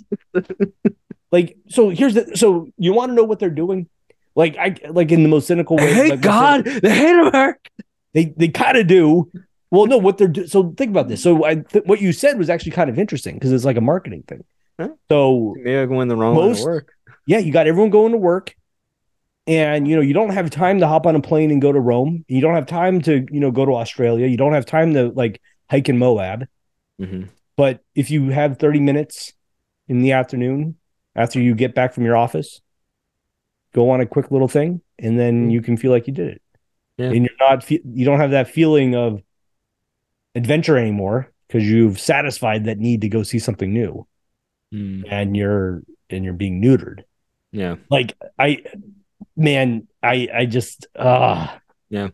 like 1.32 1.56
so 1.68 1.88
here's 1.90 2.14
the 2.14 2.36
so 2.36 2.68
you 2.78 2.92
want 2.92 3.10
to 3.10 3.14
know 3.14 3.24
what 3.24 3.38
they're 3.38 3.50
doing 3.50 3.88
like 4.34 4.56
i 4.58 4.74
like 4.90 5.10
in 5.12 5.22
the 5.22 5.28
most 5.28 5.46
cynical 5.46 5.76
way 5.76 5.92
Hey 5.92 6.10
like, 6.10 6.20
God, 6.20 6.64
they 6.64 6.94
hate 6.94 7.14
America. 7.18 7.58
they 8.14 8.26
they 8.36 8.48
kind 8.48 8.76
of 8.76 8.86
do 8.86 9.30
well 9.70 9.86
no 9.86 9.98
what 9.98 10.18
they're 10.18 10.28
do- 10.28 10.46
so 10.46 10.72
think 10.76 10.90
about 10.90 11.08
this 11.08 11.22
so 11.22 11.44
i 11.44 11.56
th- 11.56 11.84
what 11.86 12.00
you 12.00 12.12
said 12.12 12.38
was 12.38 12.48
actually 12.48 12.72
kind 12.72 12.88
of 12.88 12.98
interesting 12.98 13.34
because 13.34 13.52
it's 13.52 13.64
like 13.64 13.76
a 13.76 13.80
marketing 13.82 14.22
thing 14.26 14.44
Huh? 14.78 14.90
so 15.10 15.54
Maybe 15.56 15.76
I 15.78 15.86
go 15.86 16.00
in 16.02 16.08
the 16.08 16.16
wrong 16.16 16.34
line 16.36 16.44
of 16.44 16.56
Most- 16.56 16.64
work. 16.64 16.92
yeah 17.26 17.38
you 17.38 17.52
got 17.52 17.66
everyone 17.66 17.90
going 17.90 18.12
to 18.12 18.18
work 18.18 18.54
and 19.46 19.86
you 19.88 19.94
know 19.94 20.02
you 20.02 20.12
don't 20.14 20.30
have 20.30 20.50
time 20.50 20.80
to 20.80 20.86
hop 20.88 21.06
on 21.06 21.14
a 21.16 21.20
plane 21.20 21.50
and 21.50 21.62
go 21.62 21.70
to 21.72 21.78
rome 21.80 22.24
you 22.28 22.40
don't 22.40 22.54
have 22.54 22.66
time 22.66 23.00
to 23.00 23.26
you 23.30 23.40
know 23.40 23.50
go 23.50 23.64
to 23.64 23.72
australia 23.72 24.26
you 24.26 24.36
don't 24.36 24.52
have 24.52 24.66
time 24.66 24.92
to 24.94 25.08
like 25.10 25.40
hike 25.70 25.88
in 25.88 25.98
moab 25.98 26.46
Mhm. 27.00 27.28
but 27.56 27.80
if 27.94 28.10
you 28.10 28.30
have 28.30 28.58
30 28.58 28.80
minutes 28.80 29.32
in 29.88 30.00
the 30.02 30.12
afternoon 30.12 30.76
after 31.14 31.40
you 31.40 31.54
get 31.54 31.74
back 31.74 31.92
from 31.94 32.04
your 32.04 32.16
office 32.16 32.60
go 33.72 33.90
on 33.90 34.00
a 34.00 34.06
quick 34.06 34.30
little 34.30 34.48
thing 34.48 34.80
and 34.98 35.18
then 35.18 35.50
you 35.50 35.60
can 35.60 35.76
feel 35.76 35.90
like 35.92 36.06
you 36.06 36.12
did 36.12 36.28
it 36.28 36.42
Yeah. 36.98 37.10
and 37.10 37.16
you're 37.26 37.38
not 37.48 37.70
you 37.70 38.04
don't 38.04 38.18
have 38.20 38.30
that 38.32 38.48
feeling 38.48 38.94
of 38.96 39.22
adventure 40.34 40.76
anymore 40.76 41.30
because 41.46 41.68
you've 41.68 42.00
satisfied 42.00 42.64
that 42.64 42.78
need 42.78 43.02
to 43.02 43.08
go 43.08 43.22
see 43.22 43.38
something 43.38 43.72
new 43.72 44.06
Mm. 44.74 45.04
and 45.08 45.36
you're 45.36 45.84
and 46.10 46.24
you're 46.24 46.34
being 46.34 46.60
neutered 46.60 47.02
Yeah. 47.52 47.76
like 47.88 48.14
i 48.38 48.62
man 49.36 49.86
i 50.02 50.28
i 50.34 50.46
just 50.46 50.86
ah 50.98 51.58
Yeah. 51.90 52.08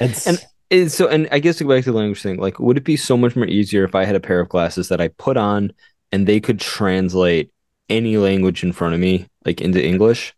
it's 0.00 0.26
And- 0.26 0.44
And 0.68 0.90
so, 0.90 1.06
and 1.06 1.28
I 1.30 1.38
guess 1.38 1.58
to 1.58 1.64
go 1.64 1.70
back 1.70 1.84
to 1.84 1.92
the 1.92 1.96
language 1.96 2.20
thing, 2.20 2.38
like, 2.40 2.58
would 2.58 2.76
it 2.76 2.82
be 2.82 2.96
so 2.96 3.16
much 3.16 3.36
more 3.36 3.46
easier 3.46 3.84
if 3.84 3.94
I 3.94 4.04
had 4.04 4.16
a 4.16 4.20
pair 4.20 4.40
of 4.40 4.48
glasses 4.48 4.88
that 4.88 5.00
I 5.00 5.06
put 5.08 5.36
on 5.36 5.70
and 6.10 6.26
they 6.26 6.40
could 6.40 6.58
translate 6.58 7.52
any 7.88 8.16
language 8.16 8.64
in 8.64 8.72
front 8.72 8.92
of 8.94 8.98
me, 9.00 9.28
like 9.44 9.60
into 9.60 9.80
English? 9.80 10.34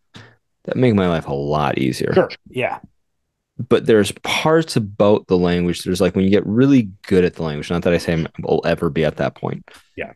That 0.65 0.77
make 0.77 0.95
my 0.95 1.09
life 1.09 1.27
a 1.27 1.33
lot 1.33 1.79
easier. 1.79 2.13
sure 2.13 2.29
yeah 2.51 2.79
But 3.57 3.87
there's 3.87 4.13
parts 4.23 4.77
about 4.77 5.29
the 5.29 5.39
language. 5.39 5.83
There's 5.85 6.01
like 6.03 6.15
when 6.15 6.25
you 6.27 6.31
get 6.31 6.45
really 6.47 6.91
good 7.07 7.25
at 7.25 7.37
the 7.37 7.43
language. 7.43 7.71
Not 7.71 7.81
that 7.85 7.95
I 7.95 7.99
say 7.99 8.13
I 8.23 8.27
will 8.43 8.61
ever 8.67 8.91
be 8.91 9.07
at 9.07 9.17
that 9.17 9.35
point. 9.35 9.65
Yeah. 9.97 10.13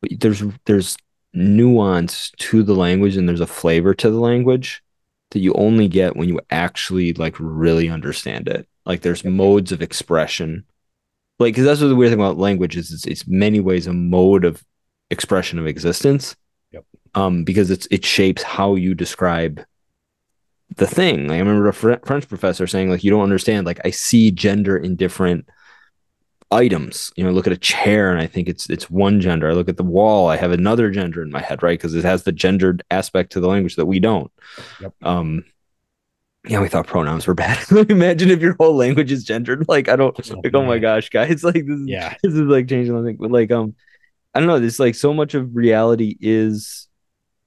But 0.00 0.20
there's 0.20 0.44
there's 0.66 0.96
nuance 1.34 2.30
to 2.38 2.62
the 2.62 2.74
language 2.74 3.16
and 3.16 3.28
there's 3.28 3.40
a 3.40 3.46
flavor 3.46 3.94
to 3.94 4.10
the 4.10 4.20
language 4.20 4.80
that 5.30 5.40
you 5.40 5.52
only 5.54 5.88
get 5.88 6.16
when 6.16 6.28
you 6.28 6.40
actually 6.50 7.12
like 7.14 7.36
really 7.38 7.88
understand 7.88 8.48
it. 8.48 8.68
Like 8.84 9.02
there's 9.02 9.24
modes 9.24 9.72
of 9.72 9.82
expression. 9.82 10.64
Like 11.38 11.54
because 11.54 11.64
that's 11.64 11.80
what 11.80 11.88
the 11.88 11.96
weird 11.96 12.10
thing 12.10 12.20
about 12.20 12.38
language 12.38 12.76
is. 12.76 12.92
It's, 12.92 13.06
it's 13.06 13.26
many 13.26 13.60
ways 13.60 13.86
a 13.86 13.92
mode 13.92 14.44
of 14.44 14.64
expression 15.10 15.58
of 15.58 15.66
existence. 15.66 16.36
Yep. 16.72 16.84
Um, 17.14 17.44
because 17.44 17.70
it's 17.70 17.86
it 17.90 18.04
shapes 18.04 18.42
how 18.42 18.74
you 18.74 18.94
describe 18.94 19.64
the 20.76 20.86
thing. 20.86 21.28
Like, 21.28 21.36
I 21.36 21.38
remember 21.38 21.68
a 21.68 21.72
Fr- 21.72 22.04
French 22.04 22.28
professor 22.28 22.66
saying, 22.66 22.90
like, 22.90 23.04
you 23.04 23.10
don't 23.10 23.22
understand. 23.22 23.66
Like, 23.66 23.80
I 23.84 23.90
see 23.90 24.30
gender 24.30 24.76
in 24.76 24.96
different 24.96 25.48
items. 26.50 27.12
You 27.16 27.24
know, 27.24 27.30
I 27.30 27.32
look 27.32 27.46
at 27.46 27.52
a 27.52 27.58
chair 27.58 28.10
and 28.10 28.20
I 28.20 28.26
think 28.26 28.48
it's 28.48 28.68
it's 28.70 28.90
one 28.90 29.20
gender. 29.20 29.48
I 29.48 29.52
look 29.52 29.68
at 29.68 29.76
the 29.76 29.82
wall, 29.82 30.28
I 30.28 30.36
have 30.36 30.52
another 30.52 30.90
gender 30.90 31.22
in 31.22 31.30
my 31.30 31.40
head, 31.40 31.62
right? 31.62 31.78
Because 31.78 31.94
it 31.94 32.04
has 32.04 32.22
the 32.22 32.32
gendered 32.32 32.82
aspect 32.90 33.32
to 33.32 33.40
the 33.40 33.48
language 33.48 33.76
that 33.76 33.86
we 33.86 34.00
don't. 34.00 34.30
Yep. 34.80 34.94
Um. 35.02 35.44
Yeah, 36.48 36.60
we 36.60 36.68
thought 36.68 36.86
pronouns 36.86 37.26
were 37.26 37.34
bad. 37.34 37.58
Imagine 37.90 38.30
if 38.30 38.40
your 38.40 38.54
whole 38.54 38.76
language 38.76 39.10
is 39.10 39.24
gendered. 39.24 39.66
Like, 39.68 39.88
I 39.88 39.96
don't. 39.96 40.16
Oh, 40.30 40.40
like, 40.44 40.54
oh 40.54 40.64
my 40.64 40.78
gosh, 40.78 41.08
guys! 41.10 41.42
Like, 41.44 41.66
this 41.66 41.80
is 41.80 41.88
yeah 41.88 42.14
this 42.22 42.34
is 42.34 42.40
like 42.40 42.68
changing 42.68 42.94
the 42.94 43.02
thing. 43.02 43.16
But 43.16 43.32
like, 43.32 43.50
um, 43.50 43.74
I 44.34 44.38
don't 44.38 44.48
know. 44.48 44.60
There's 44.60 44.78
like 44.78 44.94
so 44.94 45.12
much 45.12 45.34
of 45.34 45.56
reality 45.56 46.16
is 46.20 46.88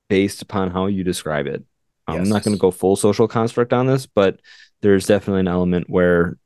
based 0.10 0.42
upon 0.42 0.72
how 0.72 0.88
you 0.88 1.04
describe 1.04 1.48
it. 1.48 1.64
I'm 2.08 2.28
not 2.28 2.44
going 2.44 2.56
to 2.56 2.60
go 2.60 2.72
full 2.72 2.96
social 2.96 3.28
construct 3.28 3.72
on 3.72 3.86
this, 3.86 4.08
but 4.08 4.40
there's 4.82 5.06
definitely 5.06 5.42
an 5.42 5.48
element 5.48 5.90
where 5.90 6.38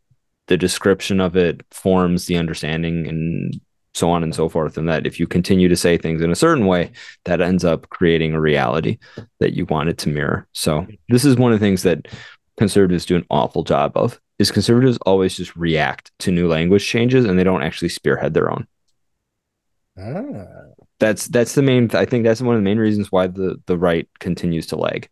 the 0.54 0.58
description 0.58 1.20
of 1.20 1.36
it 1.36 1.66
forms 1.72 2.28
the 2.28 2.38
understanding 2.38 3.08
and 3.08 3.60
so 3.96 4.12
on 4.12 4.22
and 4.22 4.36
so 4.36 4.48
forth. 4.48 4.78
And 4.78 4.88
that 4.88 5.08
if 5.08 5.20
you 5.20 5.26
continue 5.26 5.68
to 5.68 5.76
say 5.76 5.98
things 5.98 6.22
in 6.22 6.30
a 6.30 6.36
certain 6.36 6.68
way, 6.68 6.92
that 7.26 7.42
ends 7.42 7.66
up 7.66 7.90
creating 7.90 8.34
a 8.34 8.40
reality 8.40 9.00
that 9.40 9.54
you 9.54 9.66
want 9.66 9.90
it 9.90 9.98
to 10.00 10.10
mirror. 10.10 10.48
So 10.52 10.86
this 11.10 11.26
is 11.26 11.38
one 11.38 11.52
of 11.52 11.60
the 11.60 11.66
things 11.66 11.82
that 11.82 12.08
conservatives 12.58 13.08
do 13.08 13.16
an 13.16 13.26
awful 13.32 13.64
job 13.64 13.94
of 13.96 14.22
is 14.38 14.52
conservatives 14.52 15.00
always 15.08 15.36
just 15.36 15.56
react 15.56 16.12
to 16.20 16.32
new 16.32 16.48
language 16.48 16.86
changes 16.86 17.26
and 17.26 17.40
they 17.40 17.44
don't 17.44 17.64
actually 17.64 17.90
spearhead 17.90 18.36
their 18.36 18.52
own 18.52 18.68
Ah. 19.98 20.46
that's 21.00 21.28
that's 21.28 21.56
the 21.56 21.64
main 21.64 21.90
i 21.94 22.06
think 22.06 22.24
that's 22.24 22.42
one 22.42 22.56
of 22.56 22.62
the 22.62 22.66
main 22.66 22.78
reasons 22.78 23.12
why 23.12 23.26
the 23.26 23.60
the 23.66 23.78
right 23.78 24.08
continues 24.20 24.68
to 24.68 24.76
lag 24.76 25.10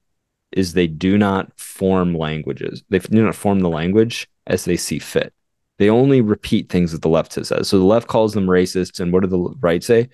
is 0.51 0.73
they 0.73 0.87
do 0.87 1.17
not 1.17 1.51
form 1.59 2.15
languages 2.15 2.83
they 2.89 2.99
do 2.99 3.23
not 3.23 3.35
form 3.35 3.59
the 3.61 3.69
language 3.69 4.27
as 4.47 4.65
they 4.65 4.77
see 4.77 4.99
fit. 4.99 5.33
They 5.77 5.89
only 5.89 6.21
repeat 6.21 6.69
things 6.69 6.91
that 6.91 7.01
the 7.01 7.09
left 7.09 7.33
says 7.33 7.67
so 7.67 7.79
the 7.79 7.85
left 7.85 8.07
calls 8.07 8.33
them 8.33 8.45
racists 8.45 8.99
and 8.99 9.11
what 9.11 9.23
do 9.23 9.27
the 9.27 9.55
right 9.59 9.83
say? 9.83 10.09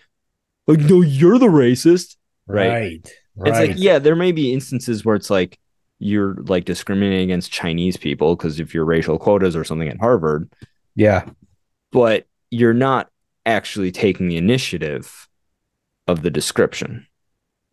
Like 0.65 0.79
no 0.79 1.01
you're 1.01 1.39
the 1.39 1.47
racist. 1.47 2.15
Right. 2.47 2.69
right 2.69 3.11
it's 3.45 3.59
like 3.59 3.73
yeah 3.75 3.99
there 3.99 4.15
may 4.15 4.31
be 4.31 4.53
instances 4.53 5.05
where 5.05 5.15
it's 5.15 5.29
like 5.29 5.59
you're 5.99 6.35
like 6.45 6.65
discriminating 6.65 7.25
against 7.25 7.51
chinese 7.51 7.97
people 7.97 8.35
because 8.35 8.59
of 8.59 8.73
your 8.73 8.85
racial 8.85 9.19
quotas 9.19 9.55
or 9.55 9.63
something 9.63 9.87
at 9.87 9.99
harvard. 9.99 10.49
Yeah. 10.95 11.29
But 11.91 12.25
you're 12.49 12.73
not 12.73 13.09
actually 13.45 13.91
taking 13.91 14.27
the 14.27 14.37
initiative 14.37 15.27
of 16.07 16.21
the 16.21 16.31
description. 16.31 17.07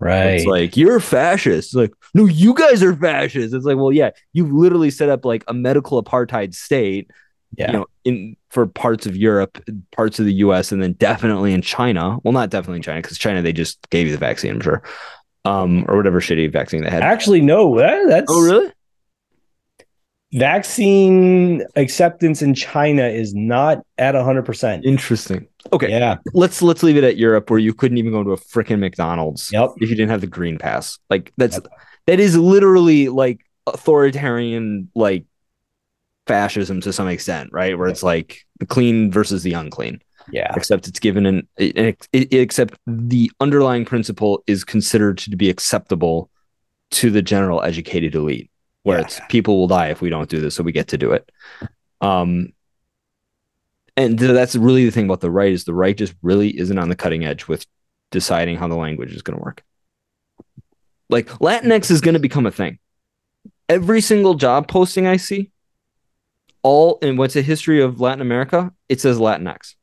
Right. 0.01 0.35
It's 0.35 0.45
like 0.45 0.77
you're 0.77 1.01
fascist. 1.01 1.69
It's 1.69 1.75
like, 1.75 1.93
no, 2.15 2.27
you 2.27 2.55
guys 2.55 2.83
are 2.83 2.95
fascists. 2.95 3.55
It's 3.55 3.65
like, 3.65 3.77
well, 3.77 3.93
yeah, 3.93 4.11
you've 4.33 4.53
literally 4.53 4.91
set 4.91 5.09
up 5.09 5.25
like 5.25 5.45
a 5.49 5.55
medical 5.55 6.03
apartheid 6.03 6.55
state, 6.55 7.11
yeah. 7.57 7.69
you 7.69 7.73
know, 7.79 7.87
in 8.05 8.37
for 8.51 8.67
parts 8.67 9.07
of 9.07 9.17
Europe, 9.17 9.63
parts 9.93 10.19
of 10.19 10.27
the 10.27 10.35
US, 10.35 10.73
and 10.73 10.83
then 10.83 10.93
definitely 10.95 11.55
in 11.55 11.63
China. 11.63 12.19
Well, 12.23 12.33
not 12.33 12.51
definitely 12.51 12.79
in 12.79 12.83
China, 12.83 13.01
because 13.01 13.19
China 13.19 13.41
they 13.41 13.53
just 13.53 13.89
gave 13.91 14.07
you 14.07 14.13
the 14.13 14.19
vaccine, 14.19 14.53
I'm 14.53 14.61
sure. 14.61 14.83
Um, 15.47 15.85
or 15.89 15.97
whatever 15.97 16.21
shitty 16.21 16.53
vaccine 16.53 16.83
they 16.83 16.91
had. 16.91 17.03
Actually, 17.03 17.41
no. 17.41 17.77
That, 17.79 18.07
that's 18.09 18.27
oh, 18.31 18.43
really? 18.43 18.73
Vaccine 20.35 21.63
acceptance 21.77 22.43
in 22.43 22.55
China 22.55 23.07
is 23.07 23.35
not 23.35 23.85
at 23.99 24.15
100%. 24.15 24.85
Interesting. 24.85 25.47
Okay. 25.73 25.91
Yeah. 25.91 26.17
Let's 26.33 26.61
let's 26.63 26.83
leave 26.83 26.97
it 26.97 27.05
at 27.05 27.17
Europe 27.17 27.51
where 27.51 27.59
you 27.59 27.73
couldn't 27.73 27.99
even 27.99 28.13
go 28.13 28.23
to 28.23 28.31
a 28.33 28.37
freaking 28.37 28.79
McDonald's 28.81 29.51
Yep. 29.53 29.71
if 29.79 29.89
you 29.91 29.97
didn't 29.97 30.11
have 30.11 30.21
the 30.21 30.27
green 30.27 30.59
pass. 30.59 30.99
Like 31.11 31.33
that's 31.37 31.57
Yep. 31.57 31.67
that 32.07 32.21
is 32.21 32.37
literally 32.37 33.09
like 33.09 33.41
authoritarian 33.67 34.91
like 34.95 35.25
fascism 36.27 36.81
to 36.83 36.93
some 36.93 37.09
extent, 37.09 37.51
right? 37.53 37.79
Where 37.79 37.89
it's 37.89 38.03
like 38.03 38.45
the 38.61 38.67
clean 38.67 39.11
versus 39.11 39.43
the 39.43 39.53
unclean. 39.55 40.01
Yeah. 40.31 40.53
Except 40.57 40.89
it's 40.89 41.01
given 41.01 41.27
an 41.27 41.49
it, 41.57 42.07
it- 42.13 42.33
except 42.33 42.79
the 42.87 43.31
underlying 43.41 43.85
principle 43.85 44.43
is 44.47 44.65
considered 44.65 45.19
to 45.19 45.37
be 45.37 45.49
acceptable 45.51 46.31
to 46.93 47.11
the 47.11 47.23
general 47.23 47.63
educated 47.63 48.15
elite, 48.15 48.51
where 48.85 48.99
Yeah. 48.99 49.05
it's 49.05 49.21
people 49.29 49.59
will 49.59 49.67
die 49.67 49.89
if 49.89 50.01
we 50.01 50.09
don't 50.11 50.31
do 50.31 50.41
this, 50.41 50.55
so 50.55 50.63
we 50.63 50.73
get 50.73 50.89
to 50.89 50.99
do 50.99 51.13
it. 51.13 51.31
Um, 52.01 52.53
and 53.97 54.19
th- 54.19 54.33
that's 54.33 54.55
really 54.55 54.85
the 54.85 54.91
thing 54.93 55.07
about 55.07 55.21
the 55.21 55.31
right 55.31 55.53
is 55.53 55.65
the 55.65 55.75
right 55.75 55.97
just 55.97 56.15
really 56.23 56.57
isn't 56.59 56.79
on 56.79 56.89
the 56.89 56.97
cutting 56.97 57.25
edge 57.25 57.49
with 57.49 57.67
deciding 58.11 58.57
how 58.57 58.69
the 58.69 58.77
language 58.77 59.13
is 59.13 59.23
going 59.23 59.37
to 59.39 59.43
work. 59.43 59.63
Like 61.11 61.27
Latinx 61.27 61.91
is 61.91 62.01
going 62.01 62.15
to 62.15 62.21
become 62.21 62.47
a 62.47 62.51
thing. 62.51 62.79
Every 63.69 64.01
single 64.01 64.35
job 64.35 64.69
posting 64.69 65.07
I 65.07 65.17
see, 65.17 65.51
all 66.63 66.99
in 67.03 67.17
what's 67.17 67.37
a 67.37 67.43
history 67.43 67.81
of 67.83 68.01
Latin 68.01 68.21
America, 68.21 68.73
it 68.89 69.01
says 69.01 69.19
Latinx. 69.19 69.75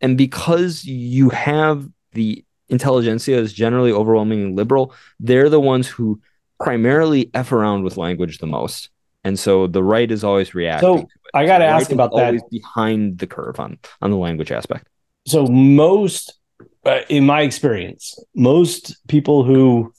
And 0.00 0.18
because 0.18 0.84
you 0.84 1.30
have 1.30 1.88
the 2.12 2.44
intelligentsia 2.68 3.38
is 3.38 3.52
generally 3.52 3.92
overwhelmingly 3.92 4.52
liberal, 4.52 4.94
they're 5.20 5.48
the 5.48 5.60
ones 5.60 5.86
who 5.86 6.20
primarily 6.62 7.30
f 7.34 7.52
around 7.52 7.84
with 7.84 7.96
language 7.96 8.38
the 8.38 8.46
most. 8.46 8.90
And 9.24 9.38
so 9.38 9.66
the 9.66 9.82
right 9.82 10.10
is 10.10 10.24
always 10.24 10.54
reacting. 10.54 11.00
So. 11.00 11.08
I 11.34 11.46
got 11.46 11.58
to 11.58 11.64
right 11.64 11.70
ask 11.70 11.86
is 11.86 11.92
about 11.92 12.10
that. 12.14 12.26
always 12.26 12.42
behind 12.50 13.18
the 13.18 13.26
curve 13.26 13.58
on 13.58 13.78
on 14.02 14.10
the 14.10 14.16
language 14.18 14.52
aspect. 14.52 14.88
So 15.26 15.46
most, 15.46 16.34
uh, 16.84 17.00
in 17.08 17.24
my 17.24 17.42
experience, 17.42 18.18
most 18.34 18.96
people 19.08 19.44
who 19.44 19.94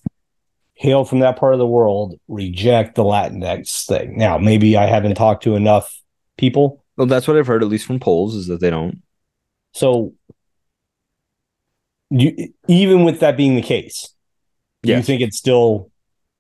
hail 0.76 1.06
from 1.06 1.20
that 1.20 1.38
part 1.38 1.54
of 1.54 1.60
the 1.60 1.68
world 1.68 2.20
reject 2.28 2.96
the 2.96 3.04
Latinx 3.04 3.88
thing. 3.88 4.18
Now, 4.18 4.38
maybe 4.38 4.76
I 4.78 4.86
haven't 4.86 5.16
talked 5.16 5.44
to 5.44 5.56
enough 5.56 6.00
people. 6.38 6.84
Well, 6.98 7.08
that's 7.08 7.28
what 7.28 7.38
I've 7.38 7.48
heard, 7.48 7.64
at 7.64 7.70
least 7.70 7.88
from 7.88 8.00
polls, 8.00 8.36
is 8.36 8.48
that 8.48 8.60
they 8.60 8.70
don't. 8.70 9.02
So, 9.72 10.14
you, 12.10 12.54
even 12.68 13.06
with 13.06 13.22
that 13.22 13.38
being 13.38 13.56
the 13.56 13.62
case, 13.62 14.14
do 14.84 14.92
you 14.92 15.02
think 15.02 15.22
it's 15.22 15.38
still 15.38 15.90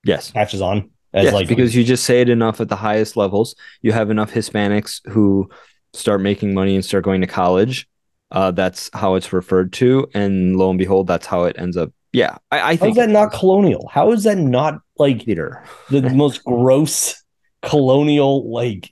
Yes. 0.03 0.31
catches 0.31 0.61
on 0.61 0.91
as 1.13 1.25
Yes, 1.25 1.33
like 1.33 1.47
because 1.47 1.75
you 1.75 1.83
just 1.83 2.03
say 2.03 2.21
it 2.21 2.29
enough 2.29 2.59
at 2.61 2.69
the 2.69 2.75
highest 2.75 3.15
levels. 3.15 3.55
You 3.81 3.91
have 3.91 4.09
enough 4.09 4.31
Hispanics 4.31 4.99
who 5.09 5.49
start 5.93 6.21
making 6.21 6.53
money 6.53 6.75
and 6.75 6.83
start 6.83 7.03
going 7.03 7.21
to 7.21 7.27
college. 7.27 7.87
Uh, 8.31 8.51
that's 8.51 8.89
how 8.93 9.13
it's 9.13 9.31
referred 9.31 9.71
to, 9.73 10.07
and 10.15 10.55
lo 10.55 10.69
and 10.69 10.79
behold, 10.79 11.05
that's 11.05 11.27
how 11.27 11.43
it 11.43 11.55
ends 11.59 11.77
up. 11.77 11.91
Yeah, 12.11 12.37
I, 12.51 12.57
I 12.57 12.61
how 12.61 12.71
is 12.71 12.79
think 12.79 12.95
that 12.95 13.09
not 13.09 13.31
colonial? 13.31 13.87
How 13.91 14.11
is 14.11 14.23
that 14.23 14.37
not 14.37 14.79
like 14.97 15.25
the 15.25 16.09
most 16.13 16.43
gross 16.43 17.23
colonial 17.61 18.51
like 18.51 18.89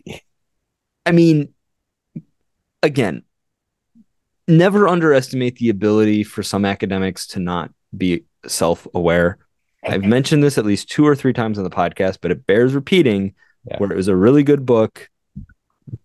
I 1.06 1.12
mean, 1.12 1.54
again, 2.84 3.24
never 4.48 4.88
underestimate 4.88 5.58
the 5.58 5.70
ability 5.70 6.24
for 6.24 6.44
some 6.44 6.66
academics 6.66 7.28
to 7.28 7.40
not 7.40 7.72
be 7.96 8.26
self-aware. 8.46 9.40
I've 9.84 10.04
mentioned 10.04 10.44
this 10.44 10.58
at 10.58 10.66
least 10.66 10.90
two 10.90 11.08
or 11.08 11.16
three 11.16 11.34
times 11.34 11.58
on 11.58 11.64
the 11.64 11.70
podcast, 11.70 12.20
but 12.22 12.32
it 12.32 12.46
bears 12.46 12.74
repeating. 12.74 13.34
Yeah. 13.66 13.78
Where 13.78 13.92
it 13.92 13.96
was 13.96 14.08
a 14.08 14.16
really 14.16 14.42
good 14.44 14.66
book, 14.66 15.10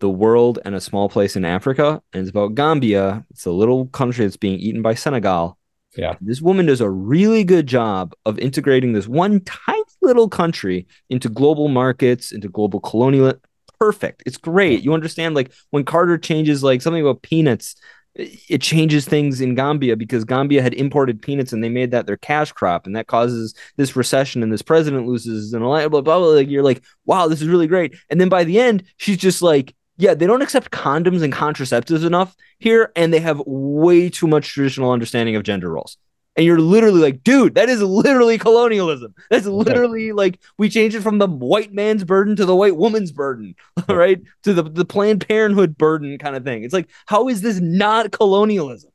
"The 0.00 0.10
World 0.10 0.58
and 0.64 0.74
a 0.74 0.80
Small 0.80 1.08
Place 1.08 1.36
in 1.36 1.44
Africa," 1.44 2.02
and 2.12 2.20
it's 2.20 2.30
about 2.30 2.54
Gambia. 2.54 3.24
It's 3.30 3.46
a 3.46 3.50
little 3.50 3.86
country 3.86 4.24
that's 4.24 4.36
being 4.36 4.58
eaten 4.58 4.82
by 4.82 4.94
Senegal. 4.94 5.58
Yeah. 5.96 6.16
this 6.20 6.42
woman 6.42 6.66
does 6.66 6.82
a 6.82 6.90
really 6.90 7.42
good 7.42 7.66
job 7.66 8.12
of 8.26 8.38
integrating 8.38 8.92
this 8.92 9.08
one 9.08 9.40
tiny 9.40 9.82
little 10.02 10.28
country 10.28 10.86
into 11.08 11.30
global 11.30 11.68
markets, 11.68 12.32
into 12.32 12.50
global 12.50 12.80
colonial. 12.80 13.32
Perfect. 13.80 14.22
It's 14.26 14.36
great. 14.36 14.82
You 14.82 14.92
understand, 14.92 15.34
like 15.34 15.52
when 15.70 15.84
Carter 15.84 16.18
changes, 16.18 16.62
like 16.62 16.82
something 16.82 17.00
about 17.00 17.22
peanuts 17.22 17.76
it 18.16 18.62
changes 18.62 19.04
things 19.06 19.40
in 19.40 19.54
Gambia 19.54 19.96
because 19.96 20.24
Gambia 20.24 20.62
had 20.62 20.74
imported 20.74 21.20
peanuts 21.20 21.52
and 21.52 21.62
they 21.62 21.68
made 21.68 21.90
that 21.90 22.06
their 22.06 22.16
cash 22.16 22.52
crop, 22.52 22.86
and 22.86 22.96
that 22.96 23.06
causes 23.06 23.54
this 23.76 23.94
recession, 23.94 24.42
and 24.42 24.52
this 24.52 24.62
president 24.62 25.06
loses, 25.06 25.52
and 25.52 25.62
blah 25.62 25.88
blah 25.88 26.00
blah. 26.00 26.18
blah. 26.18 26.28
Like 26.28 26.48
you're 26.48 26.62
like, 26.62 26.82
wow, 27.04 27.28
this 27.28 27.42
is 27.42 27.48
really 27.48 27.66
great. 27.66 27.94
And 28.10 28.20
then 28.20 28.28
by 28.28 28.44
the 28.44 28.58
end, 28.58 28.84
she's 28.96 29.18
just 29.18 29.42
like, 29.42 29.74
yeah, 29.98 30.14
they 30.14 30.26
don't 30.26 30.42
accept 30.42 30.70
condoms 30.70 31.22
and 31.22 31.32
contraceptives 31.32 32.04
enough 32.04 32.36
here, 32.58 32.92
and 32.96 33.12
they 33.12 33.20
have 33.20 33.42
way 33.46 34.08
too 34.08 34.26
much 34.26 34.48
traditional 34.48 34.90
understanding 34.90 35.36
of 35.36 35.42
gender 35.42 35.70
roles. 35.70 35.98
And 36.36 36.44
you're 36.44 36.60
literally 36.60 37.00
like, 37.00 37.24
dude, 37.24 37.54
that 37.54 37.68
is 37.70 37.80
literally 37.80 38.36
colonialism. 38.36 39.14
That's 39.30 39.46
literally 39.46 40.12
like 40.12 40.38
we 40.58 40.68
changed 40.68 40.94
it 40.94 41.00
from 41.00 41.18
the 41.18 41.26
white 41.26 41.72
man's 41.72 42.04
burden 42.04 42.36
to 42.36 42.44
the 42.44 42.54
white 42.54 42.76
woman's 42.76 43.10
burden, 43.10 43.54
right? 43.88 44.20
To 44.42 44.52
the, 44.52 44.62
the 44.62 44.84
Planned 44.84 45.26
Parenthood 45.26 45.78
burden 45.78 46.18
kind 46.18 46.36
of 46.36 46.44
thing. 46.44 46.62
It's 46.62 46.74
like, 46.74 46.90
how 47.06 47.28
is 47.28 47.40
this 47.40 47.60
not 47.60 48.12
colonialism? 48.12 48.90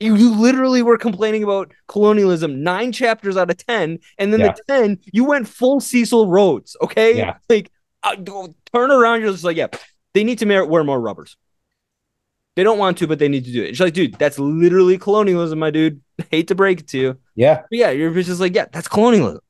You, 0.00 0.16
you 0.16 0.34
literally 0.34 0.82
were 0.82 0.98
complaining 0.98 1.42
about 1.42 1.72
colonialism 1.88 2.62
nine 2.62 2.92
chapters 2.92 3.36
out 3.38 3.50
of 3.50 3.56
10. 3.56 3.98
And 4.18 4.32
then 4.32 4.40
Yeah. 4.40 4.52
the 4.52 4.62
10, 4.66 4.98
you 5.12 5.24
went 5.24 5.48
full 5.48 5.80
Cecil 5.80 6.28
Rhodes. 6.28 6.76
Okay. 6.82 7.16
Yeah. 7.16 7.36
Like, 7.48 7.70
uh, 8.02 8.16
turn 8.74 8.90
around. 8.90 9.22
You're 9.22 9.32
just 9.32 9.44
like, 9.44 9.56
yeah, 9.56 9.68
they 10.12 10.24
need 10.24 10.38
to 10.40 10.64
wear 10.66 10.84
more 10.84 11.00
rubbers. 11.00 11.36
They 12.56 12.62
don't 12.62 12.78
want 12.78 12.98
to, 12.98 13.06
but 13.06 13.18
they 13.18 13.28
need 13.28 13.46
to 13.46 13.52
do 13.52 13.62
it. 13.64 13.70
It's 13.70 13.80
like, 13.80 13.94
dude, 13.94 14.14
that's 14.14 14.38
literally 14.38 14.98
colonialism, 14.98 15.58
my 15.58 15.70
dude. 15.70 16.02
Hate 16.30 16.48
to 16.48 16.54
break 16.54 16.80
it 16.80 16.88
to 16.88 16.98
you. 16.98 17.18
yeah 17.34 17.62
But 17.70 17.78
yeah, 17.78 17.90
you're 17.90 18.12
just 18.22 18.40
like, 18.40 18.54
yeah, 18.54 18.66
that's 18.72 18.88
colonialism. 18.88 19.40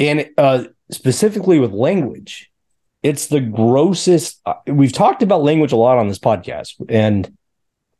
and 0.00 0.28
uh 0.38 0.64
specifically 0.90 1.58
with 1.58 1.72
language 1.72 2.50
it's 3.02 3.26
the 3.28 3.40
grossest 3.40 4.40
uh, 4.46 4.54
we've 4.66 4.92
talked 4.92 5.22
about 5.22 5.42
language 5.42 5.72
a 5.72 5.76
lot 5.76 5.98
on 5.98 6.08
this 6.08 6.18
podcast 6.18 6.74
and 6.88 7.32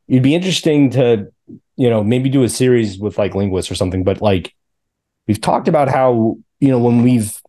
it'd 0.08 0.22
be 0.22 0.34
interesting 0.34 0.90
to 0.90 1.30
you 1.76 1.88
know 1.88 2.02
maybe 2.04 2.28
do 2.28 2.42
a 2.42 2.48
series 2.48 2.98
with 2.98 3.18
like 3.18 3.34
linguists 3.34 3.70
or 3.70 3.74
something 3.74 4.04
but 4.04 4.20
like 4.20 4.54
we've 5.26 5.40
talked 5.40 5.68
about 5.68 5.88
how 5.88 6.36
you 6.60 6.68
know 6.68 6.78
when 6.78 7.02
we've 7.02 7.40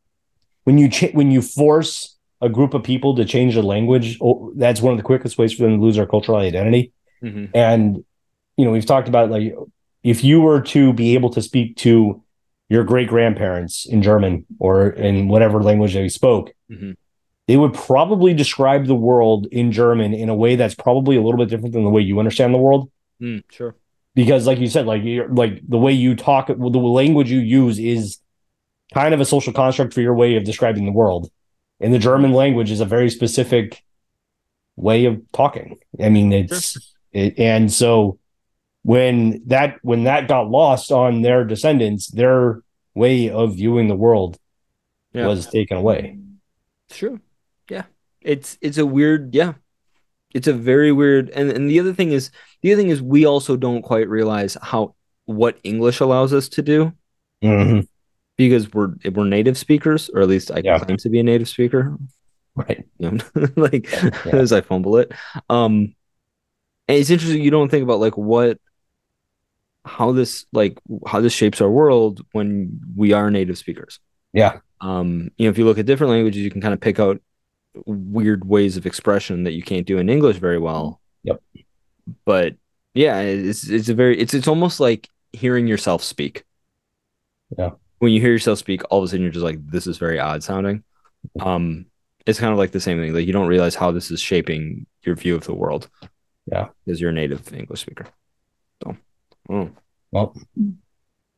when 0.63 0.77
you 0.77 0.87
cha- 0.89 1.07
when 1.13 1.31
you 1.31 1.41
force 1.41 2.15
a 2.41 2.49
group 2.49 2.73
of 2.73 2.83
people 2.83 3.15
to 3.15 3.25
change 3.25 3.55
the 3.55 3.63
language 3.63 4.17
oh, 4.21 4.51
that's 4.55 4.81
one 4.81 4.91
of 4.93 4.97
the 4.97 5.03
quickest 5.03 5.37
ways 5.37 5.53
for 5.53 5.63
them 5.63 5.77
to 5.77 5.81
lose 5.83 5.95
their 5.95 6.05
cultural 6.05 6.37
identity 6.37 6.91
and 7.53 8.03
you 8.57 8.65
know 8.65 8.71
we've 8.71 8.85
talked 8.85 9.07
about 9.07 9.29
like 9.29 9.53
if 10.03 10.23
you 10.23 10.41
were 10.41 10.61
to 10.61 10.93
be 10.93 11.13
able 11.15 11.29
to 11.31 11.41
speak 11.41 11.75
to 11.77 12.21
your 12.69 12.83
great 12.83 13.07
grandparents 13.07 13.85
in 13.85 14.01
german 14.01 14.45
or 14.59 14.89
in 14.89 15.27
whatever 15.27 15.61
language 15.61 15.93
they 15.93 16.09
spoke 16.09 16.53
Mhm. 16.71 16.95
they 17.47 17.57
would 17.57 17.73
probably 17.73 18.33
describe 18.33 18.85
the 18.87 18.95
world 18.95 19.47
in 19.51 19.71
german 19.71 20.13
in 20.13 20.29
a 20.29 20.35
way 20.35 20.55
that's 20.55 20.75
probably 20.75 21.15
a 21.17 21.21
little 21.21 21.37
bit 21.37 21.49
different 21.49 21.73
than 21.73 21.83
the 21.83 21.89
way 21.89 22.01
you 22.01 22.19
understand 22.19 22.53
the 22.53 22.57
world 22.57 22.89
Mm, 23.21 23.43
sure. 23.49 23.75
because 24.15 24.45
like 24.47 24.59
you 24.59 24.67
said 24.67 24.85
like 24.85 25.03
you're 25.03 25.29
like 25.29 25.61
the 25.67 25.77
way 25.77 25.93
you 25.93 26.15
talk 26.15 26.47
the 26.47 26.53
language 27.01 27.31
you 27.31 27.39
use 27.39 27.79
is 27.79 28.19
kind 28.93 29.13
of 29.13 29.21
a 29.21 29.25
social 29.25 29.53
construct 29.53 29.93
for 29.93 30.01
your 30.01 30.13
way 30.13 30.35
of 30.35 30.43
describing 30.43 30.85
the 30.85 30.91
world 30.91 31.29
and 31.79 31.93
the 31.93 31.99
german 31.99 32.33
language 32.33 32.69
is 32.71 32.81
a 32.81 32.85
very 32.85 33.09
specific 33.09 33.81
way 34.75 35.05
of 35.05 35.21
talking 35.31 35.77
i 36.01 36.09
mean 36.09 36.31
it's 36.33 36.77
it, 37.11 37.37
and 37.37 37.71
so 37.71 38.17
when 38.83 39.41
that 39.47 39.79
when 39.81 40.03
that 40.03 40.27
got 40.27 40.49
lost 40.49 40.91
on 40.91 41.21
their 41.21 41.43
descendants 41.45 42.07
their 42.11 42.61
way 42.95 43.29
of 43.29 43.55
viewing 43.55 43.87
the 43.87 43.95
world 43.95 44.37
Yeah. 45.13 45.27
was 45.27 45.47
taken 45.47 45.77
away 45.77 46.19
Sure. 46.91 47.19
Yeah. 47.69 47.83
It's 48.21 48.57
it's 48.61 48.77
a 48.77 48.85
weird, 48.85 49.33
yeah. 49.33 49.53
It's 50.33 50.47
a 50.47 50.53
very 50.53 50.91
weird 50.91 51.29
and, 51.31 51.49
and 51.49 51.69
the 51.69 51.79
other 51.79 51.93
thing 51.93 52.11
is 52.11 52.29
the 52.61 52.71
other 52.73 52.81
thing 52.81 52.91
is 52.91 53.01
we 53.01 53.25
also 53.25 53.55
don't 53.57 53.81
quite 53.81 54.07
realize 54.09 54.55
how 54.61 54.95
what 55.25 55.57
English 55.63 55.99
allows 56.01 56.33
us 56.33 56.49
to 56.49 56.61
do 56.61 56.93
because 58.37 58.71
we're 58.73 58.93
we're 59.13 59.25
native 59.25 59.57
speakers, 59.57 60.09
or 60.13 60.21
at 60.21 60.27
least 60.27 60.51
I 60.51 60.61
Yeah. 60.63 60.79
claim 60.79 60.97
to 60.97 61.09
be 61.09 61.19
a 61.19 61.23
native 61.23 61.47
speaker. 61.47 61.97
Right. 62.55 62.85
you 62.99 63.11
know, 63.11 63.23
like 63.55 63.91
Yeah. 63.91 64.09
as 64.33 64.51
I 64.51 64.61
fumble 64.61 64.97
it. 64.97 65.11
Um, 65.49 65.95
and 66.87 66.97
it's 66.99 67.09
interesting. 67.09 67.41
You 67.41 67.51
don't 67.51 67.69
think 67.69 67.83
about 67.83 67.99
like 67.99 68.17
what, 68.17 68.59
how 69.85 70.11
this 70.11 70.45
like 70.53 70.79
how 71.05 71.21
this 71.21 71.33
shapes 71.33 71.61
our 71.61 71.69
world 71.69 72.25
when 72.31 72.79
we 72.95 73.13
are 73.13 73.29
native 73.29 73.57
speakers. 73.57 73.99
Yeah. 74.31 74.59
Um, 74.81 75.31
you 75.37 75.45
know, 75.45 75.51
if 75.51 75.57
you 75.57 75.65
look 75.65 75.77
at 75.77 75.85
different 75.85 76.11
languages, 76.11 76.41
you 76.41 76.51
can 76.51 76.61
kind 76.61 76.73
of 76.73 76.79
pick 76.81 76.99
out 76.99 77.21
weird 77.85 78.45
ways 78.45 78.77
of 78.77 78.85
expression 78.85 79.43
that 79.43 79.53
you 79.53 79.63
can't 79.63 79.87
do 79.87 79.97
in 79.97 80.09
English 80.09 80.37
very 80.37 80.59
well. 80.59 80.99
Yep. 81.23 81.41
But 82.25 82.55
yeah, 82.93 83.19
it's 83.21 83.69
it's 83.69 83.89
a 83.89 83.93
very 83.93 84.17
it's 84.19 84.33
it's 84.33 84.47
almost 84.47 84.79
like 84.79 85.09
hearing 85.31 85.67
yourself 85.67 86.03
speak. 86.03 86.43
Yeah. 87.57 87.71
When 87.99 88.11
you 88.11 88.19
hear 88.19 88.31
yourself 88.31 88.59
speak, 88.59 88.81
all 88.89 88.99
of 88.99 89.05
a 89.05 89.07
sudden 89.07 89.23
you're 89.23 89.31
just 89.31 89.45
like, 89.45 89.65
this 89.65 89.87
is 89.87 89.97
very 89.97 90.19
odd 90.19 90.43
sounding. 90.43 90.83
Um, 91.39 91.85
it's 92.25 92.39
kind 92.39 92.51
of 92.51 92.57
like 92.57 92.71
the 92.71 92.79
same 92.79 92.99
thing. 92.99 93.13
Like 93.13 93.25
you 93.25 93.33
don't 93.33 93.47
realize 93.47 93.75
how 93.75 93.91
this 93.91 94.11
is 94.11 94.19
shaping 94.19 94.85
your 95.03 95.15
view 95.15 95.35
of 95.35 95.45
the 95.45 95.53
world. 95.53 95.89
Yeah. 96.45 96.69
Because 96.85 96.99
you're 96.99 97.11
a 97.11 97.13
native 97.13 97.53
English 97.53 97.81
speaker. 97.81 98.07
So 98.83 98.97
mm. 99.49 99.71
Well, 100.11 100.35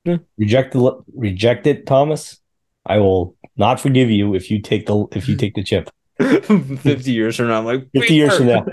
Yeah. 0.03 0.17
reject 0.37 0.73
the 0.73 1.03
reject 1.15 1.65
it, 1.67 1.85
Thomas. 1.85 2.39
I 2.85 2.99
will 2.99 3.35
not 3.57 3.79
forgive 3.79 4.11
you 4.11 4.35
if 4.35 4.51
you 4.51 4.61
take 4.61 4.85
the 4.85 5.07
if 5.13 5.27
you 5.27 5.35
take 5.35 5.55
the 5.55 5.63
chip. 5.63 5.89
50 6.19 7.11
years 7.11 7.35
from 7.35 7.47
now, 7.49 7.59
I'm 7.59 7.65
like, 7.65 7.87
Fifty 7.93 8.13
years 8.15 8.37
from 8.37 8.47
now, 8.47 8.65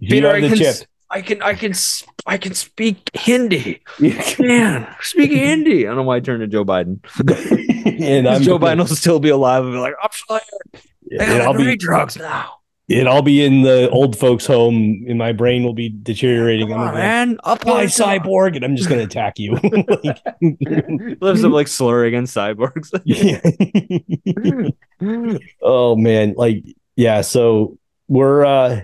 you 0.00 0.08
Peter, 0.08 0.26
have 0.26 0.36
I 0.36 0.40
the 0.40 0.48
can, 0.48 0.58
chip. 0.58 0.76
I 1.10 1.22
can, 1.22 1.42
I 1.42 1.54
can, 1.54 1.72
I 2.26 2.38
can 2.38 2.54
speak 2.54 3.10
Hindi. 3.14 3.82
Man, 4.38 4.86
speak 5.00 5.30
Hindi. 5.30 5.86
I 5.86 5.90
don't 5.90 5.96
know 5.96 6.02
why 6.04 6.16
I 6.16 6.20
turned 6.20 6.40
to 6.40 6.46
Joe 6.46 6.64
Biden. 6.64 7.00
and 8.00 8.28
I'm 8.28 8.42
Joe 8.42 8.58
Biden 8.58 8.78
will 8.78 8.86
still 8.86 9.18
be 9.18 9.28
alive 9.28 9.64
and 9.64 9.72
be 9.72 9.78
like, 9.78 9.94
I'm 10.02 10.10
sorry. 10.12 10.40
And 11.18 11.42
I'll 11.42 11.54
be 11.54 11.76
drugs 11.76 12.16
now. 12.16 12.59
And 12.90 13.08
I'll 13.08 13.22
be 13.22 13.44
in 13.44 13.62
the 13.62 13.88
old 13.90 14.18
folks' 14.18 14.44
home, 14.46 15.04
and 15.08 15.16
my 15.18 15.32
brain 15.32 15.62
will 15.62 15.74
be 15.74 15.88
deteriorating. 15.88 16.68
Come 16.68 16.78
I'm 16.78 16.80
on, 16.80 16.86
gonna 16.94 16.96
be 16.96 17.02
like, 17.02 17.08
man. 17.28 17.38
Up 17.44 17.64
Hi, 17.64 17.70
on 17.82 17.86
cyborg, 17.86 18.56
and 18.56 18.64
I'm 18.64 18.76
just 18.76 18.88
gonna 18.88 19.02
attack 19.04 19.38
you. 19.38 19.52
Like- 19.62 20.20
Lives 21.20 21.44
up 21.44 21.52
like 21.52 21.68
slurring 21.68 22.08
against 22.14 22.36
cyborgs. 22.36 22.90
Yeah. 23.04 23.40
oh 25.62 25.96
man, 25.96 26.34
like 26.36 26.64
yeah. 26.96 27.20
So 27.20 27.78
we're 28.08 28.44
uh 28.44 28.80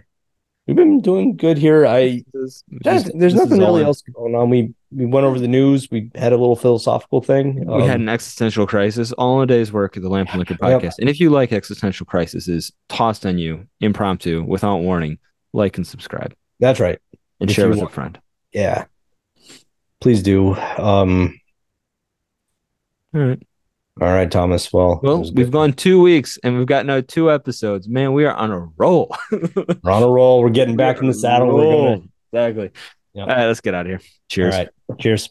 we've 0.67 0.77
been 0.77 1.01
doing 1.01 1.37
good 1.37 1.59
here. 1.59 1.87
I 1.87 2.23
This- 2.33 2.63
there's, 2.69 3.05
this- 3.05 3.13
there's 3.15 3.15
this 3.15 3.33
is 3.35 3.39
nothing 3.41 3.59
really 3.59 3.85
else 3.85 4.03
going 4.03 4.35
on. 4.35 4.51
We 4.51 4.75
we 4.93 5.05
went 5.07 5.27
over 5.27 5.39
the 5.39 5.49
news. 5.49 5.91
We 5.91 6.11
had 6.15 6.33
a 6.33 6.37
little 6.37 6.57
philosophical 6.57 7.21
thing. 7.21 7.67
We 7.67 7.83
had 7.83 7.97
Um, 7.97 8.03
an 8.03 8.09
existential 8.09 8.67
crisis 8.67 9.13
all 9.13 9.41
in 9.43 9.45
a 9.51 9.53
day's 9.55 9.73
work 9.73 9.97
of 9.97 10.03
the 10.03 10.09
Lamp 10.09 10.31
and 10.31 10.39
Liquor 10.39 10.57
Yep. 10.63 10.83
podcast. 10.83 10.95
And 11.01 11.09
if 11.09 11.19
you 11.21 11.31
like 11.31 11.53
existential 11.53 12.07
crises 12.07 12.73
tossed 12.89 13.27
on 13.27 13.39
you 13.39 13.67
impromptu 13.81 14.43
without 14.45 14.79
warning, 14.79 15.19
like 15.53 15.77
and 15.77 15.87
subscribe 15.87 16.35
that's 16.61 16.81
right. 16.81 16.99
and 17.41 17.51
If 17.51 17.57
share 17.57 17.69
with 17.69 17.83
a 17.83 17.89
friend. 17.89 18.19
Yeah. 18.53 18.85
Please 20.01 20.23
do. 20.23 20.55
Um. 20.79 21.39
All 23.15 23.21
right. 23.23 23.43
All 24.01 24.09
right, 24.09 24.31
Thomas. 24.31 24.71
Well, 24.73 25.01
Well, 25.03 25.25
we've 25.33 25.51
gone 25.51 25.73
two 25.73 26.01
weeks 26.03 26.39
and 26.45 26.59
we've 26.59 26.67
gotten 26.67 26.91
out 26.91 27.09
two 27.09 27.31
episodes. 27.33 27.89
Man, 27.89 28.13
we 28.13 28.27
are 28.27 28.35
on 28.35 28.51
a 28.51 28.69
roll. 28.77 29.15
We're 29.33 29.91
on 29.91 30.03
a 30.03 30.09
roll. 30.09 30.43
We're 30.43 30.51
getting 30.51 30.77
back 30.77 31.01
in 31.01 31.07
the 31.07 31.15
saddle. 31.15 31.55
We're. 31.57 31.99
Exactly. 32.33 32.71
Yep. 33.17 33.29
All 33.29 33.35
right, 33.35 33.47
let's 33.47 33.61
get 33.63 33.75
out 33.75 33.87
of 33.87 33.91
here. 33.91 34.01
Cheers. 34.29 34.55
All 34.55 34.61
right. 34.61 34.69
Cheers. 35.01 35.31